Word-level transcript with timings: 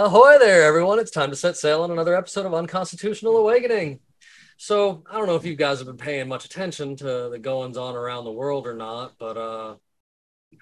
Ahoy 0.00 0.38
there, 0.38 0.62
everyone. 0.62 1.00
It's 1.00 1.10
time 1.10 1.30
to 1.30 1.34
set 1.34 1.56
sail 1.56 1.82
on 1.82 1.90
another 1.90 2.14
episode 2.14 2.46
of 2.46 2.54
Unconstitutional 2.54 3.36
Awakening. 3.36 3.98
So, 4.56 5.02
I 5.10 5.16
don't 5.16 5.26
know 5.26 5.34
if 5.34 5.44
you 5.44 5.56
guys 5.56 5.78
have 5.78 5.88
been 5.88 5.96
paying 5.96 6.28
much 6.28 6.44
attention 6.44 6.94
to 6.98 7.28
the 7.32 7.38
goings 7.40 7.76
on 7.76 7.96
around 7.96 8.24
the 8.24 8.30
world 8.30 8.68
or 8.68 8.74
not, 8.74 9.14
but 9.18 9.36
uh 9.36 9.74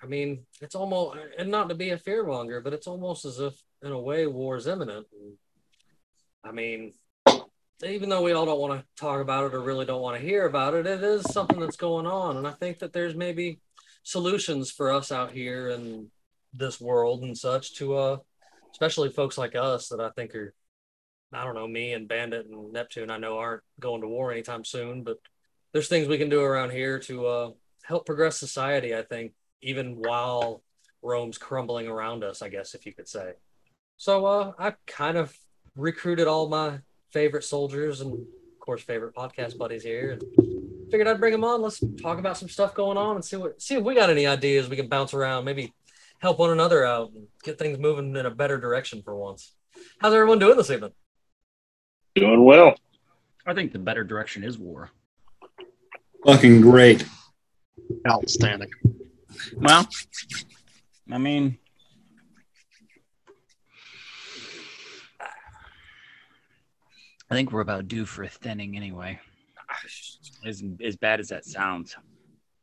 I 0.02 0.06
mean, 0.06 0.46
it's 0.62 0.74
almost 0.74 1.18
and 1.38 1.50
not 1.50 1.68
to 1.68 1.74
be 1.74 1.90
a 1.90 1.98
fearmonger, 1.98 2.64
but 2.64 2.72
it's 2.72 2.86
almost 2.86 3.26
as 3.26 3.38
if 3.38 3.52
in 3.82 3.92
a 3.92 4.00
way 4.00 4.26
war 4.26 4.56
is 4.56 4.66
imminent. 4.66 5.06
I 6.42 6.52
mean, 6.52 6.94
even 7.84 8.08
though 8.08 8.22
we 8.22 8.32
all 8.32 8.46
don't 8.46 8.58
want 8.58 8.80
to 8.80 8.86
talk 8.98 9.20
about 9.20 9.44
it 9.44 9.54
or 9.54 9.60
really 9.60 9.84
don't 9.84 10.00
want 10.00 10.18
to 10.18 10.26
hear 10.26 10.46
about 10.46 10.72
it, 10.72 10.86
it 10.86 11.04
is 11.04 11.30
something 11.30 11.60
that's 11.60 11.76
going 11.76 12.06
on. 12.06 12.38
And 12.38 12.46
I 12.46 12.52
think 12.52 12.78
that 12.78 12.94
there's 12.94 13.14
maybe 13.14 13.60
solutions 14.02 14.70
for 14.70 14.90
us 14.90 15.12
out 15.12 15.30
here 15.30 15.68
in 15.68 16.10
this 16.54 16.80
world 16.80 17.22
and 17.22 17.36
such 17.36 17.74
to 17.74 17.96
uh 17.96 18.16
especially 18.76 19.08
folks 19.08 19.38
like 19.38 19.54
us 19.56 19.88
that 19.88 20.00
I 20.00 20.10
think 20.10 20.34
are, 20.34 20.52
I 21.32 21.44
don't 21.44 21.54
know, 21.54 21.66
me 21.66 21.94
and 21.94 22.06
Bandit 22.06 22.44
and 22.44 22.74
Neptune, 22.74 23.10
I 23.10 23.16
know 23.16 23.38
aren't 23.38 23.62
going 23.80 24.02
to 24.02 24.06
war 24.06 24.30
anytime 24.30 24.66
soon, 24.66 25.02
but 25.02 25.16
there's 25.72 25.88
things 25.88 26.08
we 26.08 26.18
can 26.18 26.28
do 26.28 26.42
around 26.42 26.72
here 26.72 26.98
to 26.98 27.26
uh, 27.26 27.50
help 27.84 28.04
progress 28.04 28.38
society, 28.38 28.94
I 28.94 29.00
think, 29.00 29.32
even 29.62 29.94
while 29.94 30.62
Rome's 31.00 31.38
crumbling 31.38 31.88
around 31.88 32.22
us, 32.22 32.42
I 32.42 32.50
guess, 32.50 32.74
if 32.74 32.84
you 32.84 32.92
could 32.92 33.08
say. 33.08 33.32
So 33.96 34.26
uh, 34.26 34.52
I 34.58 34.74
kind 34.86 35.16
of 35.16 35.34
recruited 35.74 36.28
all 36.28 36.50
my 36.50 36.80
favorite 37.12 37.44
soldiers 37.44 38.02
and, 38.02 38.12
of 38.12 38.60
course, 38.60 38.82
favorite 38.82 39.14
podcast 39.14 39.56
buddies 39.56 39.84
here 39.84 40.10
and 40.10 40.90
figured 40.90 41.08
I'd 41.08 41.18
bring 41.18 41.32
them 41.32 41.44
on. 41.44 41.62
Let's 41.62 41.82
talk 42.02 42.18
about 42.18 42.36
some 42.36 42.50
stuff 42.50 42.74
going 42.74 42.98
on 42.98 43.16
and 43.16 43.24
see 43.24 43.36
what 43.36 43.62
see 43.62 43.76
if 43.76 43.82
we 43.82 43.94
got 43.94 44.10
any 44.10 44.26
ideas 44.26 44.68
we 44.68 44.76
can 44.76 44.88
bounce 44.88 45.14
around, 45.14 45.46
maybe 45.46 45.72
help 46.20 46.38
one 46.38 46.50
another 46.50 46.84
out 46.84 47.12
and 47.12 47.26
get 47.42 47.58
things 47.58 47.78
moving 47.78 48.16
in 48.16 48.26
a 48.26 48.30
better 48.30 48.58
direction 48.58 49.02
for 49.02 49.16
once. 49.16 49.54
How's 49.98 50.14
everyone 50.14 50.38
doing 50.38 50.56
this 50.56 50.70
evening? 50.70 50.92
Doing 52.14 52.44
well. 52.44 52.74
I 53.46 53.54
think 53.54 53.72
the 53.72 53.78
better 53.78 54.04
direction 54.04 54.42
is 54.42 54.58
war. 54.58 54.90
Fucking 56.24 56.60
great. 56.60 57.06
Outstanding. 58.08 58.70
Well, 59.54 59.86
I 61.12 61.18
mean, 61.18 61.58
I 67.30 67.34
think 67.34 67.52
we're 67.52 67.60
about 67.60 67.88
due 67.88 68.06
for 68.06 68.22
a 68.22 68.28
thinning 68.28 68.76
anyway. 68.76 69.20
Ah, 69.70 69.76
as, 70.46 70.62
as 70.82 70.96
bad 70.96 71.20
as 71.20 71.28
that 71.28 71.44
sounds, 71.44 71.96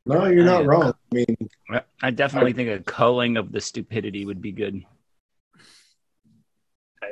No, 0.06 0.26
you're 0.28 0.44
not 0.46 0.62
Yeah. 0.64 0.68
wrong. 0.68 0.94
I 1.12 1.16
mean, 1.16 1.50
I 2.02 2.12
definitely 2.12 2.54
think 2.54 2.70
a 2.70 2.84
culling 2.84 3.38
of 3.38 3.52
the 3.52 3.62
stupidity 3.62 4.26
would 4.26 4.42
be 4.42 4.52
good. 4.52 4.84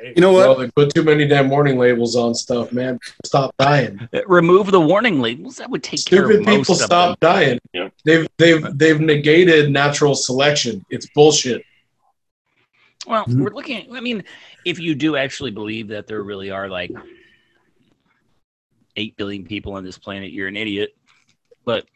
you 0.02 0.20
know 0.20 0.32
what? 0.32 0.48
Well, 0.48 0.58
they 0.58 0.70
put 0.70 0.92
too 0.94 1.02
many 1.04 1.26
damn 1.28 1.48
warning 1.48 1.78
labels 1.78 2.16
on 2.16 2.34
stuff, 2.34 2.72
man. 2.72 2.98
Stop 3.24 3.54
dying. 3.58 4.08
Uh, 4.12 4.20
Remove 4.26 4.70
the 4.72 4.80
warning 4.80 5.20
labels. 5.20 5.56
That 5.56 5.70
would 5.70 5.82
take 5.82 6.04
care 6.04 6.24
Stupid 6.24 6.40
of 6.40 6.46
most 6.46 6.58
people 6.60 6.74
of 6.74 6.80
stop 6.80 7.20
them. 7.20 7.30
dying. 7.32 7.58
Yeah. 7.72 7.88
They've 8.04 8.26
they've 8.36 8.78
they've 8.78 9.00
negated 9.00 9.70
natural 9.70 10.14
selection. 10.14 10.84
It's 10.90 11.06
bullshit. 11.14 11.62
Well, 13.06 13.24
Mhm. 13.26 13.42
we're 13.42 13.50
looking. 13.54 13.94
I 13.94 14.00
mean, 14.00 14.24
if 14.64 14.80
you 14.80 14.94
do 14.96 15.14
actually 15.16 15.50
believe 15.52 15.88
that 15.88 16.06
there 16.08 16.22
really 16.22 16.50
are 16.50 16.68
like 16.68 16.90
eight 18.96 19.16
billion 19.16 19.44
people 19.44 19.74
on 19.74 19.84
this 19.84 19.98
planet, 19.98 20.32
you're 20.32 20.48
an 20.48 20.56
idiot. 20.56 20.96
But 21.64 21.86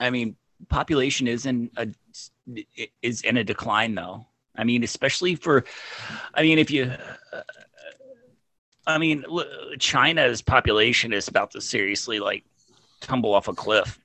I 0.00 0.10
mean, 0.10 0.36
population 0.68 1.26
is 1.28 1.46
in 1.46 1.70
a 1.76 1.88
is 3.02 3.22
in 3.22 3.36
a 3.36 3.44
decline, 3.44 3.94
though. 3.94 4.26
I 4.56 4.64
mean, 4.64 4.82
especially 4.84 5.34
for, 5.34 5.64
I 6.34 6.42
mean, 6.42 6.58
if 6.58 6.70
you, 6.70 6.90
uh, 7.32 7.42
I 8.86 8.98
mean, 8.98 9.24
China's 9.78 10.40
population 10.40 11.12
is 11.12 11.28
about 11.28 11.50
to 11.50 11.60
seriously 11.60 12.20
like 12.20 12.44
tumble 13.00 13.34
off 13.34 13.48
a 13.48 13.52
cliff. 13.52 14.00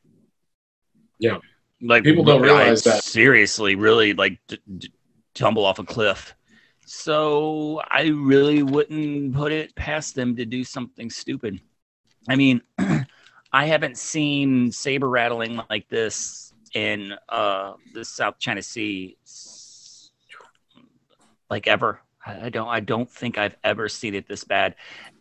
Yeah. 1.19 1.37
like 1.81 2.03
People 2.03 2.23
don't 2.23 2.41
realize 2.41 2.83
that. 2.83 3.03
seriously, 3.03 3.75
really 3.75 4.13
like 4.13 4.39
d- 4.47 4.59
d- 4.77 4.93
tumble 5.33 5.63
off 5.65 5.79
a 5.79 5.83
cliff. 5.83 6.35
So 6.85 7.81
I 7.89 8.07
really 8.07 8.63
wouldn't 8.63 9.33
put 9.33 9.51
it 9.53 9.73
past 9.75 10.15
them 10.15 10.35
to 10.35 10.45
do 10.45 10.63
something 10.63 11.09
stupid. 11.09 11.61
I 12.27 12.35
mean, 12.35 12.61
I 13.53 13.65
haven't 13.65 13.97
seen 13.97 14.71
saber 14.71 15.09
rattling 15.09 15.59
like 15.69 15.89
this 15.89 16.53
in 16.73 17.13
uh, 17.29 17.73
the 17.93 18.05
South 18.05 18.39
China 18.39 18.61
Sea 18.61 19.17
like 21.49 21.67
ever. 21.67 21.99
I 22.25 22.49
don't. 22.49 22.67
I 22.67 22.79
don't 22.79 23.09
think 23.09 23.37
I've 23.37 23.57
ever 23.63 23.89
seen 23.89 24.15
it 24.15 24.27
this 24.27 24.43
bad. 24.43 24.75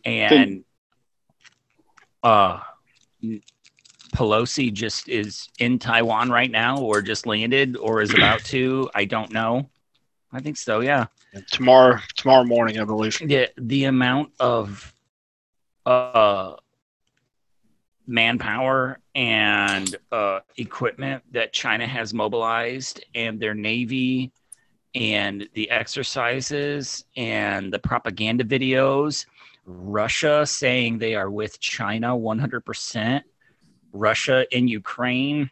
And 0.05 0.63
uh, 2.23 2.61
Pelosi 4.15 4.71
just 4.71 5.09
is 5.09 5.49
in 5.59 5.79
Taiwan 5.79 6.29
right 6.29 6.49
now, 6.49 6.77
or 6.77 7.01
just 7.01 7.25
landed, 7.25 7.75
or 7.75 8.01
is 8.01 8.13
about 8.13 8.43
to. 8.45 8.89
I 8.95 9.05
don't 9.05 9.31
know. 9.33 9.69
I 10.31 10.39
think 10.39 10.57
so. 10.57 10.79
Yeah. 10.79 11.07
Tomorrow, 11.51 11.99
tomorrow 12.15 12.43
morning, 12.43 12.79
I 12.79 12.83
believe. 12.83 13.17
the 13.19 13.49
the 13.57 13.85
amount 13.85 14.31
of 14.39 14.93
uh 15.85 16.55
manpower 18.07 18.99
and 19.15 19.95
uh 20.11 20.39
equipment 20.57 21.23
that 21.31 21.53
China 21.53 21.85
has 21.85 22.13
mobilized 22.13 23.05
and 23.13 23.39
their 23.39 23.53
navy 23.53 24.31
and 24.95 25.47
the 25.53 25.69
exercises 25.69 27.05
and 27.15 27.71
the 27.71 27.79
propaganda 27.79 28.43
videos. 28.43 29.25
Russia 29.65 30.45
saying 30.45 30.97
they 30.97 31.15
are 31.15 31.29
with 31.29 31.59
China 31.59 32.07
100% 32.09 33.21
Russia 33.93 34.45
in 34.55 34.67
Ukraine. 34.67 35.49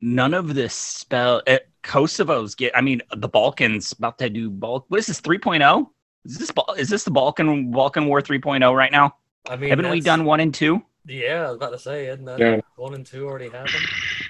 None 0.00 0.34
of 0.34 0.54
this 0.54 0.74
spell 0.74 1.42
eh, 1.46 1.58
Kosovo's 1.82 2.54
get 2.54 2.76
I 2.76 2.80
mean 2.80 3.02
the 3.16 3.28
Balkans 3.28 3.92
about 3.92 4.18
to 4.18 4.30
do 4.30 4.50
bulk 4.50 4.86
what 4.88 5.00
is 5.00 5.06
this 5.06 5.20
3.0 5.20 5.88
is 6.24 6.38
this 6.38 6.52
is 6.76 6.88
this 6.88 7.04
the 7.04 7.10
Balkan 7.10 7.70
Balkan 7.70 8.06
War 8.06 8.20
3.0 8.20 8.76
right 8.76 8.92
now? 8.92 9.16
I 9.48 9.56
mean, 9.56 9.70
Haven't 9.70 9.90
we 9.90 10.00
done 10.00 10.24
one 10.24 10.40
and 10.40 10.52
two? 10.54 10.82
Yeah, 11.06 11.44
I 11.44 11.48
was 11.48 11.56
about 11.56 11.70
to 11.72 11.78
say, 11.78 12.06
isn't 12.08 12.24
that 12.26 12.38
Yeah. 12.38 12.60
one 12.76 12.94
and 12.94 13.04
two 13.06 13.26
already 13.26 13.48
happened? 13.48 13.84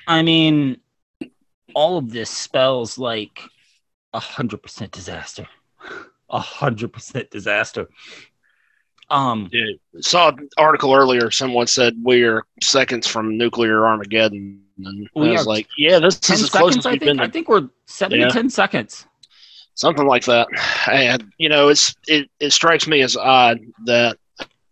I 0.06 0.22
mean, 0.22 0.78
all 1.74 1.98
of 1.98 2.10
this 2.10 2.30
spells 2.30 2.98
like 2.98 3.40
a 4.14 4.20
hundred 4.20 4.62
percent 4.62 4.92
disaster. 4.92 5.46
A 6.30 6.38
hundred 6.38 6.92
percent 6.92 7.30
disaster. 7.30 7.88
Um, 9.10 9.48
Yeah. 9.52 9.64
Saw 10.00 10.28
an 10.28 10.48
article 10.58 10.94
earlier. 10.94 11.30
Someone 11.30 11.66
said 11.66 11.94
we 12.02 12.22
are 12.24 12.44
seconds 12.62 13.06
from 13.06 13.36
nuclear 13.38 13.86
Armageddon, 13.86 14.62
and 14.84 15.08
We 15.14 15.28
I 15.30 15.32
was 15.32 15.42
are 15.42 15.48
like, 15.48 15.66
"Yeah, 15.78 15.98
this 15.98 16.18
ten 16.20 16.36
is 16.36 16.44
as 16.44 16.50
close 16.50 16.74
seconds. 16.74 16.78
as 16.78 16.86
I 16.86 16.90
we've 16.92 17.00
think. 17.00 17.10
been." 17.18 17.20
I 17.20 17.28
think 17.28 17.48
we're 17.48 17.68
seven 17.86 18.20
Yeah. 18.20 18.28
to 18.28 18.32
ten 18.32 18.50
seconds. 18.50 19.06
something 19.74 20.06
like 20.06 20.24
that. 20.24 20.48
And 20.90 21.32
you 21.38 21.48
know, 21.48 21.68
it's 21.68 21.94
it, 22.08 22.28
it 22.40 22.52
strikes 22.52 22.86
me 22.86 23.00
as 23.02 23.16
odd 23.16 23.60
that 23.86 24.18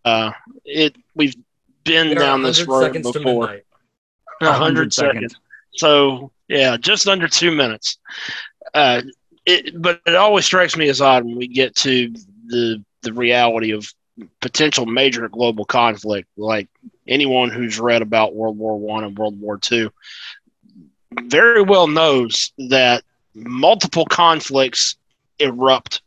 uh, 0.07 0.31
it 0.65 0.97
we've 1.15 1.37
been 1.85 2.11
We 2.11 2.17
are 2.17 2.19
down 2.21 2.43
this 2.43 2.65
road 2.65 2.83
seconds 2.83 3.13
before. 3.13 3.61
A 4.41 4.53
hundred 4.53 4.95
seconds. 4.95 5.35
So 5.73 6.31
yeah, 6.49 6.77
just 6.77 7.09
under 7.09 7.29
two 7.29 7.51
minutes. 7.51 7.99
Uh, 8.73 9.03
it, 9.45 9.81
but 9.81 10.01
it 10.07 10.15
always 10.15 10.45
strikes 10.45 10.77
me 10.77 10.89
as 10.89 11.01
odd 11.01 11.25
when 11.25 11.37
we 11.37 11.49
get 11.49 11.75
to 11.77 12.15
the 12.47 12.85
the 13.03 13.13
reality 13.13 13.73
of 13.73 13.93
potential 14.41 14.87
major 14.87 15.29
global 15.29 15.65
conflict. 15.65 16.29
Like 16.37 16.69
anyone 17.09 17.51
who's 17.51 17.81
read 17.81 18.03
about 18.03 18.35
World 18.35 18.57
War 18.57 18.79
One 18.79 19.03
and 19.03 19.19
World 19.19 19.41
War 19.41 19.59
Two, 19.59 19.91
very 21.23 21.63
well 21.63 21.89
knows 21.89 22.53
that 22.69 23.03
multiple 23.35 24.07
conflicts 24.07 24.97
erupt 25.41 26.03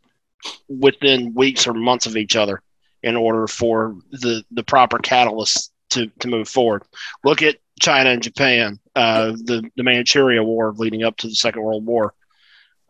within 0.70 1.34
weeks 1.34 1.68
or 1.68 1.74
months 1.74 2.06
of 2.06 2.16
each 2.16 2.38
other 2.38 2.62
in 3.04 3.16
order 3.16 3.48
for 3.48 3.96
the 4.12 4.44
the 4.52 4.64
proper 4.64 4.98
catalyst 5.00 5.72
to 5.92 6.08
to 6.20 6.28
move 6.28 6.48
forward. 6.48 6.84
Look 7.24 7.42
at 7.42 7.58
China 7.80 8.10
and 8.10 8.22
Japan, 8.22 8.80
uh, 8.96 9.32
the 9.32 9.70
the 9.76 9.84
Manchuria 9.84 10.44
War 10.44 10.74
leading 10.78 11.04
up 11.04 11.18
to 11.18 11.28
the 11.28 11.36
Second 11.36 11.64
World 11.64 11.86
War, 11.86 12.14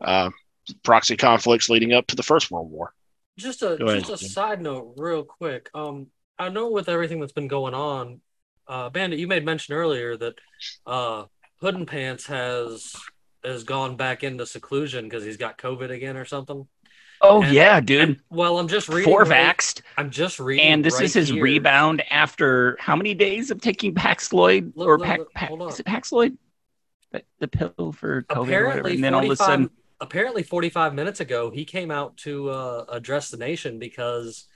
uh, 0.00 0.30
proxy 0.82 1.16
conflicts 1.16 1.68
leading 1.68 1.92
up 1.92 2.06
to 2.08 2.16
the 2.16 2.22
First 2.22 2.50
World 2.50 2.70
War. 2.70 2.92
Just 3.38 3.62
a 3.62 3.82
ahead, 3.82 4.04
just 4.04 4.10
a 4.10 4.16
Jim. 4.16 4.28
side 4.28 4.62
note, 4.62 4.94
real 4.96 5.24
quick. 5.24 5.70
Um, 5.74 6.08
I 6.38 6.48
know 6.48 6.70
with 6.70 6.88
everything 6.88 7.20
that's 7.20 7.32
been 7.32 7.48
going 7.48 7.74
on, 7.74 8.20
uh, 8.66 8.90
Bandit, 8.90 9.18
you 9.18 9.26
made 9.26 9.44
mention 9.44 9.74
earlier 9.74 10.16
that 10.16 10.34
uh, 10.86 11.24
Hood 11.60 11.74
and 11.76 11.86
Pants 11.86 12.26
has 12.26 12.94
has 13.44 13.64
gone 13.64 13.96
back 13.96 14.22
into 14.22 14.44
seclusion 14.44 15.06
because 15.06 15.24
he's 15.24 15.36
got 15.38 15.58
COVID 15.58 15.90
again 15.90 16.16
or 16.16 16.24
something. 16.24 16.68
Oh 17.22 17.42
And- 17.42 17.52
yeah, 17.52 17.80
dude. 17.80 18.00
And- 18.00 18.20
well, 18.30 18.58
I'm 18.58 18.68
just 18.68 18.88
reading. 18.88 19.04
Four 19.04 19.24
right- 19.24 19.56
vaxxed, 19.58 19.82
I'm 19.98 20.10
just 20.10 20.40
reading. 20.40 20.64
and 20.66 20.84
this 20.84 20.94
right 20.94 21.04
is 21.04 21.14
his 21.14 21.28
here. 21.28 21.42
rebound 21.42 22.02
after 22.10 22.76
how 22.80 22.96
many 22.96 23.12
days 23.14 23.50
of 23.50 23.60
taking 23.60 23.94
Paxloid 23.94 24.72
Look, 24.74 24.86
or 24.88 24.98
look, 24.98 25.06
Pac, 25.06 25.18
look, 25.18 25.32
Pac, 25.34 25.48
hold 25.48 25.62
on. 25.62 25.68
is 25.68 25.80
it 25.80 25.86
Paxloid? 25.86 26.36
The, 27.12 27.22
the 27.40 27.48
pill 27.48 27.92
for 27.92 28.22
COVID 28.22 28.36
or 28.36 28.40
whatever. 28.40 28.52
Apparently, 28.68 28.94
And 28.94 29.04
then 29.04 29.14
all 29.14 29.20
of 29.20 29.24
a 29.30 29.36
45 29.36 29.46
sudden, 29.46 29.70
apparently 30.00 30.42
45 30.44 30.94
minutes 30.94 31.20
ago, 31.20 31.50
he 31.50 31.64
came 31.64 31.90
out 31.90 32.16
to 32.18 32.48
uh, 32.50 32.84
address 32.88 33.30
the 33.30 33.36
nation 33.36 33.78
because 33.78 34.46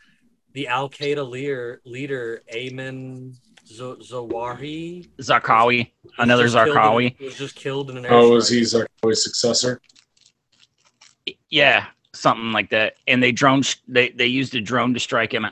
the 0.53 0.69
Al 0.69 0.89
Qaeda 0.89 1.29
leader, 1.29 1.83
leader 1.85 2.43
Ayman 2.55 3.35
Z- 3.67 3.97
Zawahiri, 4.09 5.09
Zarqawi, 5.19 5.91
was 6.05 6.13
another 6.19 6.45
just 6.45 6.55
killed 6.55 6.77
Zarqawi. 6.77 7.21
was 7.21 7.35
just 7.35 7.57
killed 7.57 7.91
in 7.91 7.97
an 7.99 8.07
Oh, 8.09 8.31
was 8.31 8.51
airstrike. 8.51 8.55
he 8.55 8.61
Zarqawi's 9.09 9.25
successor? 9.25 9.81
Yeah, 11.51 11.87
something 12.15 12.53
like 12.53 12.71
that. 12.71 12.95
And 13.07 13.23
they 13.23 13.33
drone 13.33 13.63
they 13.89 14.11
they 14.11 14.27
used 14.27 14.55
a 14.55 14.61
drone 14.61 14.95
to 14.95 15.01
strike 15.01 15.33
him. 15.35 15.47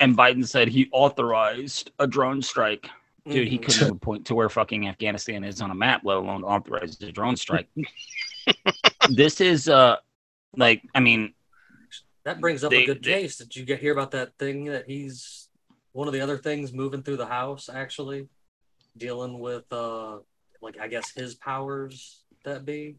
And 0.00 0.16
Biden 0.16 0.46
said 0.46 0.68
he 0.68 0.88
authorized 0.92 1.92
a 1.98 2.06
drone 2.06 2.42
strike. 2.42 2.88
Dude, 3.28 3.46
he 3.46 3.58
Mhm. 3.58 3.62
couldn't 3.64 3.82
even 3.82 3.98
point 4.00 4.26
to 4.26 4.34
where 4.34 4.48
fucking 4.48 4.88
Afghanistan 4.88 5.44
is 5.44 5.60
on 5.60 5.70
a 5.70 5.74
map, 5.76 6.00
let 6.04 6.16
alone 6.16 6.42
authorize 6.42 7.00
a 7.02 7.12
drone 7.12 7.36
strike. 7.36 7.68
this 9.10 9.40
is 9.40 9.68
uh 9.68 9.96
like 10.56 10.82
I 10.94 11.00
mean, 11.00 11.34
That 12.24 12.40
brings 12.40 12.62
up 12.64 12.70
They- 12.70 12.84
a 12.84 12.86
good 12.86 13.02
they- 13.02 13.22
case. 13.22 13.36
Did 13.38 13.54
you 13.56 13.64
get 13.64 13.80
hear 13.80 13.92
about 13.92 14.12
that 14.12 14.36
thing 14.38 14.64
that 14.66 14.86
he's 14.88 15.48
one 15.92 16.08
of 16.08 16.14
the 16.14 16.20
other 16.20 16.38
things 16.38 16.72
moving 16.72 17.02
through 17.02 17.16
the 17.18 17.26
house 17.26 17.68
actually 17.68 18.28
dealing 18.96 19.38
with 19.38 19.70
uh 19.72 20.18
like 20.60 20.78
I 20.80 20.88
guess 20.88 21.10
his 21.12 21.34
powers 21.34 22.22
that 22.44 22.64
be. 22.64 22.96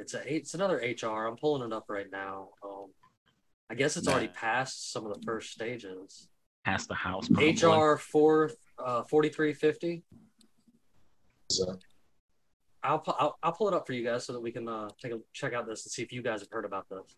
It's 0.00 0.14
a 0.14 0.34
it's 0.34 0.54
another 0.54 0.76
HR. 0.76 1.26
I'm 1.26 1.36
pulling 1.36 1.66
it 1.68 1.74
up 1.74 1.86
right 1.88 2.10
now. 2.10 2.50
Um 2.64 2.86
I 3.68 3.74
guess 3.74 3.96
it's 3.96 4.06
already 4.06 4.28
passed 4.28 4.92
some 4.92 5.06
of 5.06 5.14
the 5.14 5.20
first 5.24 5.50
stages. 5.50 6.28
past 6.64 6.88
the 6.88 6.94
house. 6.94 7.28
probably. 7.28 7.52
HR 7.52 7.96
four 7.96 8.50
uh 8.78 9.02
forty 9.04 9.28
three 9.28 9.52
fifty. 9.52 10.02
So, 11.50 11.78
I'll, 12.82 13.02
I'll 13.06 13.38
I'll 13.42 13.52
pull 13.52 13.68
it 13.68 13.74
up 13.74 13.86
for 13.86 13.92
you 13.92 14.04
guys 14.04 14.24
so 14.24 14.32
that 14.32 14.40
we 14.40 14.52
can 14.52 14.68
uh 14.68 14.88
take 15.00 15.12
a 15.12 15.18
check 15.32 15.52
out 15.52 15.66
this 15.66 15.84
and 15.84 15.92
see 15.92 16.02
if 16.02 16.12
you 16.12 16.22
guys 16.22 16.40
have 16.40 16.50
heard 16.50 16.64
about 16.64 16.88
this. 16.88 17.16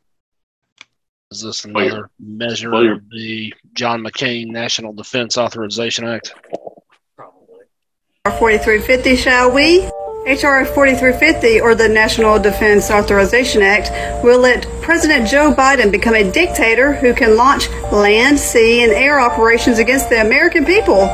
Is 1.31 1.43
this 1.43 1.65
another 1.67 2.11
measure 2.19 2.71
well, 2.71 2.93
of 2.93 3.03
the 3.11 3.53
John 3.75 4.03
McCain 4.03 4.47
National 4.47 4.95
Defense 4.95 5.37
Authorization 5.37 6.07
Act? 6.07 6.33
Probably. 7.17 7.65
HR 8.27 8.31
4350, 8.31 9.17
shall 9.17 9.53
we? 9.53 9.91
HR 10.29 10.67
4350, 10.67 11.63
or 11.63 11.75
the 11.75 11.89
National 11.89 12.39
Defense 12.39 12.91
Authorization 12.91 13.63
Act, 13.63 13.89
will 14.23 14.39
let 14.39 14.69
President 14.83 15.27
Joe 15.27 15.55
Biden 15.55 15.91
become 15.91 16.15
a 16.15 16.31
dictator 16.31 16.93
who 16.93 17.15
can 17.15 17.35
launch 17.35 17.71
land, 17.91 18.39
sea, 18.39 18.83
and 18.83 18.93
air 18.93 19.21
operations 19.21 19.79
against 19.79 20.11
the 20.11 20.21
American 20.21 20.67
people. 20.67 21.07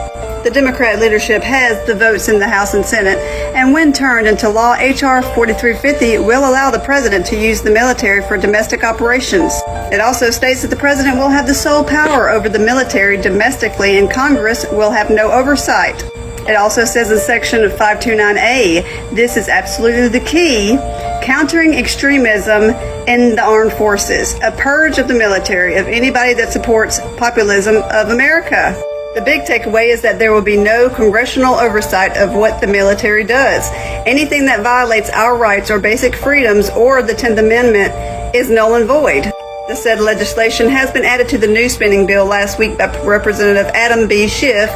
The 0.43 0.51
Democrat 0.53 0.99
leadership 0.99 1.45
has 1.45 1.87
the 1.87 1.95
votes 1.95 2.29
in 2.29 2.41
the 2.41 2.49
House 2.49 2.75
and 2.75 2.85
Senate, 2.85 3.19
and 3.55 3.73
when 3.73 3.93
turned 3.93 4.27
into 4.27 4.49
law, 4.49 4.73
HR 4.73 5.23
4350 5.23 6.19
will 6.19 6.51
allow 6.51 6.73
the 6.73 6.81
president 6.81 7.25
to 7.27 7.41
use 7.41 7.63
the 7.63 7.71
military 7.71 8.21
for 8.27 8.37
domestic 8.37 8.83
operations. 8.83 9.53
It 9.93 10.01
also 10.01 10.33
states 10.33 10.63
that 10.63 10.71
the 10.71 10.77
president 10.77 11.19
will 11.19 11.31
have 11.31 11.47
the 11.47 11.55
sole 11.55 11.85
power 11.85 12.31
over 12.31 12.49
the 12.49 12.59
military 12.59 13.17
domestically, 13.17 13.97
and 13.97 14.11
Congress 14.11 14.67
will 14.73 14.91
have 14.91 15.09
no 15.09 15.31
oversight. 15.31 16.03
It 16.47 16.57
also 16.57 16.85
says 16.85 17.11
in 17.11 17.19
section 17.19 17.63
529A, 17.63 19.15
this 19.15 19.39
is 19.39 19.49
absolutely 19.49 20.09
the 20.09 20.25
key, 20.27 20.77
countering 21.23 21.73
extremism 21.73 22.65
in 23.09 23.35
the 23.35 23.43
armed 23.43 23.73
forces, 23.73 24.35
a 24.43 24.51
purge 24.53 24.99
of 24.99 25.09
the 25.09 25.15
military, 25.15 25.77
of 25.77 25.87
anybody 25.87 26.35
that 26.35 26.53
supports 26.53 27.01
populism 27.17 27.77
of 27.77 28.11
America. 28.11 28.79
The 29.15 29.23
big 29.23 29.43
takeaway 29.43 29.91
is 29.91 30.03
that 30.03 30.19
there 30.19 30.33
will 30.33 30.43
be 30.43 30.59
no 30.59 30.91
congressional 30.91 31.55
oversight 31.55 32.15
of 32.19 32.35
what 32.35 32.61
the 32.61 32.67
military 32.67 33.25
does. 33.25 33.71
Anything 34.05 34.45
that 34.45 34.63
violates 34.63 35.09
our 35.11 35.39
rights 35.39 35.71
or 35.71 35.79
basic 35.79 36.15
freedoms 36.15 36.69
or 36.71 37.01
the 37.01 37.15
10th 37.15 37.39
Amendment 37.39 38.35
is 38.35 38.51
null 38.51 38.75
and 38.75 38.87
void. 38.87 39.33
The 39.67 39.75
said 39.75 39.99
legislation 39.99 40.69
has 40.69 40.91
been 40.91 41.07
added 41.07 41.27
to 41.31 41.39
the 41.39 41.47
new 41.47 41.71
spending 41.71 42.07
bill 42.07 42.27
last 42.27 42.59
week 42.59 42.77
by 42.77 43.03
Representative 43.03 43.65
Adam 43.73 44.07
B. 44.07 44.29
Schiff, 44.29 44.69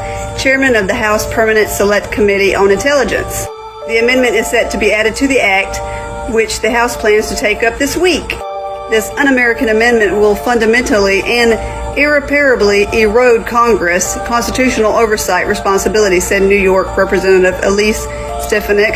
chairman 0.43 0.75
of 0.77 0.87
the 0.87 0.95
House 0.95 1.31
Permanent 1.31 1.69
Select 1.69 2.11
Committee 2.11 2.55
on 2.55 2.71
Intelligence. 2.71 3.45
The 3.87 3.99
amendment 4.03 4.35
is 4.35 4.51
set 4.51 4.71
to 4.73 4.79
be 4.79 4.91
added 4.91 5.15
to 5.17 5.29
the 5.29 5.41
act, 5.41 6.33
which 6.33 6.61
the 6.61 6.71
House 6.71 6.97
plans 6.97 7.29
to 7.29 7.37
take 7.37 7.63
up 7.63 7.77
this 7.79 7.99
week. 7.99 8.31
This 8.89 9.11
un 9.19 9.29
American 9.29 9.69
amendment 9.69 10.13
will 10.13 10.35
fundamentally 10.35 11.21
and 11.23 11.99
irreparably 11.99 12.85
erode 12.99 13.47
Congress' 13.47 14.15
constitutional 14.27 14.93
oversight 14.93 15.47
responsibility, 15.47 16.19
said 16.19 16.41
New 16.41 16.57
York 16.57 16.97
Representative 16.97 17.61
Elise 17.63 18.05
Stefanik, 18.41 18.95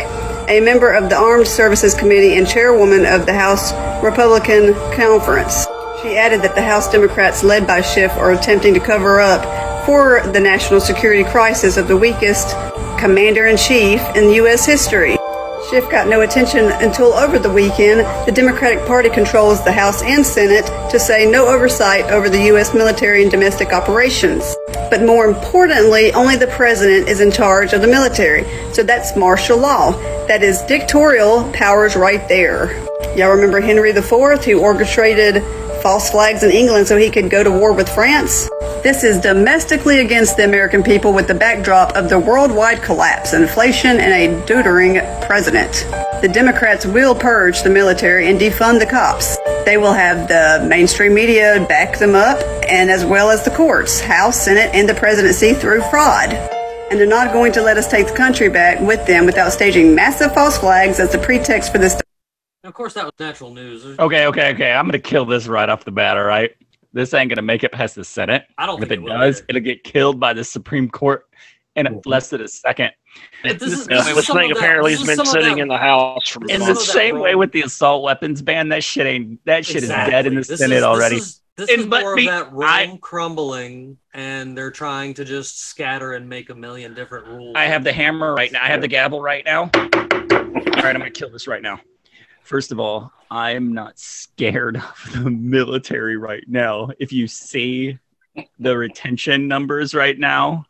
a 0.49 0.59
member 0.59 0.91
of 0.91 1.11
the 1.11 1.15
Armed 1.15 1.47
Services 1.47 1.93
Committee 1.93 2.35
and 2.39 2.47
chairwoman 2.47 3.05
of 3.05 3.27
the 3.27 3.33
House 3.33 3.71
Republican 4.03 4.73
Conference. 4.95 5.67
She 6.03 6.17
added 6.17 6.41
that 6.41 6.53
the 6.53 6.61
House 6.61 6.91
Democrats, 6.91 7.45
led 7.45 7.65
by 7.65 7.79
Schiff, 7.79 8.11
are 8.17 8.33
attempting 8.33 8.73
to 8.73 8.79
cover 8.81 9.21
up 9.21 9.85
for 9.85 10.21
the 10.33 10.39
national 10.39 10.81
security 10.81 11.23
crisis 11.23 11.77
of 11.77 11.87
the 11.87 11.95
weakest 11.95 12.57
commander 12.99 13.47
in 13.47 13.55
chief 13.55 14.01
in 14.13 14.29
U.S. 14.31 14.65
history. 14.65 15.17
Schiff 15.69 15.89
got 15.89 16.09
no 16.09 16.19
attention 16.19 16.65
until 16.81 17.13
over 17.13 17.39
the 17.39 17.49
weekend. 17.49 18.01
The 18.27 18.33
Democratic 18.33 18.85
Party 18.85 19.09
controls 19.09 19.63
the 19.63 19.71
House 19.71 20.03
and 20.03 20.25
Senate 20.25 20.65
to 20.91 20.99
say 20.99 21.25
no 21.25 21.47
oversight 21.47 22.11
over 22.11 22.29
the 22.29 22.47
U.S. 22.47 22.73
military 22.73 23.21
and 23.21 23.31
domestic 23.31 23.71
operations. 23.71 24.57
But 24.89 25.03
more 25.03 25.25
importantly, 25.25 26.11
only 26.11 26.35
the 26.35 26.47
president 26.47 27.07
is 27.07 27.21
in 27.21 27.31
charge 27.31 27.71
of 27.71 27.79
the 27.79 27.87
military. 27.87 28.43
So 28.73 28.83
that's 28.83 29.15
martial 29.15 29.57
law. 29.57 29.93
That 30.27 30.43
is 30.43 30.61
dictatorial 30.63 31.49
powers 31.53 31.95
right 31.95 32.27
there. 32.27 32.73
Y'all 33.15 33.31
remember 33.31 33.61
Henry 33.61 33.91
IV, 33.91 34.43
who 34.43 34.59
orchestrated 34.59 35.41
false 35.83 36.09
flags 36.09 36.43
in 36.43 36.49
England 36.49 36.87
so 36.87 36.95
he 36.95 37.11
could 37.11 37.29
go 37.29 37.43
to 37.43 37.51
war 37.51 37.73
with 37.73 37.89
France? 37.89 38.49
This 38.81 39.03
is 39.03 39.19
domestically 39.19 39.99
against 39.99 40.37
the 40.37 40.45
American 40.45 40.81
people 40.81 41.13
with 41.13 41.27
the 41.27 41.33
backdrop 41.33 41.95
of 41.95 42.09
the 42.09 42.17
worldwide 42.17 42.81
collapse, 42.81 43.33
inflation, 43.33 43.99
and 43.99 44.13
a 44.13 44.45
deutering 44.47 44.95
president. 45.27 45.85
The 46.21 46.31
Democrats 46.33 46.85
will 46.85 47.13
purge 47.13 47.63
the 47.63 47.69
military 47.69 48.29
and 48.29 48.39
defund 48.39 48.79
the 48.79 48.85
cops. 48.85 49.37
They 49.65 49.75
will 49.75 49.93
have 49.93 50.29
the 50.29 50.65
mainstream 50.67 51.13
media 51.13 51.65
back 51.67 51.99
them 51.99 52.15
up, 52.15 52.41
and 52.67 52.89
as 52.89 53.03
well 53.03 53.29
as 53.29 53.43
the 53.43 53.51
courts, 53.51 53.99
House, 53.99 54.41
Senate, 54.41 54.73
and 54.73 54.87
the 54.87 54.95
presidency 54.95 55.53
through 55.53 55.81
fraud. 55.89 56.31
And 56.89 56.99
they're 56.99 57.07
not 57.07 57.33
going 57.33 57.51
to 57.53 57.61
let 57.61 57.77
us 57.77 57.89
take 57.89 58.07
the 58.07 58.15
country 58.15 58.49
back 58.49 58.79
with 58.79 59.05
them 59.05 59.25
without 59.25 59.51
staging 59.51 59.93
massive 59.93 60.33
false 60.33 60.57
flags 60.57 60.99
as 60.99 61.11
the 61.11 61.17
pretext 61.17 61.71
for 61.71 61.77
this 61.77 62.02
And 62.63 62.69
of 62.69 62.73
course, 62.75 62.93
that 62.93 63.03
was 63.03 63.11
natural 63.19 63.53
news. 63.53 63.83
There's- 63.83 63.99
Okay, 63.99 64.25
okay, 64.27 64.53
okay. 64.53 64.71
I'm 64.71 64.85
gonna 64.87 64.97
kill 64.99 65.25
this 65.25 65.47
right 65.47 65.67
off 65.67 65.83
the 65.83 65.91
bat. 65.91 66.15
All 66.17 66.23
right, 66.23 66.51
this 66.93 67.13
ain't 67.13 67.29
gonna 67.29 67.41
make 67.41 67.63
it 67.65 67.73
past 67.73 67.95
the 67.95 68.05
Senate. 68.05 68.45
I 68.57 68.65
don't 68.65 68.81
If 68.81 68.87
think 68.87 69.01
it 69.01 69.05
it 69.05 69.09
does, 69.09 69.37
either. 69.39 69.45
it'll 69.49 69.61
get 69.61 69.83
killed 69.83 70.17
by 70.19 70.31
the 70.31 70.45
Supreme 70.45 70.89
Court 70.89 71.27
in 71.75 71.87
mm-hmm. 71.87 71.97
less 72.09 72.29
than 72.29 72.39
a 72.41 72.47
second. 72.47 72.91
But 73.43 73.59
this 73.59 73.73
is- 73.73 73.85
this 73.87 74.05
this 74.13 74.27
thing 74.27 74.47
that- 74.49 74.57
apparently 74.57 74.91
this 74.95 75.05
has 75.05 75.17
been 75.17 75.25
sitting 75.25 75.55
that- 75.55 75.61
in 75.61 75.67
the 75.67 75.77
House 75.77 76.29
for 76.29 76.39
In 76.47 76.61
the 76.61 76.73
same 76.75 77.19
way 77.19 77.35
with 77.35 77.51
the 77.51 77.63
assault 77.63 78.01
weapons 78.01 78.41
ban, 78.41 78.69
that 78.69 78.81
shit 78.83 79.05
ain't 79.07 79.43
that 79.45 79.65
shit 79.65 79.83
is 79.83 79.89
dead 79.89 80.25
in 80.25 80.35
the 80.35 80.41
This 80.41 80.59
Senate 80.59 80.77
is- 80.77 80.83
already. 80.83 81.15
This 81.15 81.25
is, 81.25 81.41
this 81.57 81.69
And 81.69 81.81
is 81.81 81.87
let 81.87 82.01
more 82.03 82.15
me- 82.15 82.27
of 82.29 82.33
that 82.33 82.53
Rome 82.53 82.63
I- 82.93 82.97
crumbling, 83.01 83.97
and 84.13 84.57
they're 84.57 84.71
trying 84.71 85.13
to 85.15 85.25
just 85.25 85.59
scatter 85.67 86.13
and 86.13 86.29
make 86.29 86.49
a 86.49 86.55
million 86.55 86.93
different 86.93 87.27
rules. 87.27 87.55
I 87.57 87.65
have 87.65 87.83
the 87.83 87.91
hammer 87.91 88.33
right 88.33 88.53
now. 88.53 88.63
I 88.63 88.67
have 88.67 88.79
the 88.81 88.87
gavel 88.87 89.21
right 89.21 89.43
now. 89.43 89.63
All 89.73 90.81
right, 90.81 90.95
I'm 90.95 90.99
gonna 90.99 91.11
kill 91.11 91.29
this 91.29 91.45
right 91.45 91.61
now. 91.61 91.81
First 92.53 92.71
of 92.71 92.79
all, 92.79 93.11
I'm 93.31 93.73
not 93.73 93.97
scared 93.97 94.77
of 95.15 95.23
the 95.23 95.31
military 95.31 96.17
right 96.17 96.43
now. 96.47 96.89
If 96.99 97.11
you 97.11 97.25
see 97.25 97.97
the 98.59 98.77
retention 98.77 99.47
numbers 99.47 99.95
right 99.95 100.19
now, 100.19 100.67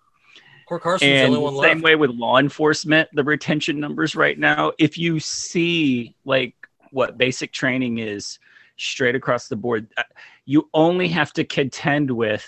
Poor 0.70 0.80
Carson's 0.80 1.10
the 1.10 1.25
and 1.25 1.36
only 1.36 1.40
one 1.44 1.56
the 1.56 1.62
same 1.62 1.82
way 1.82 1.98
with 1.98 2.12
law 2.12 2.38
enforcement, 2.38 3.10
the 3.12 3.24
retention 3.25 3.82
numbers 3.82 4.16
right 4.16 4.40
now. 4.40 4.72
If 4.80 4.98
you 4.98 5.20
see 5.20 6.16
like 6.24 6.56
what 6.92 7.18
basic 7.18 7.52
training 7.52 7.98
is 7.98 8.40
straight 8.78 9.16
across 9.16 9.50
the 9.50 9.58
board. 9.58 9.92
Uh, 9.98 10.04
You 10.46 10.70
only 10.74 11.10
have 11.10 11.34
to 11.34 11.44
contend 11.44 12.10
with 12.10 12.48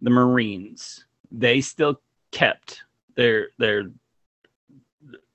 the 0.00 0.08
Marines. 0.08 1.04
They 1.30 1.60
still 1.60 2.00
kept 2.32 2.82
their 3.14 3.48
their 3.58 3.90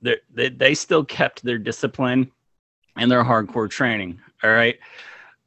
their 0.01 0.17
they, 0.32 0.50
they 0.50 0.74
still 0.74 1.05
kept 1.05 1.43
their 1.43 1.60
discipline 1.60 2.32
and 2.97 3.09
their 3.09 3.23
hardcore 3.23 3.69
training. 3.69 4.19
All 4.43 4.51
right. 4.51 4.79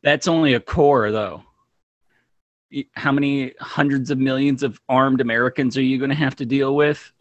That's 0.02 0.28
only 0.28 0.54
a 0.54 0.60
core 0.60 1.10
though. 1.10 1.42
How 2.92 3.12
many 3.12 3.54
hundreds 3.60 4.10
of 4.10 4.18
millions 4.18 4.62
of 4.62 4.80
armed 4.88 5.20
Americans 5.20 5.76
are 5.76 5.82
you 5.82 5.98
going 5.98 6.10
to 6.10 6.16
have 6.16 6.36
to 6.36 6.46
deal 6.46 6.74
with? 6.74 7.12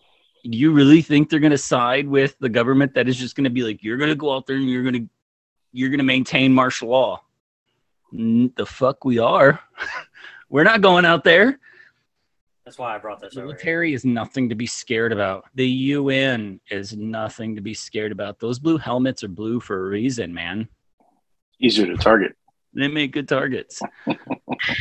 Do 0.43 0.57
you 0.57 0.71
really 0.71 1.01
think 1.01 1.29
they're 1.29 1.39
going 1.39 1.51
to 1.51 1.57
side 1.57 2.07
with 2.07 2.37
the 2.39 2.49
government 2.49 2.93
that 2.95 3.07
is 3.07 3.17
just 3.17 3.35
going 3.35 3.45
to 3.45 3.49
be 3.49 3.63
like, 3.63 3.83
you're 3.83 3.97
going 3.97 4.09
to 4.09 4.15
go 4.15 4.33
out 4.35 4.45
there 4.45 4.57
and 4.57 4.69
you're 4.69 4.83
going 4.83 5.05
to, 5.05 5.09
you're 5.71 5.89
going 5.89 5.99
to 5.99 6.03
maintain 6.03 6.53
martial 6.53 6.89
law? 6.89 7.21
The 8.11 8.65
fuck 8.65 9.05
we 9.05 9.19
are. 9.19 9.59
We're 10.49 10.63
not 10.63 10.81
going 10.81 11.05
out 11.05 11.23
there. 11.23 11.59
That's 12.65 12.79
why 12.79 12.95
I 12.95 12.97
brought 12.97 13.19
this 13.19 13.37
over. 13.37 13.45
here. 13.45 13.53
Military 13.53 13.93
is 13.93 14.05
nothing 14.05 14.49
to 14.49 14.55
be 14.55 14.65
scared 14.65 15.11
about. 15.11 15.45
The 15.53 15.67
UN 15.67 16.59
is 16.71 16.97
nothing 16.97 17.55
to 17.55 17.61
be 17.61 17.75
scared 17.75 18.11
about. 18.11 18.39
Those 18.39 18.57
blue 18.57 18.77
helmets 18.77 19.23
are 19.23 19.27
blue 19.27 19.59
for 19.59 19.85
a 19.85 19.89
reason, 19.89 20.33
man. 20.33 20.67
Easier 21.59 21.85
to 21.85 21.95
target. 21.95 22.35
They 22.73 22.87
make 22.87 23.11
good 23.11 23.29
targets. 23.29 23.81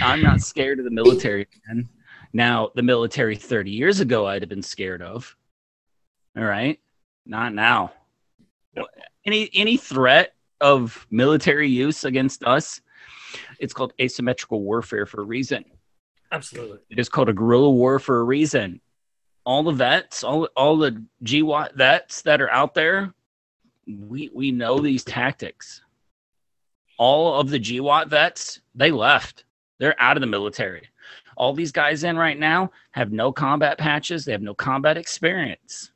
I'm 0.03 0.23
not 0.23 0.41
scared 0.41 0.79
of 0.79 0.87
the 0.87 0.91
military, 0.91 1.47
man. 1.69 1.89
Now, 2.33 2.71
the 2.75 2.83
military 2.83 3.37
30 3.37 3.71
years 3.71 4.01
ago, 4.01 4.27
I'd 4.27 4.43
have 4.43 4.49
been 4.49 4.63
scared 4.63 5.03
of. 5.03 5.37
All 6.37 6.43
right, 6.43 6.81
not 7.27 7.55
now. 7.55 7.93
Any 9.25 9.49
any 9.55 9.77
threat 9.77 10.35
of 10.61 11.07
military 11.11 11.69
use 11.69 12.03
against 12.03 12.43
us, 12.43 12.81
it's 13.61 13.73
called 13.73 13.93
asymmetrical 14.01 14.63
warfare 14.63 15.07
for 15.07 15.21
a 15.21 15.25
reason. 15.25 15.65
Absolutely. 16.35 16.79
It 16.91 16.99
is 16.99 17.09
called 17.09 17.29
a 17.29 17.33
guerrilla 17.33 17.71
war 17.71 18.01
for 18.01 18.19
a 18.19 18.25
reason. 18.25 18.81
All 19.47 19.63
the 19.63 19.71
vets, 19.73 20.25
all 20.25 20.49
all 20.57 20.77
the 20.77 21.01
GWOT 21.23 21.75
vets 21.77 22.23
that 22.23 22.41
are 22.41 22.51
out 22.51 22.75
there, 22.75 23.15
we 23.87 24.31
we 24.35 24.51
know 24.51 24.81
these 24.81 25.05
tactics. 25.05 25.81
All 26.99 27.39
of 27.39 27.51
the 27.51 27.61
GWOT 27.61 28.09
vets, 28.09 28.61
they 28.75 28.91
left. 28.91 29.45
They're 29.79 29.95
out 30.01 30.17
of 30.17 30.23
the 30.23 30.27
military. 30.27 30.89
All 31.37 31.53
these 31.53 31.73
guys 31.73 32.03
in 32.03 32.17
right 32.17 32.39
now 32.39 32.73
have 32.91 33.13
no 33.13 33.31
combat 33.31 33.79
patches. 33.79 34.25
They 34.25 34.33
have 34.33 34.43
no 34.43 34.55
combat 34.55 34.97
experience. 34.97 35.93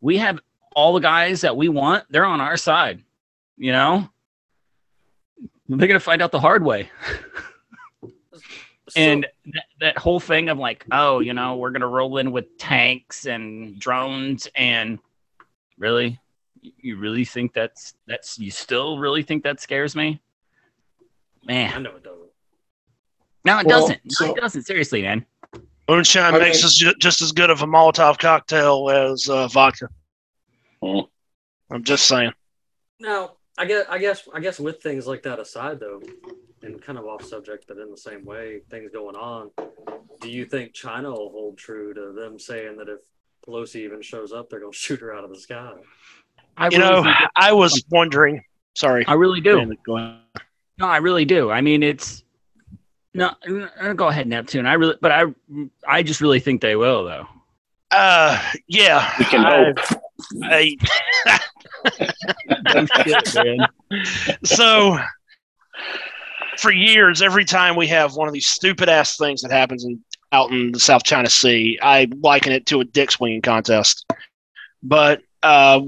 We 0.00 0.16
have 0.16 0.40
all 0.74 0.94
the 0.94 1.00
guys 1.00 1.42
that 1.42 1.56
we 1.56 1.68
want. 1.68 2.04
They're 2.08 2.24
on 2.24 2.40
our 2.40 2.56
side. 2.56 3.02
You 3.58 3.72
know, 3.72 4.08
they're 5.68 5.88
gonna 5.88 6.00
find 6.00 6.22
out 6.22 6.32
the 6.32 6.40
hard 6.40 6.64
way 6.64 6.90
and 8.96 9.26
that, 9.52 9.64
that 9.80 9.98
whole 9.98 10.20
thing 10.20 10.48
of 10.48 10.58
like 10.58 10.84
oh 10.92 11.20
you 11.20 11.32
know 11.32 11.56
we're 11.56 11.70
gonna 11.70 11.86
roll 11.86 12.18
in 12.18 12.32
with 12.32 12.56
tanks 12.58 13.26
and 13.26 13.78
drones 13.78 14.48
and 14.54 14.98
really 15.78 16.18
you 16.60 16.96
really 16.96 17.24
think 17.24 17.52
that's 17.52 17.94
that's 18.06 18.38
you 18.38 18.50
still 18.50 18.98
really 18.98 19.22
think 19.22 19.42
that 19.44 19.60
scares 19.60 19.94
me 19.96 20.20
Man, 21.44 21.70
I 21.70 21.72
man 21.74 21.82
know 21.84 21.96
it 21.96 22.02
doesn't. 22.04 22.30
no 23.44 23.58
it 23.60 23.66
Well, 23.66 23.80
doesn't 23.80 24.00
no, 24.04 24.10
so- 24.10 24.34
it 24.34 24.40
doesn't 24.40 24.62
seriously 24.64 25.02
man 25.02 25.24
Moonshine 25.88 26.34
I 26.34 26.38
makes 26.38 26.58
mean- 26.58 26.64
us 26.66 26.74
ju- 26.74 26.94
just 26.98 27.22
as 27.22 27.32
good 27.32 27.48
of 27.50 27.62
a 27.62 27.66
Molotov 27.66 28.18
cocktail 28.18 28.90
as 28.90 29.26
uh, 29.30 29.48
vodka. 29.48 29.88
Mm. 30.82 31.08
I'm 31.70 31.82
just 31.82 32.06
saying. 32.06 32.32
Now, 33.00 33.36
I 33.56 33.64
guess, 33.64 33.86
I 33.88 33.96
guess, 33.96 34.28
I 34.34 34.40
guess, 34.40 34.60
with 34.60 34.82
things 34.82 35.06
like 35.06 35.22
that 35.22 35.38
aside, 35.40 35.80
though, 35.80 36.02
and 36.62 36.80
kind 36.82 36.98
of 36.98 37.06
off 37.06 37.24
subject, 37.24 37.64
but 37.68 37.78
in 37.78 37.90
the 37.90 37.96
same 37.96 38.24
way, 38.24 38.60
things 38.70 38.90
going 38.92 39.16
on. 39.16 39.50
Do 40.20 40.30
you 40.30 40.44
think 40.44 40.72
China 40.74 41.10
will 41.10 41.30
hold 41.30 41.58
true 41.58 41.94
to 41.94 42.12
them 42.12 42.38
saying 42.38 42.76
that 42.78 42.88
if 42.88 43.00
Pelosi 43.46 43.76
even 43.76 44.02
shows 44.02 44.32
up, 44.32 44.50
they're 44.50 44.60
going 44.60 44.72
to 44.78 44.78
shoot 44.78 45.00
her 45.00 45.14
out 45.14 45.24
of 45.24 45.30
the 45.30 45.38
sky? 45.40 45.72
i 46.56 46.68
You 46.68 46.78
really 46.78 47.02
know, 47.04 47.12
I 47.36 47.52
was 47.52 47.84
wondering. 47.90 48.42
Sorry. 48.74 49.04
i 49.08 49.14
really 49.14 49.40
do 49.40 49.74
go 49.84 49.96
ahead. 49.96 50.20
no 50.78 50.86
i 50.86 50.98
really 50.98 51.24
do 51.24 51.50
i 51.50 51.60
mean 51.60 51.82
it's 51.82 52.22
no 53.12 53.32
uh, 53.80 53.92
go 53.92 54.06
ahead 54.06 54.28
neptune 54.28 54.66
i 54.66 54.74
really 54.74 54.94
but 55.00 55.10
i 55.10 55.24
i 55.88 56.00
just 56.00 56.20
really 56.20 56.38
think 56.38 56.60
they 56.60 56.76
will 56.76 57.02
though 57.04 57.26
Uh, 57.90 58.38
yeah. 58.68 59.12
We 59.18 59.24
can 59.24 59.44
I- 59.44 59.64
hope. 59.64 59.78
I, 60.44 60.76
No 63.58 63.66
so 64.44 64.98
for 66.58 66.72
years, 66.72 67.22
every 67.22 67.44
time 67.44 67.76
we 67.76 67.86
have 67.88 68.14
one 68.14 68.28
of 68.28 68.34
these 68.34 68.48
stupid 68.48 68.88
ass 68.88 69.16
things 69.16 69.42
that 69.42 69.52
happens 69.52 69.84
in, 69.84 70.02
out 70.32 70.50
in 70.50 70.72
the 70.72 70.80
South 70.80 71.04
China 71.04 71.30
Sea, 71.30 71.78
I 71.80 72.08
liken 72.20 72.52
it 72.52 72.66
to 72.66 72.80
a 72.80 72.84
dick 72.84 73.10
swinging 73.10 73.42
contest. 73.42 74.10
But 74.82 75.22
uh, 75.42 75.80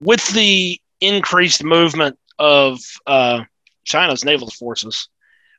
with 0.00 0.26
the 0.28 0.78
increased 1.00 1.64
movement 1.64 2.18
of 2.38 2.80
uh, 3.06 3.44
China's 3.84 4.24
naval 4.24 4.50
forces, 4.50 5.08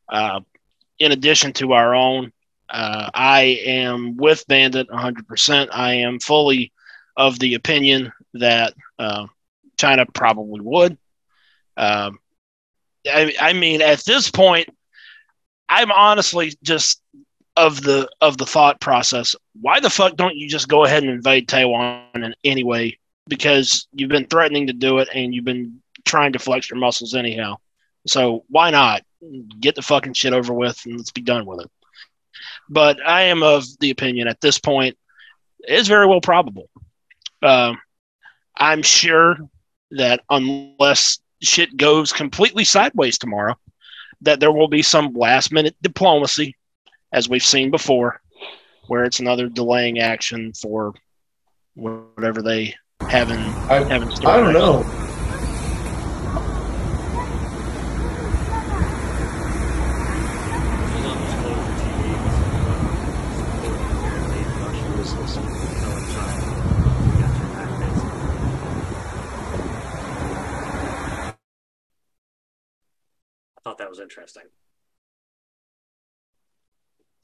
uh, 0.09 0.41
in 0.99 1.11
addition 1.11 1.53
to 1.53 1.73
our 1.73 1.95
own, 1.95 2.31
uh, 2.69 3.09
I 3.13 3.59
am 3.65 4.15
with 4.15 4.45
Bandit 4.47 4.89
100%. 4.89 5.69
I 5.71 5.93
am 5.95 6.19
fully 6.19 6.71
of 7.17 7.39
the 7.39 7.55
opinion 7.55 8.11
that 8.35 8.73
uh, 8.97 9.27
China 9.77 10.05
probably 10.05 10.61
would. 10.61 10.97
Um, 11.77 12.19
I, 13.07 13.33
I 13.39 13.53
mean, 13.53 13.81
at 13.81 14.03
this 14.05 14.29
point, 14.29 14.69
I'm 15.69 15.91
honestly 15.91 16.53
just 16.63 17.01
of 17.55 17.81
the 17.81 18.09
of 18.21 18.37
the 18.37 18.45
thought 18.45 18.79
process. 18.79 19.35
Why 19.59 19.79
the 19.79 19.89
fuck 19.89 20.15
don't 20.15 20.35
you 20.35 20.49
just 20.49 20.67
go 20.67 20.85
ahead 20.85 21.03
and 21.03 21.11
invade 21.11 21.47
Taiwan 21.47 22.05
in 22.15 22.35
any 22.43 22.63
way? 22.63 22.99
Because 23.27 23.87
you've 23.93 24.09
been 24.09 24.27
threatening 24.27 24.67
to 24.67 24.73
do 24.73 24.99
it, 24.99 25.09
and 25.13 25.33
you've 25.33 25.45
been 25.45 25.81
trying 26.05 26.33
to 26.33 26.39
flex 26.39 26.69
your 26.69 26.79
muscles 26.79 27.15
anyhow. 27.15 27.57
So 28.07 28.43
why 28.49 28.69
not 28.69 29.01
get 29.59 29.75
the 29.75 29.81
fucking 29.81 30.13
shit 30.13 30.33
over 30.33 30.53
with 30.53 30.81
and 30.85 30.97
let's 30.97 31.11
be 31.11 31.21
done 31.21 31.45
with 31.45 31.61
it? 31.61 31.71
But 32.69 32.97
I 33.05 33.23
am 33.23 33.43
of 33.43 33.65
the 33.79 33.91
opinion 33.91 34.27
at 34.27 34.41
this 34.41 34.59
point, 34.59 34.97
it's 35.59 35.87
very 35.87 36.07
well 36.07 36.21
probable. 36.21 36.69
Um, 37.41 37.79
I'm 38.55 38.81
sure 38.81 39.37
that 39.91 40.21
unless 40.29 41.19
shit 41.45 41.75
goes 41.77 42.11
completely 42.11 42.63
sideways 42.63 43.17
tomorrow, 43.17 43.55
that 44.21 44.39
there 44.39 44.51
will 44.51 44.67
be 44.67 44.81
some 44.81 45.13
last 45.13 45.51
minute 45.51 45.75
diplomacy, 45.81 46.55
as 47.11 47.29
we've 47.29 47.43
seen 47.43 47.71
before, 47.71 48.21
where 48.87 49.03
it's 49.03 49.19
another 49.19 49.47
delaying 49.49 49.99
action 49.99 50.53
for 50.53 50.93
whatever 51.75 52.41
they 52.41 52.73
have 53.09 53.29
in 53.29 53.53
I, 53.69 53.85
have 53.89 54.01
in. 54.01 54.09
I 54.25 54.37
don't 54.37 54.53
know. 54.53 54.83
I 54.89 55.02
was 73.93 73.99
interesting. 73.99 74.43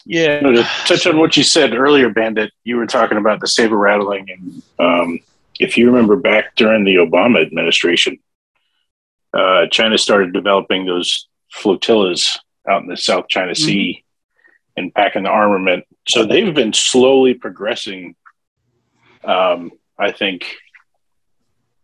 Yeah, 0.05 0.39
No, 0.39 0.51
to 0.51 0.63
touch 0.85 1.07
on 1.07 1.17
what 1.17 1.35
you 1.35 1.41
said 1.41 1.73
earlier, 1.73 2.09
Bandit, 2.09 2.51
you 2.63 2.77
were 2.77 2.85
talking 2.85 3.17
about 3.17 3.39
the 3.39 3.47
saber 3.47 3.75
rattling, 3.75 4.27
and 4.29 4.63
um, 4.77 5.19
if 5.59 5.77
you 5.77 5.87
remember 5.87 6.15
back 6.15 6.55
during 6.55 6.83
the 6.83 6.95
Obama 6.95 7.41
administration, 7.41 8.19
uh, 9.33 9.65
China 9.71 9.97
started 9.97 10.31
developing 10.31 10.85
those 10.85 11.27
flotillas 11.51 12.37
out 12.69 12.83
in 12.83 12.87
the 12.87 12.97
South 12.97 13.27
China 13.29 13.55
Sea 13.55 14.03
and 14.77 14.93
packing 14.93 15.23
the 15.23 15.29
armament. 15.29 15.85
So 16.07 16.23
they've 16.23 16.53
been 16.53 16.73
slowly 16.73 17.33
progressing, 17.33 18.15
um, 19.23 19.71
I 19.97 20.11
think, 20.11 20.45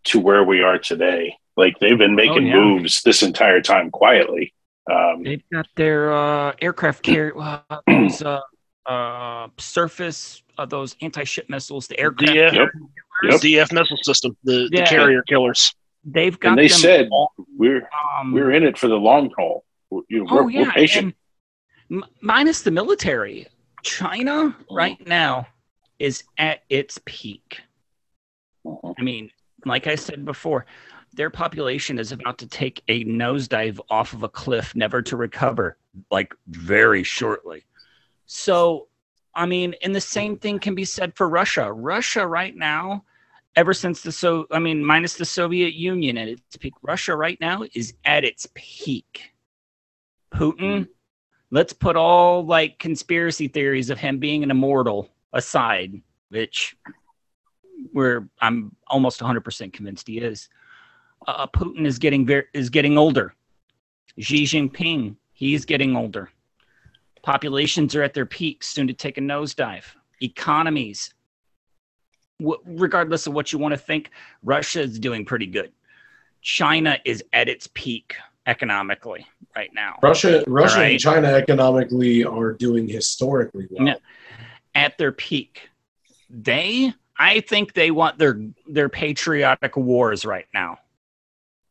to 0.05 0.19
where 0.19 0.43
we 0.43 0.61
are 0.61 0.77
today. 0.77 1.37
Like 1.57 1.79
they've 1.79 1.97
been 1.97 2.15
making 2.15 2.47
yeah. 2.47 2.55
moves 2.55 3.01
this 3.01 3.23
entire 3.23 3.61
time 3.61 3.91
quietly. 3.91 4.53
Um, 4.91 5.23
They've 5.23 5.43
got 5.51 5.67
their 5.75 6.13
uh, 6.13 6.53
aircraft 6.61 7.01
carrier, 7.03 7.33
uh, 7.39 7.59
those 7.87 8.21
uh, 8.21 8.41
uh, 8.85 9.47
surface, 9.57 10.43
uh, 10.57 10.65
those 10.65 10.95
anti-ship 11.01 11.49
missiles, 11.49 11.87
the 11.87 11.99
aircraft. 11.99 12.33
DF, 12.33 12.69
Yep. 13.23 13.41
the 13.41 13.55
DF 13.55 13.71
missile 13.71 13.97
system, 14.03 14.35
the, 14.43 14.67
the 14.71 14.83
carrier 14.83 15.23
killers. 15.23 15.73
They've 16.03 16.37
got. 16.39 16.49
and 16.49 16.57
they 16.59 16.67
them 16.67 16.77
said 16.77 17.07
all, 17.11 17.31
we're 17.57 17.87
um, 18.19 18.33
we're 18.33 18.51
in 18.51 18.63
it 18.63 18.77
for 18.77 18.87
the 18.89 18.95
long 18.97 19.31
haul. 19.37 19.63
We're, 19.89 20.01
you 20.09 20.19
know, 20.19 20.27
oh 20.29 20.43
we're, 20.43 20.49
yeah, 20.51 20.61
we're 20.63 20.71
patient. 20.73 21.15
m- 21.89 22.03
minus 22.21 22.61
the 22.61 22.71
military, 22.71 23.47
China 23.83 24.55
right 24.69 24.97
now 25.07 25.47
is 25.97 26.23
at 26.37 26.59
its 26.69 26.99
peak. 27.05 27.61
Mhm. 28.65 28.93
I 28.99 29.01
mean, 29.01 29.31
like 29.65 29.87
I 29.87 29.95
said 29.95 30.25
before, 30.25 30.65
their 31.15 31.29
population 31.29 31.97
is 31.97 32.11
about 32.11 32.37
to 32.39 32.47
take 32.47 32.83
a 32.87 33.03
nosedive 33.05 33.79
off 33.89 34.13
of 34.13 34.23
a 34.23 34.29
cliff, 34.29 34.75
never 34.75 35.01
to 35.01 35.17
recover, 35.17 35.77
like 36.11 36.33
very 36.47 37.03
shortly. 37.03 37.65
So, 38.25 38.87
I 39.33 39.45
mean, 39.45 39.75
and 39.81 39.95
the 39.95 40.01
same 40.01 40.37
thing 40.37 40.59
can 40.59 40.75
be 40.75 40.85
said 40.85 41.15
for 41.15 41.29
Russia. 41.29 41.71
Russia 41.71 42.25
right 42.27 42.55
now, 42.55 43.03
ever 43.55 43.73
since 43.73 44.01
the 44.01 44.11
so, 44.11 44.45
I 44.51 44.59
mean, 44.59 44.83
minus 44.83 45.15
the 45.15 45.25
Soviet 45.25 45.73
Union 45.73 46.17
at 46.17 46.27
its 46.27 46.57
peak, 46.57 46.73
Russia 46.81 47.15
right 47.15 47.39
now 47.39 47.63
is 47.73 47.93
at 48.03 48.23
its 48.23 48.47
peak. 48.53 49.33
Putin, 50.33 50.59
mm-hmm. 50.59 50.83
let's 51.51 51.73
put 51.73 51.95
all 51.95 52.45
like 52.45 52.79
conspiracy 52.79 53.47
theories 53.47 53.89
of 53.89 53.99
him 53.99 54.19
being 54.19 54.43
an 54.43 54.51
immortal 54.51 55.09
aside, 55.31 56.01
which 56.29 56.75
where 57.91 58.27
I'm 58.41 58.75
almost 58.87 59.19
100% 59.21 59.71
convinced 59.71 60.07
he 60.07 60.17
is. 60.17 60.49
Uh, 61.27 61.47
Putin 61.47 61.85
is 61.85 61.97
getting 61.99 62.25
very 62.25 62.45
is 62.53 62.69
getting 62.69 62.97
older. 62.97 63.33
Xi 64.19 64.43
Jinping, 64.43 65.15
he's 65.33 65.65
getting 65.65 65.95
older. 65.95 66.29
Populations 67.23 67.95
are 67.95 68.03
at 68.03 68.13
their 68.13 68.25
peaks, 68.25 68.67
soon 68.67 68.87
to 68.87 68.93
take 68.93 69.17
a 69.17 69.21
nosedive. 69.21 69.83
Economies, 70.21 71.13
w- 72.39 72.59
regardless 72.65 73.27
of 73.27 73.33
what 73.33 73.51
you 73.51 73.59
want 73.59 73.73
to 73.73 73.77
think, 73.77 74.11
Russia 74.43 74.81
is 74.81 74.99
doing 74.99 75.25
pretty 75.25 75.47
good. 75.47 75.71
China 76.41 76.99
is 77.03 77.23
at 77.33 77.49
its 77.49 77.67
peak 77.73 78.15
economically 78.45 79.25
right 79.55 79.71
now. 79.73 79.97
Russia, 80.03 80.43
Russia 80.45 80.77
Right. 80.77 80.91
and 80.91 80.99
China 80.99 81.27
economically 81.29 82.23
are 82.23 82.53
doing 82.53 82.87
historically 82.87 83.65
well. 83.71 83.87
Yeah. 83.87 83.95
At 84.75 84.97
their 84.99 85.11
peak, 85.11 85.69
they, 86.29 86.93
I 87.17 87.39
think 87.39 87.73
they 87.73 87.89
want 87.89 88.19
their 88.19 88.39
their 88.67 88.89
patriotic 88.89 89.75
wars 89.75 90.25
right 90.25 90.45
now. 90.53 90.77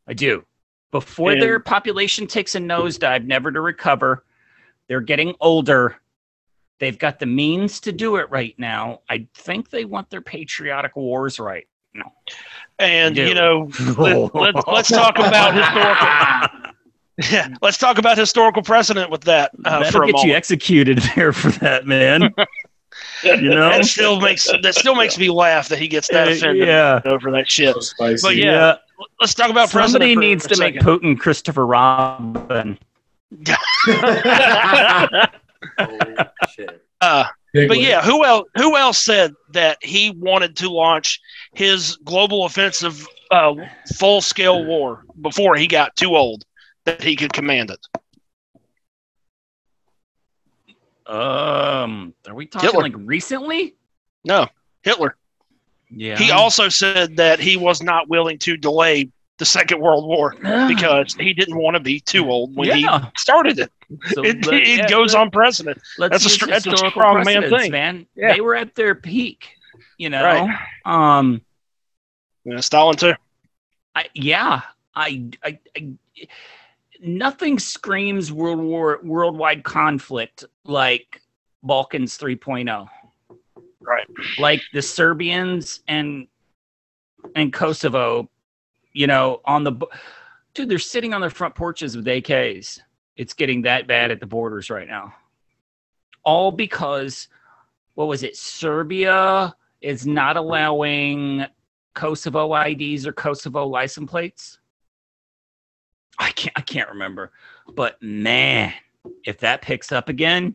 I 0.07 0.15
do. 0.15 0.45
Before 0.91 1.33
And- 1.33 1.43
their 1.43 1.59
population 1.61 2.27
takes 2.27 2.55
a 2.55 2.59
nosedive, 2.61 3.25
never 3.25 3.51
to 3.51 3.61
recover, 3.61 4.25
they're 4.89 5.01
getting 5.01 5.35
older. 5.41 5.97
They've 6.79 6.99
got 6.99 7.19
the 7.19 7.27
means 7.27 7.81
to 7.81 7.93
do 7.93 8.17
it 8.17 8.29
right 8.31 8.55
now. 8.59 9.01
I 9.09 9.27
think 9.35 9.71
they 9.71 9.85
want 9.85 10.11
their 10.11 10.21
patriotic 10.21 10.95
wars 10.97 11.39
right 11.39 11.67
now. 11.95 12.13
And 12.79 13.17
you 13.17 13.35
know, 13.35 13.71
let, 13.97 14.35
let, 14.35 14.69
let's 14.69 14.89
talk 14.91 15.17
about 15.19 15.55
historical. 15.55 16.71
Yeah, 17.31 17.49
let's 17.63 17.79
talk 17.79 17.99
about 17.99 18.19
historical 18.19 18.63
precedent 18.63 19.11
with 19.11 19.23
that 19.23 19.53
uh, 19.65 19.79
That'll 19.79 19.93
for 19.93 20.03
a 20.03 20.07
get 20.07 20.13
moment. 20.15 20.29
you 20.29 20.35
executed 20.37 20.99
there 21.15 21.33
for 21.33 21.51
that, 21.61 21.87
man. 21.87 22.35
you 23.23 23.51
know? 23.51 23.71
That 23.71 23.85
still 23.87 24.21
makes 24.21 24.49
that 24.63 24.75
still 24.75 24.97
makes 24.97 25.17
me 25.17 25.31
laugh 25.31 25.69
that 25.69 25.79
he 25.79 25.87
gets 25.89 26.09
that 26.09 26.29
Uh, 26.29 26.33
offended 26.33 26.67
yeah. 26.67 27.01
over 27.05 27.31
that 27.31 27.49
shit. 27.49 27.75
So 27.75 27.81
spicy. 27.81 28.23
But 28.27 28.37
yeah, 28.37 28.77
let's 29.21 29.35
talk 29.35 29.51
about 29.51 29.71
Somebody 29.71 30.15
precedent 30.15 30.15
for 30.15 30.21
needs 30.21 30.45
a 30.47 30.49
to 30.49 30.59
make 30.61 30.75
second. 30.75 31.01
Putin 31.01 31.19
Christopher 31.19 31.67
Robin. 31.67 32.79
Holy 35.79 36.17
shit. 36.55 36.85
uh, 37.01 37.25
but 37.53 37.79
yeah, 37.81 38.03
who 38.03 38.25
else? 38.25 38.49
Who 38.57 38.77
else 38.77 38.99
said 38.99 39.35
that 39.53 39.79
he 39.83 40.11
wanted 40.11 40.57
to 40.57 40.69
launch 40.71 41.21
his 41.55 41.97
global 42.05 42.45
offensive, 42.45 43.07
uh, 43.31 43.55
full 43.97 44.21
scale 44.21 44.65
war 44.65 45.05
before 45.21 45.55
he 45.57 45.67
got 45.67 45.95
too 45.97 46.17
old 46.17 46.45
that 46.85 47.03
he 47.03 47.17
could 47.17 47.33
command 47.33 47.71
it? 47.71 47.87
Um, 51.07 52.15
are 52.27 52.35
we 52.35 52.47
talking 52.47 52.69
Hitler. 52.69 52.83
like 52.83 52.95
recently? 52.97 53.75
No, 54.25 54.47
Hitler. 54.83 55.17
Yeah. 55.97 56.17
He 56.19 56.31
also 56.31 56.69
said 56.69 57.17
that 57.17 57.41
he 57.41 57.57
was 57.57 57.83
not 57.83 58.09
willing 58.09 58.39
to 58.41 58.57
delay 58.57 59.11
the 59.39 59.45
Second 59.45 59.81
World 59.81 60.07
War 60.07 60.35
because 60.69 61.15
he 61.15 61.33
didn't 61.33 61.57
want 61.57 61.75
to 61.77 61.81
be 61.81 62.01
too 62.01 62.31
old 62.31 62.55
when 62.55 62.69
yeah. 62.69 63.01
he 63.01 63.07
started 63.17 63.59
it. 63.59 63.71
So 64.13 64.25
It, 64.25 64.45
let- 64.47 64.55
it 64.63 64.69
yeah, 64.79 64.89
goes 64.89 65.15
let- 65.15 65.21
on 65.23 65.31
precedent. 65.31 65.81
Let's 65.99 66.13
that's 66.13 66.27
a 66.27 66.29
str- 66.31 66.47
that's 66.47 66.67
a 66.67 66.71
historical 66.71 67.01
strong 67.03 67.25
man 67.25 67.51
thing. 67.51 67.73
man. 67.73 68.07
Yeah. 68.15 68.33
They 68.35 68.41
were 68.41 68.55
at 68.55 68.75
their 68.75 68.95
peak. 68.95 69.49
You 69.99 70.11
know. 70.11 70.23
Right. 70.25 70.59
Um. 70.85 71.43
Yeah, 72.45 72.61
Stalin 72.61 72.97
too. 72.97 73.15
I, 73.95 74.07
yeah. 74.15 74.63
I, 74.95 75.31
I. 75.43 75.59
I. 75.77 75.97
Nothing 77.01 77.59
screams 77.59 78.33
world 78.33 78.61
war 78.61 79.01
worldwide 79.03 79.63
conflict 79.63 80.45
like 80.65 81.21
Balkans 81.63 82.17
3.0. 82.19 82.89
Right. 83.87 84.07
like 84.39 84.63
the 84.73 84.83
Serbians 84.83 85.81
and 85.89 86.27
and 87.35 87.53
Kosovo, 87.53 88.31
you 88.93 89.07
know, 89.07 89.41
on 89.45 89.65
the 89.65 89.75
dude, 90.55 90.69
they're 90.69 90.79
sitting 90.79 91.15
on 91.15 91.21
their 91.21 91.31
front 91.31 91.55
porches 91.55 91.97
with 91.97 92.07
AKs. 92.07 92.81
It's 93.17 93.35
getting 93.35 93.63
that 93.63 93.87
bad 93.87 94.11
at 94.11 94.21
the 94.21 94.27
borders 94.27 94.71
right 94.71 94.89
now. 94.89 95.15
All 96.25 96.51
because 96.51 97.29
what 97.95 98.09
was 98.09 98.23
it? 98.23 98.37
Serbia 98.37 99.55
is 99.81 100.07
not 100.07 100.37
allowing 100.37 101.47
Kosovo 101.95 102.55
IDs 102.55 103.07
or 103.07 103.13
Kosovo 103.13 103.67
license 103.67 104.11
plates. 104.11 104.59
I 106.19 106.31
can't 106.31 106.53
I 106.57 106.61
can't 106.61 106.89
remember. 106.89 107.33
But 107.75 108.01
man, 108.03 108.73
if 109.25 109.39
that 109.39 109.63
picks 109.63 109.93
up 109.93 110.09
again, 110.09 110.55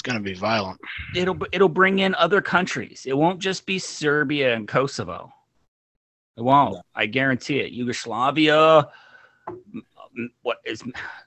It's 0.00 0.10
going 0.10 0.16
to 0.16 0.24
be 0.24 0.32
violent. 0.32 0.80
it'll 1.14 1.36
it'll 1.52 1.68
bring 1.68 1.98
in 1.98 2.14
other 2.14 2.40
countries. 2.40 3.04
It 3.06 3.12
won't 3.14 3.38
just 3.38 3.66
be 3.66 3.78
Serbia 3.78 4.54
and 4.54 4.66
Kosovo. 4.66 5.30
It 6.38 6.42
won't. 6.42 6.78
I 6.94 7.04
guarantee 7.04 7.60
it. 7.60 7.72
Yugoslavia. 7.72 8.88
m- 9.46 9.84
m- 10.16 10.32
What 10.40 10.56
is? 10.64 10.82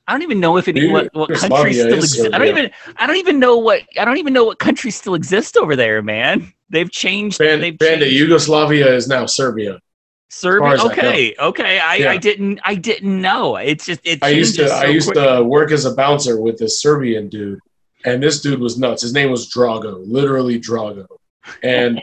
I 0.07 0.11
don't 0.13 0.23
even 0.23 0.39
know 0.39 0.57
if 0.57 0.67
any 0.67 0.89
what, 0.91 1.13
what 1.13 1.29
countries 1.35 1.79
still 1.79 1.99
is 1.99 2.15
exist. 2.15 2.33
I 2.33 2.39
don't 2.39 2.47
even. 2.47 2.71
I 2.97 3.05
don't 3.05 3.17
even 3.17 3.37
know 3.37 3.57
what. 3.57 3.83
I 3.99 4.05
don't 4.05 4.17
even 4.17 4.33
know 4.33 4.43
what 4.45 4.57
countries 4.57 4.95
still 4.95 5.13
exist 5.13 5.55
over 5.55 5.75
there, 5.75 6.01
man. 6.01 6.51
They've 6.71 6.89
changed. 6.89 7.37
Band- 7.37 7.61
they've 7.61 7.77
Bandit, 7.77 8.07
changed. 8.07 8.17
Yugoslavia 8.21 8.91
is 8.91 9.07
now 9.07 9.27
Serbia. 9.27 9.79
Serbia. 10.31 10.71
as 10.71 10.79
I 10.79 10.83
know. 10.85 10.91
Okay, 10.93 11.35
okay. 11.37 11.77
I, 11.77 11.95
Yeah. 11.97 12.09
I 12.09 12.17
didn't. 12.17 12.59
I 12.63 12.73
didn't 12.73 13.21
know. 13.21 13.55
It's 13.57 13.85
just. 13.85 13.99
It 14.03 14.23
I 14.23 14.29
used 14.29 14.55
to 14.55 14.61
changes 14.61 14.71
I 14.73 14.85
used 14.85 15.11
quick. 15.11 15.23
to 15.23 15.43
work 15.43 15.71
as 15.71 15.85
a 15.85 15.93
bouncer 15.93 16.41
with 16.41 16.57
this 16.57 16.81
Serbian 16.81 17.29
dude, 17.29 17.59
and 18.05 18.21
this 18.21 18.41
dude 18.41 18.59
was 18.59 18.77
nuts. 18.77 19.01
His 19.01 19.13
name 19.13 19.31
was 19.31 19.49
Drago, 19.49 20.03
literally 20.05 20.59
Drago, 20.59 21.05
and 21.61 22.01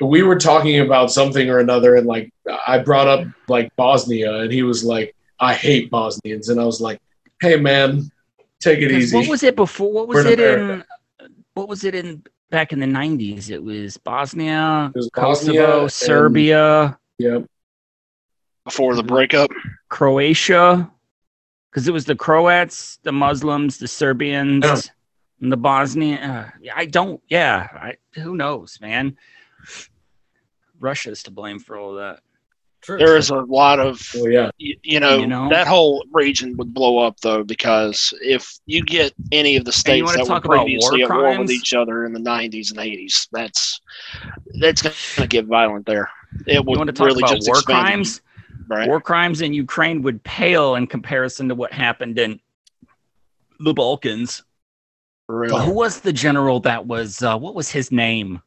we 0.00 0.22
were 0.22 0.38
talking 0.38 0.80
about 0.80 1.10
something 1.10 1.50
or 1.50 1.58
another, 1.58 1.96
and 1.96 2.06
like 2.06 2.32
I 2.66 2.78
brought 2.78 3.06
up 3.08 3.26
like 3.48 3.74
Bosnia, 3.76 4.34
and 4.42 4.52
he 4.52 4.62
was 4.62 4.82
like, 4.84 5.14
"I 5.38 5.54
hate 5.54 5.90
Bosnians," 5.90 6.48
and 6.48 6.60
I 6.60 6.64
was 6.64 6.80
like, 6.80 7.00
"Hey 7.40 7.56
man, 7.56 8.10
take 8.60 8.78
it 8.80 8.90
easy." 8.92 9.16
What 9.16 9.28
was 9.28 9.42
it 9.42 9.56
before? 9.56 9.92
What 9.92 10.08
was 10.08 10.24
We're 10.24 10.32
in 10.32 10.40
it 10.40 10.40
in? 10.40 10.60
America. 10.60 10.86
What 11.54 11.68
was 11.68 11.84
it 11.84 11.94
in 11.94 12.22
back 12.50 12.72
in 12.72 12.80
the 12.80 12.86
nineties? 12.86 13.50
It 13.50 13.62
was 13.62 13.96
Bosnia, 13.98 14.90
It 14.94 14.98
was 14.98 15.10
Kosovo, 15.12 15.52
Bosnia 15.52 15.80
and- 15.82 15.92
Serbia, 15.92 16.98
Yep. 17.18 17.44
Before 18.64 18.94
the 18.94 19.02
breakup, 19.02 19.50
Croatia, 19.88 20.90
because 21.70 21.86
it 21.88 21.92
was 21.92 22.04
the 22.04 22.16
Croats, 22.16 22.98
the 23.02 23.12
Muslims, 23.12 23.78
the 23.78 23.88
Serbians, 23.88 24.64
Yeah. 24.64 24.80
and 25.40 25.52
the 25.52 25.56
Bosnian. 25.56 26.18
Uh, 26.18 26.50
I 26.74 26.86
don't. 26.86 27.20
Yeah, 27.28 27.68
I, 27.72 27.94
who 28.14 28.34
knows, 28.36 28.78
man? 28.80 29.16
Russia's 30.78 31.22
to 31.24 31.30
blame 31.30 31.58
for 31.58 31.76
all 31.76 31.94
that. 31.94 32.20
True. 32.82 32.96
there 32.96 33.18
is 33.18 33.28
a 33.28 33.34
lot 33.36 33.78
of 33.78 34.00
Oh 34.16 34.26
yeah. 34.26 34.50
you, 34.56 34.74
you, 34.82 35.00
know, 35.00 35.18
You 35.18 35.26
know? 35.26 35.50
that 35.50 35.66
whole 35.66 36.02
region 36.12 36.56
would 36.56 36.72
blow 36.72 36.96
up 36.96 37.20
though 37.20 37.44
because 37.44 38.14
if 38.22 38.58
you 38.64 38.82
get 38.82 39.12
any 39.32 39.56
of 39.56 39.66
the 39.66 39.72
states 39.72 40.10
that 40.16 40.26
were 40.26 40.40
previously 40.40 41.02
at 41.02 41.10
war 41.10 41.38
with 41.38 41.50
each 41.50 41.74
other 41.74 42.06
in 42.06 42.14
the 42.14 42.20
90s 42.20 42.70
and 42.70 42.78
80s 42.80 43.28
that's 43.32 43.82
that's 44.60 44.80
going 44.80 44.94
to 45.18 45.26
get 45.26 45.44
violent 45.44 45.84
there 45.84 46.08
it 46.46 46.64
would 46.64 46.72
You 46.72 46.78
want 46.78 46.86
to 46.88 46.94
talk 46.94 47.08
really 47.08 47.20
about 47.20 47.34
just 47.34 47.48
war 47.48 47.56
expand 47.58 47.78
it, 47.80 47.82
crimes? 47.82 48.22
Right 48.70 48.88
War 48.88 49.00
crimes 49.00 49.40
in 49.40 49.52
Ukraine 49.52 50.02
would 50.02 50.22
pale 50.22 50.76
in 50.76 50.86
comparison 50.86 51.48
to 51.48 51.54
what 51.54 51.72
happened 51.72 52.18
in 52.18 52.40
the 53.58 53.74
Balkans. 53.74 54.42
really 55.28 55.64
Who 55.64 55.72
was 55.72 56.00
the 56.00 56.12
general 56.12 56.60
that 56.60 56.86
was? 56.86 57.22
Uh, 57.22 57.36
what 57.36 57.54
was 57.54 57.70
his 57.70 57.92
name? 57.92 58.40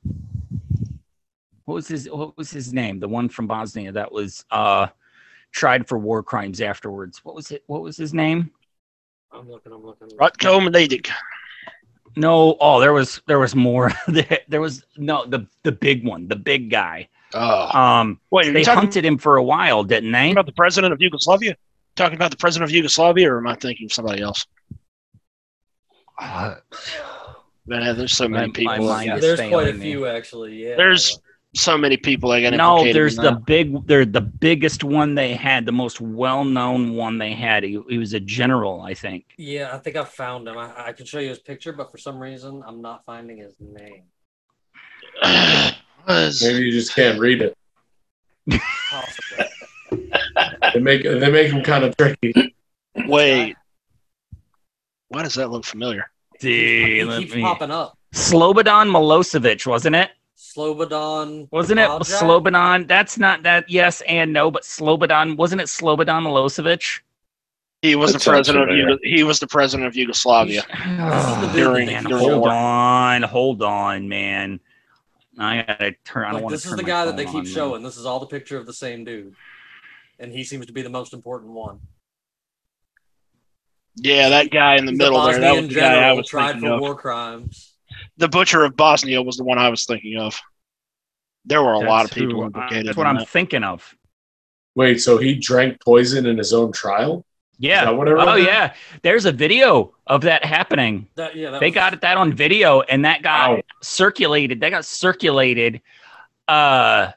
What 1.65 1.75
was 1.75 1.87
his? 1.87 2.09
What 2.09 2.37
was 2.37 2.51
his 2.51 2.73
name? 2.73 2.99
The 2.99 3.07
one 3.07 3.29
from 3.29 3.47
Bosnia 3.47 3.91
that 3.91 4.11
was 4.11 4.45
uh, 4.51 4.87
tried 5.51 5.87
for 5.87 5.97
war 5.97 6.23
crimes 6.23 6.61
afterwards. 6.61 7.23
What 7.23 7.35
was 7.35 7.51
it? 7.51 7.63
What 7.67 7.81
was 7.81 7.95
his 7.95 8.13
name? 8.13 8.51
I'm 9.31 9.49
looking. 9.49 9.71
I'm 9.71 9.85
looking. 9.85 10.09
Ratko 10.09 10.67
Mladic. 10.67 11.09
No. 12.15 12.57
Oh, 12.59 12.79
there 12.79 12.93
was 12.93 13.21
there 13.27 13.39
was 13.39 13.55
more. 13.55 13.91
there, 14.07 14.39
there 14.47 14.61
was 14.61 14.83
no 14.97 15.25
the 15.25 15.47
the 15.63 15.71
big 15.71 16.05
one, 16.05 16.27
the 16.27 16.35
big 16.35 16.69
guy. 16.69 17.09
Oh. 17.33 17.77
Um, 17.79 18.19
Wait, 18.31 18.51
they 18.51 18.63
talking 18.63 18.79
hunted 18.81 19.05
him 19.05 19.17
for 19.17 19.37
a 19.37 19.43
while, 19.43 19.83
didn't 19.83 20.11
they? 20.11 20.31
about 20.31 20.45
the 20.45 20.51
president 20.53 20.93
of 20.93 21.01
Yugoslavia? 21.01 21.55
Talking 21.95 22.15
about 22.15 22.31
the 22.31 22.37
president 22.37 22.69
of 22.69 22.75
Yugoslavia, 22.75 23.31
or 23.31 23.37
am 23.37 23.47
I 23.47 23.55
thinking 23.55 23.85
of 23.85 23.93
somebody 23.93 24.21
else? 24.21 24.45
Uh, 26.19 26.55
Man, 27.65 27.95
there's 27.97 28.11
so 28.15 28.27
many 28.27 28.51
people. 28.51 28.75
my 28.75 28.79
mind 28.79 29.07
Yeah, 29.07 29.15
is 29.15 29.21
there's 29.21 29.39
quite 29.39 29.47
a 29.49 29.71
failing 29.71 29.79
me. 29.79 29.85
few 29.85 30.05
actually. 30.07 30.63
Yeah. 30.67 30.75
There's 30.75 31.19
so 31.55 31.77
many 31.77 31.97
people 31.97 32.29
that 32.31 32.41
got 32.41 32.53
No, 32.53 32.83
there's 32.83 33.17
in 33.17 33.23
the 33.23 33.31
that. 33.31 33.45
big. 33.45 33.87
They're 33.87 34.05
the 34.05 34.21
biggest 34.21 34.83
one 34.83 35.15
they 35.15 35.33
had, 35.33 35.65
the 35.65 35.71
most 35.71 36.01
well-known 36.01 36.93
one 36.95 37.17
they 37.19 37.33
had. 37.33 37.63
He, 37.63 37.79
he 37.87 37.97
was 37.97 38.13
a 38.13 38.19
general, 38.19 38.81
I 38.81 38.93
think. 38.95 39.25
Yeah, 39.37 39.69
I 39.73 39.77
think 39.77 39.95
I 39.95 40.03
found 40.03 40.47
him. 40.47 40.57
I, 40.57 40.87
I 40.87 40.91
can 40.93 41.05
show 41.05 41.19
you 41.19 41.29
his 41.29 41.39
picture, 41.39 41.71
but 41.73 41.91
for 41.91 41.97
some 41.97 42.19
reason, 42.19 42.63
I'm 42.65 42.81
not 42.81 43.05
finding 43.05 43.37
his 43.37 43.55
name. 43.59 44.03
Was- 46.07 46.41
Maybe 46.43 46.65
you 46.65 46.71
just 46.71 46.93
can't 46.95 47.19
read 47.19 47.41
it. 47.41 47.57
They 50.73 50.79
make 50.79 51.03
they 51.03 51.31
make 51.31 51.51
them 51.51 51.63
kind 51.63 51.83
of 51.83 51.95
tricky. 51.97 52.55
Wait, 53.07 53.55
why 55.09 55.23
does 55.23 55.35
that 55.35 55.49
look 55.51 55.65
familiar? 55.65 56.09
See, 56.39 56.97
he 56.97 57.03
let 57.03 57.19
keeps 57.21 57.35
me- 57.35 57.41
popping 57.41 57.71
up. 57.71 57.97
Slobodan 58.13 58.89
Milosevic, 58.91 59.65
wasn't 59.65 59.95
it? 59.95 60.11
Slobodan. 60.37 61.47
Wasn't 61.51 61.79
it 61.79 61.89
Wildjack? 61.89 62.21
Slobodan? 62.21 62.87
That's 62.87 63.17
not 63.17 63.43
that. 63.43 63.69
Yes 63.69 64.01
and 64.07 64.33
no, 64.33 64.51
but 64.51 64.63
Slobodan 64.63 65.37
wasn't 65.37 65.61
it 65.61 65.67
Slobodan 65.67 66.23
Milosevic? 66.25 67.01
He 67.81 67.95
was 67.95 68.13
That 68.13 68.21
the 68.23 68.29
president 68.29 68.63
of 68.63 68.69
familiar. 68.69 68.97
He 69.03 69.23
was 69.23 69.39
the 69.39 69.47
president 69.47 69.87
of 69.87 69.95
Yugoslavia. 69.95 70.63
During- 71.53 71.87
man, 71.87 72.03
during 72.05 72.17
hold 72.29 72.41
war. 72.41 72.49
on, 72.51 73.23
hold 73.23 73.61
on, 73.61 74.07
man. 74.07 74.59
I 75.39 75.63
gotta 75.63 75.93
turn. 76.05 76.25
I 76.25 76.31
don't 76.33 76.43
Like, 76.43 76.51
this 76.51 76.63
to 76.63 76.69
is 76.69 76.75
the 76.75 76.83
guy 76.83 77.05
that 77.05 77.17
they 77.17 77.25
keep 77.25 77.35
on, 77.35 77.43
man. 77.43 77.53
showing. 77.53 77.83
This 77.83 77.97
is 77.97 78.05
all 78.05 78.19
the 78.19 78.27
picture 78.27 78.57
of 78.57 78.65
the 78.65 78.73
same 78.73 79.03
dude, 79.03 79.35
and 80.19 80.31
he 80.31 80.43
seems 80.43 80.65
to 80.67 80.73
be 80.73 80.81
the 80.83 80.89
most 80.89 81.13
important 81.13 81.53
one. 81.53 81.79
Yeah, 83.95 84.29
that 84.29 84.49
guy 84.51 84.75
in 84.77 84.85
the 84.85 84.91
He's 84.91 84.97
middle 84.97 85.21
a 85.21 85.31
there. 85.31 85.39
That 85.39 85.55
was 85.61 85.67
the 85.69 85.75
guy 85.75 86.09
I 86.09 86.13
was 86.13 86.27
tried 86.27 86.53
thinking 86.53 86.69
for 86.69 86.73
of. 86.75 86.81
war 86.81 86.95
crimes. 86.95 87.73
The 88.17 88.27
butcher 88.27 88.63
of 88.63 88.75
Bosnia 88.75 89.21
was 89.21 89.37
the 89.37 89.43
one 89.43 89.57
I 89.59 89.69
was 89.69 89.85
thinking 89.85 90.17
of. 90.17 90.39
There 91.45 91.61
were 91.61 91.73
a 91.73 91.79
lot 91.79 92.05
of 92.05 92.09
That's 92.11 92.19
who- 92.21 92.27
people 92.27 92.43
uh. 92.45 92.69
That's 92.69 92.97
what 92.97 93.03
in 93.03 93.07
I'm 93.07 93.17
that. 93.17 93.29
thinking 93.29 93.63
of. 93.63 93.95
Wait, 94.75 94.99
so 95.01 95.17
he 95.17 95.35
drank 95.35 95.79
poison 95.83 96.25
in 96.25 96.37
his 96.37 96.53
own 96.53 96.71
trial? 96.71 97.25
Yeah. 97.59 97.85
that 97.85 97.95
what 97.95 98.07
I 98.07 98.11
read 98.11 98.27
Oh 98.27 98.35
yeah. 98.35 98.73
There's 99.03 99.25
a 99.25 99.31
video 99.31 99.93
of 100.07 100.21
that 100.21 100.43
happening. 100.43 101.07
That 101.15 101.35
yeah, 101.35 101.51
that 101.51 101.59
They 101.59 101.67
was- 101.67 101.75
got 101.75 102.01
that 102.01 102.17
on 102.17 102.33
video, 102.33 102.81
and 102.81 103.05
that 103.05 103.21
got 103.21 103.51
Wow. 103.51 103.61
circulated. 103.81 104.59
That 104.61 104.69
got 104.71 104.85
circulated 104.85 105.81
uh 106.47 107.11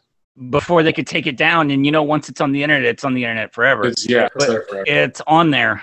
before 0.50 0.82
they 0.82 0.92
could 0.92 1.06
take 1.06 1.26
it 1.26 1.36
down. 1.36 1.70
And 1.70 1.84
you 1.86 1.90
know, 1.92 2.02
once 2.02 2.28
it's 2.28 2.40
on 2.40 2.52
the 2.52 2.62
internet, 2.62 2.86
it's 2.86 3.04
on 3.04 3.14
the 3.14 3.24
internet 3.24 3.54
forever. 3.54 3.86
It's 3.86 4.08
yeah, 4.08 4.28
it's 4.34 4.46
there 4.46 4.62
forever. 4.62 4.84
It's 4.86 5.20
on 5.26 5.50
there. 5.50 5.82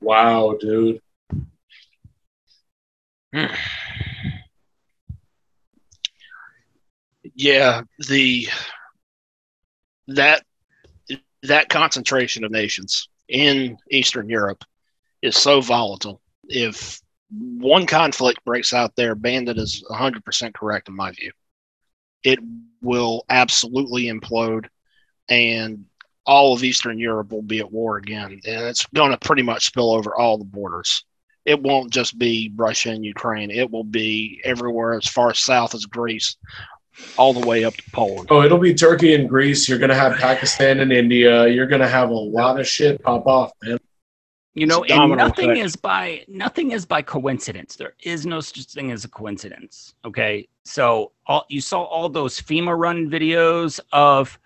Wow, 0.00 0.56
dude. 0.60 1.00
yeah 7.34 7.82
the 8.08 8.48
that 10.08 10.42
that 11.42 11.68
concentration 11.68 12.44
of 12.44 12.50
nations 12.50 13.08
in 13.34 13.76
eastern 13.90 14.28
europe 14.28 14.64
is 15.20 15.36
so 15.36 15.60
volatile. 15.60 16.20
If 16.44 17.00
one 17.30 17.84
conflict 17.84 18.44
breaks 18.44 18.72
out 18.72 18.94
there 18.94 19.16
bandit 19.16 19.58
is 19.58 19.84
100% 19.90 20.54
correct 20.54 20.88
in 20.88 20.94
my 20.94 21.10
view. 21.10 21.32
It 22.22 22.38
will 22.80 23.24
absolutely 23.28 24.04
implode 24.04 24.66
and 25.28 25.86
all 26.24 26.54
of 26.54 26.62
eastern 26.62 26.98
europe 26.98 27.32
will 27.32 27.42
be 27.42 27.58
at 27.58 27.72
war 27.72 27.96
again. 27.96 28.40
And 28.46 28.64
it's 28.66 28.86
going 28.94 29.10
to 29.10 29.18
pretty 29.18 29.42
much 29.42 29.66
spill 29.66 29.92
over 29.92 30.14
all 30.14 30.38
the 30.38 30.44
borders. 30.44 31.04
It 31.44 31.60
won't 31.60 31.92
just 31.92 32.16
be 32.16 32.52
russia 32.54 32.90
and 32.90 33.04
ukraine. 33.04 33.50
It 33.50 33.68
will 33.70 33.84
be 33.84 34.40
everywhere 34.44 34.94
as 34.94 35.08
far 35.08 35.34
south 35.34 35.74
as 35.74 35.86
greece 35.86 36.36
all 37.16 37.32
the 37.32 37.46
way 37.46 37.64
up 37.64 37.74
to 37.74 37.90
Poland. 37.92 38.28
Oh, 38.30 38.42
it'll 38.42 38.58
be 38.58 38.74
Turkey 38.74 39.14
and 39.14 39.28
Greece. 39.28 39.68
You're 39.68 39.78
gonna 39.78 39.94
have 39.94 40.16
Pakistan 40.16 40.80
and 40.80 40.92
India. 40.92 41.46
You're 41.48 41.66
gonna 41.66 41.88
have 41.88 42.10
a 42.10 42.14
lot 42.14 42.58
of 42.58 42.66
shit 42.66 43.02
pop 43.02 43.26
off, 43.26 43.52
man. 43.62 43.78
You 44.56 44.66
know, 44.66 44.84
and 44.84 45.16
nothing 45.16 45.50
effect. 45.50 45.64
is 45.64 45.74
by 45.74 46.24
nothing 46.28 46.70
is 46.70 46.86
by 46.86 47.02
coincidence. 47.02 47.74
There 47.74 47.94
is 48.04 48.24
no 48.24 48.40
such 48.40 48.64
thing 48.66 48.92
as 48.92 49.04
a 49.04 49.08
coincidence. 49.08 49.94
Okay, 50.04 50.48
so 50.64 51.10
all 51.26 51.44
you 51.48 51.60
saw 51.60 51.82
all 51.82 52.08
those 52.08 52.40
FEMA 52.40 52.78
run 52.78 53.10
videos 53.10 53.80
of 53.92 54.38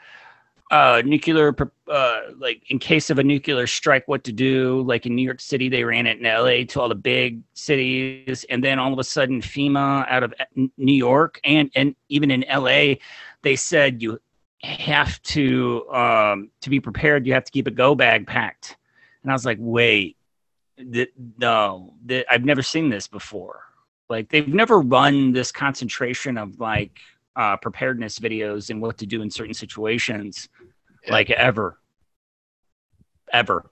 uh 0.70 1.02
nuclear 1.04 1.54
uh 1.90 2.20
like 2.36 2.62
in 2.68 2.78
case 2.78 3.08
of 3.08 3.18
a 3.18 3.24
nuclear 3.24 3.66
strike 3.66 4.06
what 4.06 4.24
to 4.24 4.32
do. 4.32 4.82
Like 4.82 5.06
in 5.06 5.14
new 5.14 5.22
york 5.22 5.40
city 5.40 5.68
they 5.68 5.84
ran 5.84 6.06
it 6.06 6.18
in 6.18 6.24
la 6.24 6.64
to 6.68 6.80
all 6.80 6.88
the 6.88 6.94
big 6.94 7.42
cities. 7.54 8.44
And 8.50 8.62
then 8.62 8.78
all 8.78 8.92
of 8.92 8.98
a 8.98 9.04
sudden 9.04 9.40
fema 9.40 10.06
out 10.10 10.22
of 10.22 10.34
new 10.76 10.92
york 10.92 11.40
and 11.44 11.70
and 11.74 11.96
even 12.08 12.30
in 12.30 12.44
la 12.50 12.94
they 13.42 13.56
said 13.56 14.02
you 14.02 14.20
have 14.62 15.22
to 15.22 15.88
um 15.90 16.50
to 16.60 16.70
be 16.70 16.80
prepared. 16.80 17.26
You 17.26 17.32
have 17.32 17.44
to 17.44 17.52
keep 17.52 17.66
a 17.66 17.70
go 17.70 17.94
bag 17.94 18.26
packed. 18.26 18.76
And 19.22 19.32
i 19.32 19.34
was 19.34 19.46
like 19.46 19.58
wait 19.60 20.16
th- 20.76 21.12
no 21.38 21.94
th- 22.06 22.26
i've 22.30 22.44
never 22.44 22.62
seen 22.62 22.90
this 22.90 23.08
before. 23.08 23.62
Like 24.10 24.30
they've 24.30 24.48
never 24.48 24.80
run 24.80 25.32
this 25.32 25.52
concentration 25.52 26.38
of 26.38 26.60
like 26.60 26.98
uh, 27.36 27.56
preparedness 27.56 28.18
videos 28.18 28.68
and 28.70 28.82
what 28.82 28.98
to 28.98 29.06
do 29.06 29.22
in 29.22 29.30
certain 29.30 29.54
situations 29.54 30.48
Yeah. 31.04 31.12
like 31.12 31.30
ever. 31.30 31.78
Ever. 33.32 33.70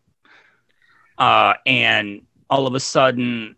Uh, 1.19 1.55
and 1.65 2.23
all 2.51 2.67
of 2.67 2.75
a 2.75 2.81
sudden 2.81 3.57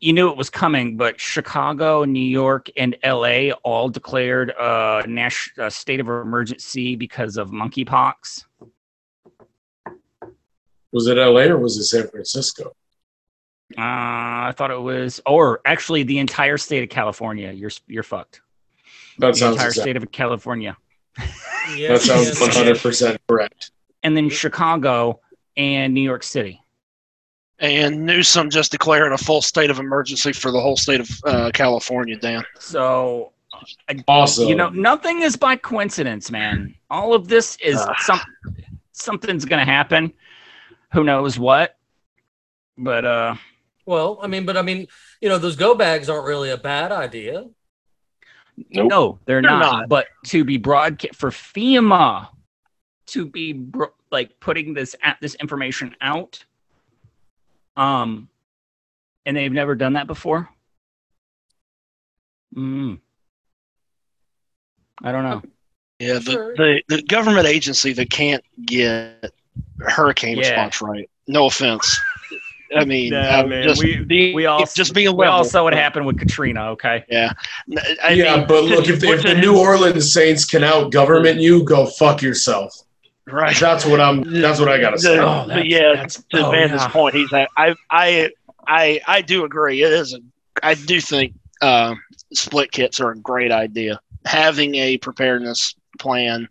you 0.00 0.12
knew 0.14 0.30
it 0.30 0.36
was 0.36 0.48
coming 0.48 0.96
but 0.96 1.20
chicago 1.20 2.04
new 2.04 2.18
york 2.18 2.68
and 2.76 2.96
la 3.04 3.50
all 3.62 3.88
declared 3.88 4.50
a 4.58 5.04
nas- 5.06 5.50
a 5.58 5.70
state 5.70 6.00
of 6.00 6.08
emergency 6.08 6.96
because 6.96 7.36
of 7.36 7.50
monkeypox. 7.50 8.44
Was 10.92 11.06
it 11.06 11.16
LA 11.18 11.42
or 11.42 11.58
was 11.58 11.76
it 11.76 11.84
San 11.84 12.08
Francisco? 12.08 12.74
uh, 13.78 13.82
i 14.48 14.54
thought 14.56 14.70
it 14.72 14.80
was 14.80 15.20
or 15.26 15.60
actually 15.64 16.02
the 16.02 16.18
entire 16.18 16.56
state 16.56 16.82
of 16.82 16.88
california. 16.88 17.52
You're 17.52 17.70
you're 17.86 18.02
fucked. 18.02 18.40
That 19.18 19.34
the 19.34 19.50
entire 19.52 19.70
state 19.72 19.96
of 19.96 20.10
california 20.10 20.76
Yeah, 21.76 21.88
that 21.88 22.00
sounds 22.02 22.40
one 22.40 22.50
hundred 22.50 22.78
percent 22.78 23.20
correct. 23.28 23.70
and 24.02 24.16
then 24.16 24.28
chicago 24.30 25.20
and 25.56 25.92
new 25.94 26.00
york 26.02 26.22
city 26.22 26.60
And 27.58 28.06
Newsom 28.06 28.48
just 28.50 28.70
declared 28.72 29.12
a 29.12 29.18
full 29.18 29.42
state 29.42 29.70
of 29.70 29.78
emergency 29.78 30.32
for 30.32 30.50
the 30.50 30.60
whole 30.60 30.76
state 30.76 31.00
of 31.00 31.10
uh, 31.24 31.50
California, 31.52 32.16
Dan. 32.16 32.42
so 32.58 33.32
Awesome. 34.08 34.48
you 34.48 34.54
know 34.54 34.70
nothing 34.70 35.20
is 35.22 35.36
by 35.36 35.54
coincidence 35.56 36.30
man 36.30 36.74
all 36.88 37.12
of 37.12 37.28
this 37.28 37.56
is 37.62 37.76
Ugh. 37.76 37.94
some 37.98 38.20
something's 38.92 39.44
gonna 39.44 39.64
happen 39.66 40.12
who 40.92 41.04
knows 41.04 41.38
what 41.38 41.76
but 42.78 43.04
uh 43.04 43.34
Well, 43.84 44.18
I 44.22 44.26
mean, 44.28 44.46
but 44.46 44.56
I 44.56 44.62
mean, 44.62 44.86
you 45.20 45.28
know, 45.28 45.36
those 45.38 45.56
go 45.56 45.74
bags 45.74 46.08
aren't 46.08 46.24
really 46.26 46.50
a 46.50 46.56
bad 46.56 46.92
idea. 46.92 47.44
Nope. 48.70 48.90
no 48.90 49.18
they're, 49.24 49.40
They're 49.42 49.50
not. 49.50 49.60
not. 49.60 49.88
but 49.88 50.06
to 50.26 50.44
be 50.44 50.56
broadcast 50.58 51.14
for 51.16 51.30
fema 51.30 52.28
to 53.06 53.26
be 53.26 53.52
bro- 53.52 53.92
like 54.10 54.38
putting 54.40 54.74
this 54.74 54.94
at 55.02 55.16
this 55.20 55.34
information 55.36 55.94
out 56.00 56.44
um 57.76 58.28
and 59.26 59.36
they've 59.36 59.52
never 59.52 59.74
done 59.74 59.94
that 59.94 60.06
before 60.06 60.48
mm. 62.56 62.98
i 65.02 65.12
don't 65.12 65.24
know 65.24 65.42
Yeah, 65.98 66.14
the, 66.14 66.54
the, 66.88 66.96
the 66.96 67.02
government 67.02 67.46
agency 67.46 67.92
that 67.94 68.10
can't 68.10 68.44
get 68.66 69.32
hurricane 69.80 70.36
Yeah. 70.36 70.48
response 70.48 70.80
right. 70.82 71.08
No 71.28 71.46
offense. 71.46 71.98
I 72.76 72.84
mean, 72.84 73.10
Nah, 73.12 73.20
I'm 73.40 73.48
man, 73.48 73.62
just 73.64 73.82
we- 73.82 73.98
being, 74.04 74.34
we 74.34 74.46
all 74.46 74.64
just 74.64 74.94
being 74.94 75.16
we 75.16 75.26
all 75.26 75.44
saw 75.44 75.64
what 75.64 75.72
happened 75.72 76.06
with 76.06 76.18
katrina 76.18 76.70
okay 76.70 77.04
Yeah, 77.08 77.32
I 78.02 78.10
yeah, 78.12 78.36
mean, 78.36 78.46
but 78.46 78.64
look, 78.64 78.88
if 78.88 79.00
the, 79.00 79.08
if 79.08 79.22
the 79.22 79.34
New 79.34 79.58
Orleans 79.58 80.12
Saints 80.12 80.44
can 80.44 80.62
out 80.62 80.92
government 80.92 81.40
you, 81.40 81.64
go 81.64 81.86
fuck 81.86 82.22
yourself. 82.22 82.72
right. 83.26 83.56
That's 83.58 83.84
what 83.84 84.00
I'm. 84.00 84.22
That's 84.40 84.58
what 84.60 84.68
I 84.68 84.80
gotta 84.80 84.98
say. 84.98 85.16
The- 85.16 85.22
Oh, 85.22 85.44
but 85.48 85.66
yeah, 85.66 85.94
that's- 85.94 86.22
to 86.30 86.46
oh, 86.46 86.50
Vance's 86.50 86.82
yeah. 86.82 86.88
point, 86.88 87.14
he's 87.14 87.32
at, 87.32 87.48
I 87.56 87.74
I 87.90 88.30
I 88.66 89.00
I 89.06 89.20
do 89.22 89.44
agree. 89.44 89.82
It 89.82 89.92
is 89.92 90.14
a 90.14 90.20
I 90.62 90.74
do 90.74 91.00
think 91.00 91.34
uh, 91.62 91.94
split 92.32 92.70
kits 92.72 93.00
are 93.00 93.10
a 93.12 93.18
great 93.18 93.50
idea. 93.52 94.00
Having 94.26 94.74
a 94.76 94.98
preparedness 94.98 95.74
plan 95.98 96.48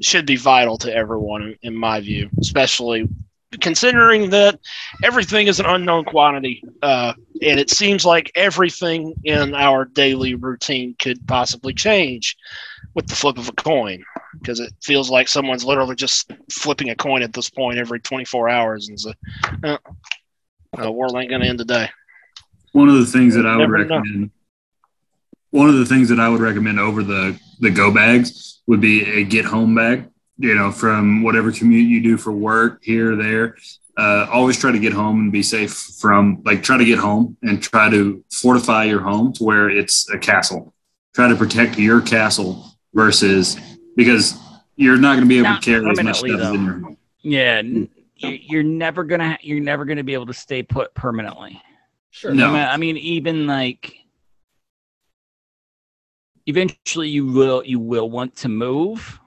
should 0.00 0.26
be 0.26 0.36
vital 0.36 0.76
to 0.78 0.94
everyone, 0.94 1.56
in 1.62 1.74
my 1.74 2.00
view, 2.00 2.28
especially 2.40 3.08
considering 3.60 4.30
that 4.30 4.58
everything 5.02 5.46
is 5.48 5.58
an 5.60 5.66
unknown 5.66 6.04
quantity, 6.04 6.62
uh, 6.82 7.12
and 7.42 7.58
it 7.58 7.70
seems 7.70 8.04
like 8.04 8.30
everything 8.34 9.14
in 9.24 9.54
our 9.54 9.84
daily 9.84 10.34
routine 10.34 10.94
could 10.98 11.26
possibly 11.26 11.74
change 11.74 12.36
with 12.94 13.06
the 13.08 13.14
flip 13.16 13.38
of 13.38 13.48
a 13.48 13.52
coin 13.52 14.02
because 14.40 14.60
it 14.60 14.72
feels 14.82 15.10
like 15.10 15.28
someone's 15.28 15.64
literally 15.64 15.94
just 15.96 16.30
flipping 16.50 16.90
a 16.90 16.96
coin 16.96 17.22
at 17.22 17.32
this 17.32 17.48
point 17.48 17.78
every 17.78 18.00
24 18.00 18.48
hours 18.48 18.88
and 18.88 18.98
so 18.98 19.12
uh, 19.64 19.76
uh, 20.82 20.90
world 20.90 21.14
ain't 21.16 21.30
gonna 21.30 21.46
end 21.46 21.58
today 21.58 21.88
One 22.72 22.88
of 22.88 22.96
the 22.96 23.06
things 23.06 23.34
that 23.36 23.46
I 23.46 23.56
would 23.56 23.70
Never 23.70 23.84
know. 23.84 23.96
recommend, 23.96 24.30
one 25.50 25.68
of 25.68 25.76
the 25.76 25.86
things 25.86 26.08
that 26.08 26.20
I 26.20 26.28
would 26.28 26.40
recommend 26.40 26.80
over 26.80 27.02
the 27.02 27.38
the 27.60 27.70
go 27.70 27.92
bags 27.92 28.60
would 28.66 28.80
be 28.80 29.04
a 29.04 29.24
get 29.24 29.44
home 29.44 29.74
bag. 29.74 30.09
You 30.42 30.54
know, 30.54 30.70
from 30.72 31.22
whatever 31.22 31.52
commute 31.52 31.86
you 31.88 32.02
do 32.02 32.16
for 32.16 32.32
work 32.32 32.82
here 32.82 33.12
or 33.12 33.16
there. 33.16 33.56
Uh, 33.98 34.26
always 34.32 34.56
try 34.58 34.72
to 34.72 34.78
get 34.78 34.92
home 34.94 35.20
and 35.20 35.30
be 35.30 35.42
safe 35.42 35.74
from 36.00 36.40
like 36.46 36.62
try 36.62 36.78
to 36.78 36.84
get 36.86 36.98
home 36.98 37.36
and 37.42 37.62
try 37.62 37.90
to 37.90 38.24
fortify 38.32 38.84
your 38.84 39.00
home 39.00 39.32
to 39.34 39.44
where 39.44 39.68
it's 39.68 40.08
a 40.08 40.18
castle. 40.18 40.72
Try 41.14 41.28
to 41.28 41.36
protect 41.36 41.78
your 41.78 42.00
castle 42.00 42.64
versus 42.94 43.58
because 43.96 44.38
you're 44.76 44.96
not 44.96 45.16
going 45.16 45.24
to 45.24 45.28
be 45.28 45.36
able 45.38 45.50
Not 45.50 45.62
to 45.62 45.70
carry 45.70 45.90
as 45.90 46.02
much 46.02 46.22
permanently, 46.22 46.30
stuff 46.30 46.40
as 46.40 46.54
in 46.54 46.64
though. 46.64 46.70
your 46.72 46.80
home. 46.80 46.96
Yeah, 47.20 47.60
you- 47.60 47.88
you're 48.22 48.62
never 48.62 49.04
gonna 49.04 49.38
you're 49.42 49.60
never 49.60 49.84
gonna 49.84 50.04
be 50.04 50.14
able 50.14 50.26
to 50.26 50.34
stay 50.34 50.62
put 50.62 50.94
permanently. 50.94 51.60
Sure. 52.10 52.32
No. 52.32 52.54
I 52.54 52.76
mean, 52.78 52.96
even 52.96 53.46
like 53.46 53.94
eventually 56.46 57.08
you 57.08 57.26
will 57.26 57.62
you 57.64 57.78
will 57.78 58.08
want 58.10 58.36
to 58.36 58.48
move. 58.48 59.19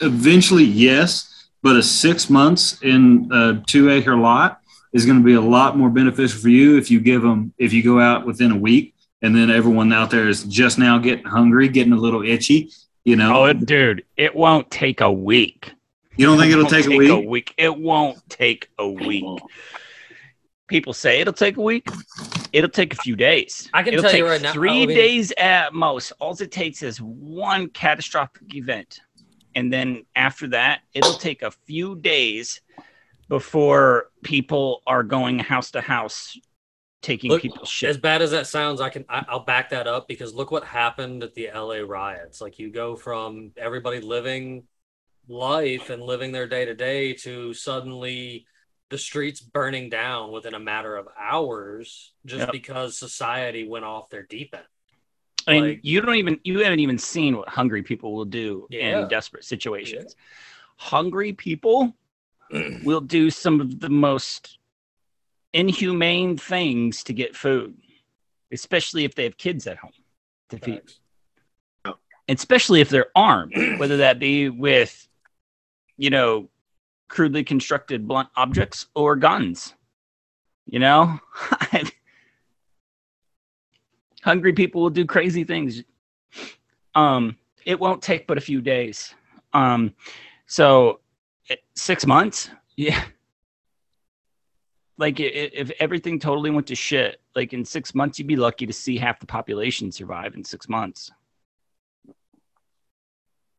Eventually, 0.00 0.64
yes, 0.64 1.48
but 1.62 1.76
a 1.76 1.82
six 1.82 2.28
months 2.30 2.80
in 2.82 3.28
a 3.32 3.62
two 3.66 3.90
acre 3.90 4.16
lot 4.16 4.60
is 4.92 5.04
going 5.06 5.18
to 5.18 5.24
be 5.24 5.34
a 5.34 5.40
lot 5.40 5.76
more 5.76 5.90
beneficial 5.90 6.40
for 6.40 6.48
you 6.48 6.76
if 6.78 6.90
you 6.90 7.00
give 7.00 7.22
them 7.22 7.52
if 7.58 7.72
you 7.72 7.82
go 7.82 7.98
out 8.00 8.26
within 8.26 8.50
a 8.52 8.56
week 8.56 8.94
and 9.22 9.34
then 9.34 9.50
everyone 9.50 9.92
out 9.92 10.10
there 10.10 10.28
is 10.28 10.44
just 10.44 10.78
now 10.78 10.98
getting 10.98 11.24
hungry, 11.24 11.68
getting 11.68 11.92
a 11.92 11.96
little 11.96 12.22
itchy. 12.22 12.70
You 13.04 13.16
know, 13.16 13.42
Oh, 13.42 13.44
it- 13.46 13.64
dude, 13.64 14.04
it 14.16 14.34
won't 14.34 14.70
take 14.70 15.00
a 15.00 15.10
week. 15.10 15.72
you 16.16 16.26
don't 16.26 16.38
think 16.38 16.52
it'll 16.52 16.64
won't 16.64 16.74
take, 16.74 16.86
a 16.86 17.20
week? 17.26 17.54
It 17.56 17.76
won't 17.76 18.18
take 18.28 18.68
a 18.78 18.88
week. 18.88 19.24
People 20.68 20.92
say 20.92 21.20
it'll 21.20 21.32
take 21.32 21.56
a 21.56 21.62
week. 21.62 21.86
It'll 22.52 22.68
take 22.70 22.92
a 22.92 22.96
few 22.96 23.14
days. 23.16 23.70
I 23.72 23.82
can 23.84 23.92
it'll 23.94 24.02
tell 24.02 24.10
take 24.10 24.18
you 24.18 24.26
right 24.26 24.42
now, 24.42 24.52
Three 24.52 24.82
I 24.82 24.86
mean- 24.86 24.96
days 24.96 25.32
at 25.38 25.72
most. 25.72 26.12
All 26.18 26.32
it 26.40 26.50
takes 26.50 26.82
is 26.82 27.00
one 27.00 27.68
catastrophic 27.68 28.54
event, 28.54 29.00
and 29.56 29.72
then 29.72 30.04
after 30.14 30.46
that, 30.48 30.82
it'll 30.94 31.14
take 31.14 31.42
a 31.42 31.50
few 31.50 31.96
days 31.96 32.60
before 33.28 34.10
people 34.22 34.82
are 34.86 35.02
going 35.02 35.38
house 35.40 35.72
to 35.72 35.80
house, 35.80 36.38
taking 37.02 37.30
Look, 37.30 37.42
people's 37.42 37.82
As 37.82 37.96
bad 37.96 38.22
as 38.22 38.30
that 38.32 38.46
sounds, 38.46 38.80
I 38.80 38.90
can 38.90 39.04
I, 39.08 39.24
I'll 39.28 39.44
back 39.44 39.70
that 39.70 39.88
up 39.88 40.06
because 40.06 40.34
look 40.34 40.50
what 40.50 40.62
happened 40.62 41.24
at 41.24 41.34
the 41.34 41.50
LA 41.52 41.78
riots. 41.78 42.40
Like 42.40 42.58
you 42.58 42.70
go 42.70 42.94
from 42.94 43.52
everybody 43.56 44.00
living 44.00 44.64
life 45.26 45.90
and 45.90 46.02
living 46.02 46.32
their 46.32 46.46
day 46.46 46.66
to 46.66 46.74
day 46.74 47.14
to 47.14 47.52
suddenly 47.54 48.46
the 48.90 48.98
streets 48.98 49.40
burning 49.40 49.88
down 49.88 50.30
within 50.30 50.54
a 50.54 50.60
matter 50.60 50.96
of 50.96 51.08
hours 51.18 52.12
just 52.26 52.40
Yep. 52.42 52.52
because 52.52 52.98
society 52.98 53.66
went 53.66 53.84
off 53.84 54.10
their 54.10 54.22
deep 54.22 54.54
end. 54.54 54.62
I 55.46 55.52
mean, 55.52 55.64
like- 55.64 55.80
you 55.82 56.00
don't 56.00 56.16
even 56.16 56.40
you 56.44 56.60
haven't 56.60 56.80
even 56.80 56.98
seen 56.98 57.36
what 57.36 57.48
hungry 57.48 57.82
people 57.82 58.14
will 58.14 58.24
do 58.24 58.66
Yeah. 58.70 59.02
in 59.02 59.08
desperate 59.08 59.44
situations. 59.44 60.16
Hungry 60.76 61.32
people 61.32 61.96
will 62.82 63.00
do 63.00 63.30
some 63.30 63.60
of 63.60 63.80
the 63.80 63.88
most 63.88 64.58
inhumane 65.52 66.36
things 66.36 67.02
to 67.04 67.12
get 67.12 67.34
food, 67.34 67.76
especially 68.52 69.04
if 69.04 69.14
they 69.14 69.24
have 69.24 69.36
kids 69.36 69.66
at 69.66 69.78
home 69.78 69.92
to 70.50 70.58
feed. 70.58 70.82
Especially 72.28 72.80
if 72.80 72.88
they're 72.88 73.10
armed, 73.14 73.52
whether 73.78 73.98
that 73.98 74.18
be 74.18 74.48
with, 74.48 75.06
you 75.96 76.10
know, 76.10 76.50
crudely 77.08 77.44
constructed 77.44 78.06
blunt 78.08 78.28
objects 78.36 78.86
or 78.96 79.14
guns. 79.14 79.74
You 80.66 80.80
know, 80.80 81.20
hungry 84.26 84.52
people 84.52 84.82
will 84.82 84.90
do 84.90 85.06
crazy 85.06 85.44
things. 85.44 85.82
Um, 86.94 87.36
it 87.64 87.78
won't 87.78 88.02
take 88.02 88.26
but 88.26 88.36
a 88.36 88.40
few 88.40 88.60
days. 88.60 89.14
Um, 89.52 89.94
so 90.46 91.00
six 91.74 92.04
months, 92.04 92.50
yeah. 92.76 93.04
Like 94.98 95.20
if 95.20 95.70
everything 95.78 96.18
totally 96.18 96.50
went 96.50 96.66
to 96.68 96.74
shit, 96.74 97.20
like 97.34 97.52
in 97.52 97.64
six 97.64 97.94
months, 97.94 98.18
you'd 98.18 98.28
be 98.28 98.36
lucky 98.36 98.66
to 98.66 98.72
see 98.72 98.96
half 98.96 99.20
the 99.20 99.26
population 99.26 99.92
survive 99.92 100.34
in 100.34 100.42
six 100.42 100.68
months. 100.68 101.10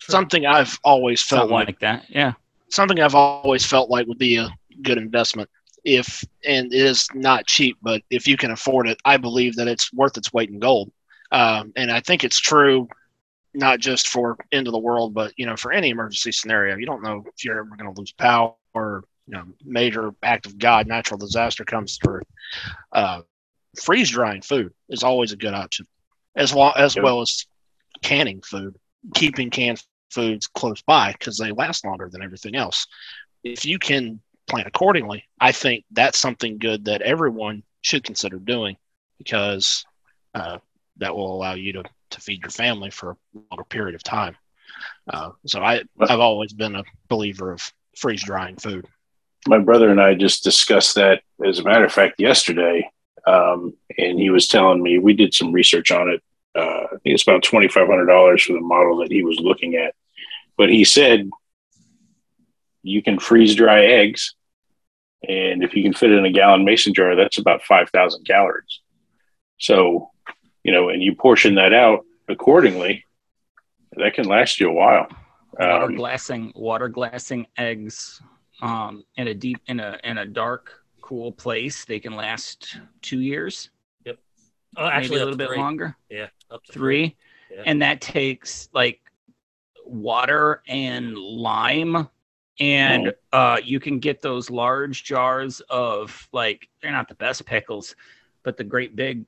Something 0.02 0.46
I've 0.46 0.80
always 0.84 1.22
felt 1.22 1.42
Something 1.42 1.54
like 1.54 1.68
like 1.68 1.80
that, 1.80 2.06
yeah. 2.10 2.34
something 2.70 3.00
I've 3.00 3.16
always 3.16 3.66
felt 3.66 3.90
like 3.90 4.08
would 4.08 4.18
be 4.18 4.38
a 4.38 4.50
good 4.82 4.98
investment. 4.98 5.50
If 5.88 6.22
and 6.46 6.74
it 6.74 6.82
is 6.82 7.08
not 7.14 7.48
cheap, 7.48 7.78
but 7.82 8.02
if 8.10 8.28
you 8.28 8.36
can 8.36 8.52
afford 8.52 8.90
it, 8.90 9.00
I 9.06 9.16
believe 9.16 9.56
that 9.56 9.70
it's 9.70 9.94
worth 9.94 10.18
its 10.18 10.34
weight 10.34 10.50
in 10.50 10.60
gold. 10.60 10.92
Um, 11.32 11.72
and 11.78 11.90
I 11.90 12.02
think 12.02 12.26
it's 12.26 12.40
true, 12.40 12.90
not 13.54 13.80
just 13.80 14.10
for 14.10 14.38
end 14.52 14.68
of 14.68 14.74
the 14.74 14.80
world, 14.80 15.14
but 15.14 15.32
you 15.38 15.46
know, 15.46 15.56
for 15.56 15.72
any 15.72 15.90
emergency 15.90 16.34
scenario. 16.34 16.76
You 16.76 16.86
don't 16.86 17.04
know 17.04 17.24
if 17.26 17.46
you're 17.46 17.58
ever 17.58 17.76
going 17.78 17.94
to 17.94 17.98
lose 17.98 18.12
power, 18.12 18.54
or 18.74 19.06
you 19.28 19.38
know, 19.38 19.46
major 19.64 20.12
act 20.24 20.46
of 20.46 20.58
God, 20.58 20.88
natural 20.88 21.18
disaster 21.18 21.64
comes 21.64 21.98
through. 22.04 22.22
Uh, 22.92 23.22
freeze 23.82 24.10
drying 24.10 24.42
food 24.42 24.74
is 24.90 25.04
always 25.04 25.32
a 25.32 25.38
good 25.38 25.54
option, 25.54 25.88
as 26.36 26.54
well 26.54 26.74
as 26.76 26.98
well 26.98 27.22
as 27.22 27.46
canning 28.02 28.42
food, 28.42 28.76
keeping 29.16 29.50
canned 29.50 29.82
foods 30.12 30.48
close 30.48 30.82
by 30.82 31.14
because 31.14 31.38
they 31.38 31.52
last 31.52 31.86
longer 31.86 32.10
than 32.12 32.22
everything 32.22 32.56
else. 32.56 32.88
If 33.44 33.66
you 33.66 33.80
can 33.80 34.20
plan 34.48 34.66
accordingly, 34.68 35.26
I 35.40 35.52
think 35.52 35.86
that's 35.92 36.20
something 36.20 36.58
good 36.58 36.86
that 36.86 37.02
everyone 37.02 37.64
should 37.82 38.04
consider 38.04 38.38
doing 38.40 38.78
because 39.18 39.86
uh, 40.34 40.58
that 40.98 41.16
will 41.16 41.36
allow 41.36 41.54
you 41.54 41.74
to, 41.74 41.84
to 42.12 42.22
feed 42.22 42.42
your 42.42 42.52
family 42.52 42.90
for 42.90 43.12
a 43.12 43.18
longer 43.52 43.64
period 43.64 43.96
of 43.96 44.04
time. 44.04 44.36
Uh, 45.12 45.32
so 45.46 45.62
I, 45.62 45.84
I've 46.00 46.20
always 46.20 46.54
been 46.54 46.76
a 46.76 46.84
believer 47.08 47.52
of 47.52 47.72
freeze 47.96 48.24
drying 48.24 48.58
food. 48.58 48.86
my 49.48 49.60
brother 49.60 49.90
and 49.90 50.02
I 50.02 50.14
just 50.14 50.44
discussed 50.44 50.96
that, 50.96 51.22
as 51.46 51.60
a 51.60 51.64
matter 51.64 51.86
of 51.86 51.92
fact, 51.94 52.20
yesterday. 52.20 52.90
Um, 53.26 53.74
and 53.98 54.20
he 54.20 54.30
was 54.30 54.48
telling 54.48 54.82
me 54.82 55.00
we 55.00 55.14
did 55.14 55.34
some 55.34 55.52
research 55.52 55.92
on 55.92 56.10
it. 56.10 56.24
Uh, 56.56 56.86
I 56.86 56.90
think 56.90 57.14
it's 57.14 57.24
about 57.24 57.44
twenty 57.44 57.68
five 57.68 57.88
hundred 57.88 58.06
dollars 58.06 58.44
for 58.44 58.54
the 58.54 58.62
model 58.62 58.98
that 58.98 59.12
he 59.12 59.24
was 59.24 59.40
looking 59.40 59.76
at. 59.76 59.94
But 60.58 60.70
he 60.70 60.84
said 60.86 61.30
you 62.88 63.02
can 63.04 63.20
freeze 63.20 63.56
dry 63.56 63.84
eggs, 63.86 64.36
and 65.28 65.64
if 65.64 65.76
you 65.76 65.84
can 65.84 65.94
fit 65.94 66.12
it 66.12 66.18
in 66.18 66.26
a 66.26 66.32
gallon 66.32 66.64
mason 66.66 66.94
jar, 66.94 67.16
that's 67.16 67.38
about 67.38 67.64
five 67.64 67.90
thousand 67.90 68.26
calories. 68.26 68.80
So, 69.60 70.12
you 70.64 70.72
know, 70.72 70.90
and 70.90 71.02
you 71.02 71.16
portion 71.16 71.56
that 71.56 71.74
out 71.74 72.06
accordingly, 72.30 73.06
that 73.96 74.14
can 74.14 74.26
last 74.26 74.60
you 74.60 74.70
a 74.70 74.74
while. 74.74 75.08
water 75.60 75.86
Um, 75.86 75.96
glassing 75.96 76.52
water 76.56 76.88
glassing 76.90 77.48
eggs 77.58 78.22
um 78.62 79.04
in 79.18 79.28
a 79.28 79.34
deep 79.34 79.60
in 79.68 79.80
a 79.80 80.00
in 80.04 80.18
a 80.18 80.26
dark 80.26 80.84
cool 81.02 81.32
place 81.32 81.86
they 81.86 82.00
can 82.00 82.14
last 82.16 82.78
two 83.02 83.20
years 83.22 83.70
Oh, 84.76 84.84
maybe 84.86 84.94
actually, 84.96 85.16
a 85.16 85.20
little 85.26 85.38
bit 85.38 85.48
three. 85.48 85.58
longer 85.58 85.96
Yeah, 86.10 86.28
up 86.52 86.64
to 86.66 86.72
three 86.74 87.16
Yeah. 87.50 87.64
and 87.66 87.82
that 87.82 88.02
takes 88.02 88.70
like 88.74 89.00
water 89.86 90.62
and 90.68 91.18
lime 91.18 92.10
and 92.60 93.14
uh 93.34 93.58
you 93.64 93.80
can 93.80 94.00
get 94.00 94.22
those 94.22 94.50
large 94.50 95.04
jars 95.04 95.62
of 95.70 96.28
like 96.32 96.68
they're 96.82 96.92
not 96.92 97.08
the 97.08 97.16
best 97.16 97.46
pickles 97.46 97.96
but 98.44 98.58
the 98.58 98.64
great 98.64 98.96
big 98.96 99.26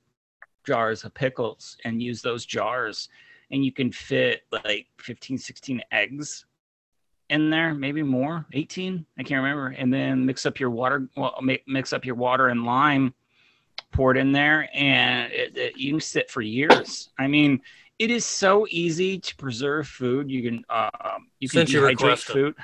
jars 0.65 1.03
of 1.03 1.13
pickles 1.13 1.77
and 1.85 2.01
use 2.01 2.21
those 2.21 2.45
jars 2.45 3.09
and 3.51 3.63
you 3.63 3.71
can 3.71 3.91
fit 3.91 4.43
like 4.51 4.87
15 4.99 5.37
16 5.37 5.81
eggs 5.91 6.45
in 7.29 7.49
there 7.49 7.73
maybe 7.73 8.03
more 8.03 8.45
18 8.53 9.05
i 9.17 9.23
can't 9.23 9.43
remember. 9.43 9.67
And 9.77 9.93
then 9.93 10.25
mix 10.25 10.45
up 10.45 10.59
your 10.59 10.69
water 10.69 11.07
well 11.15 11.39
mix 11.67 11.93
up 11.93 12.05
your 12.05 12.15
water 12.15 12.47
and 12.47 12.65
lime 12.65 13.13
pour 13.91 14.11
it 14.11 14.17
in 14.17 14.31
there 14.31 14.69
and 14.73 15.31
it, 15.31 15.57
it, 15.57 15.77
you 15.77 15.93
can 15.93 16.01
sit 16.01 16.29
for 16.29 16.41
years. 16.41 17.09
I 17.17 17.27
mean 17.27 17.61
it 17.97 18.11
is 18.11 18.23
so 18.23 18.65
easy 18.69 19.19
to 19.19 19.35
preserve 19.35 19.87
food. 19.87 20.31
You 20.31 20.43
can 20.43 20.63
um 20.69 21.27
you 21.39 21.49
can 21.49 21.67
Since 21.67 21.73
dehydrate 21.73 22.23
food 22.23 22.55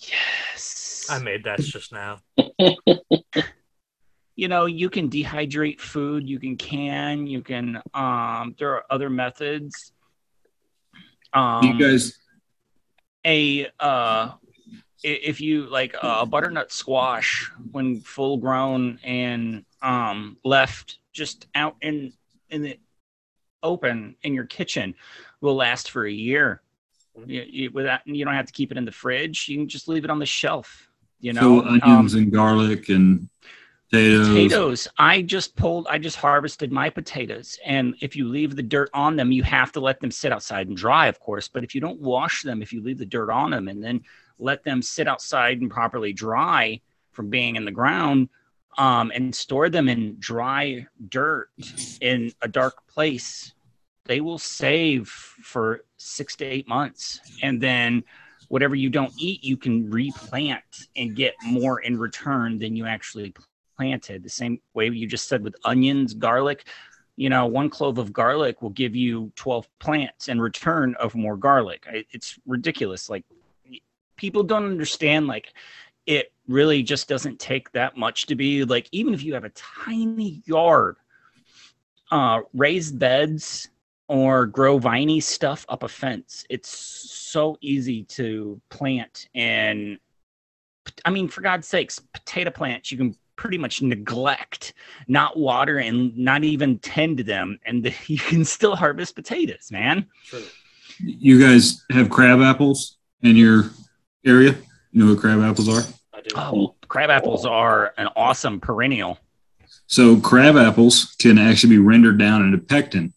yes. 0.00 1.06
I 1.10 1.18
made 1.18 1.44
that 1.44 1.60
just 1.60 1.92
now. 1.92 2.18
you 4.36 4.48
know 4.48 4.64
you 4.64 4.88
can 4.88 5.10
dehydrate 5.10 5.80
food 5.80 6.26
you 6.26 6.38
can 6.38 6.56
can 6.56 7.26
you 7.26 7.42
can 7.42 7.82
um 7.92 8.54
there 8.58 8.74
are 8.74 8.84
other 8.90 9.10
methods. 9.10 9.92
Um 11.32 11.64
you 11.64 11.78
guys, 11.78 12.18
a 13.26 13.68
uh 13.78 14.32
if 15.02 15.40
you 15.40 15.66
like 15.66 15.94
a 16.02 16.26
butternut 16.26 16.70
squash 16.72 17.50
when 17.72 18.00
full 18.00 18.36
grown 18.36 18.98
and 19.02 19.64
um 19.82 20.36
left 20.44 20.98
just 21.12 21.46
out 21.54 21.76
in 21.80 22.12
in 22.50 22.62
the 22.62 22.78
open 23.62 24.16
in 24.22 24.34
your 24.34 24.46
kitchen 24.46 24.94
will 25.40 25.54
last 25.54 25.90
for 25.90 26.06
a 26.06 26.12
year 26.12 26.62
you, 27.26 27.44
you, 27.48 27.70
without 27.72 28.00
you 28.06 28.24
don't 28.24 28.34
have 28.34 28.46
to 28.46 28.52
keep 28.52 28.70
it 28.70 28.78
in 28.78 28.84
the 28.84 28.92
fridge 28.92 29.48
you 29.48 29.56
can 29.58 29.68
just 29.68 29.88
leave 29.88 30.04
it 30.04 30.10
on 30.10 30.18
the 30.18 30.26
shelf 30.26 30.88
you 31.20 31.32
know 31.32 31.62
so 31.62 31.66
onions 31.66 32.14
Um, 32.14 32.22
and 32.22 32.32
garlic 32.32 32.88
and 32.88 33.28
Potatoes. 33.90 34.28
Potatoes. 34.28 34.88
I 34.98 35.22
just 35.22 35.56
pulled, 35.56 35.88
I 35.88 35.98
just 35.98 36.16
harvested 36.16 36.70
my 36.70 36.90
potatoes. 36.90 37.58
And 37.64 37.96
if 38.00 38.14
you 38.14 38.28
leave 38.28 38.54
the 38.54 38.62
dirt 38.62 38.88
on 38.94 39.16
them, 39.16 39.32
you 39.32 39.42
have 39.42 39.72
to 39.72 39.80
let 39.80 39.98
them 39.98 40.12
sit 40.12 40.32
outside 40.32 40.68
and 40.68 40.76
dry, 40.76 41.08
of 41.08 41.18
course. 41.18 41.48
But 41.48 41.64
if 41.64 41.74
you 41.74 41.80
don't 41.80 42.00
wash 42.00 42.44
them, 42.44 42.62
if 42.62 42.72
you 42.72 42.82
leave 42.82 42.98
the 42.98 43.06
dirt 43.06 43.30
on 43.30 43.50
them 43.50 43.66
and 43.66 43.82
then 43.82 44.02
let 44.38 44.62
them 44.62 44.80
sit 44.80 45.08
outside 45.08 45.60
and 45.60 45.68
properly 45.68 46.12
dry 46.12 46.80
from 47.10 47.30
being 47.30 47.56
in 47.56 47.64
the 47.64 47.72
ground 47.72 48.28
um, 48.78 49.10
and 49.12 49.34
store 49.34 49.68
them 49.68 49.88
in 49.88 50.16
dry 50.20 50.86
dirt 51.08 51.48
in 52.00 52.32
a 52.42 52.48
dark 52.48 52.86
place, 52.86 53.54
they 54.10 54.20
will 54.20 54.38
save 54.38 55.06
for 55.08 55.84
six 55.96 56.34
to 56.34 56.44
eight 56.44 56.66
months. 56.66 57.20
And 57.44 57.60
then 57.60 58.02
whatever 58.48 58.74
you 58.74 58.90
don't 58.90 59.12
eat, 59.16 59.44
you 59.44 59.56
can 59.56 59.88
replant 59.88 60.64
and 60.96 61.14
get 61.14 61.36
more 61.44 61.78
in 61.82 61.96
return 61.96 62.58
than 62.58 62.74
you 62.74 62.86
actually 62.86 63.32
planted. 63.76 64.24
The 64.24 64.28
same 64.28 64.60
way 64.74 64.88
you 64.88 65.06
just 65.06 65.28
said 65.28 65.44
with 65.44 65.54
onions, 65.64 66.12
garlic. 66.12 66.66
You 67.14 67.28
know, 67.28 67.46
one 67.46 67.70
clove 67.70 67.98
of 67.98 68.12
garlic 68.12 68.62
will 68.62 68.70
give 68.70 68.96
you 68.96 69.30
12 69.36 69.68
plants 69.78 70.26
in 70.26 70.40
return 70.40 70.96
of 70.98 71.14
more 71.14 71.36
garlic. 71.36 71.86
It's 72.10 72.36
ridiculous. 72.46 73.08
Like, 73.10 73.24
people 74.16 74.42
don't 74.42 74.64
understand, 74.64 75.28
like, 75.28 75.52
it 76.06 76.32
really 76.48 76.82
just 76.82 77.06
doesn't 77.06 77.38
take 77.38 77.70
that 77.74 77.96
much 77.96 78.26
to 78.26 78.34
be 78.34 78.64
like, 78.64 78.88
even 78.90 79.14
if 79.14 79.22
you 79.22 79.34
have 79.34 79.44
a 79.44 79.50
tiny 79.50 80.42
yard, 80.46 80.96
uh, 82.10 82.40
raised 82.52 82.98
beds 82.98 83.68
or 84.10 84.44
grow 84.44 84.76
viney 84.76 85.20
stuff 85.20 85.64
up 85.68 85.84
a 85.84 85.88
fence. 85.88 86.44
It's 86.50 86.68
so 86.68 87.56
easy 87.60 88.02
to 88.04 88.60
plant 88.68 89.28
and 89.36 90.00
I 91.04 91.10
mean, 91.10 91.28
for 91.28 91.42
God's 91.42 91.68
sakes, 91.68 92.00
potato 92.12 92.50
plants 92.50 92.90
you 92.90 92.98
can 92.98 93.14
pretty 93.36 93.56
much 93.56 93.82
neglect, 93.82 94.74
not 95.06 95.38
water 95.38 95.78
and 95.78 96.16
not 96.18 96.42
even 96.42 96.80
tend 96.80 97.18
to 97.18 97.24
them, 97.24 97.60
and 97.64 97.94
you 98.08 98.18
can 98.18 98.44
still 98.44 98.74
harvest 98.74 99.14
potatoes, 99.14 99.70
man. 99.70 100.06
True. 100.26 100.42
You 100.98 101.40
guys 101.40 101.84
have 101.92 102.10
crab 102.10 102.40
apples 102.40 102.98
in 103.22 103.36
your 103.36 103.70
area? 104.26 104.56
You 104.90 105.04
know 105.04 105.12
what 105.12 105.20
crab 105.20 105.40
apples 105.40 105.68
are? 105.68 105.88
I 106.12 106.20
do. 106.20 106.34
Oh, 106.34 106.74
crab 106.88 107.10
apples 107.10 107.46
are 107.46 107.94
an 107.96 108.08
awesome 108.16 108.58
perennial. 108.58 109.18
So 109.86 110.18
crab 110.18 110.56
apples 110.56 111.14
can 111.20 111.38
actually 111.38 111.76
be 111.76 111.78
rendered 111.78 112.18
down 112.18 112.42
into 112.42 112.58
pectin, 112.58 113.12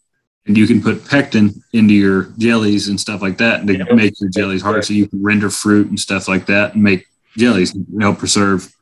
and 0.46 0.58
you 0.58 0.68
can 0.68 0.82
put 0.82 1.08
pectin 1.08 1.52
into 1.74 1.94
your 1.94 2.24
jellies 2.38 2.90
and 2.90 3.00
stuff 3.00 3.22
like 3.22 3.38
that 3.38 3.66
to 3.68 3.78
Yep. 3.78 3.92
make 3.94 4.20
your 4.20 4.30
jellies 4.30 4.62
hard. 4.62 4.84
So 4.84 4.94
you 4.94 5.08
can 5.08 5.22
render 5.24 5.50
fruit 5.50 5.88
and 5.88 6.00
stuff 6.00 6.28
like 6.28 6.46
that 6.48 6.74
and 6.74 6.84
make 6.84 7.08
jellies 7.38 7.74
and 7.74 7.86
help 8.02 8.20
preserve 8.20 8.74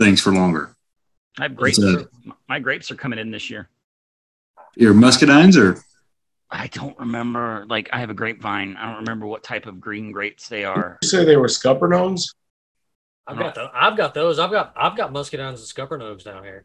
things 0.00 0.20
for 0.20 0.32
longer. 0.32 0.74
I 1.38 1.44
have 1.44 1.56
grapes. 1.56 1.78
It's 1.78 2.02
a- 2.02 2.08
my 2.48 2.58
grapes 2.60 2.90
are 2.90 2.94
coming 2.96 3.18
in 3.18 3.30
this 3.30 3.50
year. 3.50 3.68
Your 4.76 4.94
muscadines 4.94 5.56
or 5.56 5.82
I 6.50 6.68
don't 6.68 6.98
remember. 6.98 7.66
Like, 7.68 7.90
I 7.92 7.98
have 7.98 8.08
a 8.08 8.14
grapevine. 8.14 8.74
I 8.76 8.86
don't 8.86 9.00
remember 9.00 9.26
what 9.26 9.42
type 9.42 9.66
of 9.66 9.80
green 9.80 10.12
grapes 10.12 10.48
they 10.48 10.64
are. 10.64 10.98
You 11.02 11.08
say 11.08 11.24
they 11.24 11.36
were 11.36 11.46
scuppernongs? 11.48 12.34
I've 13.26 13.38
got 13.38 13.54
the, 13.54 13.70
I've 13.74 13.96
got 13.98 14.14
those. 14.14 14.38
I've 14.38 14.50
got 14.50 14.72
I've 14.74 14.96
got 14.96 15.12
muscadines 15.12 15.48
and 15.48 15.58
scuppernongs 15.58 16.24
down 16.24 16.44
here. 16.44 16.64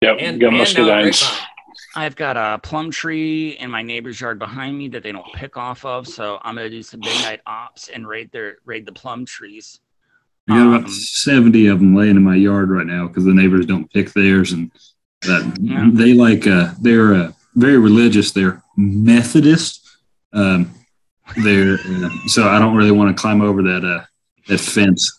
Yep, 0.00 0.16
And, 0.20 0.40
got 0.40 0.46
and 0.48 0.56
now 0.56 0.62
muscadines. 0.64 1.38
Grapevine. 1.74 2.02
I've 2.06 2.16
got 2.16 2.36
a 2.36 2.58
plum 2.58 2.90
tree 2.90 3.50
in 3.58 3.70
my 3.70 3.82
neighbor's 3.82 4.20
yard 4.20 4.38
behind 4.38 4.76
me 4.78 4.88
that 4.88 5.02
they 5.02 5.12
don't 5.12 5.32
pick 5.34 5.56
off 5.56 5.84
of. 5.84 6.06
So 6.06 6.38
I'm 6.42 6.54
gonna 6.56 6.70
do 6.70 6.82
some 6.82 7.00
midnight 7.00 7.40
ops 7.46 7.88
and 7.88 8.06
raid 8.06 8.30
their 8.32 8.58
raid 8.64 8.86
the 8.86 8.92
plum 8.92 9.24
trees. 9.24 9.80
I 10.48 10.58
got 10.58 10.66
about 10.68 10.84
Um, 10.84 10.90
70 10.90 11.66
of 11.68 11.78
them 11.78 11.94
laying 11.94 12.16
in 12.16 12.22
my 12.22 12.34
yard 12.36 12.70
right 12.70 12.86
now 12.86 13.08
because 13.08 13.24
the 13.24 13.32
neighbors 13.34 13.64
don't 13.66 13.90
pick 13.92 14.12
theirs 14.12 14.52
and 14.52 14.70
that 15.22 15.56
Yeah. 15.60 15.88
they 15.92 16.12
like 16.12 16.46
uh 16.46 16.72
they're 16.82 17.14
uh, 17.14 17.32
very 17.54 17.78
religious 17.78 18.30
they're 18.32 18.62
methodist 18.76 19.80
um 20.34 20.70
they're 21.42 21.74
uh, 21.78 22.10
so 22.26 22.46
i 22.48 22.58
don't 22.58 22.76
really 22.76 22.90
want 22.90 23.14
to 23.16 23.18
climb 23.18 23.40
over 23.40 23.62
that 23.62 23.84
uh 23.84 24.04
that 24.48 24.58
fence 24.60 25.18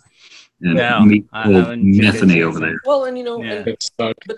and 0.62 0.76
No, 0.76 1.00
meet 1.02 1.26
I- 1.34 1.42
I 1.42 1.46
old 1.48 1.56
wouldn't 1.56 1.82
think 1.84 1.96
it's 2.04 2.14
methany 2.14 2.42
over 2.44 2.58
easy. 2.60 2.66
there 2.68 2.80
Well, 2.86 3.06
and 3.06 3.18
you 3.18 3.24
know, 3.24 3.42
Yeah. 3.44 3.52
and, 3.54 3.68
It 3.70 3.82
stuck. 3.82 4.16
but 4.28 4.38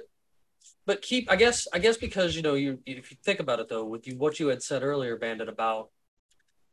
keep. 1.01 1.29
I 1.29 1.35
guess. 1.35 1.67
I 1.73 1.79
guess 1.79 1.97
because 1.97 2.35
you 2.35 2.41
know, 2.41 2.53
you 2.55 2.79
if 2.85 3.11
you 3.11 3.17
think 3.23 3.39
about 3.39 3.59
it 3.59 3.67
though, 3.69 3.83
with 3.85 4.07
you 4.07 4.17
what 4.17 4.39
you 4.39 4.47
had 4.47 4.63
said 4.63 4.83
earlier, 4.83 5.17
Bandit, 5.17 5.49
about 5.49 5.89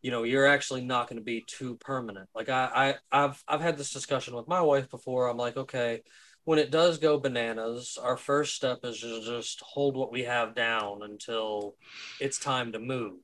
you 0.03 0.11
know, 0.11 0.22
you're 0.22 0.46
actually 0.46 0.85
not 0.85 1.09
going 1.09 1.16
to 1.18 1.24
be 1.24 1.42
too 1.46 1.77
permanent. 1.77 2.29
Like 2.35 2.50
I, 2.50 2.94
I, 3.11 3.24
I've, 3.24 3.42
I've 3.48 3.62
had 3.62 3.79
this 3.79 3.90
discussion 3.90 4.35
with 4.37 4.46
my 4.46 4.61
wife 4.61 4.90
before. 4.90 5.29
I'm 5.29 5.38
like, 5.38 5.57
okay, 5.57 6.03
when 6.44 6.59
it 6.59 6.70
does 6.70 6.98
go 6.98 7.18
bananas, 7.18 7.96
our 8.00 8.18
first 8.18 8.55
step 8.55 8.81
is 8.85 9.00
to 9.00 9.22
just 9.24 9.62
hold 9.62 9.96
what 9.96 10.12
we 10.12 10.24
have 10.24 10.55
down 10.55 11.00
until 11.05 11.74
it's 12.20 12.38
time 12.38 12.72
to 12.72 12.79
move. 12.79 13.14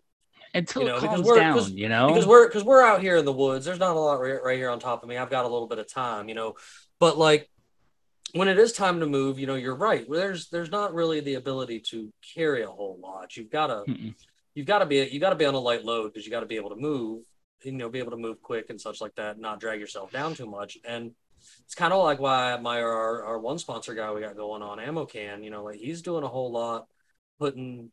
Until 0.55 0.83
You 0.83 0.89
know, 0.89 0.97
it 0.97 1.01
because 1.03 1.15
calms 1.17 1.27
we're- 1.29 1.41
down, 1.41 1.55
'cause- 1.59 1.71
you 1.71 1.89
know. 1.91 2.09
because 2.09 2.27
we're 2.27 2.49
because 2.49 2.65
we're 2.65 2.83
out 2.83 3.03
here 3.03 3.19
in 3.19 3.25
the 3.27 3.33
woods 3.33 3.67
there's 3.67 3.79
not 3.79 3.95
a 3.95 4.01
lot 4.01 4.15
right, 4.15 4.43
right 4.43 4.57
here 4.57 4.71
on 4.71 4.81
top 4.81 5.03
of 5.05 5.09
me 5.09 5.17
i've 5.17 5.31
got 5.31 5.45
a 5.45 5.49
little 5.49 5.69
bit 5.69 5.79
of 5.79 5.87
time 5.87 6.29
you 6.29 6.35
know 6.35 6.55
but 6.99 7.17
like 7.17 7.49
when 8.35 8.49
it 8.49 8.59
is 8.59 8.73
time 8.73 9.01
to 9.01 9.07
move 9.07 9.39
you 9.39 9.47
know 9.47 9.55
you're 9.55 9.77
right. 9.77 10.07
There's 10.09 10.49
there's 10.49 10.71
not 10.71 10.95
really 10.95 11.21
the 11.21 11.35
ability 11.35 11.81
to 11.91 12.13
carry 12.35 12.63
a 12.63 12.69
whole 12.69 12.99
lot. 13.03 13.37
You've 13.37 13.51
got 13.51 13.69
to 13.69 13.85
Mm-mm. 13.89 14.15
you've 14.55 14.67
got 14.67 14.81
to 14.81 14.87
be 14.87 14.97
you 15.11 15.21
got 15.21 15.31
to 15.31 15.37
be 15.37 15.45
on 15.47 15.55
a 15.55 15.59
light 15.59 15.85
load 15.85 16.13
because 16.13 16.25
you 16.25 16.31
got 16.31 16.41
to 16.41 16.47
be 16.47 16.57
able 16.57 16.71
to 16.71 16.77
move 16.77 17.25
you 17.65 17.73
know 17.73 17.89
be 17.89 17.99
able 17.99 18.13
to 18.13 18.17
move 18.17 18.41
quick 18.43 18.71
and 18.71 18.81
such 18.81 19.01
like 19.01 19.15
that 19.17 19.39
not 19.39 19.61
drag 19.61 19.81
yourself 19.81 20.13
down 20.13 20.35
too 20.35 20.47
much. 20.47 20.79
And 20.85 21.13
it's 21.65 21.75
kind 21.75 21.93
of 21.93 22.03
like 22.03 22.21
why 22.21 22.57
my 22.61 22.81
our, 22.81 23.25
our 23.25 23.39
one 23.39 23.59
sponsor 23.59 23.95
guy 23.95 24.13
we 24.13 24.21
got 24.21 24.37
going 24.37 24.63
on 24.63 24.79
ammo 24.81 25.07
can 25.07 25.43
you 25.43 25.51
know 25.51 25.65
like 25.65 25.79
he's 25.79 26.03
doing 26.03 26.25
a 26.25 26.29
whole 26.29 26.53
lot 26.53 26.87
putting 27.39 27.91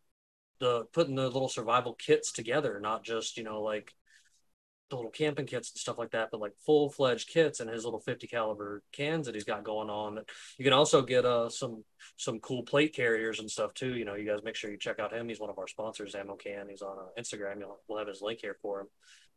the 0.59 0.85
putting 0.91 1.15
the 1.15 1.29
little 1.29 1.47
survival 1.49 1.93
kits 1.93 2.31
together 2.31 2.79
not 2.81 3.03
just 3.03 3.37
you 3.37 3.43
know 3.43 3.61
like 3.61 3.93
the 4.89 4.95
little 4.95 5.11
camping 5.11 5.45
kits 5.45 5.71
and 5.71 5.79
stuff 5.79 5.97
like 5.97 6.11
that, 6.11 6.29
but 6.31 6.39
like 6.39 6.53
full 6.65 6.89
fledged 6.89 7.27
kits 7.27 7.59
and 7.59 7.69
his 7.69 7.83
little 7.83 7.99
50 7.99 8.25
caliber 8.27 8.81
cans 8.93 9.25
that 9.25 9.35
he's 9.35 9.43
got 9.43 9.63
going 9.65 9.89
on. 9.89 10.19
You 10.57 10.63
can 10.63 10.73
also 10.73 11.01
get 11.01 11.25
uh 11.25 11.49
some 11.49 11.83
some 12.15 12.39
cool 12.39 12.63
plate 12.63 12.93
carriers 12.95 13.39
and 13.39 13.51
stuff 13.51 13.73
too. 13.73 13.95
You 13.95 14.05
know, 14.05 14.15
you 14.15 14.25
guys 14.25 14.43
make 14.43 14.55
sure 14.55 14.71
you 14.71 14.77
check 14.77 14.99
out 14.99 15.13
him. 15.13 15.27
He's 15.27 15.39
one 15.41 15.49
of 15.49 15.59
our 15.59 15.67
sponsors, 15.67 16.15
Ammo 16.15 16.35
Can. 16.35 16.69
He's 16.69 16.81
on 16.81 16.97
uh, 16.97 17.21
Instagram. 17.21 17.59
You'll, 17.59 17.79
we'll 17.87 17.99
have 17.99 18.07
his 18.07 18.21
link 18.21 18.39
here 18.41 18.55
for 18.61 18.79
him. 18.81 18.87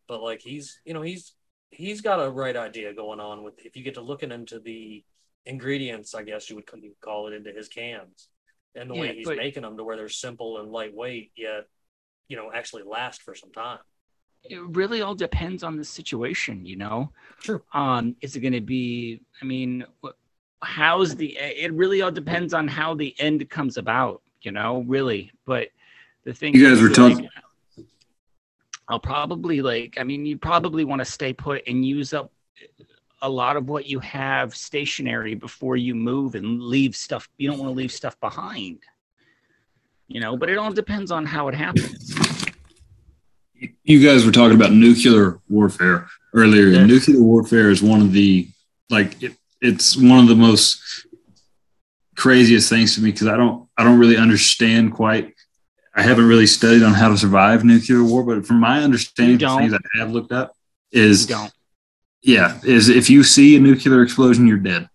But 0.07 0.23
like 0.23 0.41
he's 0.41 0.81
you 0.85 0.95
know 0.95 1.03
he's 1.03 1.35
he's 1.71 2.01
got 2.01 2.25
a 2.25 2.31
right 2.31 2.57
idea 2.57 2.95
going 2.95 3.19
on 3.21 3.43
with 3.43 3.55
if 3.65 3.77
you 3.77 3.83
get 3.83 3.95
to 3.95 4.01
looking 4.03 4.31
into 4.33 4.61
the 4.61 5.05
ingredients, 5.47 6.15
I 6.15 6.23
guess 6.23 6.49
you 6.49 6.57
would 6.57 6.69
you 6.83 6.95
call 7.01 7.27
it 7.27 7.33
into 7.35 7.51
his 7.51 7.69
cans 7.69 8.29
and 8.77 8.89
the 8.89 8.95
Yeah, 8.95 9.01
way 9.01 9.15
he's 9.17 9.27
but- 9.27 9.37
making 9.37 9.63
them 9.65 9.77
to 9.77 9.83
where 9.85 9.97
they're 9.97 10.09
simple 10.09 10.61
and 10.61 10.71
lightweight 10.71 11.33
yet 11.37 11.65
you 12.29 12.37
know 12.37 12.53
actually 12.55 12.85
last 12.85 13.23
for 13.23 13.35
some 13.35 13.51
time. 13.51 13.79
It 14.45 14.61
really 14.77 15.03
all 15.03 15.15
depends 15.15 15.63
on 15.63 15.77
the 15.77 15.85
situation, 15.85 16.65
you 16.65 16.77
know. 16.77 17.11
True. 17.41 17.63
Um, 17.73 18.17
is 18.21 18.37
it 18.37 18.41
going 18.41 18.53
to 18.53 18.61
be? 18.61 19.21
I 19.41 19.45
mean, 19.45 19.85
how's 20.63 21.15
the? 21.17 21.37
It 21.39 21.73
really 21.73 22.03
all 22.03 22.11
depends 22.11 22.55
on 22.55 22.67
how 22.69 22.95
the 22.95 23.15
end 23.21 23.49
comes 23.51 23.77
about, 23.77 24.23
you 24.43 24.53
know. 24.53 24.85
Really, 24.87 25.31
but 25.47 25.69
the 26.25 26.33
thing 26.35 26.55
You 26.55 26.65
guys 26.65 26.79
is, 26.79 26.83
were 26.83 26.89
like, 26.89 27.15
talking- 27.15 27.29
I'll 28.89 28.99
probably 29.01 29.63
like. 29.63 29.97
I 30.01 30.05
mean, 30.05 30.27
you 30.27 30.37
probably 30.37 30.85
want 30.85 31.01
to 31.01 31.05
stay 31.05 31.33
put 31.33 31.63
and 31.67 31.85
use 31.85 32.13
up 32.13 32.33
a 33.23 33.29
lot 33.29 33.57
of 33.57 33.69
what 33.69 33.87
you 33.87 34.01
have 34.01 34.57
stationary 34.57 35.35
before 35.35 35.77
you 35.77 35.95
move 35.95 36.35
and 36.35 36.61
leave 36.63 36.97
stuff. 36.97 37.29
You 37.37 37.51
don't 37.51 37.59
want 37.59 37.71
to 37.71 37.75
leave 37.75 37.93
stuff 37.93 38.19
behind. 38.21 38.79
You 40.09 40.21
know, 40.21 40.37
but 40.37 40.51
it 40.51 40.59
all 40.59 40.73
depends 40.73 41.13
on 41.13 41.25
how 41.25 41.47
it 41.49 41.55
happens. 41.55 42.17
You 43.85 44.07
guys 44.07 44.25
were 44.25 44.33
talking 44.33 44.57
about 44.57 44.73
nuclear 44.73 45.41
warfare 45.49 46.09
earlier. 46.35 46.67
Yeah. 46.67 46.85
Nuclear 46.85 47.21
warfare 47.21 47.71
is 47.71 47.83
one 47.83 48.01
of 48.01 48.13
the 48.13 48.49
like 48.89 49.23
it, 49.23 49.37
it's 49.61 49.97
one 49.97 50.19
of 50.19 50.29
the 50.29 50.35
most 50.35 51.07
craziest 52.17 52.69
things 52.69 52.95
to 52.95 53.01
me 53.01 53.13
because 53.13 53.27
I 53.27 53.37
don't 53.37 53.69
I 53.77 53.85
don't 53.85 53.99
really 53.99 54.17
understand 54.17 54.93
quite. 54.95 55.35
I 55.95 56.03
haven't 56.03 56.29
really 56.29 56.47
studied 56.47 56.83
on 56.85 56.95
how 56.95 57.09
to 57.09 57.19
survive 57.19 57.65
nuclear 57.65 58.05
war, 58.05 58.23
but 58.23 58.47
from 58.47 58.61
my 58.61 58.83
understanding, 58.83 59.39
the 59.39 59.57
things 59.57 59.75
I 59.75 59.99
have 59.99 60.13
looked 60.13 60.33
up 60.33 60.55
is 60.93 61.31
yeah 62.23 62.61
is 62.63 62.89
if 62.89 63.11
you 63.11 63.25
see 63.25 63.57
a 63.57 63.61
nuclear 63.61 64.03
explosion, 64.03 64.47
you're 64.47 64.59
dead. 64.59 64.89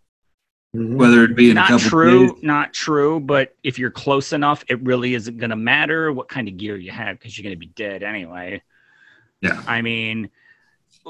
Mhm. 0.76 0.96
Whether 0.96 1.24
it 1.24 1.36
be 1.36 1.46
in 1.52 1.58
a 1.58 1.62
not 1.62 1.68
couple 1.70 1.90
true 1.90 2.28
days, 2.34 2.44
not 2.44 2.74
true 2.74 3.20
but 3.20 3.56
if 3.64 3.80
you're 3.80 3.92
close 3.92 4.34
enough 4.34 4.64
it 4.68 4.82
really 4.84 5.14
isn't 5.14 5.38
going 5.38 5.50
to 5.50 5.56
matter 5.56 6.12
what 6.12 6.28
kind 6.28 6.48
of 6.48 6.58
gear 6.58 6.76
you 6.78 6.92
have 6.92 7.18
because 7.18 7.38
you're 7.38 7.44
going 7.44 7.56
to 7.56 7.60
be 7.60 7.68
dead 7.68 8.04
anyway 8.04 8.62
Yeah. 9.42 9.62
i 9.68 9.82
mean 9.82 10.30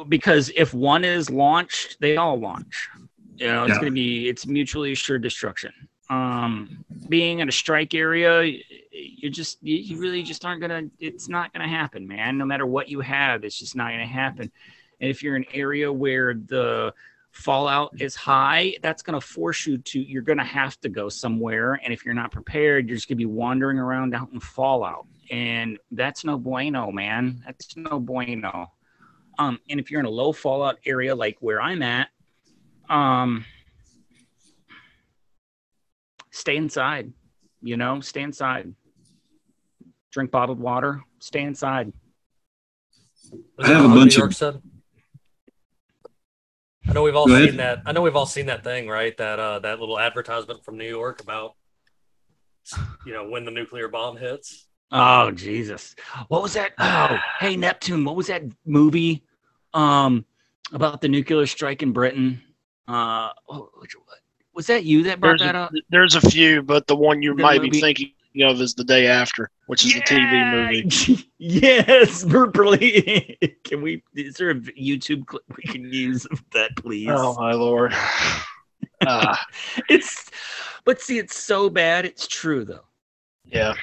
because 0.09 0.51
if 0.55 0.73
one 0.73 1.03
is 1.03 1.29
launched 1.29 1.97
they 1.99 2.17
all 2.17 2.39
launch 2.39 2.89
you 3.37 3.47
know 3.47 3.63
it's 3.63 3.69
Yeah. 3.71 3.79
going 3.81 3.91
to 3.91 3.95
be 3.95 4.27
it's 4.29 4.45
mutually 4.45 4.91
assured 4.91 5.21
destruction 5.23 5.71
um 6.09 6.83
being 7.09 7.39
in 7.39 7.49
a 7.49 7.51
strike 7.51 7.93
area 7.95 8.59
you're 8.91 9.31
just 9.31 9.57
you, 9.63 9.75
you 9.77 9.97
really 9.99 10.21
just 10.21 10.45
aren't 10.45 10.61
gonna 10.61 10.83
it's 10.99 11.27
not 11.27 11.51
gonna 11.51 11.67
happen 11.67 12.07
man 12.07 12.37
no 12.37 12.45
matter 12.45 12.65
what 12.65 12.89
you 12.89 12.99
have 13.01 13.43
it's 13.43 13.57
just 13.57 13.75
not 13.75 13.89
gonna 13.91 14.05
happen 14.05 14.51
and 15.01 15.09
if 15.09 15.23
you're 15.23 15.35
in 15.35 15.43
an 15.43 15.49
area 15.53 15.91
where 15.91 16.33
the 16.35 16.93
fallout 17.35 17.91
is 17.99 18.15
high, 18.15 18.73
that's 18.81 19.03
going 19.03 19.19
to 19.19 19.25
force 19.25 19.67
you 19.67 19.77
to, 19.77 19.99
you're 19.99 20.21
going 20.21 20.37
to 20.37 20.43
have 20.43 20.79
to 20.79 20.89
go 20.89 21.09
somewhere. 21.09 21.79
And 21.83 21.93
if 21.93 22.05
you're 22.05 22.13
not 22.13 22.31
prepared, 22.31 22.87
you're 22.87 22.95
just 22.95 23.09
going 23.09 23.17
to 23.17 23.21
be 23.21 23.25
wandering 23.25 23.77
around 23.77 24.15
out 24.15 24.29
in 24.31 24.39
fallout. 24.39 25.05
And 25.29 25.77
that's 25.91 26.23
no 26.23 26.37
bueno, 26.37 26.91
man. 26.91 27.43
That's 27.45 27.75
no 27.75 27.99
bueno. 27.99 28.71
Um, 29.37 29.59
and 29.69 29.81
if 29.81 29.91
you're 29.91 29.99
in 29.99 30.05
a 30.05 30.09
low 30.09 30.31
fallout 30.31 30.77
area 30.85 31.13
like 31.13 31.35
where 31.41 31.61
I'm 31.61 31.81
at, 31.81 32.07
um, 32.89 33.43
stay 36.31 36.55
inside, 36.55 37.11
you 37.61 37.75
know, 37.75 37.99
stay 37.99 38.21
inside. 38.21 38.73
Drink 40.11 40.31
bottled 40.31 40.59
water, 40.59 41.01
stay 41.19 41.41
inside. 41.41 41.91
I 43.59 43.67
have 43.67 43.83
a 43.83 43.89
bunch 43.89 44.17
New 44.17 44.23
of- 44.23 44.35
said? 44.35 44.61
I 46.87 46.93
know 46.93 47.01
we've 47.03 47.15
all 47.15 47.27
Go 47.27 47.35
ahead. 47.35 47.49
seen 47.49 47.57
that. 47.57 47.81
I 47.85 47.91
know 47.91 48.01
we've 48.01 48.15
all 48.15 48.25
seen 48.25 48.45
that 48.47 48.63
thing, 48.63 48.87
right? 48.87 49.15
That 49.17 49.39
uh, 49.39 49.59
that 49.59 49.79
little 49.79 49.99
advertisement 49.99 50.63
from 50.63 50.77
New 50.77 50.87
York 50.87 51.21
about, 51.21 51.55
you 53.05 53.13
know, 53.13 53.27
when 53.29 53.45
the 53.45 53.51
nuclear 53.51 53.87
bomb 53.87 54.17
hits. 54.17 54.67
Oh 54.91 55.31
Jesus! 55.31 55.95
What 56.27 56.41
was 56.43 56.53
that? 56.53 56.71
Oh, 56.79 57.17
hey 57.39 57.57
Neptune, 57.57 58.05
what 58.05 58.15
was 58.15 58.27
that 58.27 58.43
movie? 58.65 59.23
Um, 59.73 60.25
about 60.71 61.01
the 61.01 61.07
nuclear 61.09 61.45
strike 61.47 61.81
in 61.83 61.91
Britain. 61.91 62.41
Uh, 62.87 63.29
oh, 63.49 63.69
which, 63.79 63.95
was 64.53 64.67
that 64.67 64.85
you 64.85 65.03
that 65.03 65.19
brought 65.19 65.39
There's 65.39 65.41
that 65.51 65.55
a, 65.55 65.59
up? 65.59 65.71
there's 65.89 66.15
a 66.15 66.21
few, 66.21 66.61
but 66.61 66.85
the 66.87 66.95
one 66.95 67.21
you 67.21 67.35
The 67.35 67.41
might 67.43 67.61
be 67.61 67.67
movie- 67.71 68.15
thinking 68.35 68.49
of 68.51 68.61
is 68.61 68.73
the 68.75 68.83
day 68.83 69.07
after, 69.07 69.49
which 69.67 69.85
is 69.85 69.95
a 69.95 69.99
TV 70.01 70.51
movie. 70.51 71.29
yes, 71.37 72.23
verbally. 72.23 73.37
can 73.63 73.81
we? 73.81 74.03
Is 74.15 74.35
there 74.35 74.51
a 74.51 74.55
YouTube 74.55 75.25
clip 75.27 75.43
we 75.55 75.63
can 75.63 75.91
use 75.91 76.25
of 76.25 76.43
that, 76.53 76.75
please? 76.75 77.09
Oh 77.11 77.35
my 77.39 77.53
lord! 77.53 77.93
Uh, 79.05 79.35
It's, 79.89 80.31
but 80.85 81.01
see, 81.01 81.19
it's 81.19 81.37
so 81.37 81.69
bad. 81.69 82.05
It's 82.05 82.27
true 82.27 82.63
though. 82.63 82.85
yeah, 83.43 83.73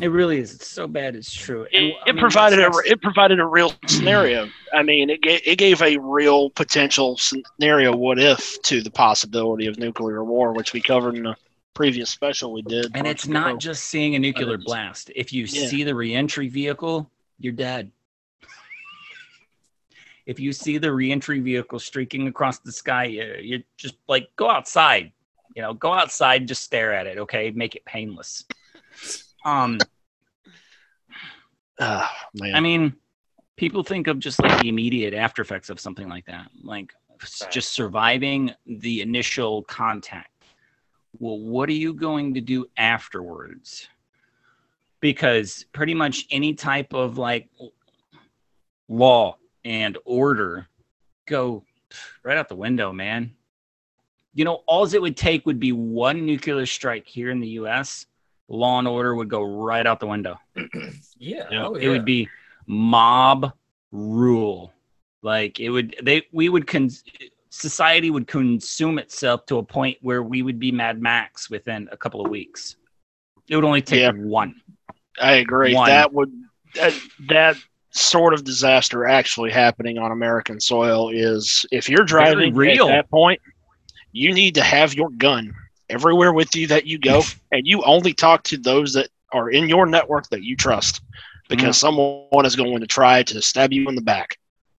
It 0.00 0.08
really 0.08 0.38
is. 0.38 0.54
It's 0.54 0.66
so 0.66 0.88
bad. 0.88 1.14
It's 1.14 1.32
true. 1.32 1.66
It, 1.70 1.94
I 2.06 2.08
it 2.08 2.14
mean, 2.14 2.20
provided 2.20 2.58
a 2.58 2.70
it 2.86 3.00
provided 3.02 3.40
a 3.40 3.44
real 3.46 3.74
scenario. 3.86 4.48
I 4.72 4.82
mean, 4.82 5.10
it 5.10 5.20
gave 5.22 5.42
it 5.44 5.56
gave 5.56 5.82
a 5.82 5.98
real 5.98 6.48
potential 6.50 7.18
scenario. 7.18 7.94
What 7.94 8.18
if 8.18 8.60
to 8.62 8.80
the 8.80 8.90
possibility 8.90 9.66
of 9.66 9.78
nuclear 9.78 10.24
war, 10.24 10.54
which 10.54 10.72
we 10.72 10.80
covered 10.80 11.16
in 11.16 11.26
a 11.26 11.36
previous 11.78 12.10
special 12.10 12.52
we 12.52 12.60
did. 12.62 12.90
And 12.96 13.06
it's 13.06 13.28
not 13.28 13.50
ago. 13.50 13.58
just 13.58 13.84
seeing 13.84 14.16
a 14.16 14.18
nuclear 14.18 14.54
it's- 14.54 14.64
blast. 14.64 15.12
If 15.14 15.32
you 15.32 15.44
Yeah. 15.44 15.68
see 15.68 15.84
the 15.84 15.94
reentry 15.94 16.48
vehicle, 16.48 17.08
you're 17.38 17.52
dead. 17.52 17.92
if 20.26 20.38
you 20.38 20.52
see 20.52 20.76
the 20.76 20.92
reentry 20.92 21.40
vehicle 21.40 21.78
streaking 21.78 22.28
across 22.28 22.58
the 22.58 22.70
sky, 22.70 23.04
you, 23.04 23.62
just 23.78 23.94
like 24.08 24.28
go 24.36 24.50
outside. 24.50 25.10
You 25.56 25.62
know, 25.62 25.72
go 25.72 25.90
outside, 25.94 26.42
and 26.42 26.48
just 26.48 26.62
stare 26.64 26.92
at 26.92 27.06
it. 27.06 27.16
Okay, 27.16 27.50
make 27.52 27.74
it 27.76 27.84
painless. 27.86 28.44
Um, 29.44 29.78
Ah, 31.80 32.12
man. 32.34 32.54
I 32.56 32.60
mean, 32.60 32.94
people 33.56 33.84
think 33.84 34.08
of 34.08 34.18
just 34.18 34.42
like 34.42 34.60
the 34.60 34.68
immediate 34.68 35.14
after 35.14 35.40
effects 35.42 35.70
of 35.70 35.78
something 35.80 36.08
like 36.08 36.26
that, 36.26 36.50
like 36.62 36.92
just 37.50 37.70
surviving 37.72 38.52
the 38.66 39.00
initial 39.00 39.62
contact. 39.62 40.37
Well, 41.18 41.38
what 41.38 41.68
are 41.68 41.72
you 41.72 41.94
going 41.94 42.34
to 42.34 42.40
do 42.40 42.66
afterwards? 42.76 43.88
Because 45.00 45.64
pretty 45.72 45.94
much 45.94 46.26
any 46.30 46.54
type 46.54 46.92
of 46.92 47.18
like 47.18 47.48
law 48.88 49.36
and 49.64 49.96
order 50.04 50.68
go 51.26 51.64
right 52.22 52.36
out 52.36 52.48
the 52.48 52.56
window, 52.56 52.92
man. 52.92 53.34
You 54.34 54.44
know, 54.44 54.62
all 54.66 54.84
it 54.86 55.00
would 55.00 55.16
take 55.16 55.46
would 55.46 55.60
be 55.60 55.72
one 55.72 56.26
nuclear 56.26 56.66
strike 56.66 57.06
here 57.06 57.30
in 57.30 57.40
the 57.40 57.48
US, 57.60 58.06
law 58.48 58.78
and 58.78 58.88
order 58.88 59.14
would 59.14 59.28
go 59.28 59.42
right 59.42 59.86
out 59.86 60.00
the 60.00 60.06
window 60.06 60.38
Yeah. 61.18 61.46
Yeah. 61.50 61.66
Oh, 61.66 61.74
it 61.74 61.88
would 61.88 62.04
be 62.04 62.28
mob 62.66 63.52
rule 63.90 64.72
like 65.22 65.58
it 65.58 65.70
would 65.70 65.96
they 66.02 66.26
we 66.32 66.48
would 66.48 66.66
con 66.66 66.90
society 67.50 68.10
would 68.10 68.26
consume 68.26 68.98
itself 68.98 69.46
to 69.46 69.58
a 69.58 69.62
point 69.62 69.96
where 70.02 70.22
we 70.22 70.42
would 70.42 70.58
be 70.58 70.70
mad 70.70 71.00
max 71.00 71.48
within 71.50 71.88
a 71.92 71.96
couple 71.96 72.20
of 72.24 72.30
weeks 72.30 72.76
it 73.48 73.56
would 73.56 73.64
only 73.64 73.82
take 73.82 74.00
Yeah. 74.00 74.10
one 74.12 74.54
I 75.20 75.32
agree. 75.32 75.74
One. 75.74 75.88
That 75.88 76.12
would 76.12 76.30
that, 76.74 76.94
that 77.28 77.56
sort 77.90 78.34
of 78.34 78.44
disaster 78.44 79.04
actually 79.06 79.50
happening 79.50 79.98
on 79.98 80.12
American 80.12 80.60
soil 80.60 81.08
is 81.10 81.66
if 81.72 81.88
you're 81.88 82.04
driving 82.04 82.54
real. 82.54 82.88
at 82.88 82.92
that 82.92 83.10
point, 83.10 83.40
you 84.12 84.32
need 84.32 84.54
to 84.54 84.62
have 84.62 84.94
your 84.94 85.08
gun 85.10 85.52
everywhere 85.90 86.32
with 86.32 86.54
you 86.54 86.66
that 86.68 86.86
you 86.86 86.98
go, 86.98 87.22
and 87.52 87.66
you 87.66 87.82
only 87.82 88.12
talk 88.12 88.44
to 88.44 88.58
those 88.58 88.92
that 88.92 89.08
are 89.32 89.50
in 89.50 89.68
your 89.68 89.86
network 89.86 90.28
that 90.28 90.42
you 90.44 90.54
trust, 90.54 91.00
because 91.48 91.76
Mm. 91.76 91.80
someone 91.80 92.46
is 92.46 92.54
going 92.54 92.78
to 92.80 92.86
try 92.86 93.22
to 93.24 93.42
stab 93.42 93.72
you 93.72 93.88
in 93.88 93.94
the 93.94 94.02
back. 94.02 94.38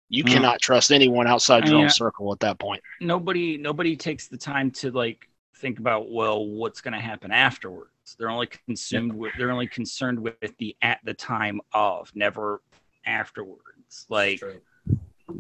You 0.10 0.24
Mm. 0.24 0.32
cannot 0.34 0.60
trust 0.62 0.92
anyone 0.92 1.28
outside 1.28 1.64
I 1.64 1.68
your 1.68 1.76
mean, 1.76 1.84
own 1.86 1.90
circle 1.92 2.32
at 2.34 2.40
that 2.40 2.60
point. 2.60 2.82
nobody 3.00 3.58
nobody 3.58 3.96
takes 3.96 4.28
the 4.28 4.38
time 4.38 4.72
to 4.72 4.92
like 4.92 5.30
think 5.58 5.78
about 5.80 6.12
well 6.12 6.46
what's 6.46 6.82
going 6.82 6.94
to 6.94 7.00
happen 7.00 7.32
afterwards. 7.32 7.92
They're 8.18 8.30
only 8.30 8.48
consumed 8.48 9.14
with 9.14 9.34
they're 9.38 9.52
only 9.52 9.68
concerned 9.68 10.20
with 10.20 10.58
the 10.58 10.76
at 10.82 11.00
the 11.04 11.14
time 11.14 11.62
of 11.74 12.12
never 12.16 12.62
afterwards. 13.06 14.06
Like 14.10 14.42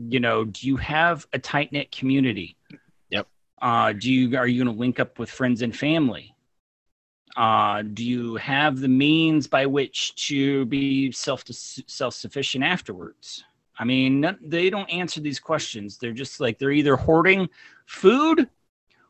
you 0.07 0.19
know 0.19 0.45
do 0.45 0.67
you 0.67 0.77
have 0.77 1.25
a 1.33 1.39
tight 1.39 1.71
knit 1.71 1.91
community? 1.91 2.55
Yep. 3.09 3.27
uh 3.61 3.93
do 3.93 4.11
you 4.13 4.37
are 4.37 4.47
you 4.47 4.63
going 4.63 4.75
to 4.75 4.79
link 4.79 4.99
up 4.99 5.17
with 5.17 5.31
friends 5.31 5.63
and 5.63 5.75
family? 5.75 6.35
Uh 7.35 7.81
do 7.81 8.05
you 8.05 8.35
have 8.35 8.79
the 8.79 8.87
means 8.87 9.47
by 9.47 9.65
which 9.65 10.13
to 10.27 10.65
be 10.65 11.11
self 11.11 11.43
self 11.47 12.13
sufficient 12.13 12.63
afterwards 12.63 13.43
i 13.79 13.83
mean 13.83 14.21
none- 14.21 14.37
they 14.41 14.69
don't 14.69 14.89
answer 14.91 15.19
these 15.19 15.39
questions. 15.39 15.97
They're 15.97 16.11
just 16.11 16.39
like 16.39 16.59
they're 16.59 16.71
either 16.71 16.95
hoarding 16.95 17.49
food 17.85 18.47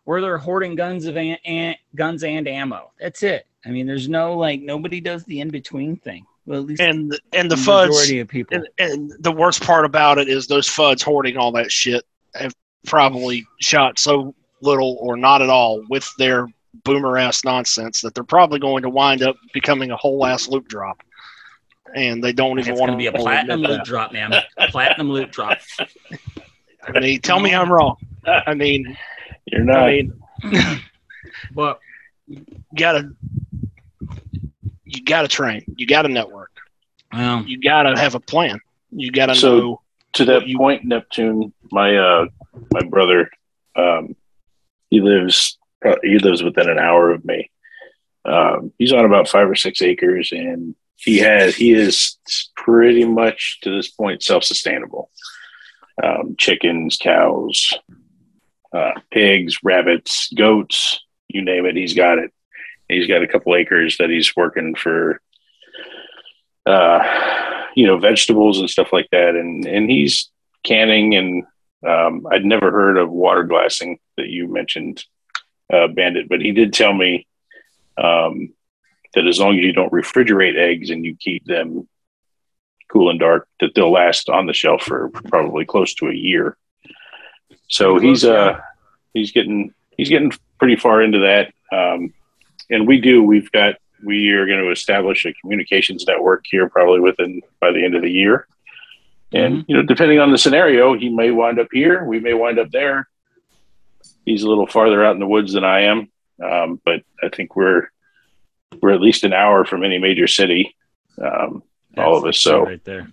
or 0.05 0.21
they're 0.21 0.37
hoarding 0.37 0.75
guns 0.75 1.05
of 1.05 1.17
an, 1.17 1.37
an, 1.45 1.75
guns 1.95 2.23
and 2.23 2.47
ammo. 2.47 2.91
That's 2.99 3.21
it. 3.23 3.45
I 3.65 3.69
mean 3.69 3.85
there's 3.87 4.07
no 4.09 4.35
like 4.37 4.61
nobody 4.61 5.01
does 5.01 5.23
the 5.25 5.41
in 5.41 5.49
between 5.49 5.97
thing. 5.97 6.25
Well 6.45 6.61
at 6.61 6.65
least 6.65 6.81
And 6.81 7.19
and 7.33 7.51
the 7.51 7.55
the 7.55 7.61
Fudds 7.61 7.89
majority 7.89 8.19
of 8.19 8.27
people. 8.27 8.57
and, 8.57 8.67
and 8.79 9.13
the 9.19 9.31
worst 9.31 9.61
part 9.63 9.85
about 9.85 10.17
it 10.17 10.29
is 10.29 10.47
those 10.47 10.67
Fudds 10.67 11.03
hoarding 11.03 11.37
all 11.37 11.51
that 11.53 11.71
shit 11.71 12.05
have 12.35 12.53
probably 12.85 13.45
shot 13.59 13.99
so 13.99 14.33
little 14.61 14.97
or 14.99 15.17
not 15.17 15.41
at 15.41 15.49
all 15.49 15.83
with 15.89 16.09
their 16.17 16.47
boomer 16.83 17.17
ass 17.17 17.43
nonsense 17.43 18.01
that 18.01 18.13
they're 18.13 18.23
probably 18.23 18.59
going 18.59 18.81
to 18.83 18.89
wind 18.89 19.21
up 19.21 19.35
becoming 19.53 19.91
a 19.91 19.97
whole 19.97 20.25
ass 20.25 20.47
loop 20.47 20.67
drop. 20.67 21.01
And 21.95 22.23
they 22.23 22.33
don't 22.33 22.59
even 22.59 22.71
it's 22.73 22.79
want 22.79 22.91
to 22.91 22.97
be 22.97 23.07
a 23.07 23.11
platinum 23.11 23.61
loot 23.61 23.83
drop 23.83 24.11
man 24.13 24.33
platinum 24.69 25.11
loot 25.11 25.31
drop. 25.31 25.57
I 26.87 26.99
mean, 26.99 27.19
tell 27.21 27.39
me 27.39 27.53
I'm 27.53 27.71
wrong. 27.71 27.95
I 28.25 28.53
mean, 28.53 28.97
You're 29.45 29.63
not. 29.63 29.79
I 29.83 29.89
mean, 29.91 30.13
but 31.53 31.79
you 32.27 32.45
gotta, 32.77 33.11
you 34.85 35.03
gotta 35.03 35.27
train. 35.27 35.63
You 35.77 35.87
gotta 35.87 36.09
network. 36.09 36.51
well, 37.13 37.43
You 37.45 37.59
gotta 37.59 37.99
have 37.99 38.15
a 38.15 38.19
plan. 38.19 38.59
You 38.91 39.11
gotta 39.11 39.35
So- 39.35 39.59
know. 39.59 39.81
to 40.13 40.25
that 40.25 40.47
you- 40.47 40.57
point, 40.57 40.83
Neptune, 40.85 41.53
my 41.71 41.95
uh, 41.97 42.25
my 42.73 42.81
brother, 42.87 43.29
um, 43.75 44.15
he 44.89 45.01
lives 45.01 45.57
uh, 45.85 45.95
he 46.03 46.17
lives 46.19 46.43
within 46.43 46.69
an 46.69 46.79
hour 46.79 47.11
of 47.11 47.23
me. 47.23 47.49
Um, 48.25 48.73
he's 48.77 48.91
on 48.91 49.05
about 49.05 49.27
five 49.29 49.49
or 49.49 49.55
six 49.55 49.81
acres, 49.81 50.31
and 50.31 50.75
he 50.99 51.17
has 51.19 51.55
he 51.55 51.71
is 51.71 52.17
pretty 52.55 53.05
much 53.05 53.59
to 53.61 53.75
this 53.75 53.89
point 53.89 54.23
self 54.23 54.43
sustainable. 54.43 55.09
Um, 56.01 56.35
chickens, 56.37 56.97
cows, 56.97 57.73
uh, 58.73 58.91
pigs, 59.11 59.57
rabbits, 59.63 60.31
goats, 60.33 60.99
you 61.27 61.41
name 61.41 61.65
it, 61.65 61.75
he's 61.75 61.93
got 61.93 62.19
it. 62.19 62.31
He's 62.87 63.07
got 63.07 63.21
a 63.21 63.27
couple 63.27 63.55
acres 63.55 63.97
that 63.97 64.09
he's 64.09 64.35
working 64.35 64.75
for 64.75 65.21
uh, 66.65 66.99
you 67.75 67.87
know, 67.87 67.97
vegetables 67.97 68.59
and 68.59 68.69
stuff 68.69 68.93
like 68.93 69.07
that. 69.11 69.35
And 69.35 69.65
and 69.65 69.89
he's 69.89 70.29
canning 70.63 71.15
and 71.15 71.43
um, 71.87 72.27
I'd 72.29 72.45
never 72.45 72.71
heard 72.71 72.97
of 72.97 73.09
water 73.09 73.43
glassing 73.43 73.99
that 74.17 74.27
you 74.27 74.47
mentioned, 74.47 75.03
uh, 75.71 75.87
Bandit, 75.87 76.27
but 76.27 76.41
he 76.41 76.51
did 76.51 76.73
tell 76.73 76.93
me 76.93 77.25
um, 77.97 78.53
that 79.13 79.27
as 79.27 79.39
long 79.39 79.57
as 79.57 79.63
you 79.63 79.73
don't 79.73 79.91
refrigerate 79.91 80.55
eggs 80.55 80.89
and 80.89 81.03
you 81.03 81.15
keep 81.15 81.45
them 81.45 81.87
cool 82.89 83.09
and 83.09 83.19
dark, 83.19 83.47
that 83.59 83.71
they'll 83.75 83.91
last 83.91 84.29
on 84.29 84.45
the 84.45 84.53
shelf 84.53 84.83
for 84.83 85.09
probably 85.09 85.65
close 85.65 85.93
to 85.95 86.07
a 86.07 86.13
year. 86.13 86.57
So 87.67 87.99
he's 87.99 88.25
uh 88.25 88.59
he's 89.13 89.31
getting 89.31 89.73
he's 89.97 90.09
getting 90.09 90.31
pretty 90.57 90.75
far 90.75 91.01
into 91.01 91.19
that. 91.19 91.53
Um, 91.75 92.13
and 92.69 92.87
we 92.87 92.99
do 92.99 93.23
we've 93.23 93.51
got 93.51 93.75
we 94.03 94.29
are 94.29 94.45
going 94.45 94.63
to 94.63 94.71
establish 94.71 95.25
a 95.25 95.33
communications 95.33 96.05
network 96.07 96.45
here 96.49 96.69
probably 96.69 96.99
within 96.99 97.41
by 97.59 97.71
the 97.71 97.83
end 97.83 97.95
of 97.95 98.01
the 98.01 98.11
year. 98.11 98.47
And 99.31 99.65
you 99.67 99.75
know, 99.75 99.83
depending 99.83 100.19
on 100.19 100.31
the 100.31 100.37
scenario, 100.37 100.97
he 100.97 101.09
may 101.09 101.31
wind 101.31 101.59
up 101.59 101.67
here, 101.71 102.03
we 102.03 102.19
may 102.19 102.33
wind 102.33 102.57
up 102.57 102.71
there. 102.71 103.07
He's 104.25 104.43
a 104.43 104.49
little 104.49 104.67
farther 104.67 105.03
out 105.05 105.13
in 105.13 105.19
the 105.19 105.27
woods 105.27 105.53
than 105.53 105.63
I 105.63 105.81
am, 105.81 106.09
um, 106.43 106.81
but 106.83 107.03
I 107.21 107.29
think 107.29 107.55
we're 107.55 107.89
we're 108.81 108.91
at 108.91 109.01
least 109.01 109.23
an 109.23 109.33
hour 109.33 109.65
from 109.65 109.83
any 109.83 109.99
major 109.99 110.27
city. 110.27 110.75
Um, 111.21 111.63
all 111.97 112.15
of 112.17 112.25
us. 112.25 112.39
So 112.39 112.65
right 112.65 112.83
there. 112.85 113.09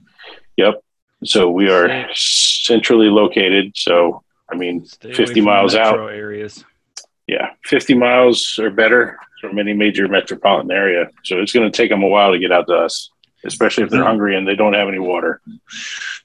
Yep. 0.56 0.82
So 1.24 1.50
we 1.50 1.70
are 1.70 2.06
centrally 2.14 3.08
located. 3.08 3.72
So 3.74 4.22
I 4.50 4.56
mean, 4.56 4.84
Stay 4.84 5.12
50 5.12 5.40
miles 5.40 5.74
out. 5.74 5.98
areas. 5.98 6.64
Yeah, 7.26 7.50
50 7.64 7.94
miles 7.94 8.56
or 8.58 8.70
better 8.70 9.18
from 9.40 9.58
any 9.58 9.72
major 9.72 10.06
metropolitan 10.06 10.70
area. 10.70 11.10
So 11.24 11.40
it's 11.40 11.52
going 11.52 11.70
to 11.70 11.76
take 11.76 11.90
them 11.90 12.04
a 12.04 12.08
while 12.08 12.30
to 12.32 12.38
get 12.38 12.52
out 12.52 12.68
to 12.68 12.74
us, 12.74 13.10
especially 13.44 13.82
if 13.82 13.90
they're 13.90 14.04
hungry 14.04 14.36
and 14.36 14.46
they 14.46 14.54
don't 14.54 14.74
have 14.74 14.86
any 14.86 15.00
water. 15.00 15.40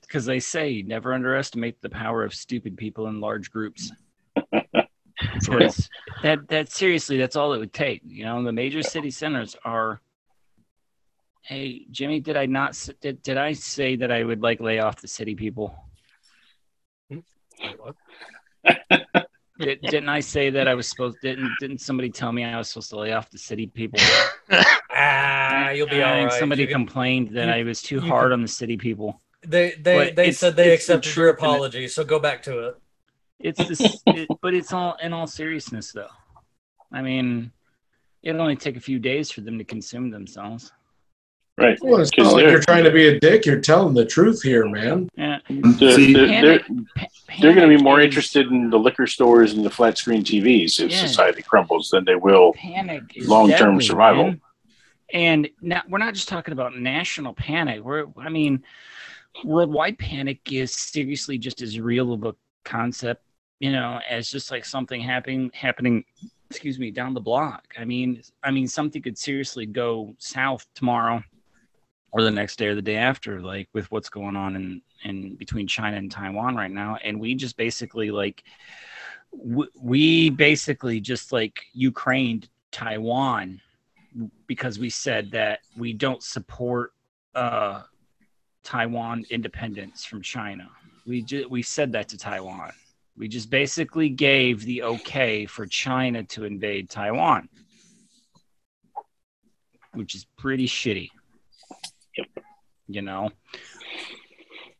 Because 0.01 0.25
they 0.25 0.39
say 0.39 0.83
never 0.83 1.13
underestimate 1.13 1.81
the 1.81 1.89
power 1.89 2.23
of 2.23 2.35
stupid 2.35 2.77
people 2.77 3.07
in 3.07 3.19
large 3.19 3.49
groups. 3.49 3.91
For 5.45 5.57
real. 5.57 5.67
'Cause 5.69 5.89
that 6.23 6.47
that 6.49 6.71
seriously, 6.71 7.17
that's 7.17 7.35
all 7.35 7.53
it 7.53 7.59
would 7.59 7.73
take. 7.73 8.01
You 8.05 8.25
know, 8.25 8.43
the 8.43 8.51
major 8.51 8.83
city 8.83 9.11
centers 9.11 9.55
are. 9.65 10.01
Hey, 11.43 11.85
Jimmy, 11.89 12.19
did 12.19 12.37
I 12.37 12.45
not 12.45 12.77
did, 13.01 13.21
did 13.23 13.37
I 13.37 13.53
say 13.53 13.95
that 13.97 14.11
I 14.11 14.23
would 14.23 14.41
like 14.41 14.59
lay 14.61 14.79
off 14.79 15.01
the 15.01 15.07
city 15.07 15.33
people? 15.35 15.75
Did, 19.59 19.79
didn't 19.81 20.09
I 20.09 20.19
say 20.21 20.49
that 20.49 20.67
I 20.67 20.73
was 20.73 20.87
supposed? 20.87 21.17
Didn't 21.21 21.51
didn't 21.59 21.79
somebody 21.79 22.09
tell 22.09 22.31
me 22.31 22.43
I 22.43 22.57
was 22.57 22.69
supposed 22.69 22.89
to 22.91 22.99
lay 22.99 23.11
off 23.13 23.29
the 23.29 23.37
city 23.37 23.67
people? 23.67 23.99
Ah, 24.93 25.69
you'll 25.69 25.87
be 25.87 26.01
I 26.01 26.23
all. 26.25 26.29
Somebody 26.31 26.61
You 26.63 26.67
can- 26.67 26.85
complained 26.85 27.29
that 27.29 27.47
you- 27.47 27.53
I 27.53 27.63
was 27.63 27.81
too 27.81 27.99
hard 28.01 28.25
can- 28.27 28.33
on 28.33 28.41
the 28.41 28.47
city 28.47 28.77
people. 28.77 29.21
They 29.43 29.71
they 29.71 29.95
But 29.97 30.15
they 30.15 30.31
said 30.31 30.55
they 30.55 30.73
it's 30.73 30.85
the 30.87 30.93
accepted 30.95 31.15
your 31.15 31.33
truth 31.33 31.43
and 31.43 31.45
it- 31.45 31.55
apology, 31.55 31.87
so 31.87 32.03
go 32.03 32.19
back 32.19 32.43
to 32.43 32.59
it. 32.67 32.75
It's 33.43 33.65
this, 33.67 34.01
it, 34.07 34.27
but 34.41 34.53
it's 34.53 34.73
all 34.73 34.97
in 35.01 35.13
all 35.13 35.27
seriousness, 35.27 35.91
though. 35.91 36.07
I 36.91 37.01
mean, 37.01 37.51
it'll 38.23 38.41
only 38.41 38.55
take 38.55 38.77
a 38.77 38.81
few 38.81 38.99
days 38.99 39.31
for 39.31 39.41
them 39.41 39.57
to 39.57 39.63
consume 39.63 40.09
themselves. 40.11 40.71
Right. 41.57 41.77
Well, 41.81 41.99
it's 42.01 42.09
not 42.17 42.23
'Cause 42.23 42.33
like 42.33 42.43
you're 42.45 42.59
trying 42.61 42.85
to 42.85 42.91
be 42.91 43.07
a 43.09 43.19
dick. 43.19 43.45
You're 43.45 43.59
telling 43.59 43.93
the 43.93 44.05
truth 44.05 44.41
here, 44.41 44.67
man. 44.67 45.09
Yeah, 45.15 45.39
They're, 45.49 45.91
See, 45.91 46.13
they're, 46.13 46.27
Panic- 46.27 46.65
they're, 46.67 47.07
they're 47.41 47.53
going 47.53 47.69
to 47.69 47.77
be 47.77 47.83
more 47.83 47.99
interested 48.01 48.47
in 48.47 48.69
the 48.69 48.79
liquor 48.79 49.05
stores 49.05 49.53
and 49.53 49.63
the 49.63 49.69
flat 49.69 49.97
screen 49.97 50.23
TVs 50.23 50.79
if 50.79 50.91
Yeah. 50.91 50.97
society 51.05 51.43
crumbles 51.43 51.89
than 51.89 52.05
they 52.05 52.15
will. 52.15 52.53
panic 52.53 53.03
long-term 53.25 53.73
deadly, 53.73 53.85
survival. 53.85 54.23
man. 54.25 54.41
And 55.13 55.49
now 55.61 55.81
we're 55.89 55.97
not 55.99 56.13
just 56.13 56.29
talking 56.29 56.53
about 56.53 56.77
national 56.77 57.33
panic. 57.33 57.83
We're, 57.83 58.05
I 58.17 58.29
mean, 58.29 58.63
worldwide 59.43 59.99
panic 59.99 60.39
is 60.51 60.73
seriously 60.73 61.37
just 61.37 61.61
as 61.61 61.79
real 61.79 62.13
of 62.13 62.23
a 62.23 62.33
concept, 62.63 63.23
you 63.61 63.71
know, 63.71 63.99
as 64.09 64.27
just 64.27 64.49
like 64.49 64.65
something 64.65 64.99
happening 64.99 65.51
happening. 65.53 66.03
Excuse 66.49 66.79
me, 66.79 66.91
down 66.91 67.13
the 67.13 67.21
block. 67.21 67.73
I 67.79 67.85
mean, 67.85 68.21
I 68.43 68.51
mean, 68.51 68.67
something 68.67 69.01
could 69.01 69.17
seriously 69.17 69.65
go 69.65 70.15
south 70.17 70.65
tomorrow, 70.73 71.23
or 72.11 72.23
the 72.23 72.31
next 72.31 72.57
day, 72.57 72.67
or 72.67 72.75
the 72.75 72.81
day 72.81 72.97
after, 72.97 73.39
like 73.39 73.69
with 73.71 73.89
what's 73.91 74.09
going 74.09 74.35
on 74.35 74.55
in 74.55 74.81
in 75.03 75.35
between 75.35 75.67
China 75.67 75.95
and 75.95 76.11
Taiwan 76.11 76.55
right 76.55 76.71
now, 76.71 76.97
and 77.03 77.19
we 77.19 77.35
just 77.35 77.55
basically 77.55 78.09
like 78.09 78.43
we 79.31 80.31
basically 80.31 80.99
just 80.99 81.31
like 81.31 81.61
Ukraine 81.71 82.43
Taiwan 82.71 83.61
because 84.47 84.79
we 84.79 84.89
said 84.89 85.31
that 85.31 85.59
we 85.77 85.93
don't 85.93 86.23
support 86.23 86.93
uh, 87.35 87.83
Taiwan 88.63 89.23
independence 89.29 90.03
from 90.03 90.23
China. 90.23 90.67
We 91.05 91.21
ju- 91.21 91.47
we 91.47 91.61
said 91.61 91.91
that 91.91 92.09
to 92.09 92.17
Taiwan. 92.17 92.71
We 93.21 93.27
just 93.27 93.51
basically 93.51 94.09
gave 94.09 94.65
the 94.65 94.81
okay 94.81 95.45
for 95.45 95.67
China 95.67 96.23
to 96.23 96.43
invade 96.43 96.89
Taiwan, 96.89 97.49
which 99.93 100.15
is 100.15 100.25
pretty 100.39 100.65
shitty. 100.65 101.09
Yep. 102.17 102.27
You 102.87 103.03
know. 103.03 103.29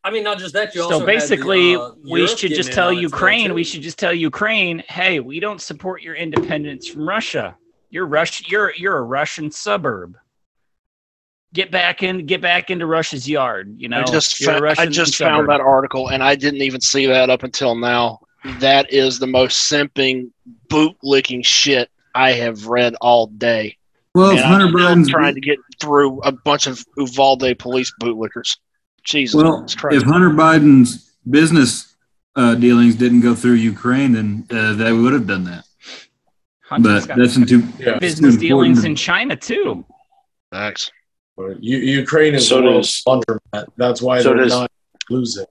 I 0.04 0.10
mean, 0.10 0.24
not 0.24 0.40
just 0.40 0.56
that. 0.56 0.74
You 0.74 0.82
also 0.82 0.94
So 0.96 1.00
had 1.02 1.08
the, 1.08 1.14
basically, 1.14 1.76
uh, 1.76 1.92
we 2.04 2.26
should 2.26 2.50
just 2.50 2.72
tell 2.72 2.88
on 2.88 2.94
it, 2.94 2.96
though, 2.96 3.02
Ukraine. 3.02 3.54
We 3.54 3.64
should 3.64 3.84
just 3.84 4.00
tell 4.00 4.12
Ukraine, 4.12 4.80
hey, 4.90 5.20
we 5.20 5.40
don't 5.40 5.62
support 5.62 6.02
your 6.02 6.16
independence 6.16 6.88
from 6.88 7.08
Russia. 7.08 7.56
You're 7.92 8.08
Rush. 8.08 8.50
You're 8.50 8.74
you're 8.76 8.98
a 8.98 9.04
Russian 9.04 9.52
suburb. 9.52 10.18
Get 11.54 11.70
back 11.70 12.02
in. 12.02 12.26
Get 12.26 12.42
back 12.42 12.72
into 12.72 12.88
Russia's 12.88 13.30
yard. 13.30 13.76
You 13.78 13.88
know. 13.88 14.00
I 14.00 14.04
just 14.06 14.38
fa- 14.38 14.74
I 14.80 14.88
just 14.88 15.14
suburb. 15.14 15.32
found 15.32 15.50
that 15.50 15.62
article 15.62 16.10
and 16.10 16.24
I 16.24 16.34
didn't 16.34 16.64
even 16.64 16.82
see 16.82 17.06
that 17.06 17.30
up 17.30 17.44
until 17.44 17.76
now. 17.76 18.21
That 18.60 18.92
is 18.92 19.20
the 19.20 19.28
most 19.28 19.72
simping, 19.72 20.32
boot 20.70 20.96
licking 21.04 21.44
shit 21.44 21.90
I 22.16 22.32
have 22.34 22.68
read 22.68 22.96
all 23.02 23.28
day. 23.28 23.78
Well, 24.16 24.32
and 24.32 24.40
I'm 24.40 24.46
Hunter 24.62 24.68
still 24.68 24.80
Biden's 24.80 25.10
trying 25.10 25.36
to 25.36 25.42
get 25.42 25.60
through 25.80 26.20
a 26.22 26.32
bunch 26.32 26.68
of 26.68 26.84
Uvalde 26.98 27.58
police 27.60 27.94
bootlickers. 28.02 28.58
Jesus 29.04 29.36
well, 29.36 29.66
Christ. 29.78 29.98
if 29.98 30.04
Hunter 30.04 30.30
Biden's 30.32 31.12
business 31.30 31.96
uh, 32.36 32.56
dealings 32.56 32.96
didn't 32.96 33.22
go 33.22 33.34
through 33.36 33.54
Ukraine, 33.54 34.12
then 34.14 34.46
uh, 34.52 34.74
they 34.74 34.92
would 34.92 35.14
have 35.14 35.28
done 35.28 35.44
that. 35.46 35.66
Hunter's 36.62 37.06
But 37.08 37.16
got 37.16 37.18
that's 37.20 37.50
too 37.50 37.64
Yeah. 37.80 38.00
business 38.00 38.36
too 38.36 38.42
dealings 38.42 38.84
in. 38.86 38.96
China 38.96 39.36
too. 39.36 39.86
Thanks. 40.52 40.92
U- 41.38 41.78
Ukraine 41.78 42.36
is 42.36 42.48
So 42.48 42.58
the 42.58 42.64
world's 42.64 43.02
does- 43.04 43.24
laundromat. 43.54 43.66
That's 43.78 44.02
why 44.02 44.22
so 44.22 44.30
they're 44.30 44.38
does- 44.44 44.52
not 44.52 44.72
losing. 45.10 45.46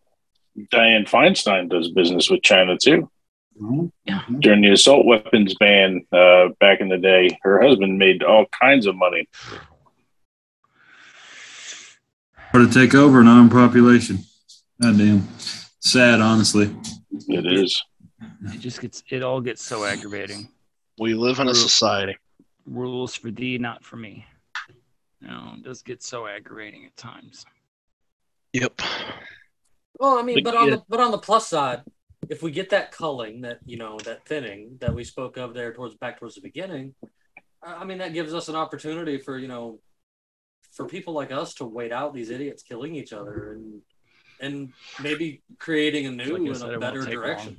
Dianne 0.69 1.09
Feinstein 1.09 1.69
does 1.69 1.91
business 1.91 2.31
with 2.31 2.43
China 2.43 2.77
too. 2.77 3.11
Yeah. 4.05 4.23
During 4.39 4.63
the 4.63 4.73
assault 4.73 5.05
weapons 5.07 5.55
ban 5.61 6.07
uh, 6.13 6.49
back 6.61 6.81
in 6.81 6.89
the 6.89 6.97
day, 6.97 7.39
her 7.43 7.61
husband 7.61 7.99
made 7.99 8.23
all 8.23 8.47
kinds 8.61 8.87
of 8.87 8.97
money. 8.97 9.29
Or 12.55 12.61
to 12.61 12.71
take 12.71 12.95
over 12.95 13.21
an 13.21 13.29
armed 13.29 13.53
population. 13.53 14.21
God 14.81 14.99
damn. 14.99 15.29
Sad, 15.81 16.21
honestly. 16.21 16.75
It 17.29 17.47
is. 17.47 17.83
It 18.47 18.59
just 18.59 18.81
gets. 18.81 19.03
It 19.11 19.23
all 19.23 19.41
gets 19.41 19.63
so 19.63 19.85
aggravating. 19.85 20.49
We 20.99 21.15
live 21.15 21.39
in 21.39 21.49
a 21.49 21.55
society. 21.55 22.17
Rules 22.67 23.15
for 23.15 23.31
thee, 23.31 23.59
not 23.59 23.85
for 23.85 23.97
me. 23.97 24.27
You 25.21 25.29
know, 25.29 25.53
it 25.57 25.63
does 25.63 25.83
get 25.83 26.03
so 26.03 26.27
aggravating 26.27 26.87
at 26.87 26.97
times. 26.97 27.45
Yep. 28.53 28.81
Well, 29.99 30.19
I 30.19 30.23
mean, 30.23 30.37
But 30.37 30.45
but 30.45 30.57
on 30.57 30.69
yeah. 30.69 30.77
the 30.77 30.83
but 30.89 31.01
on 31.01 31.11
the 31.11 31.19
plus 31.19 31.49
side, 31.49 31.83
if 32.29 32.43
we 32.43 32.51
get 32.51 32.71
that 32.71 32.93
culling, 32.93 33.43
that 33.43 33.59
you 33.65 33.77
know, 33.77 33.99
that 34.05 34.25
thinning 34.27 34.77
that 34.81 34.95
we 34.95 35.05
spoke 35.05 35.37
of 35.37 35.55
there 35.55 35.73
towards 35.73 35.95
back 35.97 36.19
towards 36.19 36.35
the 36.37 36.41
beginning, 36.41 36.95
I 37.63 37.75
I 37.75 37.85
mean, 37.85 37.99
that 37.99 38.13
gives 38.13 38.33
us 38.35 38.49
an 38.49 38.57
opportunity 38.57 39.19
for 39.19 39.39
you 39.39 39.49
know, 39.49 39.81
for 40.73 40.87
people 40.87 41.13
like 41.15 41.33
us 41.33 41.55
to 41.55 41.65
wait 41.65 41.93
out 41.93 42.15
these 42.15 42.31
idiots 42.31 42.63
killing 42.63 42.95
each 42.95 43.13
other 43.13 43.53
and 43.55 43.81
and 44.41 44.73
maybe 45.03 45.43
creating 45.59 46.07
a 46.07 46.11
new 46.11 46.33
Like 46.33 46.43
I 46.43 46.47
and 46.47 46.57
said, 46.57 46.75
a 46.75 46.79
better 46.79 47.05
direction. 47.05 47.57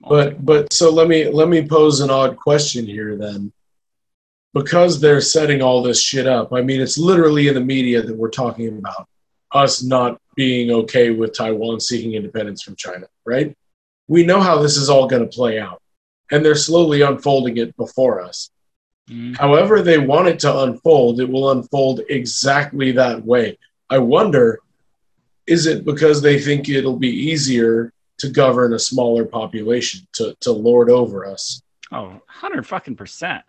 long. 0.00 0.10
But 0.10 0.44
but 0.44 0.72
so 0.72 0.90
let 0.90 1.06
me 1.06 1.28
let 1.30 1.48
me 1.48 1.66
pose 1.66 2.00
an 2.00 2.10
odd 2.10 2.36
question 2.36 2.86
here 2.86 3.16
then. 3.16 3.52
Because 4.54 5.00
they're 5.00 5.22
setting 5.22 5.62
all 5.62 5.82
this 5.82 5.98
shit 6.02 6.26
up. 6.26 6.52
I 6.52 6.60
mean, 6.60 6.80
it's 6.82 6.98
literally 6.98 7.48
in 7.48 7.54
the 7.54 7.60
media 7.60 8.02
that 8.02 8.14
we're 8.14 8.28
talking 8.28 8.68
about 8.76 9.08
us 9.52 9.82
not 9.82 10.20
being 10.34 10.70
okay 10.70 11.10
with 11.10 11.36
Taiwan 11.36 11.80
seeking 11.80 12.14
independence 12.14 12.62
from 12.62 12.76
China, 12.76 13.06
right? 13.24 13.56
We 14.08 14.24
know 14.24 14.40
how 14.40 14.60
this 14.60 14.76
is 14.76 14.88
all 14.88 15.06
going 15.06 15.22
to 15.22 15.28
play 15.28 15.58
out. 15.58 15.80
And 16.30 16.44
they're 16.44 16.54
slowly 16.54 17.02
unfolding 17.02 17.58
it 17.58 17.76
before 17.76 18.20
us. 18.20 18.50
Mhm. 19.10 19.36
However, 19.36 19.82
they 19.82 19.98
want 19.98 20.28
it 20.28 20.38
to 20.40 20.60
unfold, 20.60 21.20
it 21.20 21.28
will 21.28 21.50
unfold 21.50 22.00
exactly 22.08 22.92
that 22.92 23.24
way. 23.24 23.58
I 23.90 23.98
wonder 23.98 24.60
is 25.46 25.66
it 25.66 25.84
because 25.84 26.22
they 26.22 26.40
think 26.40 26.68
it'll 26.68 26.98
be 26.98 27.10
easier 27.10 27.92
to 28.18 28.28
govern 28.28 28.72
a 28.74 28.78
smaller 28.78 29.24
population, 29.24 30.06
to, 30.12 30.36
to 30.40 30.52
lord 30.52 30.88
over 30.88 31.26
us? 31.26 31.60
Oh, 31.90 32.04
100 32.06 32.66
fucking 32.66 32.94
percent. 32.94 33.42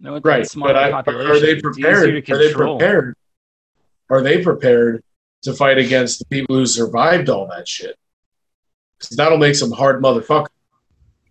No, 0.00 0.14
it's 0.14 0.24
Right. 0.24 0.48
But 0.56 0.76
I, 0.76 0.90
are 0.90 1.40
they 1.40 1.60
prepared? 1.60 2.08
Are 2.30 2.38
they 2.38 2.52
prepared? 2.52 3.16
Are 4.10 4.22
they 4.22 4.42
prepared 4.42 5.02
to 5.44 5.54
fight 5.54 5.78
against 5.78 6.18
the 6.18 6.24
people 6.26 6.56
who 6.56 6.66
survived 6.66 7.28
all 7.28 7.46
that 7.48 7.68
shit? 7.68 7.96
'Cause 8.98 9.10
that'll 9.16 9.38
make 9.38 9.54
some 9.54 9.72
hard 9.72 10.02
motherfucker. 10.02 10.46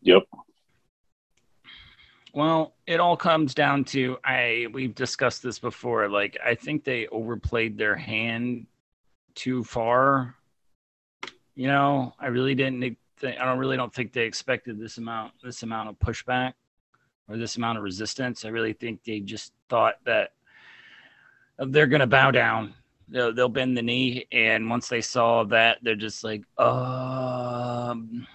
Yep. 0.01 0.23
Well, 2.33 2.73
it 2.87 2.99
all 2.99 3.15
comes 3.15 3.53
down 3.53 3.85
to 3.85 4.17
I 4.23 4.67
we've 4.73 4.95
discussed 4.95 5.43
this 5.43 5.59
before. 5.59 6.09
Like 6.09 6.37
I 6.43 6.55
think 6.55 6.83
they 6.83 7.07
overplayed 7.07 7.77
their 7.77 7.95
hand 7.95 8.65
too 9.35 9.63
far. 9.63 10.35
You 11.55 11.67
know, 11.67 12.13
I 12.19 12.27
really 12.27 12.55
didn't 12.55 12.97
think, 13.17 13.39
I 13.39 13.45
don't 13.45 13.59
really 13.59 13.77
don't 13.77 13.93
think 13.93 14.11
they 14.13 14.25
expected 14.25 14.79
this 14.79 14.97
amount 14.97 15.33
this 15.43 15.63
amount 15.63 15.89
of 15.89 15.99
pushback 15.99 16.53
or 17.27 17.37
this 17.37 17.57
amount 17.57 17.77
of 17.77 17.83
resistance. 17.83 18.45
I 18.45 18.49
really 18.49 18.73
think 18.73 19.03
they 19.03 19.19
just 19.19 19.53
thought 19.69 19.95
that 20.05 20.33
they're 21.57 21.87
going 21.87 22.01
to 22.01 22.07
bow 22.07 22.31
down. 22.31 22.73
They'll, 23.09 23.33
they'll 23.33 23.49
bend 23.49 23.77
the 23.77 23.81
knee 23.81 24.25
and 24.31 24.69
once 24.69 24.87
they 24.87 25.01
saw 25.01 25.43
that 25.45 25.79
they're 25.81 25.95
just 25.95 26.23
like 26.23 26.41
um 26.59 28.25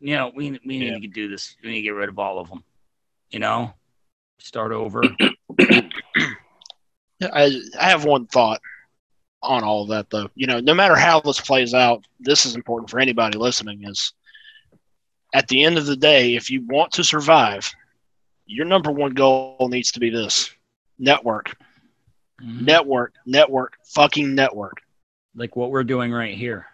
you 0.00 0.16
know, 0.16 0.32
we 0.34 0.50
we 0.66 0.78
need 0.78 0.92
Yeah. 0.92 0.98
to 0.98 1.06
do 1.08 1.28
this. 1.28 1.56
We 1.62 1.70
need 1.70 1.76
to 1.76 1.82
get 1.82 1.90
rid 1.90 2.08
of 2.08 2.18
all 2.18 2.38
of 2.38 2.48
them. 2.48 2.64
You 3.30 3.38
know, 3.40 3.72
start 4.38 4.72
over. 4.72 5.16
I, 7.22 7.60
I 7.80 7.88
have 7.88 8.04
one 8.04 8.26
thought 8.26 8.60
on 9.42 9.62
all 9.62 9.82
of 9.82 9.88
that 9.88 10.10
though. 10.10 10.28
You 10.34 10.46
know, 10.46 10.60
no 10.60 10.74
matter 10.74 10.96
how 10.96 11.20
this 11.20 11.40
plays 11.40 11.74
out, 11.74 12.04
this 12.20 12.44
is 12.44 12.54
important 12.54 12.90
for 12.90 12.98
anybody 12.98 13.38
listening 13.38 13.84
is 13.84 14.12
at 15.32 15.48
the 15.48 15.64
end 15.64 15.78
of 15.78 15.86
the 15.86 15.96
day, 15.96 16.34
if 16.34 16.50
you 16.50 16.64
want 16.66 16.92
to 16.92 17.04
survive, 17.04 17.70
your 18.46 18.66
number 18.66 18.90
one 18.90 19.12
goal 19.12 19.68
needs 19.70 19.92
to 19.92 20.00
be 20.00 20.10
this. 20.10 20.50
Network. 20.98 21.56
Mhm. 22.42 22.62
Network. 22.62 23.14
Network. 23.26 23.74
Fucking 23.94 24.34
network. 24.34 24.80
like 25.36 25.56
what 25.56 25.72
we're 25.72 25.82
doing 25.82 26.12
right 26.12 26.36
here. 26.36 26.64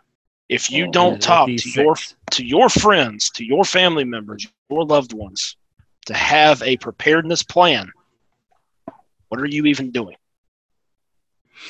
If 0.51 0.71
you 0.71 0.85
Oh, 0.89 0.91
don't 0.93 1.23
talk 1.23 1.47
these 1.47 1.63
to 1.63 1.81
your 1.83 1.97
to 2.33 2.45
your 2.45 2.69
friends, 2.69 3.31
to 3.31 3.45
your 3.45 3.65
family 3.65 4.05
members, 4.05 4.47
your 4.69 4.85
loved 4.85 5.15
ones, 5.15 5.57
to 6.05 6.13
have 6.13 6.61
a 6.63 6.77
preparedness 6.77 7.43
plan, 7.43 7.91
what 9.29 9.41
are 9.41 9.47
you 9.47 9.65
even 9.65 9.91
doing? 9.93 10.17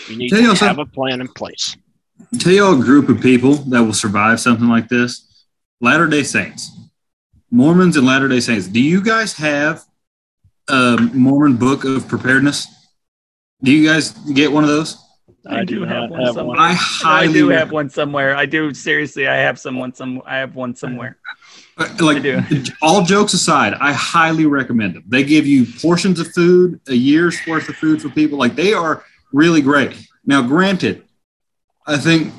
You 0.09 0.16
need 0.16 0.30
Tell 0.30 0.38
you 0.41 0.45
to 0.47 0.51
also- 0.51 0.66
have 0.66 0.80
a 0.80 0.86
plan 0.86 1.20
in 1.20 1.28
place. 1.28 1.76
Tell 2.41 2.53
you 2.53 2.66
a 2.72 2.76
group 2.82 3.09
of 3.09 3.20
people 3.20 3.55
that 3.70 3.82
will 3.84 3.95
survive 3.95 4.41
something 4.41 4.66
like 4.66 4.88
this 4.88 5.45
Latter 5.80 6.09
day 6.09 6.24
Saints, 6.24 6.72
Mormons, 7.53 7.97
and 7.97 8.05
Latter 8.05 8.26
day 8.26 8.41
Saints. 8.41 8.66
Do 8.66 8.80
you 8.80 9.01
guys 9.01 9.34
have 9.34 9.84
a 10.68 10.97
Mormon 11.14 11.57
book 11.57 11.84
of 11.84 12.09
preparedness? 12.09 12.66
Do 13.62 13.72
you 13.72 13.86
guys 13.86 14.11
get 14.11 14.50
one 14.50 14.64
of 14.64 14.70
those? 14.70 14.96
I, 15.46 15.64
do 15.64 15.84
have 15.84 16.11
one 16.11 16.34
somewhere. 16.34 16.58
I 16.58 16.70
I 16.70 16.74
highly 16.74 17.32
do 17.32 17.48
have 17.48 17.72
one 17.72 17.88
somewhere. 17.88 18.36
I 18.36 18.46
do 18.46 18.74
seriously. 18.74 19.26
I 19.26 19.36
have 19.36 19.58
someone 19.58 19.94
some. 19.94 20.22
I 20.26 20.36
have 20.36 20.54
one 20.54 20.74
somewhere. 20.76 21.18
Uh, 21.78 21.88
like 22.00 22.22
all 22.82 23.02
jokes 23.02 23.32
aside, 23.32 23.74
I 23.74 23.92
highly 23.92 24.44
recommend 24.44 24.96
them. 24.96 25.04
They 25.08 25.24
give 25.24 25.46
you 25.46 25.64
portions 25.80 26.20
of 26.20 26.30
food, 26.32 26.80
a 26.88 26.94
year's 26.94 27.38
worth 27.46 27.68
of 27.68 27.76
food 27.76 28.02
for 28.02 28.11
people. 28.11 28.38
Like 28.38 28.54
they 28.54 28.74
are 28.74 29.02
really 29.32 29.62
great. 29.62 29.96
Now, 30.26 30.42
granted, 30.42 31.04
I 31.86 31.96
think 31.96 32.32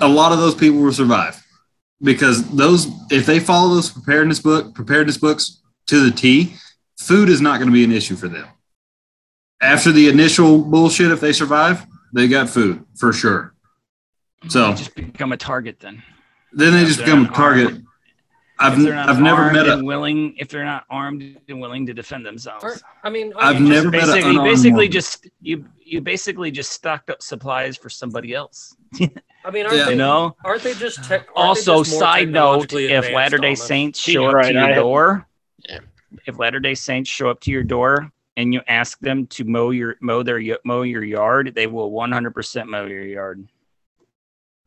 a 0.00 0.08
lot 0.08 0.32
of 0.32 0.38
those 0.38 0.54
people 0.54 0.80
will 0.80 0.92
survive 0.92 1.42
because 2.02 2.48
those 2.50 2.88
if 3.10 3.24
they 3.24 3.40
follow 3.40 3.74
those 3.74 3.90
preparedness 3.90 4.40
book 4.40 4.74
preparedness 4.74 5.16
books 5.16 5.62
to 5.86 6.04
the 6.04 6.14
T, 6.14 6.56
food 6.98 7.28
is 7.30 7.40
not 7.40 7.58
going 7.58 7.68
to 7.68 7.74
be 7.74 7.84
an 7.84 7.92
issue 7.92 8.16
for 8.16 8.28
them. 8.28 8.46
After 9.60 9.90
the 9.92 10.08
initial 10.08 10.62
bullshit, 10.62 11.10
if 11.10 11.20
they 11.20 11.32
survive, 11.32 11.86
they 12.12 12.28
got 12.28 12.48
food 12.48 12.84
for 12.98 13.12
sure. 13.12 13.54
So 14.48 14.70
They 14.70 14.76
just 14.76 14.94
become 14.94 15.32
a 15.32 15.36
target 15.36 15.80
then. 15.80 16.02
then 16.52 16.72
they 16.74 16.84
just 16.84 17.00
become 17.00 17.24
a 17.26 17.28
target. 17.28 17.66
armed. 17.68 17.82
I've 18.58 18.72
If 18.78 18.84
they're 18.84 18.94
not 18.94 19.08
I've 19.10 19.20
never 19.20 19.52
met 19.52 19.68
a 19.68 19.84
willing. 19.84 20.34
If 20.38 20.48
they're 20.48 20.64
not 20.64 20.84
armed 20.88 21.36
and 21.48 21.60
willing 21.60 21.84
to 21.86 21.94
defend 21.94 22.24
themselves. 22.24 22.64
Aren't- 22.64 22.82
I 23.04 23.10
mean, 23.10 23.32
I've 23.36 23.60
never 23.60 23.90
met 23.90 24.04
a 24.04 24.06
basically, 24.06 24.30
unarmed 24.30 24.44
basically 24.50 24.70
Mormon. 24.72 24.90
just 24.92 25.26
you 25.42 25.64
you 25.78 26.00
basically 26.00 26.50
just 26.50 26.72
stocked 26.72 27.10
up 27.10 27.20
supplies 27.22 27.76
for 27.76 27.90
somebody 27.90 28.32
else. 28.34 28.74
I 28.94 29.50
mean, 29.50 29.66
aren't 29.66 29.76
Yeah. 29.76 29.84
they, 29.84 29.90
You 29.90 29.96
know. 29.96 30.36
Aren't 30.44 30.62
they 30.62 30.72
just 30.74 31.04
tech? 31.04 31.20
aren't 31.20 31.26
they 31.26 31.32
Also, 31.34 31.84
just 31.84 31.98
side 31.98 32.30
note: 32.30 32.72
if 32.72 33.10
Latter 33.12 33.36
Day 33.38 33.54
Saints 33.54 34.00
show 34.00 34.26
up 34.26 34.34
right, 34.34 34.48
to 34.48 34.52
your 34.54 34.62
I 34.62 34.66
have- 34.68 34.76
door, 34.76 35.26
Yeah. 35.68 35.80
if 36.26 36.38
Latter 36.38 36.58
Day 36.60 36.74
Saints 36.74 37.10
show 37.10 37.28
up 37.28 37.40
to 37.40 37.50
your 37.50 37.62
door 37.62 38.10
and 38.36 38.52
you 38.52 38.60
ask 38.68 38.98
them 39.00 39.26
to 39.28 39.44
mow 39.44 39.70
your 39.70 39.96
mow 40.00 40.22
their 40.22 40.40
mow 40.64 40.82
your 40.82 41.04
yard, 41.04 41.52
they 41.54 41.66
will 41.66 41.90
100% 41.90 42.66
mow 42.66 42.84
your 42.86 43.04
yard. 43.04 43.46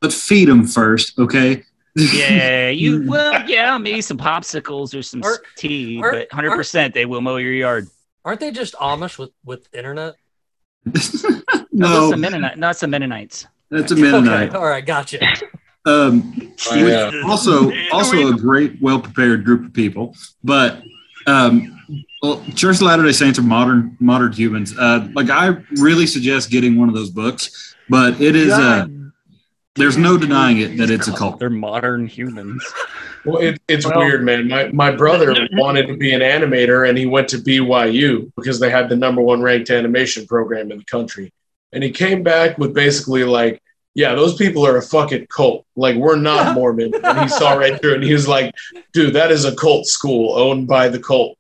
but 0.01 0.11
feed 0.13 0.47
them 0.47 0.65
first, 0.65 1.17
okay? 1.19 1.63
Yeah, 1.95 2.69
you 2.83 3.05
well, 3.09 3.47
yeah, 3.49 3.77
maybe 3.77 4.01
some 4.01 4.17
popsicles 4.17 4.97
or 4.97 5.01
some 5.01 5.21
Are- 5.23 5.41
tea, 5.55 5.99
are- 6.01 6.11
but 6.11 6.29
100% 6.29 6.93
they 6.93 7.05
will 7.05 7.21
mow 7.21 7.37
your 7.37 7.53
yard. 7.53 7.87
Aren't 8.25 8.39
they 8.41 8.51
just 8.51 8.73
Amish 8.75 9.17
with 9.17 9.31
with 9.45 9.67
internet? 9.73 10.15
No, 11.71 11.87
no, 11.87 11.99
that's 11.99 12.11
the 12.11 12.17
Mennonite, 12.17 12.57
not 12.57 12.75
some 12.77 12.89
Mennonites. 12.89 13.47
that's 13.69 13.91
a 13.93 13.95
Mennonite. 13.95 14.49
Okay, 14.49 14.57
all 14.57 14.65
right, 14.65 14.85
gotcha. 14.85 15.19
Um, 15.85 16.51
Oh, 16.71 16.75
yeah. 16.75 17.21
also, 17.25 17.71
also 17.93 18.27
a 18.33 18.37
great, 18.37 18.81
well 18.81 18.99
prepared 18.99 19.45
group 19.45 19.65
of 19.65 19.71
people. 19.73 20.13
But 20.43 20.81
um, 21.29 21.79
well, 22.21 22.43
Church 22.55 22.77
of 22.77 22.81
Latter 22.83 23.03
Day 23.03 23.11
Saints 23.11 23.39
are 23.39 23.43
modern, 23.43 23.95
modern 23.99 24.31
humans. 24.33 24.77
Uh, 24.77 25.07
like 25.13 25.29
I 25.29 25.57
really 25.77 26.07
suggest 26.07 26.49
getting 26.49 26.77
one 26.77 26.89
of 26.89 26.95
those 26.95 27.09
books, 27.09 27.75
but 27.87 28.19
it 28.21 28.35
is. 28.35 28.51
Uh, 28.51 28.87
there's 29.75 29.97
no 29.97 30.17
denying 30.17 30.59
it 30.59 30.77
that 30.77 30.89
it's 30.89 31.07
a 31.07 31.13
cult. 31.13 31.39
They're 31.39 31.49
modern 31.49 32.05
humans. 32.07 32.61
Well, 33.23 33.37
it, 33.37 33.61
it's 33.67 33.85
Well- 33.85 33.99
weird, 33.99 34.23
man. 34.23 34.47
My 34.47 34.69
my 34.69 34.91
brother 34.91 35.35
wanted 35.53 35.87
to 35.87 35.95
be 35.97 36.13
an 36.13 36.21
animator, 36.21 36.87
and 36.87 36.97
he 36.97 37.05
went 37.05 37.29
to 37.29 37.37
BYU 37.37 38.31
because 38.35 38.59
they 38.59 38.69
had 38.69 38.89
the 38.89 38.95
number 38.95 39.21
one 39.21 39.41
ranked 39.41 39.69
animation 39.69 40.25
program 40.27 40.71
in 40.71 40.79
the 40.79 40.85
country. 40.85 41.31
And 41.71 41.83
he 41.83 41.91
came 41.91 42.23
back 42.23 42.57
with 42.57 42.73
basically 42.73 43.23
like, 43.23 43.61
"Yeah, 43.99 44.15
those 44.15 44.35
people 44.35 44.65
are 44.65 44.77
a 44.77 44.81
fucking 44.81 45.27
cult. 45.27 45.65
Like, 45.75 45.95
we're 45.97 46.15
not 46.15 46.53
Mormon." 46.57 46.93
And 47.03 47.19
he 47.21 47.27
saw 47.27 47.53
right 47.53 47.79
through, 47.81 47.91
it, 47.91 47.95
and 47.95 48.03
he 48.05 48.13
was 48.13 48.27
like, 48.27 48.53
"Dude, 48.93 49.13
that 49.15 49.29
is 49.31 49.43
a 49.45 49.53
cult 49.55 49.85
school 49.87 50.37
owned 50.37 50.67
by 50.67 50.87
the 50.87 50.99
cult. 50.99 51.37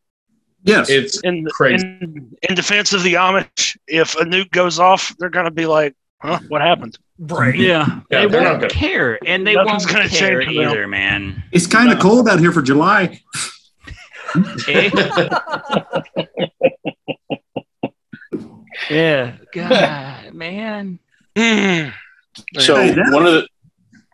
Yes, 0.63 0.89
It's 0.89 1.21
in, 1.21 1.45
Crazy. 1.45 1.85
in 2.01 2.35
in 2.47 2.55
defense 2.55 2.91
of 2.91 3.01
the 3.03 3.13
Amish, 3.13 3.77
if 3.87 4.13
a 4.15 4.25
nuke 4.25 4.51
goes 4.51 4.77
off, 4.77 5.15
they're 5.17 5.29
gonna 5.29 5.51
be 5.51 5.65
like, 5.65 5.95
"Huh? 6.21 6.39
What 6.49 6.61
happened?" 6.61 6.97
Right. 7.17 7.55
Yeah, 7.55 7.85
Yeah, 8.11 8.23
they 8.23 8.25
they're 8.27 8.41
not 8.41 8.49
won't 8.51 8.61
gonna- 8.63 8.73
care, 8.73 9.17
and 9.25 9.47
they 9.47 9.55
won't 9.55 9.87
gonna 9.87 10.09
care 10.09 10.41
change 10.41 10.49
for 10.49 10.53
them. 10.53 10.69
either, 10.69 10.87
man. 10.87 11.43
it's 11.53 11.65
kind 11.67 11.91
of 11.93 11.99
cold 11.99 12.27
out 12.29 12.39
here 12.39 12.51
for 12.51 12.61
July. 12.61 13.21
Eh? 14.67 14.89
yeah, 18.89 19.35
God, 19.53 20.33
man. 20.33 20.99
So 22.57 22.75
Hey, 22.75 22.95
one 22.95 23.25
of 23.25 23.33
the 23.33 23.47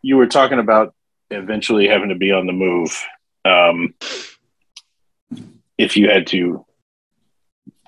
you 0.01 0.18
were 0.18 0.28
talking 0.28 0.59
about 0.59 0.93
eventually 1.32 1.88
having 1.88 2.09
to 2.09 2.16
be 2.16 2.32
on 2.32 2.45
the 2.45 2.53
move. 2.53 3.03
Um, 3.43 3.95
if 5.78 5.97
you 5.97 6.09
had 6.09 6.28
to, 6.28 6.63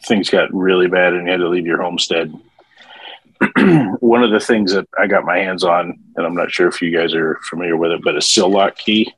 things 0.05 0.30
got 0.30 0.53
really 0.53 0.88
bad 0.88 1.13
and 1.13 1.25
you 1.25 1.32
had 1.32 1.41
to 1.41 1.47
leave 1.47 1.65
your 1.65 1.82
homestead. 1.82 2.34
one 3.99 4.23
of 4.23 4.32
the 4.32 4.39
things 4.39 4.73
that 4.73 4.88
I 4.97 5.05
got 5.05 5.25
my 5.25 5.38
hands 5.38 5.63
on, 5.63 5.99
and 6.15 6.25
I'm 6.25 6.36
not 6.36 6.51
sure 6.51 6.67
if 6.67 6.82
you 6.82 6.95
guys 6.95 7.13
are 7.13 7.39
familiar 7.43 7.78
with 7.78 7.91
it, 7.91 8.01
but 8.03 8.15
a 8.15 8.19
sillcock 8.19 8.78
key. 8.78 9.13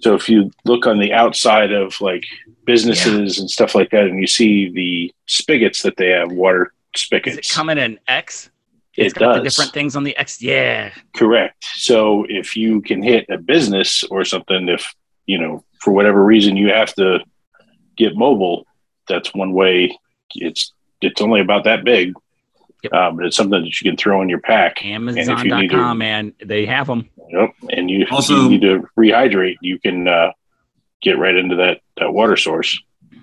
So 0.00 0.14
if 0.14 0.28
you 0.28 0.50
look 0.64 0.86
on 0.86 0.98
the 0.98 1.12
outside 1.12 1.72
of 1.72 2.00
like 2.00 2.24
businesses 2.64 3.38
and 3.38 3.50
stuff 3.50 3.74
like 3.74 3.90
that, 3.90 4.04
and 4.04 4.20
you 4.20 4.26
see 4.26 4.70
the 4.70 5.12
spigots 5.26 5.82
that 5.82 5.96
they 5.96 6.10
have, 6.10 6.30
water 6.32 6.72
Does 6.94 7.02
spigots, 7.02 7.36
it 7.36 7.48
come 7.48 7.68
in 7.68 7.78
an 7.78 7.98
X? 8.06 8.50
It 8.96 9.06
It's 9.06 9.14
got 9.14 9.36
does. 9.36 9.44
different 9.44 9.72
things 9.72 9.96
on 9.96 10.04
the 10.04 10.16
X. 10.16 10.42
Yeah, 10.42 10.92
Correct. 11.14 11.64
So 11.76 12.26
if 12.28 12.56
you 12.56 12.80
can 12.82 13.02
hit 13.02 13.26
a 13.30 13.38
business 13.38 14.04
or 14.04 14.24
something, 14.24 14.68
if 14.68 14.94
you 15.26 15.38
know 15.38 15.64
for 15.80 15.92
whatever 15.92 16.24
reason 16.24 16.56
you 16.56 16.68
have 16.72 16.94
to 16.96 17.20
get 17.96 18.16
mobile, 18.16 18.66
that's 19.08 19.34
one 19.34 19.52
way. 19.52 19.96
It's 20.34 20.72
it's 21.00 21.20
only 21.20 21.40
about 21.40 21.64
that 21.64 21.84
big, 21.84 22.12
Yep. 22.84 22.92
but 23.16 23.24
it's 23.26 23.36
something 23.36 23.62
that 23.62 23.80
you 23.80 23.90
can 23.90 23.96
throw 23.96 24.22
in 24.22 24.28
your 24.28 24.40
pack. 24.40 24.82
you 24.84 24.98
need 24.98 25.14
to- 25.14 25.20
Amazon.com, 25.30 25.98
man. 25.98 26.32
They 26.44 26.64
have 26.66 26.86
them. 26.86 27.08
Yep. 27.30 27.50
And 27.70 27.90
you 27.90 28.06
Also- 28.10 28.42
you 28.44 28.48
need 28.50 28.60
to 28.62 28.86
rehydrate. 28.98 29.56
You 29.62 29.78
can 29.78 30.06
uh, 30.06 30.32
get 31.02 31.18
right 31.18 31.34
into 31.34 31.56
that 31.56 31.80
that 31.98 32.12
water 32.12 32.36
source. 32.36 32.78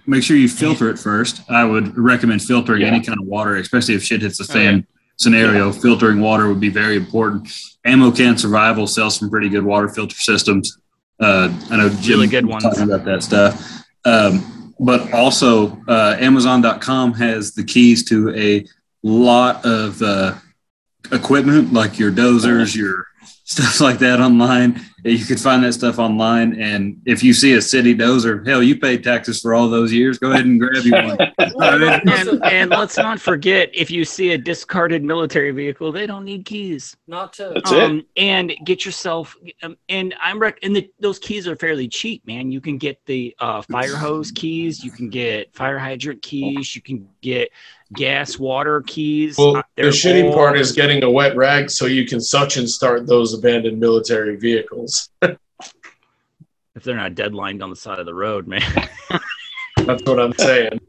Make 0.08 0.24
sure 0.24 0.36
you 0.36 0.50
filter 0.50 0.90
it 0.90 0.98
first. 0.98 1.42
I 1.50 1.64
would 1.64 1.96
recommend 1.98 2.42
filtering 2.42 2.82
Yeah. 2.82 2.88
any 2.88 3.02
kind 3.02 3.20
of 3.20 3.28
water, 3.28 3.56
especially 3.56 3.94
if 3.96 4.04
shit 4.04 4.22
hits 4.24 4.38
the 4.40 4.48
Oh, 4.50 4.54
fan 4.54 4.88
scenario. 5.20 5.72
Filtering 5.72 6.20
water 6.22 6.48
would 6.48 6.60
be 6.60 6.70
very 6.70 6.96
important. 6.96 7.52
Ammo 7.86 8.12
Can 8.12 8.38
Survival 8.38 8.88
sells 8.88 9.20
some 9.20 9.30
pretty 9.30 9.50
good 9.50 9.64
water 9.64 9.90
filter 9.90 10.16
systems. 10.16 10.80
Uh, 11.20 11.54
I 11.70 11.78
know 11.78 11.90
Jim 11.90 12.20
Really 12.20 12.28
good 12.28 12.46
ones. 12.46 12.64
talking 12.64 12.84
about 12.84 13.06
that 13.06 13.22
stuff. 13.22 13.84
Um, 14.06 14.74
but 14.80 15.14
also, 15.14 15.78
uh, 15.88 16.16
Amazon.com 16.20 17.14
has 17.14 17.54
the 17.54 17.64
keys 17.64 18.06
to 18.06 18.34
a 18.34 18.66
lot 19.04 19.66
of 19.66 20.02
uh, 20.02 20.36
equipment, 21.12 21.74
like 21.74 22.00
your 22.00 22.12
dozers, 22.12 22.76
your 22.76 23.06
stuff 23.44 23.82
like 23.82 24.00
that 24.00 24.22
online. 24.22 24.82
You 25.04 25.26
could 25.26 25.40
find 25.40 25.64
that 25.64 25.74
stuff 25.74 26.00
online. 26.00 26.60
And 26.62 27.02
if 27.06 27.24
you 27.24 27.34
see 27.34 27.54
a 27.54 27.62
city 27.62 27.96
dozer, 27.96 28.46
hell, 28.48 28.62
you 28.62 28.78
paid 28.78 29.04
taxes 29.04 29.40
for 29.42 29.54
all 29.54 29.70
those 29.70 29.94
years. 29.94 30.18
Go 30.18 30.32
ahead 30.32 30.46
and 30.46 30.60
grab 30.60 30.84
you 30.84 30.92
one. 30.92 31.18
And, 32.20 32.44
and 32.44 32.70
let's 32.70 32.98
not 32.98 33.20
forget, 33.20 33.70
if 33.74 33.92
you 33.92 34.04
see 34.04 34.32
a 34.32 34.38
discarded 34.38 35.04
military 35.04 35.52
vehicle, 35.52 35.92
they 35.92 36.06
don't 36.06 36.26
need 36.26 36.46
keys. 36.46 36.98
Not 37.08 37.34
to. 37.34 37.52
That's 37.54 37.72
it. 37.72 37.84
Um, 37.84 38.06
and 38.18 38.54
get 38.66 38.86
yourself. 38.86 39.36
Um, 39.64 39.78
and 39.88 40.16
I'm 40.22 40.40
rec- 40.40 40.60
and 40.64 40.76
the, 40.76 40.90
those 41.00 41.20
keys 41.20 41.48
are 41.48 41.56
fairly 41.56 41.88
cheap, 41.88 42.26
man. 42.26 42.52
You 42.52 42.62
can 42.62 42.78
get 42.78 43.06
the 43.06 43.36
uh, 43.40 43.62
fire 43.64 43.96
hose 43.96 44.32
keys, 44.32 44.84
you 44.84 44.92
can 44.92 45.10
get 45.10 45.54
fire 45.56 45.78
hydrant 45.78 46.22
keys, 46.22 46.76
you 46.76 46.82
can 46.82 47.08
get 47.22 47.50
gas 47.94 48.38
water 48.38 48.82
keys. 48.86 49.38
Well, 49.38 49.64
the 49.76 49.84
shitty 49.84 50.30
all- 50.30 50.34
part 50.34 50.58
is 50.58 50.72
getting 50.72 51.04
a 51.04 51.10
wet 51.10 51.36
rag 51.36 51.70
so 51.70 51.86
you 51.86 52.06
can 52.06 52.22
such 52.22 52.58
and 52.58 52.70
start 52.70 53.08
those 53.08 53.34
abandoned 53.34 53.80
military 53.80 54.36
vehicles. 54.36 55.10
if 55.22 55.38
they're 56.84 56.96
not 56.96 57.16
deadlined 57.16 57.64
on 57.64 57.70
the 57.70 57.76
side 57.76 58.00
of 58.00 58.06
the 58.06 58.14
road, 58.14 58.48
man. 58.48 58.62
That's 59.78 60.04
what 60.04 60.20
I'm 60.20 60.34
saying. 60.34 60.80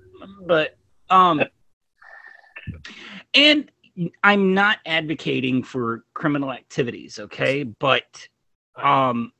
but 0.46 0.76
um 1.08 1.42
and 3.34 3.70
i'm 4.22 4.54
not 4.54 4.78
advocating 4.86 5.62
for 5.62 6.04
criminal 6.14 6.52
activities 6.52 7.18
okay 7.18 7.62
but 7.64 8.28
um 8.76 9.32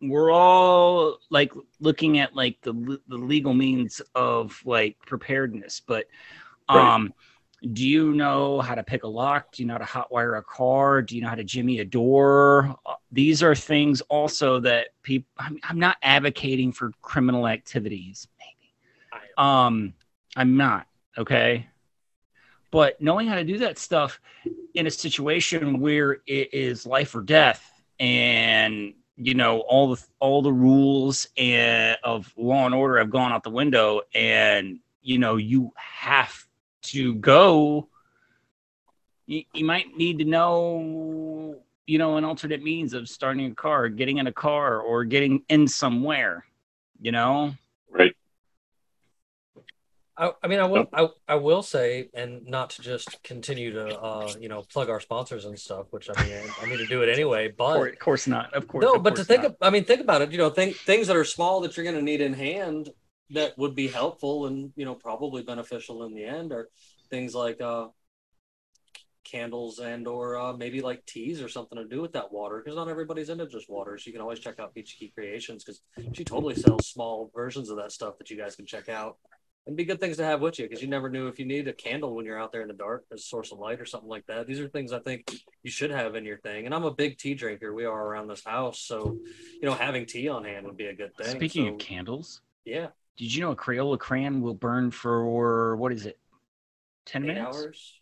we're 0.00 0.30
all 0.30 1.18
like 1.30 1.52
looking 1.80 2.18
at 2.20 2.34
like 2.36 2.60
the 2.62 3.00
the 3.08 3.16
legal 3.16 3.52
means 3.54 4.00
of 4.14 4.60
like 4.64 4.96
preparedness 5.04 5.82
but 5.84 6.06
Right. 6.68 6.86
um 6.94 7.12
do 7.72 7.84
you 7.86 8.12
know 8.12 8.60
how 8.60 8.76
to 8.76 8.84
pick 8.84 9.02
a 9.02 9.08
lock? 9.08 9.50
Do 9.50 9.62
you 9.62 9.66
know 9.66 9.74
how 9.74 9.78
to 9.78 9.84
hotwire 9.84 10.38
a 10.38 10.42
car? 10.42 11.02
Do 11.02 11.16
you 11.16 11.22
know 11.22 11.28
how 11.28 11.34
to 11.34 11.42
jimmy 11.42 11.80
a 11.80 11.84
door? 11.84 12.76
Uh, 12.86 12.94
these 13.10 13.42
are 13.42 13.54
things 13.54 14.00
also 14.02 14.60
that 14.60 14.88
people 15.02 15.28
I'm, 15.38 15.58
I'm 15.64 15.78
not 15.80 15.96
advocating 16.02 16.70
for 16.72 16.92
criminal 17.02 17.48
activities 17.48 18.28
maybe. 18.38 18.72
Um 19.36 19.94
i'm 20.36 20.56
not 20.56 20.86
okay? 21.16 21.66
But 22.70 23.00
knowing 23.00 23.26
how 23.26 23.34
to 23.34 23.44
do 23.44 23.58
that 23.58 23.78
stuff 23.78 24.20
in 24.74 24.86
a 24.86 24.90
situation 24.90 25.80
where 25.80 26.18
it 26.26 26.52
is 26.52 26.86
life 26.86 27.14
or 27.14 27.22
death 27.22 27.72
and 27.98 28.94
you 29.16 29.34
know 29.34 29.60
all 29.60 29.94
the 29.94 30.04
all 30.20 30.42
the 30.42 30.52
rules 30.52 31.26
and 31.36 31.96
of 32.04 32.32
law 32.36 32.66
and 32.66 32.74
order 32.74 32.98
have 32.98 33.10
gone 33.10 33.32
out 33.32 33.42
the 33.42 33.50
window 33.50 34.02
and 34.14 34.78
you 35.02 35.18
know 35.18 35.36
you 35.36 35.72
have 35.76 36.46
to 36.92 37.14
go 37.14 37.88
you, 39.26 39.44
you 39.52 39.64
might 39.64 39.96
need 39.96 40.18
to 40.18 40.24
know 40.24 41.56
you 41.86 41.98
know 41.98 42.16
an 42.16 42.24
alternate 42.24 42.62
means 42.62 42.94
of 42.94 43.08
starting 43.08 43.50
a 43.50 43.54
car 43.54 43.88
getting 43.88 44.18
in 44.18 44.26
a 44.26 44.32
car 44.32 44.80
or 44.80 45.04
getting 45.04 45.42
in 45.48 45.66
somewhere 45.66 46.44
you 47.00 47.12
know 47.12 47.54
Right. 47.90 48.14
I, 50.16 50.32
I 50.42 50.48
mean, 50.48 50.58
I 50.58 50.64
will, 50.64 50.88
I, 50.92 51.08
I 51.28 51.34
will 51.36 51.62
say, 51.62 52.08
and 52.12 52.44
not 52.46 52.70
to 52.70 52.82
just 52.82 53.22
continue 53.22 53.72
to, 53.72 53.96
uh, 54.00 54.34
you 54.40 54.48
know, 54.48 54.62
plug 54.62 54.90
our 54.90 54.98
sponsors 54.98 55.44
and 55.44 55.56
stuff, 55.56 55.86
which 55.90 56.10
I 56.10 56.24
mean, 56.24 56.32
I, 56.32 56.64
I 56.64 56.68
need 56.68 56.78
to 56.78 56.86
do 56.86 57.02
it 57.02 57.08
anyway. 57.08 57.48
But 57.58 57.92
of 57.92 57.98
course 57.98 58.26
not 58.26 58.52
of 58.54 58.66
course 58.68 58.84
no, 58.84 58.94
of 58.94 59.02
but 59.02 59.16
to 59.16 59.24
think, 59.24 59.44
of, 59.44 59.56
I 59.60 59.70
mean, 59.70 59.84
think 59.84 60.00
about 60.00 60.22
it. 60.22 60.32
You 60.32 60.38
know, 60.38 60.50
think 60.50 60.76
things 60.76 61.06
that 61.06 61.16
are 61.16 61.24
small 61.24 61.60
that 61.60 61.76
you're 61.76 61.84
going 61.84 61.96
to 61.96 62.02
need 62.02 62.20
in 62.20 62.34
hand 62.34 62.90
that 63.30 63.56
would 63.58 63.74
be 63.74 63.88
helpful 63.88 64.46
and 64.46 64.72
you 64.76 64.84
know 64.84 64.94
probably 64.94 65.42
beneficial 65.42 66.04
in 66.04 66.14
the 66.14 66.24
end 66.24 66.52
are 66.52 66.68
things 67.10 67.34
like 67.34 67.60
uh, 67.60 67.88
candles 69.24 69.78
and 69.78 70.06
or 70.06 70.36
uh, 70.36 70.52
maybe 70.52 70.80
like 70.80 71.04
teas 71.06 71.42
or 71.42 71.48
something 71.48 71.78
to 71.78 71.84
do 71.84 72.00
with 72.00 72.12
that 72.12 72.32
water 72.32 72.62
because 72.62 72.76
not 72.76 72.88
everybody's 72.88 73.28
into 73.28 73.46
just 73.46 73.68
water. 73.68 73.98
So 73.98 74.04
you 74.06 74.12
can 74.12 74.22
always 74.22 74.38
check 74.38 74.58
out 74.58 74.74
Peachy 74.74 74.96
Key 74.98 75.12
Creations 75.14 75.64
because 75.64 75.82
she 76.14 76.24
totally 76.24 76.54
sells 76.54 76.88
small 76.88 77.30
versions 77.34 77.70
of 77.70 77.76
that 77.76 77.92
stuff 77.92 78.18
that 78.18 78.30
you 78.30 78.36
guys 78.36 78.56
can 78.56 78.66
check 78.66 78.88
out 78.88 79.18
and 79.66 79.76
be 79.76 79.84
good 79.84 80.00
things 80.00 80.16
to 80.16 80.24
have 80.24 80.40
with 80.40 80.58
you 80.58 80.66
because 80.66 80.82
you 80.82 80.88
never 80.88 81.10
knew 81.10 81.28
if 81.28 81.38
you 81.38 81.44
need 81.44 81.68
a 81.68 81.74
candle 81.74 82.14
when 82.14 82.24
you're 82.24 82.40
out 82.40 82.52
there 82.52 82.62
in 82.62 82.68
the 82.68 82.74
dark 82.74 83.04
as 83.12 83.20
a 83.20 83.22
source 83.22 83.52
of 83.52 83.58
light 83.58 83.80
or 83.80 83.84
something 83.84 84.08
like 84.08 84.24
that. 84.26 84.46
These 84.46 84.60
are 84.60 84.68
things 84.68 84.92
I 84.94 84.98
think 84.98 85.30
you 85.62 85.70
should 85.70 85.90
have 85.90 86.14
in 86.14 86.24
your 86.24 86.38
thing. 86.38 86.64
And 86.64 86.74
I'm 86.74 86.84
a 86.84 86.90
big 86.90 87.18
tea 87.18 87.34
drinker. 87.34 87.74
We 87.74 87.84
are 87.84 88.06
around 88.06 88.28
this 88.28 88.44
house, 88.44 88.80
so 88.80 89.18
you 89.60 89.68
know 89.68 89.74
having 89.74 90.06
tea 90.06 90.28
on 90.28 90.44
hand 90.44 90.64
would 90.66 90.78
be 90.78 90.86
a 90.86 90.94
good 90.94 91.14
thing. 91.16 91.26
speaking 91.26 91.66
So, 91.66 91.74
of 91.74 91.78
candles 91.78 92.40
yeah, 92.64 92.88
Did 93.18 93.34
you 93.34 93.42
know 93.42 93.50
a 93.50 93.56
Crayola 93.56 93.98
crayon 93.98 94.40
will 94.40 94.54
burn 94.54 94.90
for 94.90 95.76
what 95.76 95.92
is 95.92 96.06
it? 96.06 96.18
Ten 97.04 97.24
eight 97.24 97.34
minutes? 97.34 97.56
hours. 97.58 97.92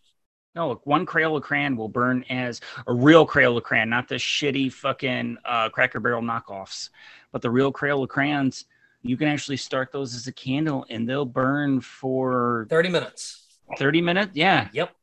No, 0.54 0.80
one 0.84 1.04
Crayola 1.04 1.42
crayon 1.42 1.76
will 1.76 1.88
burn 1.88 2.24
as 2.30 2.60
a 2.86 2.92
real 2.94 3.26
Crayola 3.26 3.62
crayon, 3.62 3.90
not 3.90 4.08
the 4.08 4.14
shitty 4.14 4.72
fucking 4.72 5.36
uh, 5.44 5.68
Cracker 5.68 6.00
Barrel 6.00 6.22
knockoffs, 6.22 6.88
but 7.32 7.42
the 7.42 7.50
real 7.50 7.72
Crayola 7.72 8.08
crayons. 8.08 8.64
You 9.02 9.16
can 9.16 9.28
actually 9.28 9.58
start 9.58 9.92
those 9.92 10.14
as 10.14 10.26
a 10.26 10.32
candle, 10.32 10.84
and 10.90 11.08
they'll 11.08 11.24
burn 11.26 11.80
for 11.80 12.66
Thirty 12.70 12.88
minutes. 12.88 13.44
thirty 13.78 14.00
minutes. 14.00 14.32
Yeah. 14.34 14.68
Yep. 14.72 14.94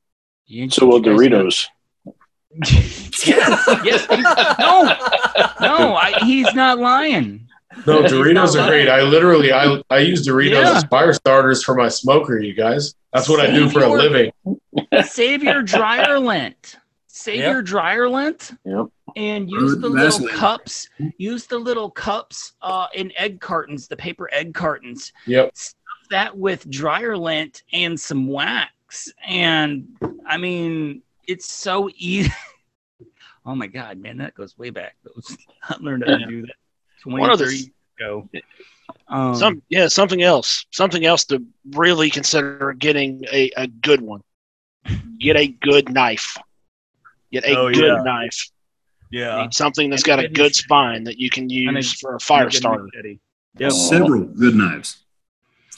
You- 0.47 0.69
So 0.71 0.87
will 0.87 0.97
you 1.05 1.17
guys 1.17 1.29
know- 1.29 1.45
Doritos. 1.45 1.67
yes. 3.25 3.67
Yes. 3.83 4.07
No. 4.59 4.83
No. 5.61 5.95
I, 5.95 6.19
he's 6.25 6.53
not 6.53 6.77
lying. 6.79 7.42
No, 7.87 8.03
Doritos 8.03 8.59
are 8.61 8.67
great. 8.67 8.89
I 8.89 9.01
literally 9.01 9.51
I 9.51 9.81
I 9.89 9.99
use 9.99 10.27
Doritos 10.27 10.51
Yeah. 10.63 10.77
as 10.77 10.83
fire 10.85 11.13
starters 11.13 11.63
for 11.63 11.75
my 11.75 11.89
smoker. 11.89 12.39
You 12.39 12.53
guys, 12.53 12.93
that's 13.11 13.27
what 13.29 13.39
I 13.39 13.51
do 13.51 13.69
for 13.69 13.83
a 13.83 13.89
living. 13.89 14.31
Save 15.05 15.43
your 15.43 15.61
dryer 15.63 16.19
lint. 16.31 16.77
Save 17.07 17.37
Yep. 17.41 17.51
your 17.51 17.61
dryer 17.61 18.09
lint. 18.09 18.51
Yep. 18.65 18.85
and 19.15 19.49
use 19.49 19.77
the 19.77 19.87
little 19.89 20.27
it. 20.27 20.31
cups 20.33 20.89
use 21.17 21.45
the 21.45 21.57
little 21.59 21.91
cups 21.91 22.53
uh 22.63 22.87
in 22.95 23.11
egg 23.15 23.39
cartons 23.39 23.87
the 23.87 23.95
paper 23.95 24.27
egg 24.33 24.55
cartons 24.55 25.13
Yep. 25.27 25.51
stuff 25.55 25.77
that 26.09 26.35
with 26.35 26.67
dryer 26.71 27.15
lint 27.15 27.61
and 27.73 27.99
some 27.99 28.25
wax 28.27 29.11
and 29.27 29.87
i 30.25 30.35
mean 30.37 31.03
it's 31.27 31.51
so 31.51 31.91
easy 31.95 32.31
oh 33.45 33.53
my 33.53 33.67
god 33.67 33.99
man 33.99 34.17
that 34.17 34.33
goes 34.33 34.57
way 34.57 34.71
back 34.71 34.95
i 35.69 35.75
learned 35.79 36.05
how 36.07 36.17
to 36.17 36.25
do 36.25 36.41
that 36.41 36.55
20 37.03 37.19
One 37.21 37.29
of 37.31 37.39
the- 37.39 37.45
30 37.45 37.55
years 37.57 37.69
ago 37.99 38.29
um, 39.07 39.35
Some 39.35 39.61
yeah, 39.69 39.87
something 39.87 40.21
else. 40.23 40.65
Something 40.71 41.05
else 41.05 41.23
to 41.25 41.43
really 41.71 42.09
consider 42.09 42.73
getting 42.77 43.23
a, 43.31 43.51
a 43.55 43.67
good 43.67 44.01
one. 44.01 44.21
Get 45.19 45.37
a 45.37 45.47
good 45.47 45.91
knife. 45.91 46.37
Get 47.31 47.45
a 47.45 47.57
Oh, 47.57 47.71
good 47.71 47.83
yeah. 47.97 48.03
knife. 48.03 48.49
yeah 49.11 49.41
Need 49.41 49.53
something 49.53 49.89
that's 49.89 50.03
And 50.03 50.11
a 50.11 50.15
got 50.15 50.19
a 50.19 50.27
good 50.27 50.35
good 50.35 50.43
machete. 50.51 50.63
spine 50.63 51.03
that 51.05 51.17
you 51.19 51.29
can 51.29 51.43
And 51.43 51.51
a- 51.51 51.79
use 51.79 51.93
for 51.93 52.15
a 52.15 52.19
fire 52.19 52.45
Good 52.45 52.53
starter. 52.55 52.83
machete. 52.93 53.19
Yep. 53.59 53.71
Several 53.71 54.21
good 54.23 54.55
knives. 54.55 55.03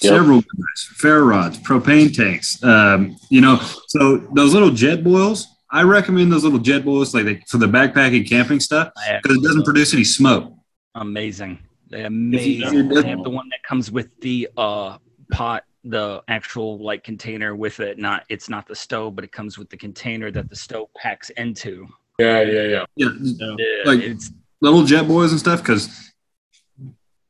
Yep. 0.01 0.09
Several 0.13 0.41
good 0.41 0.57
knives. 0.59 0.83
Ferro 0.95 1.25
rods, 1.25 1.57
propane 1.59 2.13
tanks. 2.15 2.61
Um, 2.63 3.17
you 3.29 3.41
know, 3.41 3.59
so 3.87 4.17
those 4.33 4.53
little 4.53 4.71
Jetboils. 4.71 5.45
I 5.71 5.81
recommend 5.83 6.31
those 6.31 6.43
little 6.43 6.59
Jetboils, 6.59 7.13
like 7.13 7.25
they, 7.25 7.43
for 7.49 7.57
the 7.57 7.65
backpacking 7.67 8.27
camping 8.29 8.59
stuff, 8.61 8.91
because 9.21 9.37
it 9.37 9.43
doesn't 9.43 9.63
produce 9.65 9.93
any 9.93 10.03
smoke. 10.05 10.53
Amazing. 10.95 11.59
They 11.89 12.01
you- 12.01 12.05
amazing. 12.07 12.89
they 12.89 13.07
have 13.09 13.23
the 13.23 13.29
one 13.29 13.47
that 13.49 13.61
comes 13.63 13.91
with 13.91 14.09
the 14.21 14.49
uh 14.57 14.97
pot, 15.31 15.63
the 15.83 16.23
actual 16.27 16.79
like 16.79 17.03
container 17.03 17.55
with 17.55 17.79
it. 17.79 17.99
Not 17.99 18.23
it's 18.29 18.49
not 18.49 18.67
the 18.67 18.75
stove, 18.75 19.15
but 19.15 19.23
it 19.23 19.31
comes 19.31 19.57
with 19.57 19.69
the 19.69 19.77
container 19.77 20.31
that 20.31 20.49
the 20.49 20.55
stove 20.55 20.87
packs 20.95 21.29
into. 21.31 21.87
Yeah, 22.17 22.41
yeah, 22.41 22.61
yeah. 22.63 22.85
Yeah, 22.95 23.09
Yeah, 23.19 23.55
Like- 23.85 23.99
it's 24.01 24.31
little 24.61 24.83
jet 24.83 25.07
boys 25.07 25.31
and 25.31 25.39
stuff 25.39 25.61
because 25.61 26.11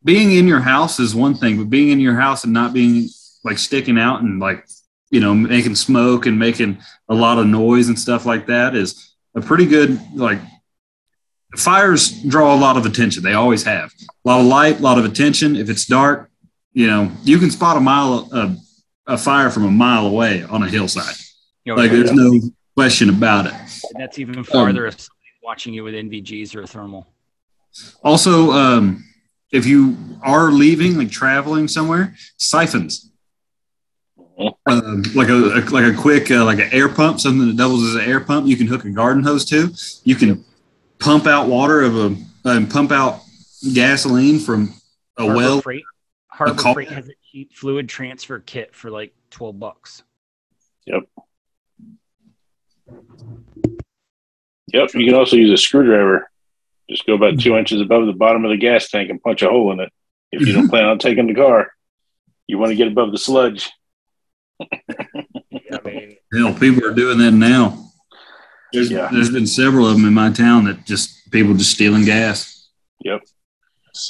being 0.04 0.32
in 0.34 0.48
your 0.48 0.60
house 0.60 1.00
is 1.00 1.16
one 1.16 1.34
thing 1.34 1.58
but 1.58 1.70
being 1.70 1.90
in 1.90 2.00
your 2.00 2.14
house 2.16 2.44
and 2.44 2.54
not 2.54 2.72
being 2.72 3.10
like 3.44 3.58
sticking 3.58 3.98
out 3.98 4.22
and 4.22 4.40
like 4.40 4.66
you 5.10 5.20
know 5.20 5.34
making 5.34 5.74
smoke 5.76 6.28
and 6.28 6.38
making 6.38 6.78
a 7.10 7.16
lot 7.16 7.40
of 7.40 7.48
noise 7.48 7.88
and 7.88 7.98
stuff 8.00 8.26
like 8.26 8.46
that 8.46 8.76
is 8.76 9.16
a 9.36 9.42
pretty 9.42 9.66
good 9.66 10.00
like 10.14 10.40
fires 11.60 12.12
draw 12.24 12.54
a 12.54 12.58
lot 12.58 12.78
of 12.78 12.86
attention. 12.86 13.24
They 13.24 13.34
always 13.34 13.64
have. 13.64 13.92
A 14.26 14.30
lot 14.30 14.40
of 14.40 14.46
light 14.46 14.80
a 14.80 14.82
lot 14.82 14.98
of 14.98 15.06
attention. 15.06 15.56
If 15.56 15.70
it's 15.70 15.86
dark 15.86 16.30
you 16.76 16.88
know 16.88 17.10
you 17.24 17.40
can 17.40 17.50
spot 17.50 17.78
a 17.78 17.80
mile 17.80 18.30
of 18.32 18.58
a 19.08 19.18
fire 19.18 19.50
from 19.50 19.66
a 19.66 19.72
mile 19.72 20.06
away 20.06 20.44
on 20.44 20.62
a 20.62 20.70
hillside. 20.70 21.16
Know, 21.66 21.76
like 21.76 21.90
there's 21.90 22.12
no 22.12 22.40
question 22.76 23.10
about 23.10 23.48
it. 23.48 23.54
That's 23.98 24.20
even 24.20 24.44
farther 24.44 24.86
if 24.86 25.00
somebody's 25.00 25.42
watching 25.44 25.74
you 25.74 25.84
with 25.84 25.96
NVGs 25.96 26.56
or 26.56 26.62
a 26.62 26.68
thermal. 26.68 27.08
Also, 28.04 28.52
um, 28.52 29.04
if 29.52 29.66
you 29.66 29.98
are 30.22 30.52
leaving, 30.52 30.98
like 30.98 31.10
traveling 31.10 31.68
somewhere, 31.68 32.16
siphons, 32.38 33.12
um, 34.68 35.04
like 35.16 35.30
a, 35.30 35.36
a 35.36 35.62
like 35.72 35.86
a 35.86 35.96
quick 35.96 36.30
uh, 36.30 36.44
like 36.44 36.60
an 36.60 36.70
air 36.72 36.90
pump, 36.90 37.20
something 37.20 37.48
that 37.48 37.58
doubles 37.58 37.84
as 37.84 37.96
an 37.96 38.02
air 38.02 38.20
pump. 38.20 38.48
You 38.48 38.58
can 38.58 38.68
hook 38.68 38.86
a 38.86 38.92
garden 38.92 39.24
hose 39.24 39.46
to. 39.46 39.74
You 40.04 40.16
can 40.16 40.44
pump 41.00 41.26
out 41.28 41.48
water 41.48 41.82
of 41.82 41.96
a 41.98 42.16
and 42.46 42.70
pump 42.70 42.92
out 42.92 43.22
gasoline 43.74 44.40
from 44.40 44.74
a 45.18 45.24
Harbor 45.24 45.36
well. 45.36 45.62
Freight, 45.62 45.84
Harbor 46.28 46.54
call- 46.62 46.74
Freight 46.74 46.90
has 46.90 47.08
a 47.10 47.14
cheap 47.32 47.54
fluid 47.54 47.90
transfer 47.90 48.40
kit 48.40 48.76
for 48.76 48.90
like 48.92 49.14
twelve 49.32 49.60
bucks. 49.60 50.04
Yep. 50.86 51.04
Yep. 54.74 54.90
You 54.94 55.06
can 55.06 55.16
also 55.16 55.36
use 55.36 55.52
a 55.52 55.58
screwdriver. 55.62 56.30
Just 56.90 57.06
go 57.06 57.14
about 57.16 57.40
two 57.40 57.56
inches 57.58 57.82
above 57.82 58.06
the 58.06 58.14
bottom 58.14 58.46
of 58.46 58.52
the 58.52 58.58
gas 58.58 58.90
tank 58.90 59.10
and 59.10 59.22
punch 59.22 59.42
a 59.42 59.50
hole 59.50 59.72
in 59.72 59.80
it. 59.80 59.92
If 60.32 60.46
you 60.48 60.54
don't 60.54 60.70
plan 60.70 60.86
on 60.86 61.00
taking 61.00 61.28
the 61.28 61.34
car, 61.34 61.72
you 62.48 62.58
want 62.60 62.70
to 62.72 62.76
get 62.76 62.88
above 62.88 63.12
the 63.12 63.18
sludge. 63.18 63.70
I 64.62 65.80
mean, 65.84 66.18
Hell, 66.34 66.54
people 66.54 66.86
are 66.86 66.94
doing 66.94 67.18
that 67.20 67.32
now. 67.32 67.85
There's, 68.76 68.92
Yeah. 68.92 69.10
there's 69.12 69.32
been 69.32 69.48
several 69.48 69.88
of 69.88 69.96
them 69.96 70.06
in 70.06 70.14
my 70.14 70.32
town 70.32 70.66
that 70.66 70.86
just 70.86 71.32
people 71.32 71.54
just 71.54 71.72
stealing 71.72 72.06
gas. 72.06 72.70
Yep. 73.04 73.22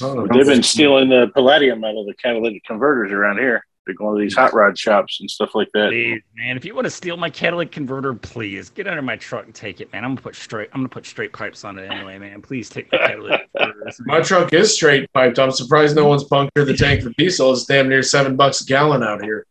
of 0.02 0.18
a 0.26 0.28
They've 0.34 0.46
been 0.46 0.64
stealing 0.64 1.10
the 1.10 1.28
palladium 1.34 1.84
out 1.84 1.96
of 1.96 2.06
the 2.08 2.14
catalytic 2.16 2.64
converters 2.66 3.12
around 3.12 3.38
here. 3.38 3.64
They're 3.86 3.94
going 3.94 4.18
to 4.18 4.24
these 4.24 4.34
hot 4.34 4.52
rod 4.56 4.76
shops 4.80 5.20
and 5.20 5.30
stuff 5.30 5.54
like 5.54 5.68
that. 5.76 5.90
Please, 5.90 6.20
man. 6.36 6.58
If 6.58 6.66
you 6.66 6.74
want 6.74 6.86
to 6.86 6.90
steal 6.92 7.18
my 7.18 7.30
catalytic 7.30 7.72
converter, 7.72 8.16
please 8.16 8.72
get 8.72 8.88
under 8.88 9.04
my 9.04 9.16
truck 9.16 9.46
and 9.46 9.54
take 9.54 9.80
it, 9.80 9.94
man. 9.94 10.04
I'm 10.04 10.12
gonna 10.16 10.22
put 10.24 10.36
straight. 10.36 10.70
I'm 10.74 10.80
gonna 10.80 10.90
put 10.90 11.06
straight 11.06 11.32
pipes 11.32 11.64
on 11.64 11.78
it 11.78 11.86
anyway, 11.92 12.18
man. 12.18 12.42
Please 12.42 12.68
take 12.68 12.92
my 12.92 12.98
catalytic 12.98 13.48
converters. 13.56 14.02
My 14.08 14.22
truck 14.22 14.52
is 14.54 14.74
straight 14.74 15.08
piped. 15.14 15.38
I'm 15.38 15.52
surprised 15.52 15.96
no 15.96 16.08
one's 16.08 16.24
punctured 16.24 16.66
the 16.66 16.74
tank 16.76 17.04
for 17.04 17.10
diesel. 17.20 17.52
It's 17.54 17.66
damn 17.66 17.88
near 17.88 18.02
seven 18.02 18.36
bucks 18.36 18.62
a 18.62 18.66
gallon 18.66 19.04
out 19.04 19.22
here. 19.24 19.46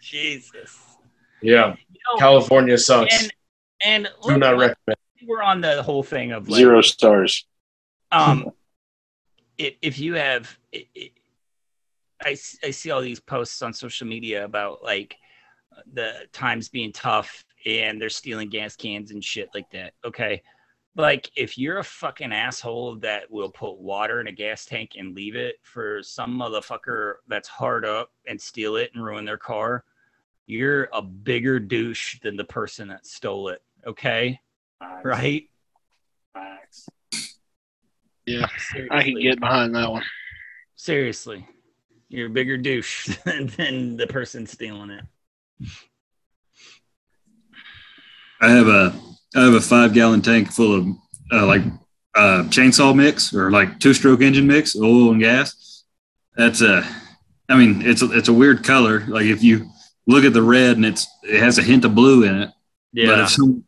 Jesus. 0.00 0.78
Yeah, 1.40 1.74
You 1.90 1.98
know, 2.14 2.18
California 2.20 2.78
sucks. 2.78 3.22
and 3.24 3.32
and 3.84 4.08
Do 4.26 4.36
not 4.38 4.56
recommend. 4.56 4.96
we're 5.26 5.42
on 5.42 5.60
the 5.60 5.82
whole 5.82 6.02
thing 6.02 6.32
of 6.32 6.48
like, 6.48 6.58
Zero 6.58 6.80
stars. 6.82 7.46
um 8.10 8.50
if, 9.58 9.74
if 9.82 9.98
you 9.98 10.14
have 10.14 10.56
it, 10.72 10.88
it, 10.94 11.12
I, 12.24 12.30
I 12.64 12.70
see 12.70 12.90
all 12.90 13.00
these 13.00 13.20
posts 13.20 13.62
on 13.62 13.72
social 13.72 14.06
media 14.06 14.44
about 14.44 14.82
like 14.82 15.16
the 15.92 16.12
times 16.32 16.68
being 16.68 16.92
tough 16.92 17.44
and 17.66 18.00
they're 18.00 18.08
stealing 18.10 18.48
gas 18.48 18.76
cans 18.76 19.10
and 19.10 19.22
shit 19.24 19.48
like 19.54 19.68
that 19.70 19.94
okay 20.04 20.42
like 20.94 21.30
if 21.36 21.56
you're 21.56 21.78
a 21.78 21.84
fucking 21.84 22.32
asshole 22.32 22.96
that 22.96 23.30
will 23.30 23.50
put 23.50 23.78
water 23.78 24.20
in 24.20 24.26
a 24.26 24.32
gas 24.32 24.66
tank 24.66 24.92
and 24.98 25.14
leave 25.14 25.34
it 25.34 25.56
for 25.62 26.02
some 26.02 26.38
motherfucker 26.38 27.14
that's 27.28 27.48
hard 27.48 27.84
up 27.84 28.10
and 28.26 28.40
steal 28.40 28.76
it 28.76 28.90
and 28.94 29.02
ruin 29.02 29.24
their 29.24 29.38
car 29.38 29.84
you're 30.46 30.88
a 30.92 31.00
bigger 31.00 31.58
douche 31.58 32.20
than 32.20 32.36
the 32.36 32.44
person 32.44 32.88
that 32.88 33.06
stole 33.06 33.48
it 33.48 33.62
okay 33.86 34.38
right 35.04 35.48
Yeah, 38.26 38.46
I 38.90 39.02
can 39.02 39.20
get 39.20 39.40
behind 39.40 39.74
that 39.74 39.90
one. 39.90 40.04
Seriously, 40.76 41.46
you're 42.08 42.28
a 42.28 42.30
bigger 42.30 42.56
douche 42.56 43.16
than, 43.24 43.46
than 43.48 43.96
the 43.96 44.06
person 44.06 44.46
stealing 44.46 44.90
it. 44.90 45.04
I 48.40 48.50
have 48.50 48.68
a 48.68 48.94
I 49.34 49.44
have 49.44 49.54
a 49.54 49.60
five 49.60 49.94
gallon 49.94 50.22
tank 50.22 50.52
full 50.52 50.74
of 50.76 50.86
uh, 51.32 51.46
like 51.46 51.62
uh, 52.14 52.44
chainsaw 52.48 52.94
mix 52.94 53.34
or 53.34 53.50
like 53.50 53.80
two 53.80 53.94
stroke 53.94 54.20
engine 54.20 54.46
mix, 54.46 54.76
oil 54.76 55.12
and 55.12 55.20
gas. 55.20 55.84
That's 56.36 56.60
a, 56.60 56.84
I 57.48 57.56
mean, 57.56 57.82
it's 57.82 58.02
a, 58.02 58.10
it's 58.12 58.28
a 58.28 58.32
weird 58.32 58.64
color. 58.64 59.04
Like 59.06 59.26
if 59.26 59.42
you 59.42 59.70
look 60.06 60.24
at 60.24 60.32
the 60.32 60.42
red 60.42 60.76
and 60.76 60.84
it's 60.84 61.06
it 61.22 61.40
has 61.40 61.58
a 61.58 61.62
hint 61.62 61.84
of 61.84 61.94
blue 61.94 62.24
in 62.24 62.42
it. 62.42 62.50
But 62.92 63.00
Yeah, 63.00 63.22
if 63.22 63.30
some, 63.30 63.64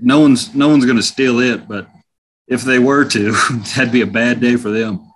no 0.00 0.20
one's 0.20 0.54
no 0.54 0.68
one's 0.68 0.84
going 0.84 0.96
to 0.96 1.02
steal 1.02 1.40
it, 1.40 1.68
but 1.68 1.88
if 2.46 2.62
they 2.62 2.78
were 2.78 3.04
to, 3.04 3.32
that'd 3.76 3.92
be 3.92 4.02
a 4.02 4.06
bad 4.06 4.40
day 4.40 4.56
for 4.56 4.70
them. 4.70 5.10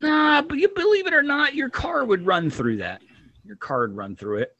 nah, 0.00 0.42
but 0.42 0.58
you 0.58 0.68
believe 0.68 1.06
it 1.06 1.14
or 1.14 1.22
not, 1.22 1.54
your 1.54 1.68
car 1.68 2.04
would 2.04 2.26
run 2.26 2.50
through 2.50 2.78
that. 2.78 3.02
Your 3.44 3.56
car 3.56 3.80
would 3.80 3.96
run 3.96 4.16
through 4.16 4.38
it. 4.38 4.54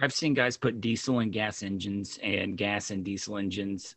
I've 0.00 0.12
seen 0.12 0.34
guys 0.34 0.56
put 0.56 0.80
diesel 0.80 1.20
and 1.20 1.32
gas 1.32 1.62
engines 1.62 2.18
and 2.22 2.56
gas 2.56 2.90
and 2.90 3.04
diesel 3.04 3.38
engines. 3.38 3.94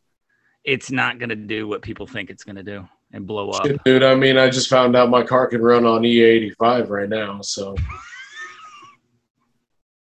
It's 0.63 0.91
not 0.91 1.17
going 1.17 1.29
to 1.29 1.35
do 1.35 1.67
what 1.67 1.81
people 1.81 2.05
think 2.05 2.29
it's 2.29 2.43
going 2.43 2.57
to 2.57 2.63
do 2.63 2.87
and 3.13 3.25
blow 3.25 3.49
up. 3.49 3.65
Dude, 3.83 4.03
I 4.03 4.15
mean, 4.15 4.37
I 4.37 4.49
just 4.49 4.69
found 4.69 4.95
out 4.95 5.09
my 5.09 5.23
car 5.23 5.47
can 5.47 5.61
run 5.61 5.85
on 5.85 6.01
E85 6.01 6.89
right 6.89 7.09
now. 7.09 7.41
So 7.41 7.75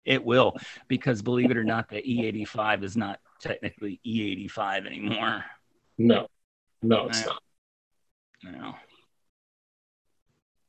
It 0.05 0.25
will, 0.25 0.57
because 0.89 1.23
believe 1.23 1.51
it 1.51 1.57
or 1.57 1.65
not, 1.65 1.89
the 1.89 1.97
E85 1.97 2.83
is 2.85 2.97
not 2.97 3.21
technically 3.41 4.01
E85 4.05 4.87
anymore. 4.87 5.45
no, 5.99 6.29
no, 6.83 7.07
it's 7.07 7.21
Yeah. 7.21 7.27
not. 7.27 7.43
No. 8.43 8.75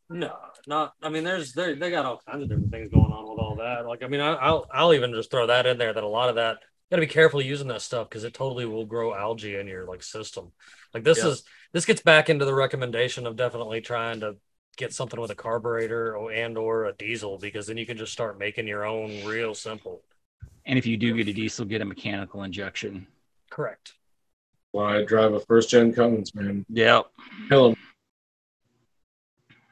No, 0.10 0.38
not. 0.68 0.94
I 1.02 1.10
mean, 1.10 1.24
there's 1.24 1.54
they 1.54 1.74
they 1.74 1.90
got 1.90 2.06
all 2.06 2.22
kinds 2.30 2.44
of 2.44 2.50
different 2.50 2.72
things 2.72 2.92
going 2.92 3.12
on 3.12 3.28
with 3.28 3.40
all 3.40 3.56
that. 3.58 3.88
Like, 3.88 4.04
I 4.04 4.08
mean, 4.08 4.22
I, 4.22 4.34
I'll 4.34 4.68
I'll 4.72 4.94
even 4.94 5.14
just 5.14 5.32
throw 5.32 5.48
that 5.48 5.66
in 5.66 5.78
there. 5.78 5.94
That 5.94 6.04
a 6.04 6.08
lot 6.08 6.30
of 6.30 6.36
that 6.36 6.58
you 6.62 6.96
got 6.96 6.98
to 6.98 7.08
be 7.08 7.12
careful 7.12 7.42
using 7.42 7.68
that 7.70 7.82
stuff 7.82 8.08
because 8.08 8.24
it 8.24 8.34
totally 8.34 8.66
will 8.66 8.86
grow 8.86 9.16
algae 9.16 9.56
in 9.56 9.68
your 9.68 9.86
like 9.86 10.04
system. 10.04 10.52
Like 10.94 11.04
this 11.04 11.18
Yeah. 11.18 11.30
is 11.30 11.44
this 11.74 11.86
gets 11.86 12.02
back 12.02 12.30
into 12.30 12.46
the 12.46 12.54
recommendation 12.54 13.26
of 13.26 13.36
definitely 13.36 13.82
trying 13.82 14.20
to 14.20 14.36
get 14.76 14.94
something 14.94 15.20
with 15.20 15.32
a 15.32 15.36
carburetor 15.36 16.16
or 16.16 16.32
and 16.32 16.58
or 16.58 16.86
a 16.86 16.94
diesel 16.94 17.38
because 17.38 17.68
then 17.68 17.78
you 17.78 17.86
can 17.86 17.98
just 17.98 18.12
start 18.14 18.38
making 18.38 18.68
your 18.68 18.86
own 18.86 19.24
real 19.26 19.54
simple. 19.54 20.02
And 20.66 20.78
if 20.78 20.86
you 20.86 20.98
do 20.98 21.16
get 21.16 21.28
a 21.28 21.34
diesel, 21.34 21.66
get 21.66 21.82
a 21.82 21.86
mechanical 21.86 22.44
injection. 22.44 23.08
Correct. 23.50 23.94
Why 24.72 24.98
I 25.00 25.04
drive 25.06 25.34
a 25.34 25.40
first 25.40 25.70
gen 25.70 25.94
Cummins, 25.94 26.34
man. 26.36 26.66
Yep. 26.70 27.06
Kill 27.50 27.68
him. 27.70 27.76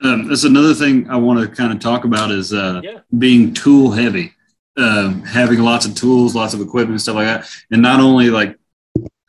Um, 0.01 0.27
that's 0.27 0.43
another 0.43 0.73
thing 0.73 1.09
I 1.09 1.15
want 1.15 1.39
to 1.39 1.53
kind 1.55 1.71
of 1.73 1.79
talk 1.79 2.03
about 2.03 2.29
is 2.31 2.53
uh, 2.53 2.81
Yeah. 2.83 2.99
being 3.17 3.53
tool 3.53 3.91
heavy, 3.91 4.33
um, 4.77 5.23
having 5.23 5.59
lots 5.59 5.85
of 5.85 5.95
tools, 5.95 6.35
lots 6.35 6.53
of 6.53 6.61
equipment, 6.61 7.01
stuff 7.01 7.15
like 7.15 7.25
that, 7.25 7.49
and 7.71 7.81
not 7.81 7.99
only 7.99 8.29
like 8.29 8.57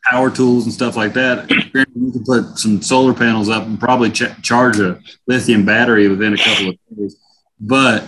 power 0.05 0.29
tools 0.29 0.65
and 0.65 0.73
stuff 0.73 0.95
like 0.95 1.13
that. 1.13 1.49
You 1.49 2.11
can 2.11 2.23
put 2.23 2.57
some 2.57 2.81
solar 2.81 3.13
panels 3.13 3.49
up 3.49 3.63
and 3.63 3.79
probably 3.79 4.11
ch- 4.11 4.41
charge 4.41 4.79
a 4.79 4.99
lithium 5.27 5.65
battery 5.65 6.07
within 6.07 6.33
a 6.33 6.37
couple 6.37 6.69
of 6.69 6.75
days, 6.95 7.17
but 7.59 8.07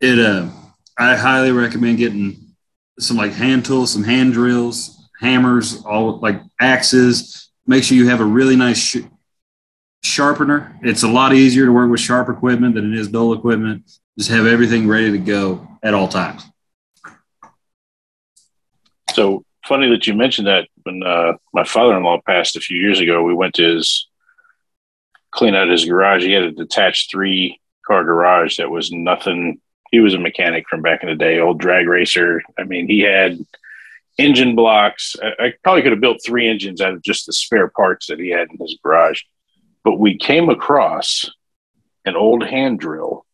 it 0.00 0.18
uh, 0.18 0.48
I 0.98 1.16
highly 1.16 1.52
recommend 1.52 1.98
getting 1.98 2.54
some 2.98 3.16
like 3.16 3.32
hand 3.32 3.64
tools, 3.64 3.92
some 3.92 4.04
hand 4.04 4.32
drills, 4.32 5.08
hammers, 5.20 5.82
all 5.84 6.18
like 6.20 6.40
axes. 6.60 7.50
Make 7.66 7.84
sure 7.84 7.96
you 7.96 8.08
have 8.08 8.20
a 8.20 8.24
really 8.24 8.56
nice 8.56 8.78
sh- 8.78 8.98
sharpener. 10.02 10.78
It's 10.82 11.02
a 11.02 11.08
lot 11.08 11.32
easier 11.32 11.66
to 11.66 11.72
work 11.72 11.90
with 11.90 12.00
sharp 12.00 12.28
equipment 12.28 12.74
than 12.74 12.92
it 12.92 12.98
is 12.98 13.08
dull 13.08 13.32
equipment. 13.32 13.90
Just 14.18 14.30
have 14.30 14.46
everything 14.46 14.88
ready 14.88 15.12
to 15.12 15.18
go 15.18 15.66
at 15.82 15.94
all 15.94 16.08
times. 16.08 16.44
So 19.12 19.44
funny 19.66 19.88
that 19.90 20.06
you 20.06 20.14
mentioned 20.14 20.46
that. 20.48 20.68
When 20.82 21.02
uh, 21.02 21.32
my 21.52 21.64
father-in-law 21.64 22.20
passed 22.26 22.56
a 22.56 22.60
few 22.60 22.78
years 22.78 23.00
ago, 23.00 23.22
we 23.22 23.34
went 23.34 23.54
to 23.54 23.76
his 23.76 24.08
clean 25.30 25.54
out 25.54 25.68
his 25.68 25.84
garage. 25.84 26.24
He 26.24 26.32
had 26.32 26.42
a 26.42 26.52
detached 26.52 27.10
three-car 27.10 28.04
garage 28.04 28.56
that 28.56 28.70
was 28.70 28.90
nothing. 28.90 29.60
He 29.90 30.00
was 30.00 30.14
a 30.14 30.18
mechanic 30.18 30.68
from 30.68 30.82
back 30.82 31.02
in 31.02 31.08
the 31.08 31.14
day, 31.14 31.40
old 31.40 31.60
drag 31.60 31.86
racer. 31.86 32.42
I 32.58 32.64
mean, 32.64 32.86
he 32.88 33.00
had 33.00 33.38
engine 34.18 34.54
blocks. 34.54 35.16
I, 35.22 35.46
I 35.46 35.52
probably 35.62 35.82
could 35.82 35.92
have 35.92 36.00
built 36.00 36.20
three 36.24 36.48
engines 36.48 36.80
out 36.80 36.94
of 36.94 37.02
just 37.02 37.26
the 37.26 37.32
spare 37.32 37.68
parts 37.68 38.06
that 38.06 38.18
he 38.18 38.30
had 38.30 38.48
in 38.50 38.58
his 38.58 38.78
garage. 38.82 39.22
But 39.84 39.98
we 39.98 40.18
came 40.18 40.48
across 40.48 41.30
an 42.04 42.16
old 42.16 42.44
hand 42.44 42.80
drill, 42.80 43.24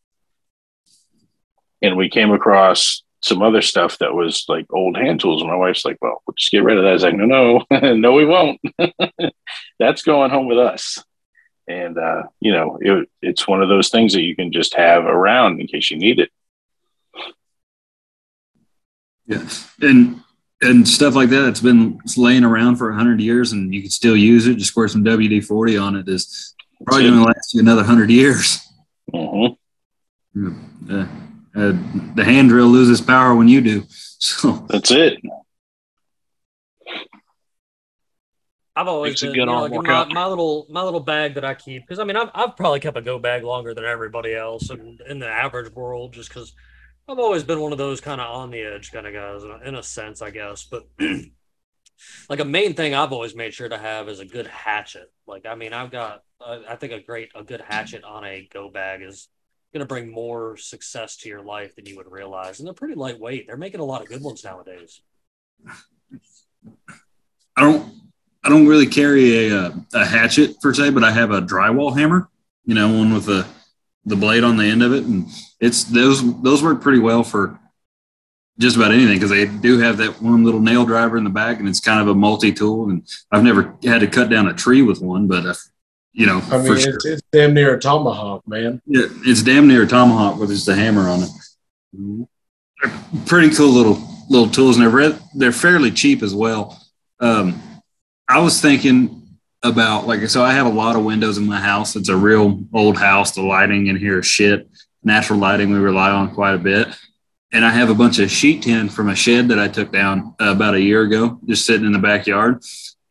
and 1.83 1.97
we 1.97 2.09
came 2.09 2.33
across 2.33 3.03
some 3.23 3.43
other 3.43 3.63
stuff 3.63 3.99
that 3.99 4.15
was 4.15 4.45
like 4.49 4.67
old 4.73 4.97
hand 4.97 5.21
tools. 5.21 5.43
And 5.43 5.51
my 5.51 5.57
wife's 5.57 5.85
like, 5.85 5.99
well, 6.01 6.23
we'll 6.27 6.35
just 6.37 6.53
get 6.53 6.65
rid 6.65 6.79
of 6.79 6.85
that. 6.85 6.91
I 6.91 6.93
was 6.93 7.03
like, 7.03 7.15
no, 7.15 7.27
no, 7.71 7.95
no, 7.95 8.13
we 8.13 8.25
won't. 8.25 8.61
That's 9.79 10.03
going 10.03 10.31
home 10.31 10.47
with 10.47 10.59
us. 10.59 11.03
And, 11.69 11.99
uh, 11.99 12.25
you 12.41 12.53
know, 12.53 12.79
it, 12.81 13.09
it's 13.23 13.49
one 13.49 13.63
of 13.63 13.69
those 13.69 13.89
things 13.89 14.13
that 14.13 14.23
you 14.23 14.37
can 14.37 14.53
just 14.53 14.75
have 14.75 15.05
around 15.05 15.61
in 15.61 15.67
case 15.67 15.91
you 15.91 15.99
need 15.99 16.21
it. 16.21 16.31
Yeah, 19.27 19.45
and 19.81 20.23
and 20.63 20.87
stuff 20.87 21.15
like 21.15 21.31
that 21.31 21.43
that's 21.43 21.61
been 21.61 22.01
laying 22.17 22.45
around 22.45 22.77
for 22.77 22.93
hundred 22.93 23.21
years, 23.21 23.51
and 23.53 23.75
you 23.75 23.83
can 23.83 23.91
still 23.91 24.17
use 24.17 24.47
it. 24.47 24.55
Just 24.55 24.71
squirt 24.71 24.93
some 24.93 25.05
WD 25.05 25.45
forty 25.45 25.77
on 25.77 25.97
it. 25.97 26.09
Is 26.09 26.55
probably 26.87 27.09
going 27.09 27.19
to 27.19 27.25
last 27.25 27.53
you 27.53 27.61
another 27.61 27.83
hundred 27.83 28.11
years. 28.11 28.61
hmm 29.13 29.47
Uh, 30.89 31.07
uh, 31.57 31.73
the 32.15 32.25
hand 32.25 32.51
drill 32.51 32.69
loses 32.69 33.01
power 33.01 33.35
when 33.35 33.49
you 33.49 33.61
do. 33.61 33.85
So 34.19 34.67
That's 34.71 34.91
it. 34.93 35.19
I've 38.75 38.89
always 38.89 39.13
Makes 39.13 39.23
a 39.23 39.27
been, 39.27 39.33
good 39.35 39.41
you 39.41 39.47
know, 39.47 39.67
like 39.67 39.83
my, 39.87 40.05
my 40.13 40.27
little 40.27 40.67
my 40.71 40.83
little 40.83 41.01
bag 41.01 41.35
that 41.35 41.45
I 41.45 41.55
keep 41.55 41.83
because 41.83 41.99
I 41.99 42.05
mean 42.05 42.17
I've, 42.17 42.31
I've 42.35 42.57
probably 42.57 42.81
kept 42.81 42.97
a 42.97 43.03
go 43.03 43.19
bag 43.19 43.45
longer 43.45 43.75
than 43.75 43.85
everybody 43.85 44.35
else 44.35 44.71
in, 44.71 44.99
in 45.07 45.19
the 45.19 45.29
average 45.29 45.73
world 45.73 46.15
just 46.15 46.31
because 46.31 46.55
I've 47.09 47.19
always 47.19 47.45
been 47.45 47.61
one 47.61 47.73
of 47.73 47.79
those 47.79 48.01
kind 48.01 48.21
of 48.21 48.35
on 48.35 48.51
the 48.51 48.61
edge 48.61 48.91
kind 48.91 49.07
of 49.07 49.15
guys 49.15 49.45
in 49.45 49.51
a, 49.51 49.69
in 49.69 49.75
a 49.77 49.83
sense 49.83 50.21
I 50.21 50.31
guess 50.31 50.65
but 50.65 50.87
like 52.29 52.41
a 52.41 52.45
main 52.45 52.75
thing 52.75 52.95
I've 52.95 53.13
always 53.13 53.35
made 53.35 53.55
sure 53.55 53.69
to 53.69 53.79
have 53.79 54.09
is 54.09 54.21
a 54.21 54.27
good 54.27 54.47
hatchet 54.47 55.11
like 55.27 55.47
I 55.47 55.55
mean 55.55 55.73
I've 55.73 55.91
got 55.91 56.23
uh, 56.41 56.59
I 56.69 56.77
think 56.77 56.93
a 56.93 57.01
great 57.01 57.31
a 57.35 57.43
good 57.43 57.63
hatchet 57.63 58.05
on 58.05 58.25
a 58.25 58.49
go 58.53 58.69
bag 58.71 59.03
is 59.03 59.29
going 59.77 59.87
to 59.87 59.95
bring 59.95 60.11
more 60.11 60.57
success 60.57 61.17
to 61.17 61.29
your 61.29 61.43
life 61.43 61.75
than 61.77 61.87
you 61.87 61.97
would 61.97 62.11
realize 62.11 62.59
and 62.59 62.67
they're 62.67 62.75
pretty 62.75 62.95
lightweight 62.95 63.47
they're 63.47 63.57
making 63.57 63.81
a 63.81 63.85
lot 63.85 64.03
of 64.03 64.09
good 64.09 64.23
ones 64.23 64.45
nowadays 64.45 65.01
I 67.57 67.63
don't 67.63 67.93
I 68.45 68.49
don't 68.49 68.69
really 68.69 68.87
carry 68.87 69.49
a, 69.49 69.59
uh, 69.59 69.73
a 69.95 70.07
hatchet 70.07 70.61
per 70.61 70.73
se, 70.73 70.91
but 70.91 71.03
I 71.03 71.11
have 71.11 71.33
a 71.33 71.43
drywall 71.43 71.97
hammer. 71.99 72.29
You 72.65 72.75
know, 72.75 72.89
one 72.89 73.13
with 73.13 73.27
the 73.27 73.47
the 74.05 74.17
blade 74.17 74.45
on 74.45 74.57
the 74.57 74.65
end 74.65 74.83
of 74.83 74.93
it, 74.93 75.05
and 75.05 75.27
it's 75.61 75.85
those 75.85 76.43
those 76.43 76.63
work 76.63 76.81
pretty 76.81 77.01
well 77.01 77.25
for 77.25 77.59
just 78.59 78.77
about 78.77 78.93
anything 78.93 79.15
because 79.15 79.31
they 79.31 79.47
do 79.47 79.79
have 79.79 79.97
that 79.99 80.23
one 80.23 80.45
little 80.45 80.61
nail 80.61 80.85
driver 80.85 81.17
in 81.17 81.25
the 81.25 81.31
back, 81.31 81.59
and 81.59 81.69
it's 81.69 81.81
kind 81.81 82.01
of 82.01 82.09
a 82.09 82.15
multi 82.15 82.53
tool. 82.53 82.89
And 82.89 83.07
I've 83.33 83.43
never 83.43 83.75
had 83.83 84.01
to 84.01 84.07
cut 84.07 84.31
down 84.31 84.47
a 84.47 84.55
tree 84.55 84.83
with 84.83 85.01
one, 85.01 85.27
but 85.27 85.45
if 85.45 85.59
you 86.17 86.25
know, 86.25 86.41
I 86.51 86.57
mean, 86.57 86.67
for 86.67 86.79
sure. 86.79 86.95
it's, 86.95 87.05
it's 87.05 87.23
damn 87.31 87.53
near 87.53 87.77
a 87.77 87.79
tomahawk, 87.79 88.49
man. 88.49 88.81
Yeah, 88.87 89.03
it's 89.27 89.43
damn 89.43 89.69
near 89.69 89.83
a 89.83 89.87
tomahawk 89.87 90.41
with 90.41 90.49
just 90.49 90.67
a 90.67 90.75
hammer 90.75 91.11
on 91.11 91.25
it. 91.25 92.29
They're 92.81 92.93
pretty 93.27 93.55
cool 93.55 93.69
little 93.69 94.03
little 94.31 94.49
tools, 94.49 94.79
and 94.79 94.87
they're 94.87 94.91
re- 94.91 95.19
they're 95.35 95.53
fairly 95.53 95.91
cheap 95.91 96.23
as 96.23 96.35
well. 96.35 96.83
Um, 97.21 97.61
I 98.27 98.41
was 98.41 98.63
thinking 98.63 99.29
about 99.63 100.07
like 100.07 100.27
so 100.31 100.43
I 100.43 100.55
have 100.55 100.65
a 100.65 100.71
lot 100.71 100.97
of 100.97 101.05
windows 101.05 101.37
in 101.37 101.45
my 101.45 101.61
house. 101.61 101.97
It's 101.97 102.09
a 102.09 102.17
real 102.17 102.65
old 102.73 102.97
house. 102.97 103.33
The 103.33 103.43
lighting 103.43 103.89
in 103.89 103.97
here 103.97 104.21
is 104.21 104.27
shit. 104.27 104.71
Natural 105.05 105.39
lighting 105.39 105.71
we 105.71 105.79
rely 105.79 106.11
on 106.11 106.35
quite 106.35 106.55
a 106.55 106.59
bit. 106.59 106.89
And 107.53 107.63
I 107.63 107.71
have 107.71 107.91
a 107.91 107.95
bunch 107.95 108.19
of 108.21 108.31
sheet 108.31 108.63
tin 108.63 108.89
from 108.89 109.11
a 109.11 109.15
shed 109.15 109.49
that 109.49 109.59
I 109.59 109.69
took 109.69 109.93
down 109.93 110.35
uh, 110.41 110.47
about 110.47 110.75
a 110.75 110.81
year 110.81 111.03
ago, 111.03 111.39
just 111.45 111.67
sitting 111.67 111.87
in 111.87 111.93
the 111.93 111.99
backyard. 111.99 112.63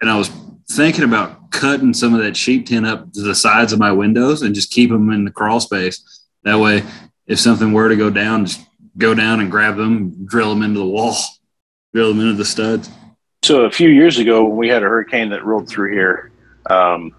And 0.02 0.10
I 0.10 0.18
was 0.18 0.30
thinking 0.70 1.04
about 1.04 1.52
cutting 1.52 1.94
some 1.94 2.14
of 2.14 2.22
that 2.22 2.36
sheet 2.36 2.68
tin 2.68 2.86
up 2.86 3.12
to 3.14 3.22
the 3.22 3.36
sides 3.36 3.72
of 3.72 3.80
my 3.80 3.92
windows 3.92 4.42
and 4.42 4.56
just 4.56 4.72
keep 4.72 4.90
them 4.90 5.12
in 5.12 5.26
the 5.26 5.32
crawl 5.32 5.60
space. 5.60 6.24
That 6.44 6.60
way, 6.60 6.84
if 7.28 7.40
something 7.40 7.74
were 7.74 7.90
to 7.90 7.96
go 7.96 8.10
down, 8.10 8.46
just 8.46 8.66
go 8.98 9.14
down 9.14 9.40
and 9.40 9.52
grab 9.52 9.78
them, 9.78 10.26
drill 10.26 10.50
them 10.50 10.64
into 10.64 10.80
the 10.80 10.86
wall, 10.86 11.16
drill 11.94 12.10
them 12.14 12.22
into 12.22 12.34
the 12.34 12.46
studs. 12.46 12.90
So 13.44 13.66
a 13.66 13.72
few 13.72 13.90
years 13.90 14.18
ago, 14.18 14.44
when 14.46 14.58
we 14.58 14.70
had 14.70 14.82
a 14.82 14.88
hurricane 14.88 15.30
that 15.30 15.46
rolled 15.46 15.70
through 15.70 15.94
here, 15.94 16.32
um, 16.68 17.14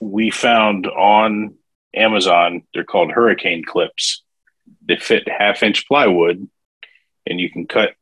we 0.00 0.30
found 0.30 0.86
on 0.86 1.54
Amazon 1.94 2.62
they're 2.72 2.84
called 2.84 3.10
hurricane 3.10 3.64
clips. 3.64 4.22
They 4.86 4.96
fit 4.96 5.28
half 5.28 5.62
inch 5.62 5.86
plywood, 5.88 6.48
and 7.26 7.40
you 7.40 7.50
can 7.50 7.66
cut 7.66 7.94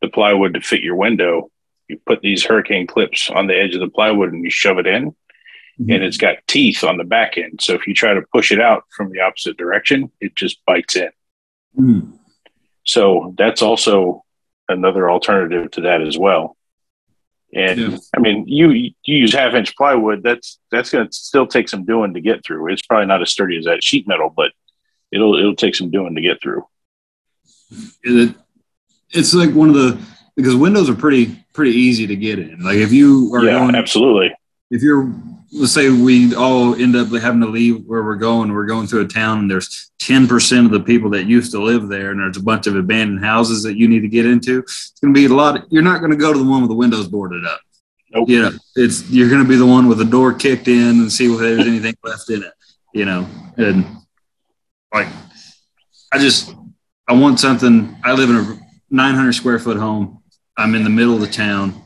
the 0.00 0.08
plywood 0.08 0.54
to 0.54 0.60
fit 0.60 0.82
your 0.82 0.96
window. 0.96 1.50
You 1.88 1.98
put 2.06 2.20
these 2.20 2.44
hurricane 2.44 2.86
clips 2.86 3.30
on 3.30 3.46
the 3.46 3.58
edge 3.58 3.74
of 3.74 3.80
the 3.80 3.88
plywood, 3.88 4.32
and 4.32 4.44
you 4.44 4.50
shove 4.50 4.78
it 4.78 4.86
in, 4.86 5.14
and 5.94 6.02
it's 6.02 6.16
got 6.16 6.36
teeth 6.46 6.84
on 6.84 6.96
the 6.96 7.04
back 7.04 7.38
end. 7.38 7.60
So 7.62 7.74
if 7.74 7.86
you 7.86 7.94
try 7.94 8.12
to 8.14 8.22
push 8.32 8.52
it 8.52 8.60
out 8.60 8.84
from 8.96 9.10
the 9.10 9.20
opposite 9.20 9.56
direction, 9.56 10.10
it 10.20 10.34
just 10.34 10.64
bites 10.66 10.96
in. 10.96 11.10
Mm. 11.78 12.18
So 12.84 13.34
that's 13.38 13.62
also 13.62 14.24
another 14.68 15.10
alternative 15.10 15.70
to 15.72 15.82
that 15.82 16.02
as 16.02 16.18
well. 16.18 16.56
And 17.54 17.80
Yeah. 17.80 17.98
I 18.14 18.20
mean, 18.20 18.46
you 18.46 18.70
you 18.70 18.92
use 19.04 19.32
half 19.32 19.54
inch 19.54 19.74
plywood. 19.76 20.22
That's 20.22 20.58
that's 20.70 20.90
going 20.90 21.06
to 21.06 21.12
still 21.12 21.46
take 21.46 21.68
some 21.68 21.84
doing 21.84 22.12
to 22.14 22.20
get 22.20 22.44
through. 22.44 22.70
It's 22.70 22.82
probably 22.82 23.06
not 23.06 23.22
as 23.22 23.30
sturdy 23.30 23.56
as 23.56 23.64
that 23.64 23.82
sheet 23.82 24.06
metal, 24.06 24.32
but 24.34 24.52
it'll 25.10 25.38
it'll 25.38 25.56
take 25.56 25.74
some 25.74 25.90
doing 25.90 26.14
to 26.14 26.20
get 26.20 26.42
through. 26.42 26.66
it, 28.02 28.34
it's 29.10 29.32
like 29.32 29.54
one 29.54 29.70
of 29.70 29.74
the 29.74 29.98
because 30.38 30.54
windows 30.54 30.88
are 30.88 30.94
pretty 30.94 31.36
pretty 31.52 31.72
easy 31.72 32.06
to 32.06 32.14
get 32.14 32.38
in. 32.38 32.60
Like 32.60 32.76
if 32.76 32.92
you 32.92 33.34
are 33.34 33.44
yeah, 33.44 33.58
going, 33.58 33.74
absolutely. 33.74 34.32
if 34.70 34.82
you're 34.82 35.12
let's 35.52 35.72
say 35.72 35.90
we 35.90 36.32
all 36.36 36.76
end 36.76 36.94
up 36.94 37.08
having 37.08 37.40
to 37.40 37.48
leave 37.48 37.84
where 37.86 38.04
we're 38.04 38.14
going, 38.14 38.52
we're 38.52 38.66
going 38.66 38.86
through 38.86 39.00
a 39.00 39.08
town 39.08 39.40
and 39.40 39.50
there's 39.50 39.90
ten 39.98 40.28
percent 40.28 40.66
of 40.66 40.70
the 40.70 40.78
people 40.78 41.10
that 41.10 41.24
used 41.24 41.50
to 41.52 41.60
live 41.60 41.88
there, 41.88 42.12
and 42.12 42.20
there's 42.20 42.36
a 42.36 42.42
bunch 42.42 42.68
of 42.68 42.76
abandoned 42.76 43.24
houses 43.24 43.64
that 43.64 43.76
you 43.76 43.88
need 43.88 44.02
to 44.02 44.08
get 44.08 44.26
into. 44.26 44.60
It's 44.60 45.00
going 45.02 45.12
to 45.12 45.20
be 45.20 45.26
a 45.26 45.36
lot. 45.36 45.56
Of, 45.56 45.64
you're 45.70 45.82
not 45.82 45.98
going 45.98 46.12
to 46.12 46.16
go 46.16 46.32
to 46.32 46.38
the 46.38 46.48
one 46.48 46.62
with 46.62 46.70
the 46.70 46.76
windows 46.76 47.08
boarded 47.08 47.44
up. 47.44 47.60
Nope. 48.12 48.28
You 48.28 48.42
know, 48.42 48.50
it's 48.76 49.10
you're 49.10 49.28
going 49.28 49.42
to 49.42 49.48
be 49.48 49.56
the 49.56 49.66
one 49.66 49.88
with 49.88 49.98
the 49.98 50.04
door 50.04 50.32
kicked 50.32 50.68
in 50.68 51.00
and 51.00 51.12
see 51.12 51.32
if 51.32 51.40
there's 51.40 51.66
anything 51.66 51.96
left 52.04 52.30
in 52.30 52.44
it. 52.44 52.52
You 52.94 53.06
know, 53.06 53.28
and 53.56 53.84
like 54.94 55.08
I 56.12 56.18
just 56.18 56.54
I 57.08 57.14
want 57.14 57.40
something. 57.40 57.96
I 58.04 58.12
live 58.12 58.30
in 58.30 58.36
a 58.36 58.60
900 58.90 59.32
square 59.32 59.58
foot 59.58 59.76
home. 59.76 60.17
I'm 60.58 60.74
in 60.74 60.82
the 60.82 60.90
middle 60.90 61.14
of 61.14 61.20
the 61.20 61.28
town, 61.28 61.80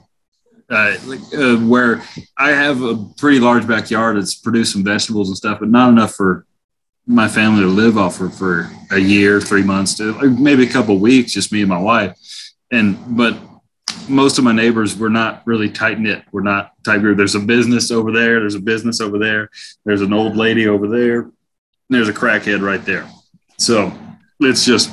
uh, 0.70 0.96
uh, 1.36 1.56
where 1.58 2.02
I 2.38 2.50
have 2.50 2.80
a 2.82 2.96
pretty 3.18 3.38
large 3.38 3.68
backyard 3.68 4.16
that's 4.16 4.34
producing 4.34 4.82
vegetables 4.82 5.28
and 5.28 5.36
stuff, 5.36 5.60
but 5.60 5.68
not 5.68 5.90
enough 5.90 6.14
for 6.14 6.46
my 7.06 7.28
family 7.28 7.60
to 7.60 7.68
live 7.68 7.98
off 7.98 8.16
for 8.16 8.30
for 8.30 8.70
a 8.90 8.98
year, 8.98 9.40
three 9.40 9.62
months, 9.62 9.94
to 9.96 10.14
like 10.14 10.38
maybe 10.38 10.64
a 10.64 10.72
couple 10.72 10.98
weeks, 10.98 11.32
just 11.32 11.52
me 11.52 11.60
and 11.60 11.68
my 11.68 11.78
wife. 11.78 12.16
And 12.70 12.98
but 13.14 13.36
most 14.08 14.38
of 14.38 14.44
my 14.44 14.52
neighbors 14.52 14.96
were 14.96 15.10
not 15.10 15.46
really 15.46 15.68
tight 15.68 16.00
knit. 16.00 16.24
We're 16.32 16.42
not 16.42 16.72
tight 16.84 16.98
group. 16.98 17.18
There's 17.18 17.34
a 17.34 17.40
business 17.40 17.90
over 17.90 18.10
there. 18.10 18.40
There's 18.40 18.54
a 18.54 18.60
business 18.60 19.00
over 19.00 19.18
there. 19.18 19.50
There's 19.84 20.00
an 20.00 20.14
old 20.14 20.36
lady 20.36 20.66
over 20.66 20.88
there. 20.88 21.30
There's 21.90 22.08
a 22.08 22.12
crackhead 22.14 22.62
right 22.62 22.84
there. 22.84 23.06
So 23.58 23.92
it's 24.40 24.64
just 24.64 24.90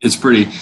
it's 0.00 0.16
pretty 0.16 0.52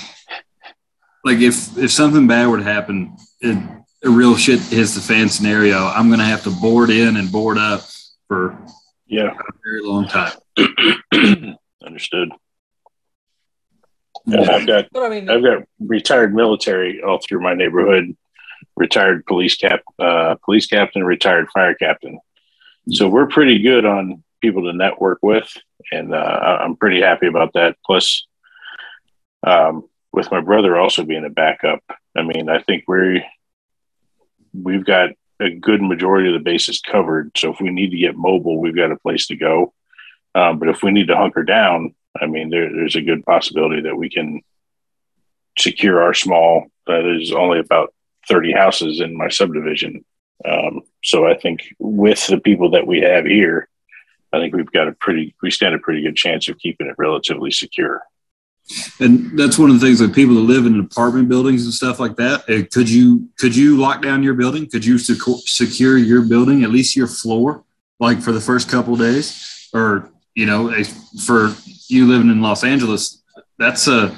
like 1.24 1.38
if 1.38 1.76
if 1.78 1.90
something 1.90 2.26
bad 2.26 2.46
were 2.48 2.58
to 2.58 2.62
happen, 2.64 3.16
it, 3.40 3.56
a 4.04 4.10
real 4.10 4.36
shit 4.36 4.60
hits 4.60 4.94
the 4.94 5.00
fan 5.00 5.28
scenario. 5.28 5.78
I'm 5.78 6.10
gonna 6.10 6.24
have 6.24 6.42
to 6.44 6.50
board 6.50 6.90
in 6.90 7.16
and 7.16 7.30
board 7.32 7.58
up 7.58 7.82
for 8.28 8.56
Yeah, 9.06 9.30
a 9.32 9.52
very 9.64 9.82
long 9.82 10.06
time. 10.08 10.32
understood. 11.84 12.30
And 14.26 14.48
I've 14.48 14.66
got 14.66 14.86
But 14.92 15.02
I 15.04 15.08
mean, 15.08 15.28
I've 15.30 15.42
got 15.42 15.64
retired 15.80 16.34
military 16.34 17.02
all 17.02 17.18
through 17.26 17.40
my 17.42 17.54
neighborhood, 17.54 18.16
retired 18.76 19.26
police 19.26 19.56
cap, 19.56 19.80
uh, 19.98 20.36
police 20.44 20.66
captain, 20.66 21.04
retired 21.04 21.48
fire 21.52 21.74
captain. 21.74 22.18
So 22.90 23.08
we're 23.08 23.26
pretty 23.28 23.60
good 23.60 23.84
on 23.86 24.22
people 24.42 24.64
to 24.64 24.72
network 24.76 25.18
with, 25.22 25.50
and 25.90 26.14
uh, 26.14 26.18
I- 26.18 26.64
I'm 26.64 26.76
pretty 26.76 27.00
happy 27.00 27.26
about 27.26 27.54
that. 27.54 27.76
Plus, 27.84 28.26
um, 29.46 29.84
with 30.14 30.30
my 30.30 30.40
brother 30.40 30.76
also 30.76 31.04
being 31.04 31.24
a 31.24 31.30
backup, 31.30 31.82
I 32.16 32.22
mean, 32.22 32.48
I 32.48 32.60
think 32.62 32.84
we're 32.86 33.22
we've 34.52 34.84
got 34.84 35.10
a 35.40 35.50
good 35.50 35.82
majority 35.82 36.28
of 36.28 36.34
the 36.34 36.44
bases 36.44 36.80
covered. 36.80 37.32
So 37.36 37.52
if 37.52 37.60
we 37.60 37.70
need 37.70 37.90
to 37.90 37.98
get 37.98 38.16
mobile, 38.16 38.60
we've 38.60 38.76
got 38.76 38.92
a 38.92 38.98
place 38.98 39.26
to 39.26 39.36
go. 39.36 39.74
Um, 40.34 40.58
but 40.58 40.68
if 40.68 40.82
we 40.82 40.92
need 40.92 41.08
to 41.08 41.16
hunker 41.16 41.42
down, 41.42 41.94
I 42.20 42.26
mean, 42.26 42.50
there, 42.50 42.70
there's 42.72 42.94
a 42.94 43.02
good 43.02 43.24
possibility 43.24 43.82
that 43.82 43.96
we 43.96 44.08
can 44.08 44.42
secure 45.58 46.00
our 46.00 46.14
small. 46.14 46.66
Uh, 46.86 47.02
there's 47.02 47.32
only 47.32 47.58
about 47.58 47.92
30 48.28 48.52
houses 48.52 49.00
in 49.00 49.16
my 49.16 49.28
subdivision. 49.28 50.04
Um, 50.44 50.82
so 51.02 51.26
I 51.26 51.34
think 51.34 51.64
with 51.78 52.26
the 52.28 52.38
people 52.38 52.70
that 52.70 52.86
we 52.86 53.00
have 53.00 53.24
here, 53.24 53.68
I 54.32 54.38
think 54.38 54.54
we've 54.54 54.70
got 54.70 54.88
a 54.88 54.92
pretty, 54.92 55.34
we 55.42 55.50
stand 55.50 55.74
a 55.74 55.78
pretty 55.78 56.02
good 56.02 56.16
chance 56.16 56.48
of 56.48 56.58
keeping 56.58 56.86
it 56.86 56.94
relatively 56.98 57.50
secure. 57.50 58.02
And 58.98 59.38
that's 59.38 59.58
one 59.58 59.70
of 59.70 59.78
the 59.78 59.86
things 59.86 59.98
that 59.98 60.14
people 60.14 60.34
that 60.36 60.40
live 60.40 60.64
in 60.66 60.80
apartment 60.80 61.28
buildings 61.28 61.64
and 61.64 61.74
stuff 61.74 62.00
like 62.00 62.16
that. 62.16 62.40
uh, 62.48 62.64
Could 62.72 62.88
you 62.88 63.28
could 63.38 63.54
you 63.54 63.76
lock 63.76 64.00
down 64.02 64.22
your 64.22 64.34
building? 64.34 64.68
Could 64.70 64.84
you 64.84 64.96
secure 64.98 65.98
your 65.98 66.22
building, 66.22 66.64
at 66.64 66.70
least 66.70 66.96
your 66.96 67.06
floor, 67.06 67.64
like 68.00 68.22
for 68.22 68.32
the 68.32 68.40
first 68.40 68.70
couple 68.70 68.94
of 68.94 69.00
days, 69.00 69.68
or 69.74 70.10
you 70.34 70.46
know, 70.46 70.72
for 71.26 71.54
you 71.88 72.08
living 72.08 72.30
in 72.30 72.40
Los 72.40 72.64
Angeles, 72.64 73.22
that's 73.58 73.86
a 73.86 74.16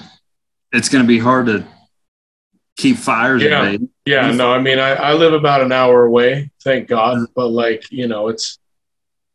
it's 0.72 0.88
going 0.88 1.02
to 1.02 1.08
be 1.08 1.18
hard 1.18 1.46
to 1.46 1.66
keep 2.76 2.96
fires 2.98 3.42
Yeah. 3.42 3.62
at. 3.70 3.80
Yeah, 4.04 4.30
no, 4.30 4.52
I 4.52 4.60
mean, 4.60 4.78
I, 4.78 4.90
I 4.94 5.12
live 5.14 5.32
about 5.32 5.62
an 5.62 5.72
hour 5.72 6.04
away, 6.04 6.50
thank 6.62 6.86
God. 6.88 7.26
But 7.34 7.48
like, 7.48 7.90
you 7.90 8.06
know, 8.06 8.28
it's 8.28 8.58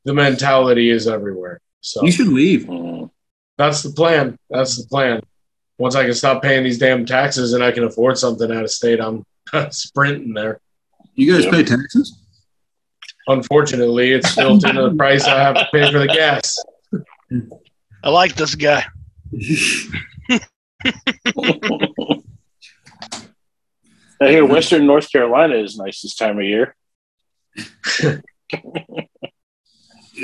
the 0.06 0.14
mentality 0.14 0.90
is 0.90 1.08
everywhere. 1.08 1.60
So 1.82 2.04
You 2.06 2.12
should 2.12 2.30
leave. 2.30 2.70
That's 3.58 3.84
the 3.84 3.92
plan. 3.92 4.38
That's 4.50 4.82
the 4.82 4.88
plan. 4.88 5.22
Once 5.78 5.96
I 5.96 6.04
can 6.04 6.14
stop 6.14 6.42
paying 6.42 6.64
these 6.64 6.78
damn 6.78 7.06
taxes 7.06 7.54
and 7.54 7.64
I 7.64 7.72
can 7.72 7.84
afford 7.84 8.18
something 8.18 8.52
out 8.52 8.64
of 8.64 8.72
state, 8.72 9.00
I'm 9.00 9.26
sprinting 9.72 10.34
there. 10.34 10.60
You 11.16 11.34
guys 11.34 11.46
Yeah. 11.46 11.52
pay 11.52 11.64
taxes? 11.64 12.18
Unfortunately, 13.28 14.12
it's 14.14 14.36
built 14.36 14.66
into 14.66 14.82
the 14.82 14.96
price 14.96 15.26
I 15.26 15.40
have 15.42 15.56
to 15.56 15.68
pay 15.72 15.92
for 15.92 16.00
the 16.00 16.08
gas. 16.08 16.58
I 18.04 18.10
like 18.10 18.36
this 18.36 18.56
guy. 18.56 18.84
I 24.20 24.30
hear 24.30 24.46
Western 24.46 24.86
North 24.86 25.12
Carolina 25.12 25.56
is 25.56 25.78
nice 25.78 26.02
this 26.02 26.16
time 26.16 26.38
of 26.40 26.46
year. 26.46 26.76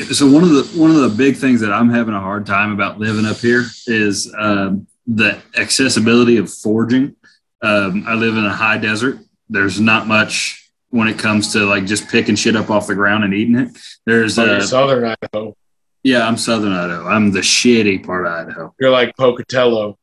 so 0.05 0.29
one 0.29 0.43
of 0.43 0.49
the 0.49 0.63
one 0.79 0.91
of 0.91 0.97
the 1.01 1.09
big 1.09 1.37
things 1.37 1.61
that 1.61 1.71
I'm 1.73 1.89
having 1.89 2.13
a 2.13 2.19
hard 2.19 2.45
time 2.45 2.71
about 2.71 2.99
living 2.99 3.25
up 3.25 3.37
here 3.37 3.63
is 3.87 4.33
um, 4.37 4.87
the 5.07 5.37
accessibility 5.57 6.37
of 6.37 6.51
foraging. 6.53 7.15
Um, 7.61 8.03
I 8.07 8.13
live 8.13 8.37
in 8.37 8.45
a 8.45 8.53
high 8.53 8.77
desert. 8.77 9.19
There's 9.49 9.79
not 9.79 10.07
much 10.07 10.69
when 10.89 11.07
it 11.07 11.17
comes 11.17 11.51
to 11.53 11.59
like 11.65 11.85
just 11.85 12.07
picking 12.09 12.35
shit 12.35 12.55
up 12.55 12.69
off 12.69 12.87
the 12.87 12.95
ground 12.95 13.23
and 13.23 13.33
eating 13.33 13.55
it. 13.57 13.77
There's 14.05 14.37
Oh, 14.37 14.45
you're 14.45 14.55
uh, 14.57 14.61
Southern 14.61 15.15
Idaho. 15.21 15.55
yeah, 16.03 16.27
I'm 16.27 16.37
Southern 16.37 16.73
Idaho. 16.73 17.07
I'm 17.07 17.31
the 17.31 17.39
shitty 17.39 18.05
part 18.05 18.25
of 18.25 18.31
Idaho. 18.33 18.73
You're 18.79 18.91
like 18.91 19.15
Pocatello. 19.17 19.97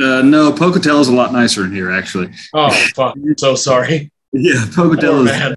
Uh, 0.00 0.22
no, 0.22 0.52
Pocatello's 0.52 1.08
a 1.08 1.14
lot 1.14 1.32
nicer 1.32 1.64
in 1.64 1.72
here 1.72 1.90
actually. 1.90 2.32
Oh, 2.54 2.70
fuck. 2.94 3.14
I'm 3.16 3.36
so 3.38 3.54
sorry. 3.54 4.10
Yeah, 4.30 4.66
Pocatello's 4.74 5.24
man. 5.24 5.56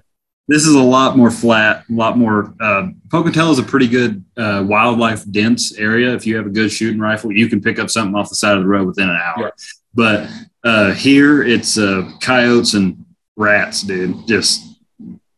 This 0.52 0.66
is 0.66 0.74
a 0.74 0.82
lot 0.82 1.16
more 1.16 1.30
flat, 1.30 1.84
a 1.88 1.92
lot 1.92 2.18
more. 2.18 2.54
Uh, 2.60 2.88
Pocatello 3.08 3.52
is 3.52 3.58
a 3.58 3.62
pretty 3.62 3.88
good 3.88 4.22
uh, 4.36 4.62
wildlife 4.66 5.24
dense 5.30 5.78
area. 5.78 6.14
If 6.14 6.26
you 6.26 6.36
have 6.36 6.46
a 6.46 6.50
good 6.50 6.70
shooting 6.70 7.00
rifle, 7.00 7.32
you 7.32 7.48
can 7.48 7.62
pick 7.62 7.78
up 7.78 7.88
something 7.88 8.14
off 8.14 8.28
the 8.28 8.34
side 8.34 8.58
of 8.58 8.62
the 8.62 8.68
road 8.68 8.86
within 8.86 9.08
an 9.08 9.16
hour. 9.16 9.44
Yeah. 9.44 9.50
But 9.94 10.30
uh, 10.62 10.92
here, 10.92 11.42
it's 11.42 11.78
uh, 11.78 12.10
coyotes 12.20 12.74
and 12.74 13.02
rats, 13.34 13.80
dude. 13.82 14.28
Just 14.28 14.76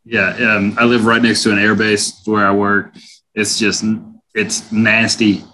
Yeah, 0.05 0.31
um, 0.31 0.75
I 0.79 0.85
live 0.85 1.07
right 1.07 1.23
next 1.23 1.45
to 1.45 1.53
an 1.53 1.61
air 1.61 1.77
base 1.77 2.21
where 2.25 2.45
I 2.45 2.51
work. 2.51 2.93
It's 3.37 3.57
just 3.57 3.85
it's 4.35 4.73
nasty, 4.73 5.45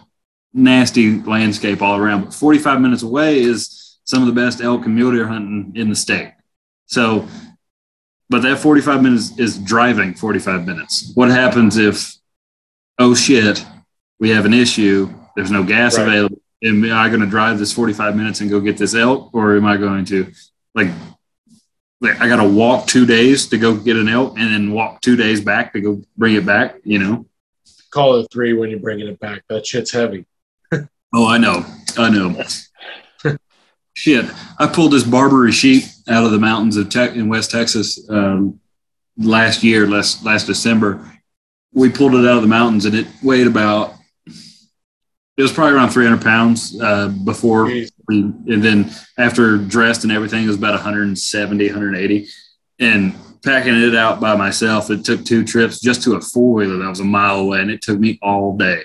nasty 0.55 1.21
landscape 1.21 1.83
all 1.83 1.99
around. 1.99 2.25
But 2.25 2.35
45 2.35 2.81
minutes 2.81 3.03
away 3.03 3.41
is 3.41 3.99
some 4.05 4.23
of 4.23 4.27
the 4.27 4.41
best 4.41 4.63
elk 4.63 4.87
and 4.87 4.95
mule 4.95 5.13
deer 5.13 5.29
hunting 5.29 5.73
in 5.77 5.91
the 5.91 5.97
state. 5.97 6.33
So, 6.87 7.29
but 8.31 8.43
that 8.43 8.59
45 8.59 9.03
minutes 9.03 9.39
is 9.39 9.59
driving 9.59 10.15
45 10.15 10.67
minutes. 10.67 11.13
What 11.15 11.29
happens 11.31 11.77
if, 11.77 12.15
oh 12.99 13.15
shit, 13.15 13.65
we 14.19 14.31
have 14.31 14.47
an 14.47 14.55
issue? 14.55 15.13
There's 15.37 15.51
no 15.51 15.63
gas 15.65 15.99
Right. 15.99 16.07
available. 16.07 16.39
Am 16.63 16.85
I 16.93 17.09
going 17.09 17.21
to 17.21 17.27
drive 17.27 17.59
this 17.59 17.73
45 17.73 18.17
minutes 18.17 18.41
and 18.41 18.49
go 18.51 18.61
get 18.61 18.77
this 18.77 18.95
elk, 18.95 19.31
or 19.35 19.57
am 19.57 19.65
I 19.65 19.77
going 19.77 20.05
to 20.07 20.31
like 20.75 20.89
like 22.03 22.21
I 22.21 22.29
got 22.29 22.37
to 22.43 22.49
walk 22.49 22.87
two 22.87 23.05
days 23.05 23.47
to 23.49 23.59
go 23.59 23.75
get 23.77 23.97
an 23.97 24.09
elk 24.09 24.39
and 24.39 24.55
then 24.55 24.73
walk 24.73 25.01
two 25.03 25.17
days 25.17 25.41
back 25.41 25.73
to 25.75 25.81
go 25.81 26.03
bring 26.17 26.35
it 26.35 26.47
back, 26.47 26.77
you 26.85 26.99
know? 26.99 27.27
Call 27.91 28.17
it 28.17 28.29
three 28.33 28.53
when 28.55 28.71
you're 28.71 28.79
bringing 28.79 29.07
it 29.09 29.19
back. 29.21 29.43
That 29.49 29.67
shit's 29.67 29.91
heavy. 29.91 30.25
Oh, 31.13 31.27
I 31.27 31.39
know. 31.39 31.65
I 31.99 32.09
know. 32.11 32.43
Shit. 34.01 34.31
I 34.59 34.67
pulled 34.67 34.93
this 34.93 35.05
Barbary 35.05 35.53
sheep 35.53 35.85
out 36.09 36.25
of 36.25 36.31
the 36.31 36.39
mountains 36.39 36.79
of 36.79 36.89
Tech 36.89 37.17
in 37.17 37.29
West 37.29 37.51
Texas 37.51 38.09
um, 38.09 38.59
last 39.19 39.63
year, 39.63 39.87
last, 39.87 40.25
last 40.25 40.47
December. 40.47 41.07
We 41.75 41.91
pulled 41.91 42.15
it 42.15 42.27
out 42.27 42.37
of 42.37 42.41
the 42.41 42.49
mountains 42.49 42.87
and 42.87 42.95
it 42.95 43.07
weighed 43.23 43.47
about, 43.47 43.93
it 44.27 45.43
was 45.43 45.53
probably 45.53 45.75
around 45.75 45.91
300 45.91 46.23
pounds 46.23 46.81
uh, 46.81 47.09
before 47.09 47.67
we, 47.67 47.91
and 48.09 48.65
then 48.65 48.91
after 49.19 49.59
dressed 49.59 50.05
and 50.05 50.13
everything, 50.15 50.45
it 50.45 50.47
was 50.47 50.57
about 50.57 50.73
170, 50.73 51.67
180. 51.67 52.27
And 52.79 53.15
packing 53.45 53.75
it 53.75 53.95
out 53.95 54.19
by 54.19 54.35
myself, 54.35 54.91
it 54.91 55.05
took 55.05 55.27
two 55.27 55.45
trips 55.45 55.79
just 55.79 56.03
to 56.05 56.15
a 56.15 56.23
four 56.23 56.55
wheeler 56.55 56.79
that 56.79 56.89
was 56.89 57.01
a 57.01 57.05
mile 57.05 57.41
away, 57.41 57.61
and 57.61 57.71
it 57.71 57.83
took 57.83 57.99
me 57.99 58.19
all 58.23 58.57
day. 58.57 58.83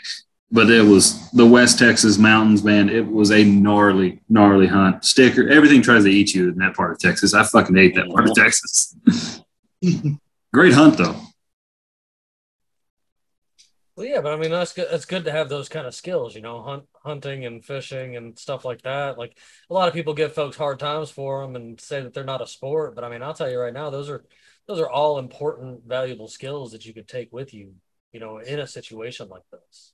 But 0.52 0.70
it 0.70 0.84
was 0.84 1.30
the 1.32 1.46
West 1.46 1.80
Texas 1.80 2.18
mountains, 2.18 2.64
man. 2.64 2.88
It 2.88 3.06
was 3.06 3.32
a 3.32 3.43
gnarly, 3.43 4.22
gnarly 4.30 4.68
hunt. 4.68 5.04
Sticker, 5.04 5.50
everything 5.50 5.82
tries 5.82 6.04
to 6.04 6.10
eat 6.10 6.34
you 6.34 6.50
in 6.50 6.58
that 6.60 6.76
part 6.76 6.91
of 6.91 7.00
Texas. 7.00 7.34
I 7.34 7.43
fucking 7.43 7.76
hate 7.76 7.96
that 7.96 8.10
part 8.10 8.30
of 8.30 8.36
Texas. 8.36 8.96
Great 10.54 10.74
hunt 10.74 10.98
though. 10.98 11.20
Well, 13.96 14.06
yeah, 14.06 14.20
but 14.20 14.34
I 14.34 14.38
mean 14.38 14.52
that's 14.52 14.74
good. 14.74 14.88
It's 14.91 15.06
good 15.06 15.24
to 15.24 15.32
have 15.32 15.48
those 15.48 15.70
kind 15.70 15.88
of 15.88 15.96
skills, 15.96 16.36
you 16.36 16.41
know, 16.41 16.62
hunt, 16.62 16.84
hunting 17.04 17.46
and 17.46 17.64
fishing 17.64 18.18
and 18.18 18.38
stuff 18.38 18.66
like 18.66 18.82
that. 18.82 19.18
Like 19.18 19.38
a 19.70 19.74
lot 19.74 19.88
of 19.88 19.93
people 19.93 20.14
give 20.14 20.34
folks 20.34 20.58
hard 20.58 20.80
times 20.80 21.10
for 21.10 21.41
them 21.41 21.56
and 21.56 21.80
say 21.80 22.02
that 22.02 22.14
they're 22.14 22.26
not 22.26 22.41
a 22.41 22.48
sport, 22.48 22.93
but 22.93 23.04
I 23.06 23.10
mean, 23.10 23.24
I'll 23.24 23.34
tell 23.34 23.50
you 23.50 23.58
right 23.58 23.74
now, 23.74 23.89
those 23.89 24.10
are 24.10 24.26
those 24.68 24.80
are 24.80 24.89
all 24.89 25.18
important, 25.18 25.86
valuable 25.88 26.28
skills 26.28 26.72
that 26.74 26.86
you 26.86 26.93
could 26.93 27.08
take 27.08 27.32
with 27.32 27.54
you, 27.54 27.74
you 28.12 28.20
know, 28.20 28.39
in 28.39 28.60
a 28.60 28.68
situation 28.68 29.30
like 29.30 29.43
this. 29.52 29.93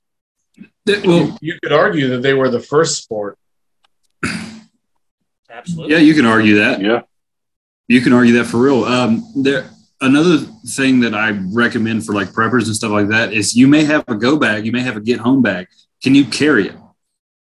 That- 0.86 1.06
well, 1.06 1.38
You 1.40 1.58
could 1.62 1.72
argue 1.72 2.08
that 2.10 2.22
they 2.22 2.34
were 2.34 2.48
the 2.50 2.60
first 2.60 3.02
sport. 3.02 3.38
Absolutely. 5.50 5.92
yeah, 5.94 6.00
you 6.00 6.14
can 6.14 6.24
argue 6.24 6.56
that. 6.56 6.80
Yeah. 6.80 7.02
You 7.88 8.00
can 8.00 8.12
argue 8.12 8.34
that 8.38 8.46
for 8.46 8.58
real. 8.58 8.84
Um, 8.84 9.22
there, 9.36 9.68
another 10.00 10.38
thing 10.66 11.00
that 11.00 11.14
I 11.14 11.30
recommend 11.52 12.06
for 12.06 12.14
like 12.14 12.28
preppers 12.32 12.66
and 12.66 12.74
stuff 12.74 12.90
like 12.90 13.08
that 13.08 13.32
is 13.32 13.54
you 13.54 13.68
may 13.68 13.84
have 13.84 14.04
a 14.08 14.14
go 14.14 14.36
bag, 14.38 14.64
you 14.64 14.72
may 14.72 14.80
have 14.80 14.96
a 14.96 15.00
get 15.00 15.20
home 15.20 15.42
bag. 15.42 15.66
Can 16.02 16.14
you 16.14 16.24
carry 16.24 16.68
it? 16.68 16.76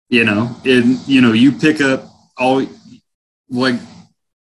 You 0.09 0.23
know, 0.25 0.55
and 0.65 0.99
you 1.07 1.21
know, 1.21 1.31
you 1.31 1.51
pick 1.51 1.81
up 1.81 2.05
all 2.37 2.65
like 3.49 3.75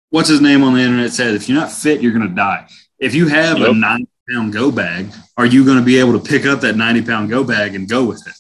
what's 0.10 0.30
his 0.30 0.42
name 0.42 0.64
on 0.64 0.74
the 0.74 0.82
internet 0.82 1.12
said, 1.14 1.36
if 1.36 1.48
you're 1.48 1.58
not 1.58 1.72
fit, 1.72 2.02
you're 2.02 2.12
gonna 2.12 2.28
die. 2.30 2.68
If 3.00 3.14
you 3.16 3.28
have 3.28 3.58
a 3.58 3.68
Yep. 3.68 3.76
90 3.76 4.08
pound 4.30 4.54
go 4.54 4.72
bag, 4.72 5.12
are 5.38 5.46
you 5.46 5.64
gonna 5.66 5.82
be 5.84 5.98
able 6.00 6.14
to 6.14 6.20
pick 6.20 6.46
up 6.46 6.62
that 6.62 6.76
90 6.76 7.04
pound 7.04 7.30
go 7.30 7.44
bag 7.44 7.76
and 7.76 7.88
go 7.88 8.04
with 8.04 8.26
it? 8.28 8.34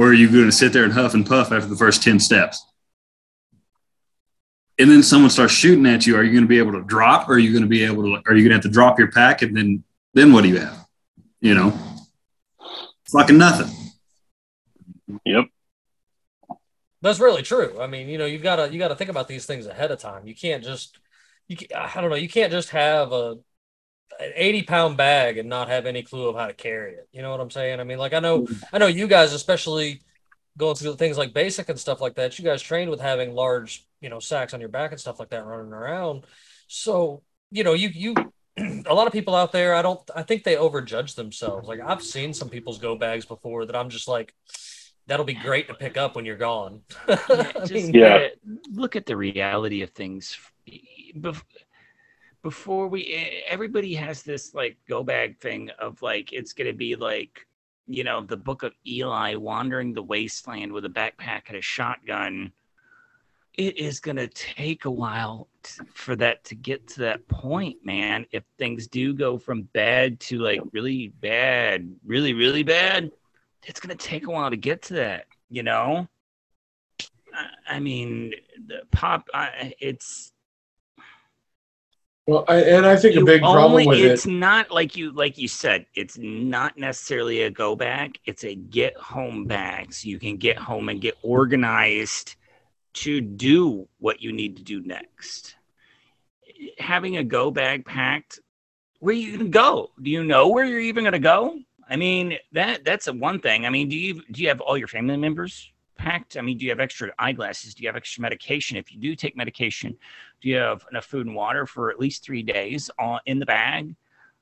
Or 0.00 0.08
are 0.08 0.14
you 0.14 0.28
gonna 0.28 0.50
sit 0.50 0.72
there 0.72 0.84
and 0.84 0.92
huff 0.92 1.14
and 1.14 1.26
puff 1.26 1.52
after 1.52 1.68
the 1.68 1.76
first 1.76 2.02
10 2.02 2.18
steps? 2.18 2.64
and 4.80 4.90
then 4.90 5.02
someone 5.02 5.30
starts 5.30 5.52
shooting 5.52 5.84
at 5.84 6.06
you, 6.06 6.16
are 6.16 6.24
you 6.24 6.32
going 6.32 6.44
to 6.44 6.48
be 6.48 6.58
able 6.58 6.72
to 6.72 6.80
drop? 6.80 7.28
Or 7.28 7.34
are 7.34 7.38
you 7.38 7.52
going 7.52 7.62
to 7.62 7.68
be 7.68 7.84
able 7.84 8.02
to? 8.04 8.22
Are 8.26 8.34
you 8.34 8.42
going 8.42 8.48
to 8.48 8.54
have 8.54 8.62
to 8.62 8.70
drop 8.70 8.98
your 8.98 9.12
pack 9.12 9.42
and 9.42 9.54
then 9.54 9.84
then 10.14 10.32
what 10.32 10.42
do 10.42 10.48
you 10.48 10.58
have? 10.58 10.86
You 11.40 11.54
know, 11.54 11.78
fucking 13.12 13.36
nothing. 13.36 13.70
Yep. 15.24 15.46
That's 17.02 17.20
really 17.20 17.42
true. 17.42 17.78
I 17.80 17.86
mean, 17.86 18.08
you 18.08 18.16
know, 18.16 18.24
you've 18.24 18.42
got 18.42 18.56
to 18.56 18.72
you 18.72 18.78
got 18.78 18.88
to 18.88 18.96
think 18.96 19.10
about 19.10 19.28
these 19.28 19.44
things 19.44 19.66
ahead 19.66 19.90
of 19.90 19.98
time. 19.98 20.26
You 20.26 20.34
can't 20.34 20.64
just 20.64 20.98
you 21.46 21.56
can, 21.56 21.68
I 21.76 22.00
don't 22.00 22.10
know, 22.10 22.16
you 22.16 22.28
can't 22.28 22.52
just 22.52 22.70
have 22.70 23.12
a 23.12 23.36
an 24.18 24.32
80 24.34 24.62
pound 24.64 24.96
bag 24.96 25.38
and 25.38 25.48
not 25.48 25.68
have 25.68 25.86
any 25.86 26.02
clue 26.02 26.28
of 26.28 26.36
how 26.36 26.46
to 26.46 26.52
carry 26.54 26.94
it. 26.94 27.08
You 27.12 27.22
know 27.22 27.30
what 27.30 27.40
I'm 27.40 27.50
saying? 27.50 27.80
I 27.80 27.84
mean, 27.84 27.98
like 27.98 28.12
I 28.12 28.20
know 28.20 28.46
I 28.72 28.78
know 28.78 28.86
you 28.86 29.06
guys 29.06 29.32
especially 29.32 30.00
going 30.58 30.74
through 30.74 30.96
things 30.96 31.16
like 31.16 31.32
basic 31.32 31.68
and 31.68 31.78
stuff 31.78 32.00
like 32.00 32.16
that. 32.16 32.38
You 32.38 32.44
guys 32.44 32.60
trained 32.60 32.90
with 32.90 33.00
having 33.00 33.34
large, 33.34 33.86
you 34.00 34.08
know, 34.10 34.18
sacks 34.18 34.52
on 34.52 34.60
your 34.60 34.68
back 34.68 34.90
and 34.90 35.00
stuff 35.00 35.18
like 35.20 35.30
that 35.30 35.44
running 35.46 35.72
around. 35.72 36.24
So, 36.66 37.22
you 37.50 37.64
know, 37.64 37.72
you 37.74 37.88
you 37.88 38.14
a 38.86 38.92
lot 38.94 39.06
of 39.06 39.12
people 39.12 39.34
out 39.34 39.52
there, 39.52 39.74
I 39.74 39.82
don't 39.82 40.00
I 40.14 40.22
think 40.22 40.44
they 40.44 40.56
overjudge 40.56 41.14
themselves. 41.14 41.66
Like 41.68 41.80
I've 41.80 42.02
seen 42.02 42.34
some 42.34 42.48
people's 42.50 42.78
go 42.78 42.96
bags 42.96 43.24
before 43.24 43.64
that 43.66 43.76
I'm 43.76 43.88
just 43.90 44.08
like 44.08 44.34
that'll 45.06 45.24
be 45.24 45.34
great 45.34 45.66
to 45.68 45.74
pick 45.74 45.96
up 45.96 46.14
when 46.14 46.24
you're 46.24 46.36
gone. 46.36 46.82
Yeah, 47.08 47.52
I 47.56 47.66
mean, 47.70 47.94
Yeah. 47.94 48.14
uh, 48.14 48.28
look 48.72 48.96
at 48.96 49.06
the 49.06 49.16
reality 49.16 49.82
of 49.82 49.90
things. 49.90 50.38
Bef- 51.16 51.42
Before 52.42 52.88
we, 52.88 53.42
everybody 53.46 53.94
has 53.94 54.22
this 54.22 54.54
like 54.54 54.78
go 54.88 55.02
bag 55.02 55.38
thing 55.38 55.70
of 55.78 56.00
like 56.00 56.32
it's 56.32 56.52
gonna 56.54 56.72
be 56.72 56.96
like, 56.96 57.46
you 57.86 58.02
know, 58.04 58.22
the 58.22 58.36
book 58.36 58.62
of 58.62 58.72
Eli 58.86 59.34
wandering 59.34 59.92
the 59.92 60.02
wasteland 60.02 60.72
with 60.72 60.84
a 60.86 60.88
backpack 60.88 61.42
and 61.48 61.56
a 61.58 61.62
shotgun. 61.62 62.52
It 63.54 63.76
is 63.76 64.00
gonna 64.00 64.28
take 64.28 64.86
a 64.86 64.90
while 64.90 65.48
t- 65.62 65.84
for 65.92 66.16
that 66.16 66.44
to 66.44 66.54
get 66.54 66.86
to 66.88 67.00
that 67.00 67.28
point, 67.28 67.84
man. 67.84 68.24
If 68.32 68.44
things 68.58 68.86
do 68.86 69.12
go 69.12 69.36
from 69.36 69.62
bad 69.74 70.18
to 70.20 70.38
like 70.38 70.62
really 70.72 71.08
bad, 71.08 71.94
really 72.06 72.32
really 72.32 72.62
bad, 72.62 73.10
it's 73.64 73.80
gonna 73.80 73.96
take 73.96 74.26
a 74.26 74.30
while 74.30 74.48
to 74.50 74.56
get 74.56 74.80
to 74.82 74.94
that. 74.94 75.26
You 75.50 75.62
know. 75.62 76.08
I- 77.34 77.76
I 77.76 77.80
mean, 77.80 78.32
the 78.66 78.80
pop. 78.90 79.28
I, 79.34 79.74
it's 79.78 80.32
Well, 82.30 82.44
I, 82.46 82.58
and 82.62 82.86
I 82.86 82.94
think 82.94 83.16
a 83.16 83.18
you 83.18 83.24
big 83.24 83.40
problem 83.40 83.72
only- 83.72 83.86
with 83.88 83.98
it's 83.98 84.24
it. 84.24 84.30
not 84.30 84.70
like 84.70 84.96
you 84.96 85.10
like 85.10 85.36
you 85.36 85.48
said. 85.48 85.84
It's 85.96 86.16
not 86.16 86.78
necessarily 86.78 87.42
a 87.42 87.50
go 87.50 87.74
bag. 87.74 88.20
It's 88.24 88.44
a 88.44 88.54
get 88.54 88.96
home 88.96 89.46
bag, 89.46 89.92
so 89.92 90.08
you 90.08 90.20
can 90.20 90.36
get 90.36 90.56
home 90.56 90.88
and 90.90 91.00
get 91.00 91.16
organized 91.22 92.36
to 92.92 93.20
do 93.20 93.88
what 93.98 94.22
you 94.22 94.30
need 94.32 94.56
to 94.58 94.62
do 94.62 94.80
next. 94.80 95.56
Having 96.78 97.16
a 97.16 97.24
go 97.24 97.50
bag 97.50 97.84
packed, 97.84 98.38
where 99.00 99.12
are 99.12 99.18
you 99.18 99.36
gonna 99.36 99.48
go? 99.50 99.90
Do 100.00 100.08
you 100.08 100.22
know 100.22 100.46
where 100.50 100.64
you're 100.64 100.78
even 100.78 101.02
gonna 101.02 101.18
go? 101.18 101.58
I 101.88 101.96
mean, 101.96 102.38
that 102.52 102.84
that's 102.84 103.08
a 103.08 103.12
one 103.12 103.40
thing. 103.40 103.66
I 103.66 103.70
mean, 103.70 103.88
do 103.88 103.96
you 103.96 104.22
do 104.30 104.40
you 104.40 104.46
have 104.50 104.60
all 104.60 104.78
your 104.78 104.86
family 104.86 105.16
members 105.16 105.72
packed? 105.98 106.36
I 106.36 106.42
mean, 106.42 106.58
do 106.58 106.64
you 106.64 106.70
have 106.70 106.78
extra 106.78 107.10
eyeglasses? 107.18 107.74
Do 107.74 107.82
you 107.82 107.88
have 107.88 107.96
extra 107.96 108.22
medication? 108.22 108.76
If 108.76 108.92
you 108.92 109.00
do 109.00 109.16
take 109.16 109.36
medication, 109.36 109.96
do 110.40 110.48
you 110.48 110.56
have 110.56 110.84
enough 110.90 111.04
food 111.04 111.26
and 111.26 111.34
water 111.36 111.66
for 111.66 111.90
at 111.90 111.98
least 111.98 112.24
three 112.24 112.42
days 112.42 112.90
on, 112.98 113.20
in 113.26 113.38
the 113.38 113.46
bag? 113.46 113.94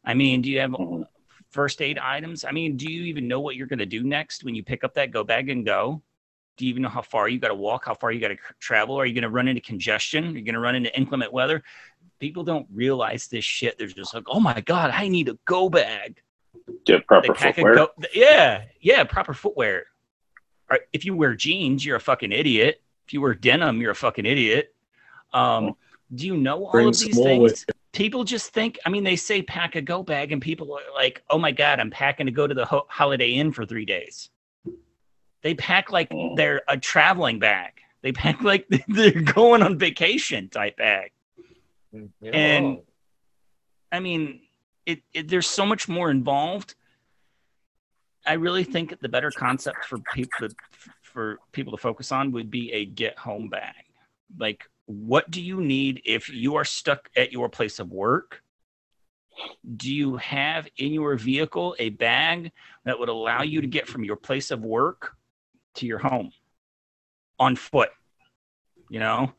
I 0.05 0.15
mean, 0.15 0.43
do 0.43 0.51
you 0.51 0.61
have 0.61 0.71
Mhm. 0.71 1.07
first 1.51 1.83
aid 1.83 1.99
items? 1.99 2.45
I 2.45 2.53
mean, 2.53 2.77
do 2.77 2.91
you 2.91 3.03
even 3.05 3.27
know 3.27 3.41
what 3.41 3.57
you're 3.57 3.67
going 3.67 3.79
to 3.81 3.87
do 3.87 4.03
next 4.03 4.45
when 4.45 4.55
you 4.55 4.63
pick 4.63 4.85
up 4.85 4.95
that 4.95 5.11
go 5.11 5.25
bag 5.25 5.49
and 5.51 5.65
go? 5.65 6.03
Do 6.57 6.65
you 6.65 6.71
even 6.71 6.83
know 6.83 6.89
how 6.89 7.03
far 7.03 7.29
you 7.29 7.39
got 7.39 7.49
to 7.49 7.55
walk, 7.55 7.85
how 7.85 7.95
far 7.95 8.11
you 8.13 8.21
got 8.21 8.29
to 8.29 8.37
travel? 8.59 8.97
Are 8.99 9.07
you 9.07 9.15
going 9.15 9.23
to 9.23 9.29
run 9.29 9.49
into 9.49 9.61
congestion? 9.61 10.25
Are 10.29 10.39
you 10.39 10.43
going 10.43 10.55
to 10.55 10.61
run 10.61 10.75
into 10.75 10.97
inclement 10.97 11.33
weather? 11.33 11.63
People 12.19 12.43
don't 12.43 12.67
realize 12.73 13.29
this 13.29 13.45
shit. 13.45 13.79
They're 13.79 13.87
just 13.87 14.13
like, 14.15 14.25
oh 14.27 14.41
my 14.41 14.61
God, 14.61 14.91
I 14.93 15.09
need 15.09 15.29
a 15.29 15.39
go 15.45 15.69
bag. 15.69 16.21
Get 16.85 17.05
They 17.23 17.29
proper 17.29 17.53
footwear. 17.53 17.75
go- 17.77 17.91
yeah, 18.13 18.65
yeah, 18.81 19.05
proper 19.05 19.35
footwear. 19.35 19.87
If 20.93 21.05
you 21.05 21.15
wear 21.15 21.35
jeans, 21.35 21.85
you're 21.85 21.97
a 21.97 22.01
fucking 22.01 22.33
idiot. 22.33 22.83
If 23.07 23.15
you 23.15 23.21
wear 23.21 23.35
denim, 23.35 23.81
you're 23.81 23.93
a 23.93 23.97
fucking 23.97 24.27
idiot. 24.27 24.75
Um, 25.33 25.77
do 26.15 26.27
you 26.27 26.37
know 26.37 26.65
all 26.67 26.73
Bring 26.73 26.89
of 26.89 26.99
these 26.99 27.17
things? 27.19 27.67
People 27.93 28.25
just 28.25 28.53
think. 28.53 28.79
I 28.87 28.91
mean, 28.91 29.05
they 29.05 29.17
say 29.17 29.43
pack 29.43 29.75
a 29.75 29.81
go 29.83 30.03
bag, 30.03 30.33
and 30.33 30.41
people 30.41 30.73
are 30.75 30.95
like, 30.95 31.23
"Oh 31.31 31.39
my 31.39 31.53
god, 31.53 31.81
I'm 31.81 31.91
packing 31.91 32.27
to 32.27 32.33
go 32.33 32.47
to 32.47 32.55
the 32.55 32.65
ho- 32.65 32.87
Holiday 32.89 33.31
Inn 33.33 33.53
for 33.53 33.65
three 33.67 33.85
days." 33.85 34.31
They 35.43 35.55
pack 35.55 35.91
like 35.91 36.11
Mm. 36.11 36.37
they're 36.37 36.63
a 36.69 36.77
traveling 36.77 37.39
bag. 37.39 37.73
They 38.03 38.13
pack 38.13 38.43
like 38.43 38.67
they're 38.89 39.11
going 39.23 39.63
on 39.63 39.79
vacation 39.79 40.49
type 40.49 40.77
bag. 40.77 41.13
you're 41.93 42.09
and- 42.35 42.79
I 43.91 44.01
mean, 44.01 44.43
it, 44.85 45.03
it 45.15 45.29
there's 45.29 45.47
so 45.47 45.65
much 45.65 45.89
more 45.89 46.11
involved. 46.11 46.75
I 48.27 48.35
really 48.35 48.65
think 48.65 49.01
the 49.01 49.09
better 49.09 49.31
concept 49.31 49.87
for 49.87 49.99
people 50.15 50.49
for 51.03 51.39
people 51.53 51.73
to 51.73 51.79
focus 51.79 52.13
on 52.13 52.33
would 52.33 52.51
be 52.51 52.71
a 52.73 52.85
get 52.85 53.19
home 53.19 53.49
bag. 53.49 53.75
Like, 54.39 54.69
what 54.91 55.31
do 55.31 55.43
you 55.43 55.61
need 55.61 56.01
if 56.07 56.31
you 56.31 56.55
are 56.57 56.65
stuck 56.65 57.11
at 57.15 57.31
your 57.31 57.49
place 57.51 57.79
of 57.79 57.91
work 57.91 58.43
Do 59.77 59.93
you 59.95 60.17
have 60.17 60.67
in 60.79 60.93
your 60.93 61.15
vehicle 61.17 61.77
a 61.79 61.91
bag 61.91 62.51
that 62.85 62.99
would 62.99 63.09
allow 63.11 63.43
you 63.43 63.61
to 63.61 63.67
get 63.67 63.87
from 63.87 64.03
your 64.03 64.17
place 64.17 64.51
of 64.51 64.65
work 64.65 65.15
to 65.75 65.87
your 65.87 65.99
home 65.99 66.33
on 67.39 67.55
foot? 67.55 67.91
You 68.89 68.99
know, 69.01 69.33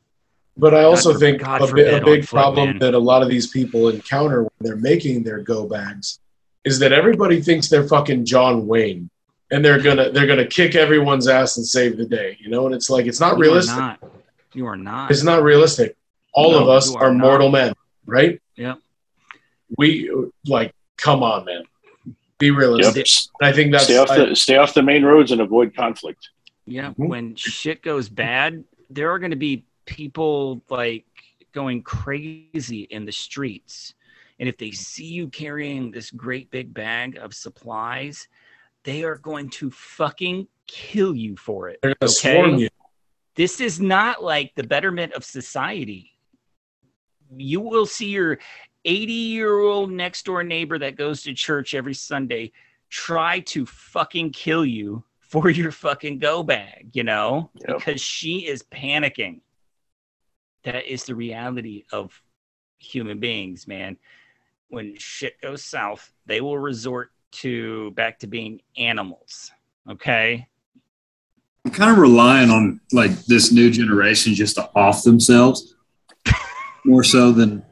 But 0.55 0.73
I 0.75 0.83
also 0.83 1.11
God- 1.13 1.19
think 1.19 1.41
God 1.41 1.61
a, 1.63 1.67
forbid 1.67 1.93
a 2.01 2.05
big 2.05 2.21
foot, 2.23 2.29
problem 2.37 2.69
man. 2.69 2.79
that 2.79 2.93
a 2.93 2.99
lot 2.99 3.23
of 3.23 3.29
these 3.29 3.47
people 3.47 3.89
encounter 3.89 4.43
when 4.43 4.51
they're 4.61 4.75
making 4.77 5.23
their 5.23 5.39
go 5.39 5.67
bags 5.67 6.19
is 6.63 6.77
that 6.79 6.91
everybody 6.93 7.41
thinks 7.41 7.67
they're 7.69 7.87
fucking 7.87 8.23
John 8.25 8.67
Wayne 8.67 9.09
and 9.51 9.65
they're 9.65 9.81
gonna 9.81 10.11
they're 10.11 10.27
gonna 10.27 10.45
kick 10.45 10.75
everyone's 10.75 11.27
ass 11.27 11.57
and 11.57 11.65
save 11.65 11.97
the 11.97 12.05
day, 12.05 12.37
you 12.39 12.49
know. 12.49 12.67
And 12.67 12.75
it's 12.75 12.89
like 12.91 13.07
it's 13.07 13.19
not 13.19 13.37
You 13.37 13.41
realistic. 13.41 13.75
not. 13.77 13.99
You 14.53 14.65
are 14.65 14.77
not. 14.77 15.11
It's 15.11 15.23
not 15.23 15.43
realistic. 15.43 15.95
All 16.33 16.51
No, 16.51 16.63
of 16.63 16.69
us 16.69 16.93
are, 16.95 17.05
are 17.05 17.13
mortal 17.13 17.49
men, 17.49 17.73
right? 18.05 18.41
Yep. 18.55 18.79
We 19.77 20.09
like, 20.45 20.73
come 20.97 21.23
on, 21.23 21.45
man. 21.45 21.63
Be 22.37 22.51
realistic. 22.51 23.07
Yep. 23.07 23.49
I 23.49 23.51
think 23.53 23.71
that's 23.71 23.83
stay 23.85 23.97
off 23.97 24.09
I- 24.09 24.25
the 24.25 24.35
stay 24.35 24.57
off 24.57 24.73
the 24.73 24.81
main 24.83 25.03
roads 25.03 25.31
and 25.31 25.41
avoid 25.41 25.75
conflict. 25.75 26.29
Yeah, 26.65 26.91
Mhm. 26.91 27.07
when 27.09 27.35
shit 27.35 27.81
goes 27.81 28.09
bad, 28.09 28.63
there 28.89 29.11
are 29.11 29.19
going 29.19 29.31
to 29.31 29.37
be 29.37 29.65
people 29.85 30.61
like 30.69 31.05
going 31.51 31.81
crazy 31.83 32.81
in 32.91 33.05
the 33.05 33.11
streets. 33.11 33.95
And 34.39 34.47
if 34.47 34.57
they 34.57 34.71
see 34.71 35.05
you 35.05 35.27
carrying 35.29 35.91
this 35.91 36.11
great 36.11 36.49
big 36.51 36.73
bag 36.73 37.17
of 37.17 37.33
supplies, 37.33 38.27
they 38.83 39.03
are 39.03 39.17
going 39.17 39.49
to 39.49 39.69
fucking 39.71 40.47
kill 40.67 41.15
you 41.15 41.35
for 41.35 41.69
it. 41.69 41.79
they're 41.81 41.95
gonna 41.99 42.11
okay? 42.11 42.35
swarm 42.35 42.55
you. 42.59 42.69
This 43.39 43.61
is 43.61 43.79
not 43.79 44.21
like 44.21 44.53
the 44.55 44.65
betterment 44.65 45.13
of 45.13 45.23
society. 45.23 46.11
You 47.37 47.61
will 47.61 47.85
see 47.85 48.09
your 48.09 48.37
80 48.83 49.13
year 49.13 49.59
old 49.59 49.91
next 49.91 50.25
door 50.25 50.43
neighbor 50.43 50.77
that 50.77 50.97
goes 50.97 51.23
to 51.23 51.33
church 51.33 51.73
every 51.73 51.93
Sunday 51.93 52.51
try 52.89 53.39
to 53.39 53.65
fucking 53.65 54.31
kill 54.31 54.65
you 54.65 55.05
for 55.21 55.49
your 55.61 55.71
fucking 55.71 56.19
go 56.19 56.43
bag, 56.43 56.89
you 56.91 57.05
know, 57.05 57.49
Yep. 57.65 57.77
because 57.77 58.01
she 58.01 58.45
is 58.45 58.61
panicking. 58.61 59.39
That 60.65 60.91
is 60.91 61.05
the 61.05 61.15
reality 61.15 61.85
of 61.93 62.21
human 62.77 63.21
beings, 63.21 63.69
man. 63.69 63.95
When 64.67 64.97
shit 64.97 65.39
goes 65.39 65.63
south, 65.63 66.11
they 66.25 66.41
will 66.41 66.59
resort 66.59 67.11
to 67.35 67.91
back 67.91 68.19
to 68.19 68.27
being 68.27 68.59
animals. 68.75 69.49
Okay. 69.89 70.45
I'm 71.65 71.71
kind 71.71 71.91
of 71.91 71.97
relying 71.97 72.49
on 72.49 72.79
like 72.91 73.11
this 73.25 73.51
new 73.51 73.69
generation 73.69 74.33
just 74.33 74.55
to 74.55 74.69
off 74.75 75.03
themselves 75.03 75.75
more 76.85 77.03
so 77.03 77.31
than 77.31 77.63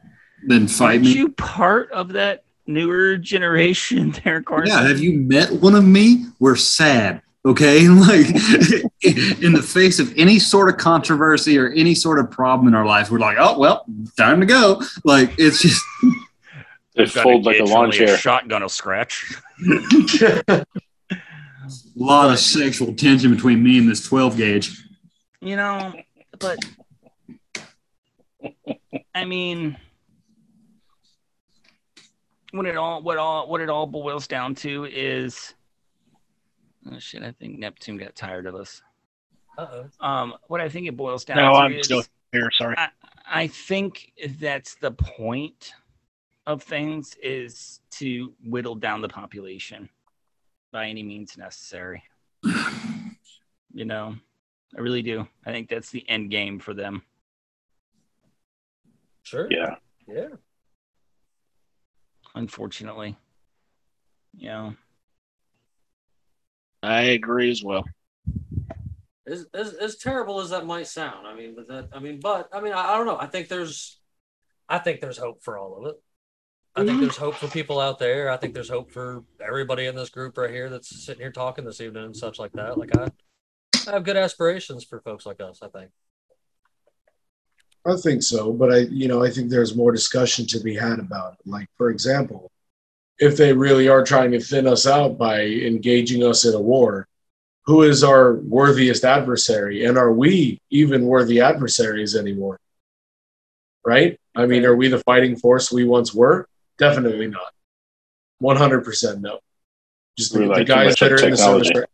than 0.47 0.68
fight 0.68 0.95
Aren't 0.95 1.05
me. 1.05 1.14
you 1.14 1.30
part 1.30 1.91
of 1.91 2.09
that 2.09 2.43
newer 2.68 3.18
generation 3.18 4.11
there, 4.23 4.41
Carson? 4.41 4.76
Yeah, 4.76 4.88
have 4.88 4.99
you 4.99 5.14
met 5.19 5.51
one 5.51 5.73
of 5.76 5.85
me? 5.85 6.26
We're 6.39 6.55
sad. 6.57 7.22
Okay. 7.45 7.88
Like 8.07 8.27
in 9.03 9.53
the 9.53 9.64
face 9.65 9.99
of 9.99 10.14
any 10.18 10.38
sort 10.39 10.69
of 10.69 10.77
controversy 10.77 11.57
or 11.57 11.69
any 11.69 11.95
sort 11.95 12.19
of 12.19 12.30
problem 12.30 12.68
in 12.68 12.76
our 12.76 12.85
life, 12.85 13.09
we're 13.09 13.19
like, 13.19 13.38
oh 13.39 13.57
well, 13.57 13.85
time 14.18 14.39
to 14.41 14.45
go. 14.45 14.81
Like 15.05 15.34
it's 15.38 15.61
just 15.61 15.81
They 16.95 17.05
Got 17.05 17.23
fold 17.23 17.45
like 17.45 17.59
a 17.59 17.64
lawn 17.64 17.85
only 17.85 17.97
chair. 17.97 18.18
shotgun 18.18 18.61
will 18.64 18.69
scratch. 18.69 19.34
a 21.99 22.03
lot 22.03 22.32
of 22.32 22.40
sexual 22.40 22.94
tension 22.94 23.34
between 23.34 23.64
me 23.64 23.78
and 23.80 23.90
this 23.90 24.06
12 24.06 24.38
gauge. 24.38 24.84
You 25.41 25.56
know, 25.56 25.94
but 26.40 26.57
I 29.14 29.26
mean, 29.26 29.78
what 32.52 32.65
it 32.65 32.78
all 32.78 33.02
what 33.02 33.18
all 33.18 33.48
what 33.48 33.61
it 33.61 33.69
all 33.69 33.86
boils 33.86 34.28
down 34.28 34.56
to 34.56 34.86
is 34.86 35.53
oh 36.91 36.99
shit. 36.99 37.24
I 37.24 37.32
think 37.32 37.60
Neptune 37.60 37.98
got 37.98 38.15
tired 38.15 38.45
of 38.45 38.56
us. 38.56 38.82
Uh-oh. 39.57 40.06
Um, 40.06 40.36
what 40.48 40.61
I 40.61 40.69
think 40.69 40.88
it 40.88 40.95
boils 40.95 41.26
down 41.26 41.38
No, 41.38 41.53
to 41.53 41.57
I'm 41.57 41.74
is 41.74 41.86
still 41.86 42.03
here. 42.32 42.49
Sorry. 42.52 42.76
I, 42.78 42.90
I 43.28 43.48
think 43.48 44.14
that's 44.40 44.76
the 44.76 44.91
point 44.91 45.74
of 46.45 46.61
things 46.64 47.15
is 47.22 47.82
to 47.91 48.34
whittle 48.45 48.76
down 48.76 49.02
the 49.02 49.10
population 49.10 49.90
by 50.72 50.88
any 50.88 51.03
means 51.03 51.38
necessary. 51.38 52.03
You 53.73 53.85
know, 53.85 54.15
I 54.76 54.81
really 54.81 55.02
do. 55.02 55.27
I 55.45 55.52
think 55.52 55.69
that's 55.69 55.91
the 55.91 56.07
end 56.10 56.31
game 56.31 56.60
for 56.60 56.73
them. 56.73 57.03
Sure. 59.23 59.48
Yeah. 59.52 59.76
Yeah. 60.07 60.30
Unfortunately, 62.35 63.18
you 64.35 64.49
know, 64.49 64.76
I 66.84 67.02
agree 67.02 67.49
as 67.49 67.64
well. 67.64 67.84
As, 69.26 69.45
as, 69.53 69.73
as 69.73 69.98
terrible 69.98 70.39
as 70.39 70.52
that 70.52 70.65
might 70.65 70.88
sound, 70.88 71.27
I 71.27 71.35
mean, 71.35 71.56
but 71.56 71.68
that, 71.68 71.89
I 71.91 71.99
mean, 71.99 72.19
but 72.19 72.48
I 72.53 72.61
mean, 72.61 72.73
I, 72.73 72.94
I 72.94 72.98
don't 72.98 73.07
know. 73.07 73.18
I 73.19 73.26
think 73.26 73.48
there's, 73.48 73.99
I 74.69 74.77
think 74.77 75.02
there's 75.02 75.18
hope 75.18 75.44
for 75.44 75.57
all 75.57 75.77
of 75.77 75.85
it. 75.88 76.02
I 76.78 76.86
think 76.86 76.99
there's 76.99 77.14
mm-hmm. 77.14 77.26
hope 77.26 77.34
for 77.34 77.48
people 77.48 77.80
out 77.80 77.98
there. 77.98 78.30
I 78.30 78.38
think 78.38 78.54
there's 78.54 78.70
hope 78.70 78.91
for 78.91 79.24
everybody 79.44 79.88
in 79.88 79.95
this 79.95 80.10
group 80.10 80.38
right 80.38 80.52
here 80.52 80.70
that's 80.70 81.04
sitting 81.04 81.22
here 81.22 81.32
talking 81.32 81.66
this 81.66 81.82
evening 81.82 82.04
and 82.04 82.16
such 82.16 82.38
like 82.38 82.52
that. 82.54 82.78
Like 82.78 82.95
I, 82.95 83.10
I 83.88 83.94
have 83.94 84.04
good 84.04 84.16
aspirations 84.16 84.84
for 84.84 85.02
folks 85.02 85.26
like 85.26 85.41
us. 85.41 85.60
I 85.64 85.70
think. 85.70 85.90
I 87.88 87.95
think 87.95 88.22
so, 88.22 88.52
but 88.52 88.72
I, 88.72 88.78
you 88.91 89.08
know, 89.08 89.24
I 89.24 89.32
think 89.32 89.49
there's 89.49 89.76
more 89.76 89.91
discussion 89.91 90.45
to 90.48 90.60
be 90.60 90.76
had 90.76 90.99
about 90.99 91.34
it. 91.34 91.40
Like, 91.49 91.70
for 91.78 91.90
example, 91.90 92.52
if 93.18 93.38
they 93.38 93.54
really 93.54 93.88
are 93.88 94.04
trying 94.04 94.32
to 94.32 94.40
thin 94.40 94.68
us 94.68 94.86
out 94.86 95.18
by 95.18 95.45
engaging 95.45 96.24
us 96.24 96.45
in 96.45 96.54
a 96.54 96.60
war, 96.60 97.08
who 97.66 97.84
is 97.84 98.04
our 98.04 98.36
worthiest 98.36 99.04
adversary, 99.04 99.86
and 99.86 99.98
are 99.98 100.12
we 100.12 100.62
even 100.70 101.06
worthy 101.06 101.40
adversaries 101.41 102.16
anymore? 102.16 102.60
Right? 103.86 104.20
I 104.36 104.45
mean, 104.45 104.66
are 104.66 104.76
we 104.76 104.90
the 104.90 104.99
fighting 104.99 105.38
force 105.38 105.72
we 105.72 105.84
once 105.84 106.14
were? 106.14 106.48
Definitely 106.78 107.28
not. 107.28 107.52
One 108.40 108.58
hundred 108.58 108.84
percent 108.84 109.22
no. 109.22 109.40
Just 110.18 110.34
the, 110.34 110.41
We 110.41 110.48
the 110.48 110.64
guys 110.64 110.95
that 110.95 111.12
on 111.12 111.20
are 111.20 111.26
in 111.26 111.32
the 111.32 111.38
service. 111.38 111.68
technology. 111.68 111.91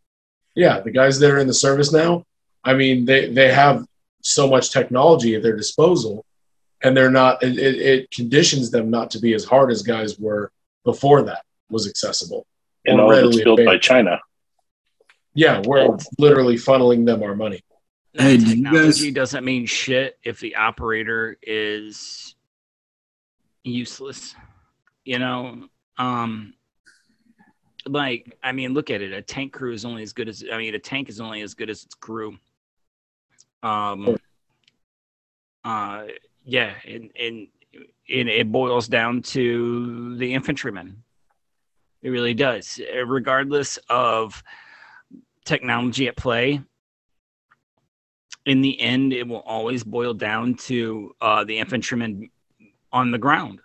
Yeah, 0.56 0.80
the 0.82 0.92
guys 0.92 1.20
that 1.20 1.32
are 1.32 1.40
in 1.40 1.48
the 1.48 1.54
service 1.54 1.92
now. 1.94 2.26
I 2.64 2.74
mean, 2.74 3.06
they 3.06 3.30
they 3.32 3.52
have 3.54 3.86
so 4.22 4.48
much 4.50 4.72
technology 4.72 5.36
at 5.36 5.44
their 5.44 5.56
disposal 5.58 6.26
and 6.82 6.96
they're 6.96 7.12
not 7.12 7.44
it, 7.44 7.58
it, 7.58 7.76
it 7.82 8.12
conditions 8.12 8.72
them 8.72 8.90
not 8.90 9.12
to 9.12 9.20
be 9.20 9.34
as 9.34 9.44
hard 9.44 9.70
as 9.70 9.82
guys 9.84 10.18
were 10.18 10.50
before 10.86 11.24
that 11.24 11.44
was 11.70 11.88
accessible 11.88 12.46
And 12.86 13.02
all 13.02 13.12
of 13.12 13.18
it's 13.18 13.26
readily 13.38 13.44
built 13.44 13.66
by. 13.66 13.78
China. 13.80 14.18
yeah 15.34 15.62
we're 15.66 15.98
literally 16.18 16.56
funneling 16.56 17.06
them 17.06 17.22
our 17.22 17.36
money 17.36 17.62
Hey, 18.14 18.38
do 18.38 18.46
you 18.46 18.64
technology 18.64 19.06
guys- 19.12 19.14
doesn't 19.14 19.44
mean 19.44 19.66
shit 19.66 20.18
if 20.24 20.40
the 20.40 20.56
operator 20.56 21.38
is 21.42 22.36
useless. 23.66 24.36
You 25.06 25.20
know, 25.20 25.68
um, 25.98 26.54
like 27.86 28.38
I 28.44 28.52
mean, 28.52 28.74
look 28.74 28.90
at 28.90 29.02
it. 29.02 29.12
A 29.12 29.22
tank 29.22 29.54
crew 29.54 29.74
is 29.74 29.86
only 29.86 30.04
as 30.04 30.14
good 30.14 30.30
as 30.30 30.44
I 30.52 30.58
mean, 30.58 30.74
a 30.76 30.80
tank 30.80 31.10
is 31.10 31.20
only 31.20 31.42
as 31.42 31.54
good 31.54 31.70
as 31.70 31.84
its 31.84 31.96
crew. 31.96 32.38
Um, 33.62 34.18
uh, 35.64 36.04
yeah, 36.46 36.74
and 36.86 37.10
and 37.20 37.48
it, 38.08 38.28
it 38.28 38.52
boils 38.52 38.88
down 38.88 39.22
to 39.24 40.16
the 40.18 40.34
infantryman. 40.34 41.04
It 42.02 42.10
really 42.10 42.34
does, 42.34 42.82
regardless 43.06 43.80
of 43.90 44.44
technology 45.46 46.08
at 46.08 46.18
play 46.18 46.62
in 48.46 48.62
the 48.62 48.80
end, 48.80 49.14
it 49.14 49.28
will 49.28 49.42
always 49.42 49.84
boil 49.84 50.14
down 50.14 50.56
to 50.56 51.16
uh, 51.22 51.44
the 51.44 51.58
infantryman 51.58 52.30
on 52.92 53.12
the 53.12 53.18
ground. 53.18 53.60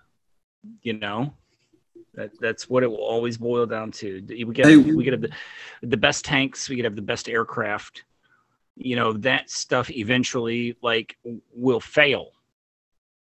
You 0.83 0.95
know, 0.95 1.33
that 2.15 2.31
that's 2.41 2.69
what 2.69 2.83
it 2.83 2.89
will 2.89 2.97
always 3.05 3.39
boil 3.39 3.67
down 3.67 3.91
to. 3.93 4.23
We 4.29 4.45
get 4.53 4.67
Hey, 4.67 4.77
we 4.77 5.05
could 5.05 5.13
have 5.13 5.23
the, 5.23 5.31
the 5.83 5.97
best 5.97 6.25
tanks, 6.25 6.69
we 6.69 6.77
could 6.77 6.85
have 6.85 6.97
the 6.97 7.03
best 7.03 7.29
aircraft. 7.29 8.05
You 8.77 8.97
know, 8.97 9.13
that 9.15 9.51
stuff 9.51 9.91
eventually 9.91 10.77
like 10.83 11.17
will 11.55 11.81
fail. 11.81 12.33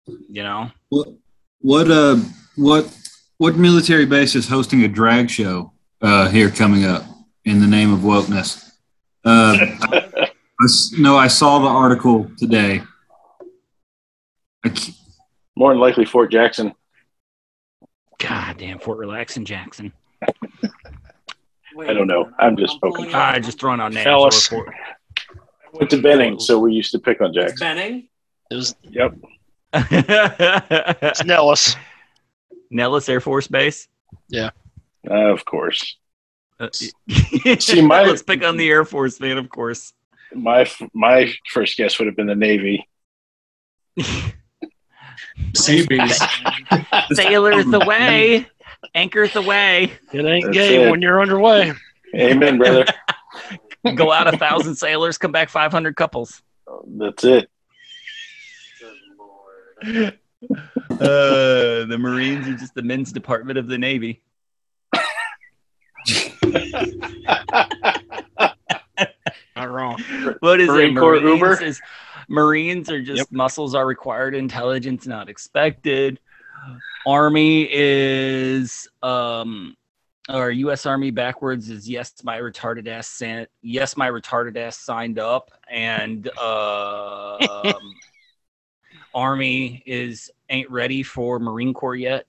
You 0.07 0.43
know, 0.43 0.71
What 0.89 1.07
what 1.59 1.91
uh 1.91 2.17
what 2.55 2.95
what 3.37 3.55
military 3.55 4.05
base 4.05 4.35
is 4.35 4.47
hosting 4.47 4.83
a 4.83 4.87
drag 4.87 5.29
show 5.29 5.73
uh 6.01 6.29
here 6.29 6.49
coming 6.49 6.85
up 6.85 7.03
in 7.45 7.59
the 7.59 7.67
name 7.67 7.91
of 7.93 7.99
wokeness? 7.99 8.71
Uh, 9.25 9.57
I 9.91 10.63
s- 10.63 10.93
no, 10.97 11.17
I 11.17 11.27
saw 11.27 11.59
the 11.59 11.67
article 11.67 12.31
today. 12.37 12.81
I 14.63 14.73
c- 14.73 14.93
More 15.55 15.71
than 15.73 15.79
likely 15.81 16.05
Fort 16.05 16.31
Jackson. 16.31 16.73
God 18.19 18.57
damn, 18.57 18.79
Fort 18.79 18.97
Relaxing 18.97 19.45
Jackson. 19.45 19.93
Wait, 21.75 21.89
I 21.89 21.93
don't 21.93 22.07
know. 22.07 22.31
I'm 22.39 22.57
just 22.57 22.79
pulling 22.81 22.95
poking 22.95 23.09
it 23.11 23.15
up. 23.15 23.41
just 23.43 23.59
throwing 23.59 23.79
out 23.79 23.93
names. 23.93 24.03
Fellas. 24.05 24.51
Or 24.51 24.63
Fort- 24.65 24.75
Went 25.73 25.89
to 25.91 26.01
Benning, 26.01 26.39
so 26.39 26.57
we 26.59 26.73
used 26.73 26.91
to 26.93 26.99
pick 26.99 27.21
on 27.21 27.33
Jackson. 27.33 27.57
Benning. 27.59 28.09
It 28.49 28.55
was 28.55 28.75
Yep. 28.83 29.15
it's 29.73 31.23
Nellis. 31.25 31.75
Nellis 32.71 33.07
Air 33.09 33.19
Force 33.21 33.47
Base. 33.47 33.87
Uh, 34.33 34.49
of 35.09 35.45
course. 35.45 35.97
Uh, 36.59 36.69
See, 37.59 37.81
my- 37.81 38.03
let's 38.03 38.23
pick 38.23 38.43
on 38.43 38.57
the 38.57 38.67
Air 38.69 38.85
Force, 38.85 39.19
man. 39.19 39.37
Of 39.37 39.49
course. 39.49 39.93
My 40.33 40.69
my 40.93 41.31
first 41.53 41.77
guess 41.77 41.99
would 41.99 42.07
have 42.07 42.15
been 42.15 42.27
the 42.27 42.35
Navy. 42.35 42.87
Seabees. 45.55 46.19
Sailors 47.13 47.71
away, 47.73 48.47
anchors 48.95 49.35
away. 49.35 49.93
It 50.13 50.25
ain't 50.25 50.45
That's 50.45 50.57
gay 50.57 50.83
it. 50.83 50.91
when 50.91 51.01
you're 51.01 51.21
underway. 51.21 51.73
Amen, 52.15 52.57
brother. 52.57 52.85
Go 53.95 54.11
out 54.11 54.33
a 54.33 54.37
thousand 54.37 54.75
sailors, 54.75 55.17
come 55.17 55.31
back 55.31 55.49
five 55.49 55.71
hundred 55.71 55.95
couples. 55.95 56.41
That's 56.97 57.23
it. 57.23 57.49
Uh, 59.83 60.11
the 61.85 61.97
Marines 61.99 62.47
are 62.47 62.55
just 62.55 62.73
the 62.73 62.81
men's 62.81 63.13
department 63.13 63.57
of 63.57 63.67
the 63.67 63.77
Navy. 63.77 64.21
Not 69.55 69.71
wrong. 69.71 70.01
What 70.39 70.59
is 70.59 70.67
Marine 70.67 70.97
it? 70.97 70.99
Corps 70.99 71.17
Uber? 71.17 71.63
is 71.63 71.79
Marines 72.27 72.89
are 72.89 73.01
just 73.01 73.31
muscles 73.31 73.75
are 73.75 73.85
required, 73.85 74.35
intelligence 74.35 75.07
not 75.07 75.29
expected. 75.29 76.19
Army 77.05 77.69
is 77.71 78.87
um 79.01 79.75
or 80.29 80.51
US 80.51 80.85
Army 80.85 81.11
backwards 81.11 81.69
is 81.69 81.89
yes, 81.89 82.13
my 82.23 82.39
retarded 82.39 82.87
ass 82.87 83.07
sent 83.07 83.49
yes, 83.61 83.95
my 83.95 84.09
retarded 84.09 84.57
ass 84.57 84.77
signed 84.77 85.19
up 85.19 85.51
and 85.69 86.29
uh 86.37 87.37
um, 87.75 87.95
Army 89.13 89.83
is 89.85 90.29
ain't 90.49 90.69
ready 90.69 91.03
for 91.03 91.39
Marine 91.39 91.73
Corps 91.73 91.95
yet. 91.95 92.25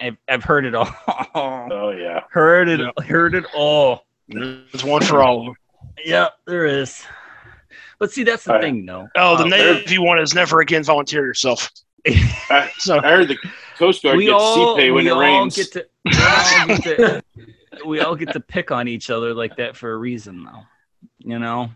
I've, 0.00 0.16
I've 0.28 0.44
heard 0.44 0.64
it 0.64 0.74
all. 0.74 0.88
Oh 1.34 1.90
yeah. 1.90 2.20
heard 2.30 2.68
it 2.68 2.80
heard 3.04 3.34
it 3.34 3.44
all. 3.54 4.06
There's 4.28 4.84
one 4.84 5.02
for 5.02 5.22
all 5.22 5.40
of 5.40 5.44
them. 5.46 5.56
Yeah, 6.04 6.28
there 6.46 6.66
is. 6.66 7.04
But 8.02 8.10
see, 8.10 8.24
that's 8.24 8.42
the 8.42 8.50
All 8.50 8.56
right. 8.56 8.64
thing, 8.64 8.84
though. 8.84 9.08
Oh, 9.14 9.36
the 9.36 9.44
Uh, 9.44 9.74
Navy 9.74 9.96
one 9.98 10.18
is 10.18 10.34
never 10.34 10.60
again 10.60 10.82
volunteer 10.82 11.24
yourself. 11.24 11.70
I, 12.50 12.68
So 12.78 12.98
I 12.98 13.08
heard 13.10 13.28
the 13.28 13.38
Coast 13.78 14.02
Guard 14.02 14.16
we 14.16 14.24
gets 14.24 14.42
all, 14.42 14.76
CPay 14.76 14.92
when 14.92 15.04
we 15.04 15.08
it 15.08 15.12
all 15.12 15.20
rains. 15.20 15.54
get 15.54 15.70
to, 15.70 15.86
we 16.04 16.10
all 16.20 16.66
get 16.66 16.82
to, 16.82 17.22
we 17.86 18.00
all 18.00 18.16
get 18.16 18.32
to 18.32 18.40
pick 18.40 18.72
on 18.72 18.88
each 18.88 19.08
other 19.08 19.32
like 19.34 19.54
that 19.58 19.76
for 19.76 19.92
a 19.92 19.96
reason, 19.96 20.42
though. 20.42 20.64
You 21.18 21.38
know, 21.38 21.70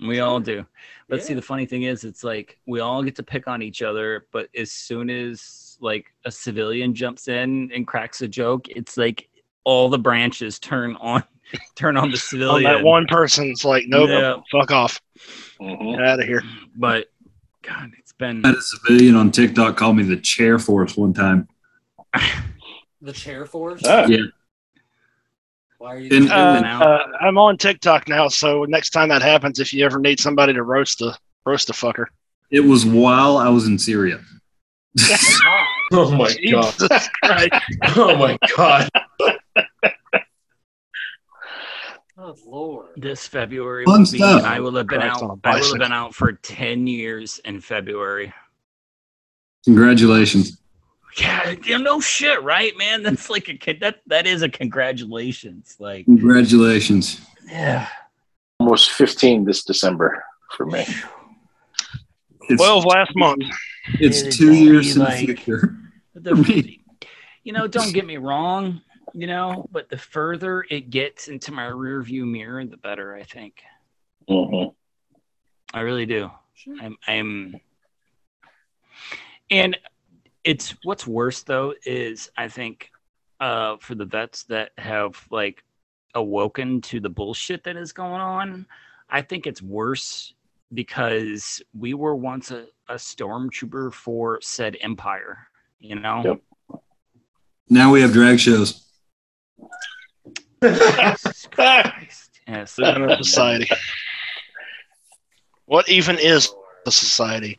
we 0.00 0.20
all 0.20 0.40
do. 0.40 0.64
But 1.10 1.22
see, 1.22 1.34
the 1.34 1.42
funny 1.42 1.66
thing 1.66 1.82
is, 1.82 2.02
it's 2.04 2.24
like 2.24 2.58
we 2.66 2.80
all 2.80 3.02
get 3.02 3.16
to 3.16 3.22
pick 3.22 3.48
on 3.48 3.60
each 3.60 3.82
other, 3.82 4.26
but 4.32 4.48
as 4.56 4.72
soon 4.72 5.10
as 5.10 5.76
like 5.78 6.06
a 6.24 6.30
civilian 6.30 6.94
jumps 6.94 7.28
in 7.28 7.70
and 7.70 7.86
cracks 7.86 8.22
a 8.22 8.28
joke, 8.28 8.66
it's 8.70 8.96
like 8.96 9.28
all 9.64 9.90
the 9.90 9.98
branches 9.98 10.58
turn 10.58 10.96
on, 10.96 11.22
turn 11.76 11.96
on 11.96 12.10
the 12.10 12.16
civilian. 12.16 12.66
on 12.70 12.78
that 12.78 12.84
one 12.84 13.06
person's 13.06 13.64
like, 13.64 13.84
nope, 13.86 14.08
Yeah. 14.10 14.36
fuck 14.50 14.70
off, 14.70 15.00
Mhm. 15.60 15.96
get 15.96 16.04
out 16.06 16.20
of 16.20 16.26
here. 16.26 16.42
But 16.76 17.06
God, 17.62 17.90
it's 17.98 18.12
been 18.12 18.44
I 18.44 18.48
had 18.48 18.56
a 18.56 18.60
civilian 18.62 19.16
on 19.16 19.30
TikTok 19.30 19.76
call 19.76 19.92
me 19.92 20.02
the 20.04 20.16
chair 20.16 20.58
force 20.58 20.96
one 20.96 21.12
time. 21.14 21.48
The 23.02 23.12
chair 23.12 23.44
force. 23.46 23.82
Ah, 23.86 24.06
Yeah. 24.06 24.18
Why 25.78 25.94
are 25.94 25.98
you? 25.98 26.08
In- 26.10 26.30
Uh, 26.30 26.80
uh, 26.82 27.06
I'm 27.20 27.36
on 27.38 27.56
TikTok 27.58 28.08
now, 28.08 28.26
so 28.26 28.64
next 28.64 28.90
time 28.90 29.10
that 29.10 29.20
happens, 29.22 29.60
if 29.60 29.72
you 29.72 29.84
ever 29.84 30.00
need 30.00 30.18
somebody 30.18 30.54
to 30.54 30.62
roast 30.62 30.98
the 30.98 31.16
roast 31.44 31.66
the 31.68 31.72
fucker, 31.74 32.06
It 32.50 32.60
was 32.60 32.84
while 32.86 33.36
I 33.36 33.48
was 33.50 33.66
in 33.68 33.78
Syria. 33.78 34.18
Oh 35.92 36.10
my 36.10 36.34
god. 36.50 36.74
Christ. 37.22 37.50
Oh 37.96 38.16
my 38.16 38.38
god. 38.56 38.88
Oh 42.26 42.36
Lord. 42.46 42.88
This 42.96 43.26
February 43.26 43.84
Fun 43.84 44.00
will 44.02 44.10
be, 44.12 44.18
stuff. 44.18 44.42
I 44.44 44.60
will 44.60 44.74
have 44.76 44.86
been 44.86 45.00
Christ 45.00 45.22
on 45.22 45.30
out. 45.30 45.38
a 45.44 45.48
I 45.48 45.50
will 45.50 45.54
have 45.56 45.62
bicycle. 45.62 45.78
been 45.78 45.92
out 45.92 46.14
for 46.14 46.32
ten 46.32 46.86
years 46.86 47.40
in 47.44 47.60
February. 47.60 48.32
Congratulations. 49.64 50.58
Yeah, 51.18 51.54
you 51.64 51.78
know, 51.78 51.84
no 51.94 52.00
shit, 52.00 52.42
right, 52.42 52.76
man? 52.76 53.02
That's 53.02 53.30
like 53.30 53.48
a 53.48 53.54
kid. 53.54 53.80
That 53.80 54.00
that 54.06 54.26
is 54.26 54.42
a 54.42 54.48
congratulations. 54.48 55.76
Like, 55.78 56.04
Congratulations. 56.04 57.20
yeah, 57.46 57.88
almost 58.60 58.90
15 58.90 59.44
this 59.44 59.64
December 59.64 60.22
for 60.56 60.66
me. 60.66 60.84
It's, 62.48 62.62
Twelve 62.62 62.84
last 62.84 63.12
month. 63.16 63.42
it's 63.98 64.20
it'd 64.20 64.32
two 64.32 64.50
just 64.52 64.60
years 64.60 64.84
be 64.86 64.92
in 64.92 64.98
like- 65.06 65.26
the 65.26 65.34
future. 65.34 65.76
the, 66.14 66.76
you 67.44 67.52
know, 67.52 67.66
don't 67.66 67.92
get 67.94 68.06
me 68.06 68.18
wrong, 68.18 68.82
you 69.16 69.26
know, 69.26 69.66
but 69.72 69.88
the 69.88 69.96
further 69.96 70.66
it 70.68 70.90
gets 70.90 71.28
into 71.28 71.50
my 71.50 71.64
rear 71.68 72.02
view 72.02 72.26
mirror, 72.26 72.62
the 72.66 72.76
better. 72.76 73.14
I 73.14 73.22
think. 73.22 73.62
Mhm. 74.28 74.74
I 75.72 75.80
really 75.80 76.04
do. 76.04 76.30
I'm, 76.80 76.96
I'm, 77.06 77.60
and 79.50 79.76
it's 80.44 80.74
what's 80.84 81.06
worse 81.06 81.42
though 81.42 81.74
is 81.84 82.30
I 82.36 82.48
think 82.48 82.90
uh, 83.40 83.76
for 83.78 83.94
the 83.94 84.04
vets 84.04 84.44
that 84.44 84.72
have 84.78 85.26
like 85.30 85.64
awoken 86.14 86.80
to 86.82 87.00
the 87.00 87.08
bullshit 87.08 87.64
that 87.64 87.76
is 87.76 87.92
going 87.92 88.20
on, 88.20 88.66
I 89.08 89.22
think 89.22 89.46
it's 89.46 89.62
worse 89.62 90.34
because 90.74 91.62
we 91.78 91.94
were 91.94 92.14
once 92.14 92.50
a, 92.50 92.66
a 92.88 92.94
stormtrooper 92.94 93.92
for 93.92 94.40
said 94.42 94.76
empire. 94.80 95.48
You 95.78 95.96
know, 95.96 96.22
Yep. 96.24 96.80
Now 97.68 97.92
we 97.92 98.02
have 98.02 98.12
drag 98.12 98.38
shows. 98.38 98.85
Jesus 100.62 101.46
Christ. 101.50 102.40
Yes. 102.46 102.78
Living 102.78 103.16
society. 103.18 103.68
What 105.66 105.88
even 105.88 106.18
is 106.18 106.48
a 106.86 106.90
society? 106.90 107.58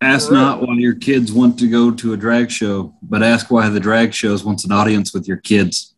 Ask 0.00 0.32
not 0.32 0.60
why 0.62 0.74
your 0.74 0.94
kids 0.94 1.32
want 1.32 1.58
to 1.60 1.68
go 1.68 1.90
to 1.92 2.12
a 2.12 2.16
drag 2.16 2.50
show, 2.50 2.92
but 3.02 3.22
ask 3.22 3.50
why 3.50 3.68
the 3.68 3.78
drag 3.80 4.12
shows 4.12 4.44
wants 4.44 4.64
an 4.64 4.72
audience 4.72 5.14
with 5.14 5.28
your 5.28 5.36
kids. 5.36 5.94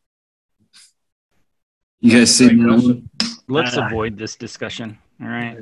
You 2.01 2.19
guys 2.19 2.35
see 2.35 2.49
that 2.49 2.55
one? 2.69 3.09
Let's 3.49 3.77
Uh, 3.79 3.87
avoid 3.87 4.19
this 4.19 4.37
discussion. 4.37 4.99
All 5.23 5.29
right. 5.29 5.57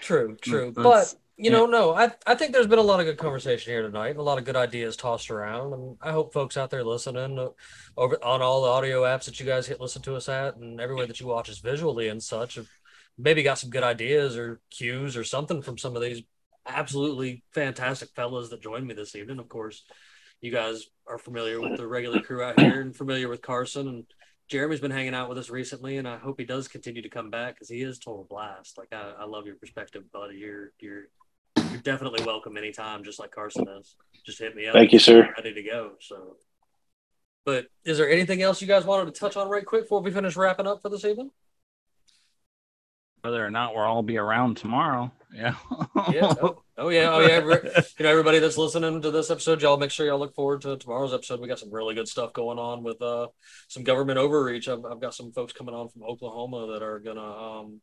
True, 0.00 0.36
true. 0.42 0.72
Let's- 0.76 1.14
But 1.14 1.20
you 1.36 1.50
know, 1.50 1.66
no, 1.66 1.94
I 1.94 2.12
I 2.26 2.34
think 2.34 2.52
there's 2.52 2.66
been 2.66 2.78
a 2.78 2.82
lot 2.82 3.00
of 3.00 3.06
good 3.06 3.18
conversation 3.18 3.72
here 3.72 3.82
tonight, 3.82 4.16
a 4.16 4.22
lot 4.22 4.38
of 4.38 4.44
good 4.44 4.56
ideas 4.56 4.96
tossed 4.96 5.30
around, 5.30 5.74
and 5.74 5.96
I 6.00 6.12
hope 6.12 6.32
folks 6.32 6.56
out 6.56 6.70
there 6.70 6.84
listening 6.84 7.38
uh, 7.38 7.48
over 7.96 8.22
on 8.24 8.40
all 8.40 8.62
the 8.62 8.68
audio 8.68 9.02
apps 9.02 9.26
that 9.26 9.38
you 9.38 9.46
guys 9.46 9.66
hit 9.66 9.80
listen 9.80 10.02
to 10.02 10.16
us 10.16 10.28
at, 10.28 10.56
and 10.56 10.80
everywhere 10.80 11.06
that 11.06 11.20
you 11.20 11.26
watch 11.26 11.50
us 11.50 11.58
visually 11.58 12.08
and 12.08 12.22
such, 12.22 12.54
have 12.54 12.68
maybe 13.18 13.42
got 13.42 13.58
some 13.58 13.70
good 13.70 13.82
ideas 13.82 14.36
or 14.36 14.60
cues 14.70 15.16
or 15.16 15.24
something 15.24 15.60
from 15.60 15.76
some 15.76 15.94
of 15.94 16.02
these 16.02 16.22
absolutely 16.66 17.42
fantastic 17.52 18.08
fellas 18.14 18.48
that 18.48 18.62
joined 18.62 18.86
me 18.86 18.94
this 18.94 19.14
evening. 19.14 19.38
Of 19.38 19.48
course, 19.48 19.84
you 20.40 20.50
guys 20.50 20.86
are 21.06 21.18
familiar 21.18 21.60
with 21.60 21.76
the 21.76 21.86
regular 21.86 22.20
crew 22.20 22.42
out 22.42 22.58
here 22.58 22.80
and 22.80 22.96
familiar 22.96 23.28
with 23.28 23.42
Carson 23.42 23.88
and 23.88 24.04
Jeremy's 24.48 24.80
been 24.80 24.92
hanging 24.92 25.14
out 25.14 25.28
with 25.28 25.38
us 25.38 25.50
recently, 25.50 25.96
and 25.96 26.06
I 26.06 26.18
hope 26.18 26.38
he 26.38 26.46
does 26.46 26.68
continue 26.68 27.02
to 27.02 27.08
come 27.08 27.30
back 27.30 27.54
because 27.54 27.68
he 27.68 27.82
is 27.82 27.98
total 27.98 28.26
blast. 28.30 28.78
Like 28.78 28.92
I, 28.92 29.12
I 29.18 29.24
love 29.24 29.46
your 29.46 29.56
perspective, 29.56 30.04
buddy. 30.12 30.36
You're 30.36 30.72
you're 30.78 31.08
you're 31.70 31.80
definitely 31.80 32.24
welcome 32.24 32.56
anytime, 32.56 33.04
just 33.04 33.18
like 33.18 33.30
Carson 33.30 33.66
is. 33.80 33.96
Just 34.24 34.38
hit 34.38 34.54
me 34.56 34.66
up. 34.66 34.74
Thank 34.74 34.92
you, 34.92 34.98
sir. 34.98 35.28
Ready 35.36 35.54
to 35.54 35.62
go. 35.62 35.92
So, 36.00 36.36
but 37.44 37.66
is 37.84 37.98
there 37.98 38.10
anything 38.10 38.42
else 38.42 38.60
you 38.60 38.66
guys 38.68 38.84
wanted 38.84 39.12
to 39.12 39.18
touch 39.18 39.36
on 39.36 39.48
right 39.48 39.64
quick 39.64 39.82
before 39.82 40.00
we 40.02 40.10
finish 40.10 40.36
wrapping 40.36 40.66
up 40.66 40.82
for 40.82 40.88
this 40.88 41.04
evening? 41.04 41.30
Whether 43.22 43.44
or 43.44 43.50
not 43.50 43.74
we'll 43.74 43.84
all 43.84 44.02
be 44.02 44.18
around 44.18 44.56
tomorrow. 44.56 45.10
Yeah. 45.34 45.54
Yeah. 46.12 46.32
Oh, 46.40 46.62
oh 46.78 46.88
yeah. 46.90 47.12
Oh 47.12 47.20
yeah. 47.20 47.28
Every- 47.34 47.54
you 47.98 48.04
know, 48.04 48.10
everybody 48.10 48.38
that's 48.38 48.56
listening 48.56 49.02
to 49.02 49.10
this 49.10 49.30
episode, 49.30 49.62
y'all 49.62 49.76
make 49.76 49.90
sure 49.90 50.06
y'all 50.06 50.18
look 50.18 50.34
forward 50.34 50.60
to 50.62 50.76
tomorrow's 50.76 51.12
episode. 51.12 51.40
We 51.40 51.48
got 51.48 51.58
some 51.58 51.72
really 51.72 51.94
good 51.94 52.06
stuff 52.06 52.32
going 52.32 52.58
on 52.58 52.84
with 52.84 53.02
uh 53.02 53.28
some 53.68 53.82
government 53.82 54.18
overreach. 54.18 54.68
I've, 54.68 54.84
I've 54.84 55.00
got 55.00 55.14
some 55.14 55.32
folks 55.32 55.52
coming 55.52 55.74
on 55.74 55.88
from 55.88 56.04
Oklahoma 56.04 56.72
that 56.72 56.82
are 56.82 57.00
gonna 57.00 57.20
um 57.20 57.80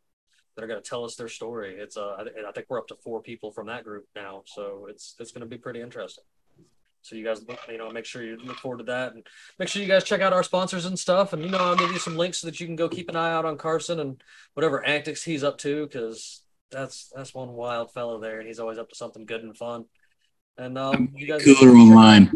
that 0.55 0.63
are 0.63 0.67
gonna 0.67 0.81
tell 0.81 1.03
us 1.03 1.15
their 1.15 1.29
story. 1.29 1.75
It's 1.77 1.97
uh 1.97 2.17
I, 2.19 2.49
I 2.49 2.51
think 2.51 2.67
we're 2.69 2.79
up 2.79 2.87
to 2.87 2.95
four 2.95 3.21
people 3.21 3.51
from 3.51 3.67
that 3.67 3.83
group 3.83 4.05
now, 4.15 4.43
so 4.45 4.87
it's 4.89 5.15
it's 5.19 5.31
gonna 5.31 5.45
be 5.45 5.57
pretty 5.57 5.81
interesting. 5.81 6.23
So 7.01 7.17
you 7.17 7.25
guys, 7.25 7.45
look, 7.45 7.59
you 7.67 7.77
know, 7.77 7.91
make 7.91 8.05
sure 8.05 8.23
you 8.23 8.37
look 8.37 8.59
forward 8.59 8.77
to 8.77 8.85
that, 8.85 9.13
and 9.13 9.27
make 9.59 9.67
sure 9.67 9.81
you 9.81 9.89
guys 9.89 10.05
check 10.05 10.21
out 10.21 10.31
our 10.31 10.41
sponsors 10.41 10.85
and 10.85 10.97
stuff. 10.97 11.33
And 11.33 11.43
you 11.43 11.49
know, 11.49 11.57
I'll 11.57 11.75
give 11.75 11.91
you 11.91 11.99
some 11.99 12.15
links 12.15 12.37
so 12.37 12.47
that 12.47 12.61
you 12.61 12.65
can 12.65 12.77
go 12.77 12.87
keep 12.87 13.09
an 13.09 13.17
eye 13.17 13.33
out 13.33 13.43
on 13.43 13.57
Carson 13.57 13.99
and 13.99 14.23
whatever 14.53 14.81
antics 14.85 15.21
he's 15.21 15.43
up 15.43 15.57
to, 15.59 15.85
because 15.85 16.43
that's 16.71 17.11
that's 17.13 17.33
one 17.33 17.51
wild 17.51 17.91
fellow 17.91 18.21
there, 18.21 18.39
and 18.39 18.47
he's 18.47 18.59
always 18.59 18.77
up 18.77 18.87
to 18.87 18.95
something 18.95 19.25
good 19.25 19.43
and 19.43 19.57
fun. 19.57 19.83
And 20.57 20.77
um, 20.77 21.09
you 21.13 21.27
guys, 21.27 21.43
Cooler 21.43 21.75
online. 21.75 22.31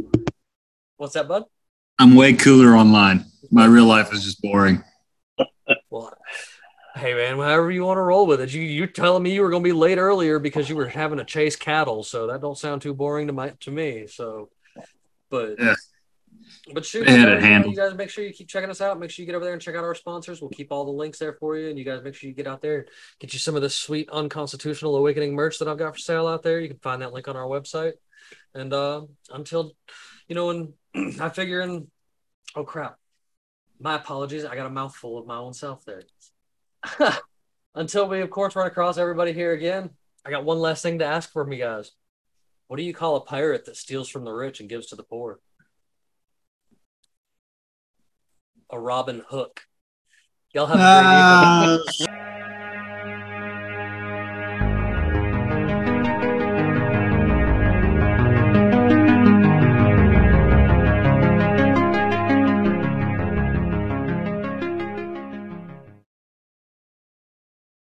What's 0.98 1.14
that, 1.14 1.30
bud? 1.30 1.46
I'm 1.98 2.16
way 2.16 2.34
cooler 2.34 2.76
online. 2.76 3.26
My 3.52 3.66
real 3.66 3.86
life 3.86 4.12
is 4.12 4.24
just 4.24 4.42
boring. 4.42 4.84
Hey 6.98 7.14
man, 7.14 7.38
however 7.38 7.70
you 7.70 7.84
want 7.84 7.98
to 7.98 8.02
roll 8.02 8.26
with 8.26 8.42
it. 8.42 8.52
You 8.54 8.62
you're 8.62 8.88
telling 8.88 9.22
me 9.22 9.34
you 9.34 9.42
were 9.42 9.52
going 9.52 9.64
to 9.64 9.68
be 9.68 9.74
late 9.74 10.00
earlier 10.00 10.40
because 10.40 10.68
you 10.68 10.76
were 10.76 10.88
having 10.88 11.20
to 11.20 11.26
chase 11.26 11.56
cattle, 11.56 12.04
so 12.04 12.28
that 12.28 12.42
don't 12.42 12.58
sound 12.58 12.82
too 12.82 12.94
boring 12.94 13.28
to 13.28 13.34
my 13.34 13.50
to 13.62 13.72
me. 13.72 14.08
So 14.08 14.50
But 15.30 15.60
Yeah. 15.60 15.76
but 16.74 16.86
shoot, 16.86 17.08
you 17.08 17.76
guys, 17.76 17.92
you 17.92 17.98
make 17.98 18.10
sure 18.10 18.24
you 18.24 18.34
keep 18.34 18.48
checking 18.48 18.70
us 18.70 18.82
out. 18.82 19.00
Make 19.00 19.12
sure 19.12 19.22
you 19.22 19.28
get 19.28 19.36
over 19.36 19.46
there 19.46 19.54
and 19.54 19.62
check 19.62 19.76
out 19.76 19.84
our 19.84 19.94
sponsors. 19.94 20.42
We'll 20.42 20.50
keep 20.50 20.72
all 20.72 20.86
the 20.86 20.92
links 20.92 21.20
there 21.20 21.34
for 21.34 21.56
you, 21.56 21.70
and 21.70 21.78
you 21.78 21.86
guys 21.86 22.04
make 22.04 22.16
sure 22.16 22.30
you 22.30 22.36
get 22.36 22.48
out 22.48 22.62
there 22.62 22.80
and 22.80 22.88
get 23.20 23.32
you 23.34 23.40
some 23.40 23.56
of 23.56 23.62
this 23.62 23.76
sweet 23.76 24.10
unconstitutional 24.10 24.96
awakening 24.96 25.36
merch 25.36 25.60
that 25.60 25.68
I've 25.68 25.78
got 25.78 25.94
for 25.94 26.00
sale 26.00 26.28
out 26.28 26.42
there. 26.42 26.60
You 26.60 26.70
can 26.70 26.80
find 26.80 27.02
that 27.04 27.14
link 27.14 27.28
on 27.28 27.36
our 27.36 27.46
website. 27.46 27.94
And 28.56 28.74
uh, 28.74 29.04
until 29.32 29.74
you 30.28 30.36
know, 30.36 30.48
when 30.48 30.74
I 31.22 31.30
figure 31.30 31.62
in, 31.62 31.92
oh 32.56 32.64
crap, 32.64 32.98
my 33.80 33.96
apologies. 33.96 34.46
I 34.46 34.56
got 34.56 34.66
a 34.66 34.72
mouthful 34.72 35.18
of 35.18 35.28
my 35.28 35.38
own 35.38 35.54
self 35.54 35.86
there. 35.86 36.02
Until 37.76 38.08
we, 38.08 38.22
of 38.22 38.30
course, 38.30 38.56
run 38.56 38.68
across 38.68 38.98
everybody 38.98 39.34
here 39.34 39.54
again, 39.54 39.92
I 40.26 40.32
got 40.32 40.46
one 40.46 40.60
last 40.60 40.82
thing 40.82 41.00
to 41.00 41.06
ask 41.06 41.32
from 41.32 41.52
you 41.52 41.60
guys. 41.60 41.92
What 42.68 42.78
do 42.78 42.84
you 42.84 42.94
call 42.94 43.16
a 43.16 43.22
pirate 43.22 43.66
that 43.66 43.78
steals 43.78 44.10
from 44.10 44.26
the 44.26 44.32
rich 44.32 44.60
and 44.60 44.68
gives 44.68 44.88
to 44.88 44.96
the 44.96 45.04
poor? 45.04 45.40
A 48.70 48.80
Robin 48.80 49.24
Hook. 49.30 49.62
Y'all 50.54 50.66
have 50.66 50.80
a 50.80 51.88
great 51.88 52.08
evening. 52.08 52.10
Uh, 52.10 52.54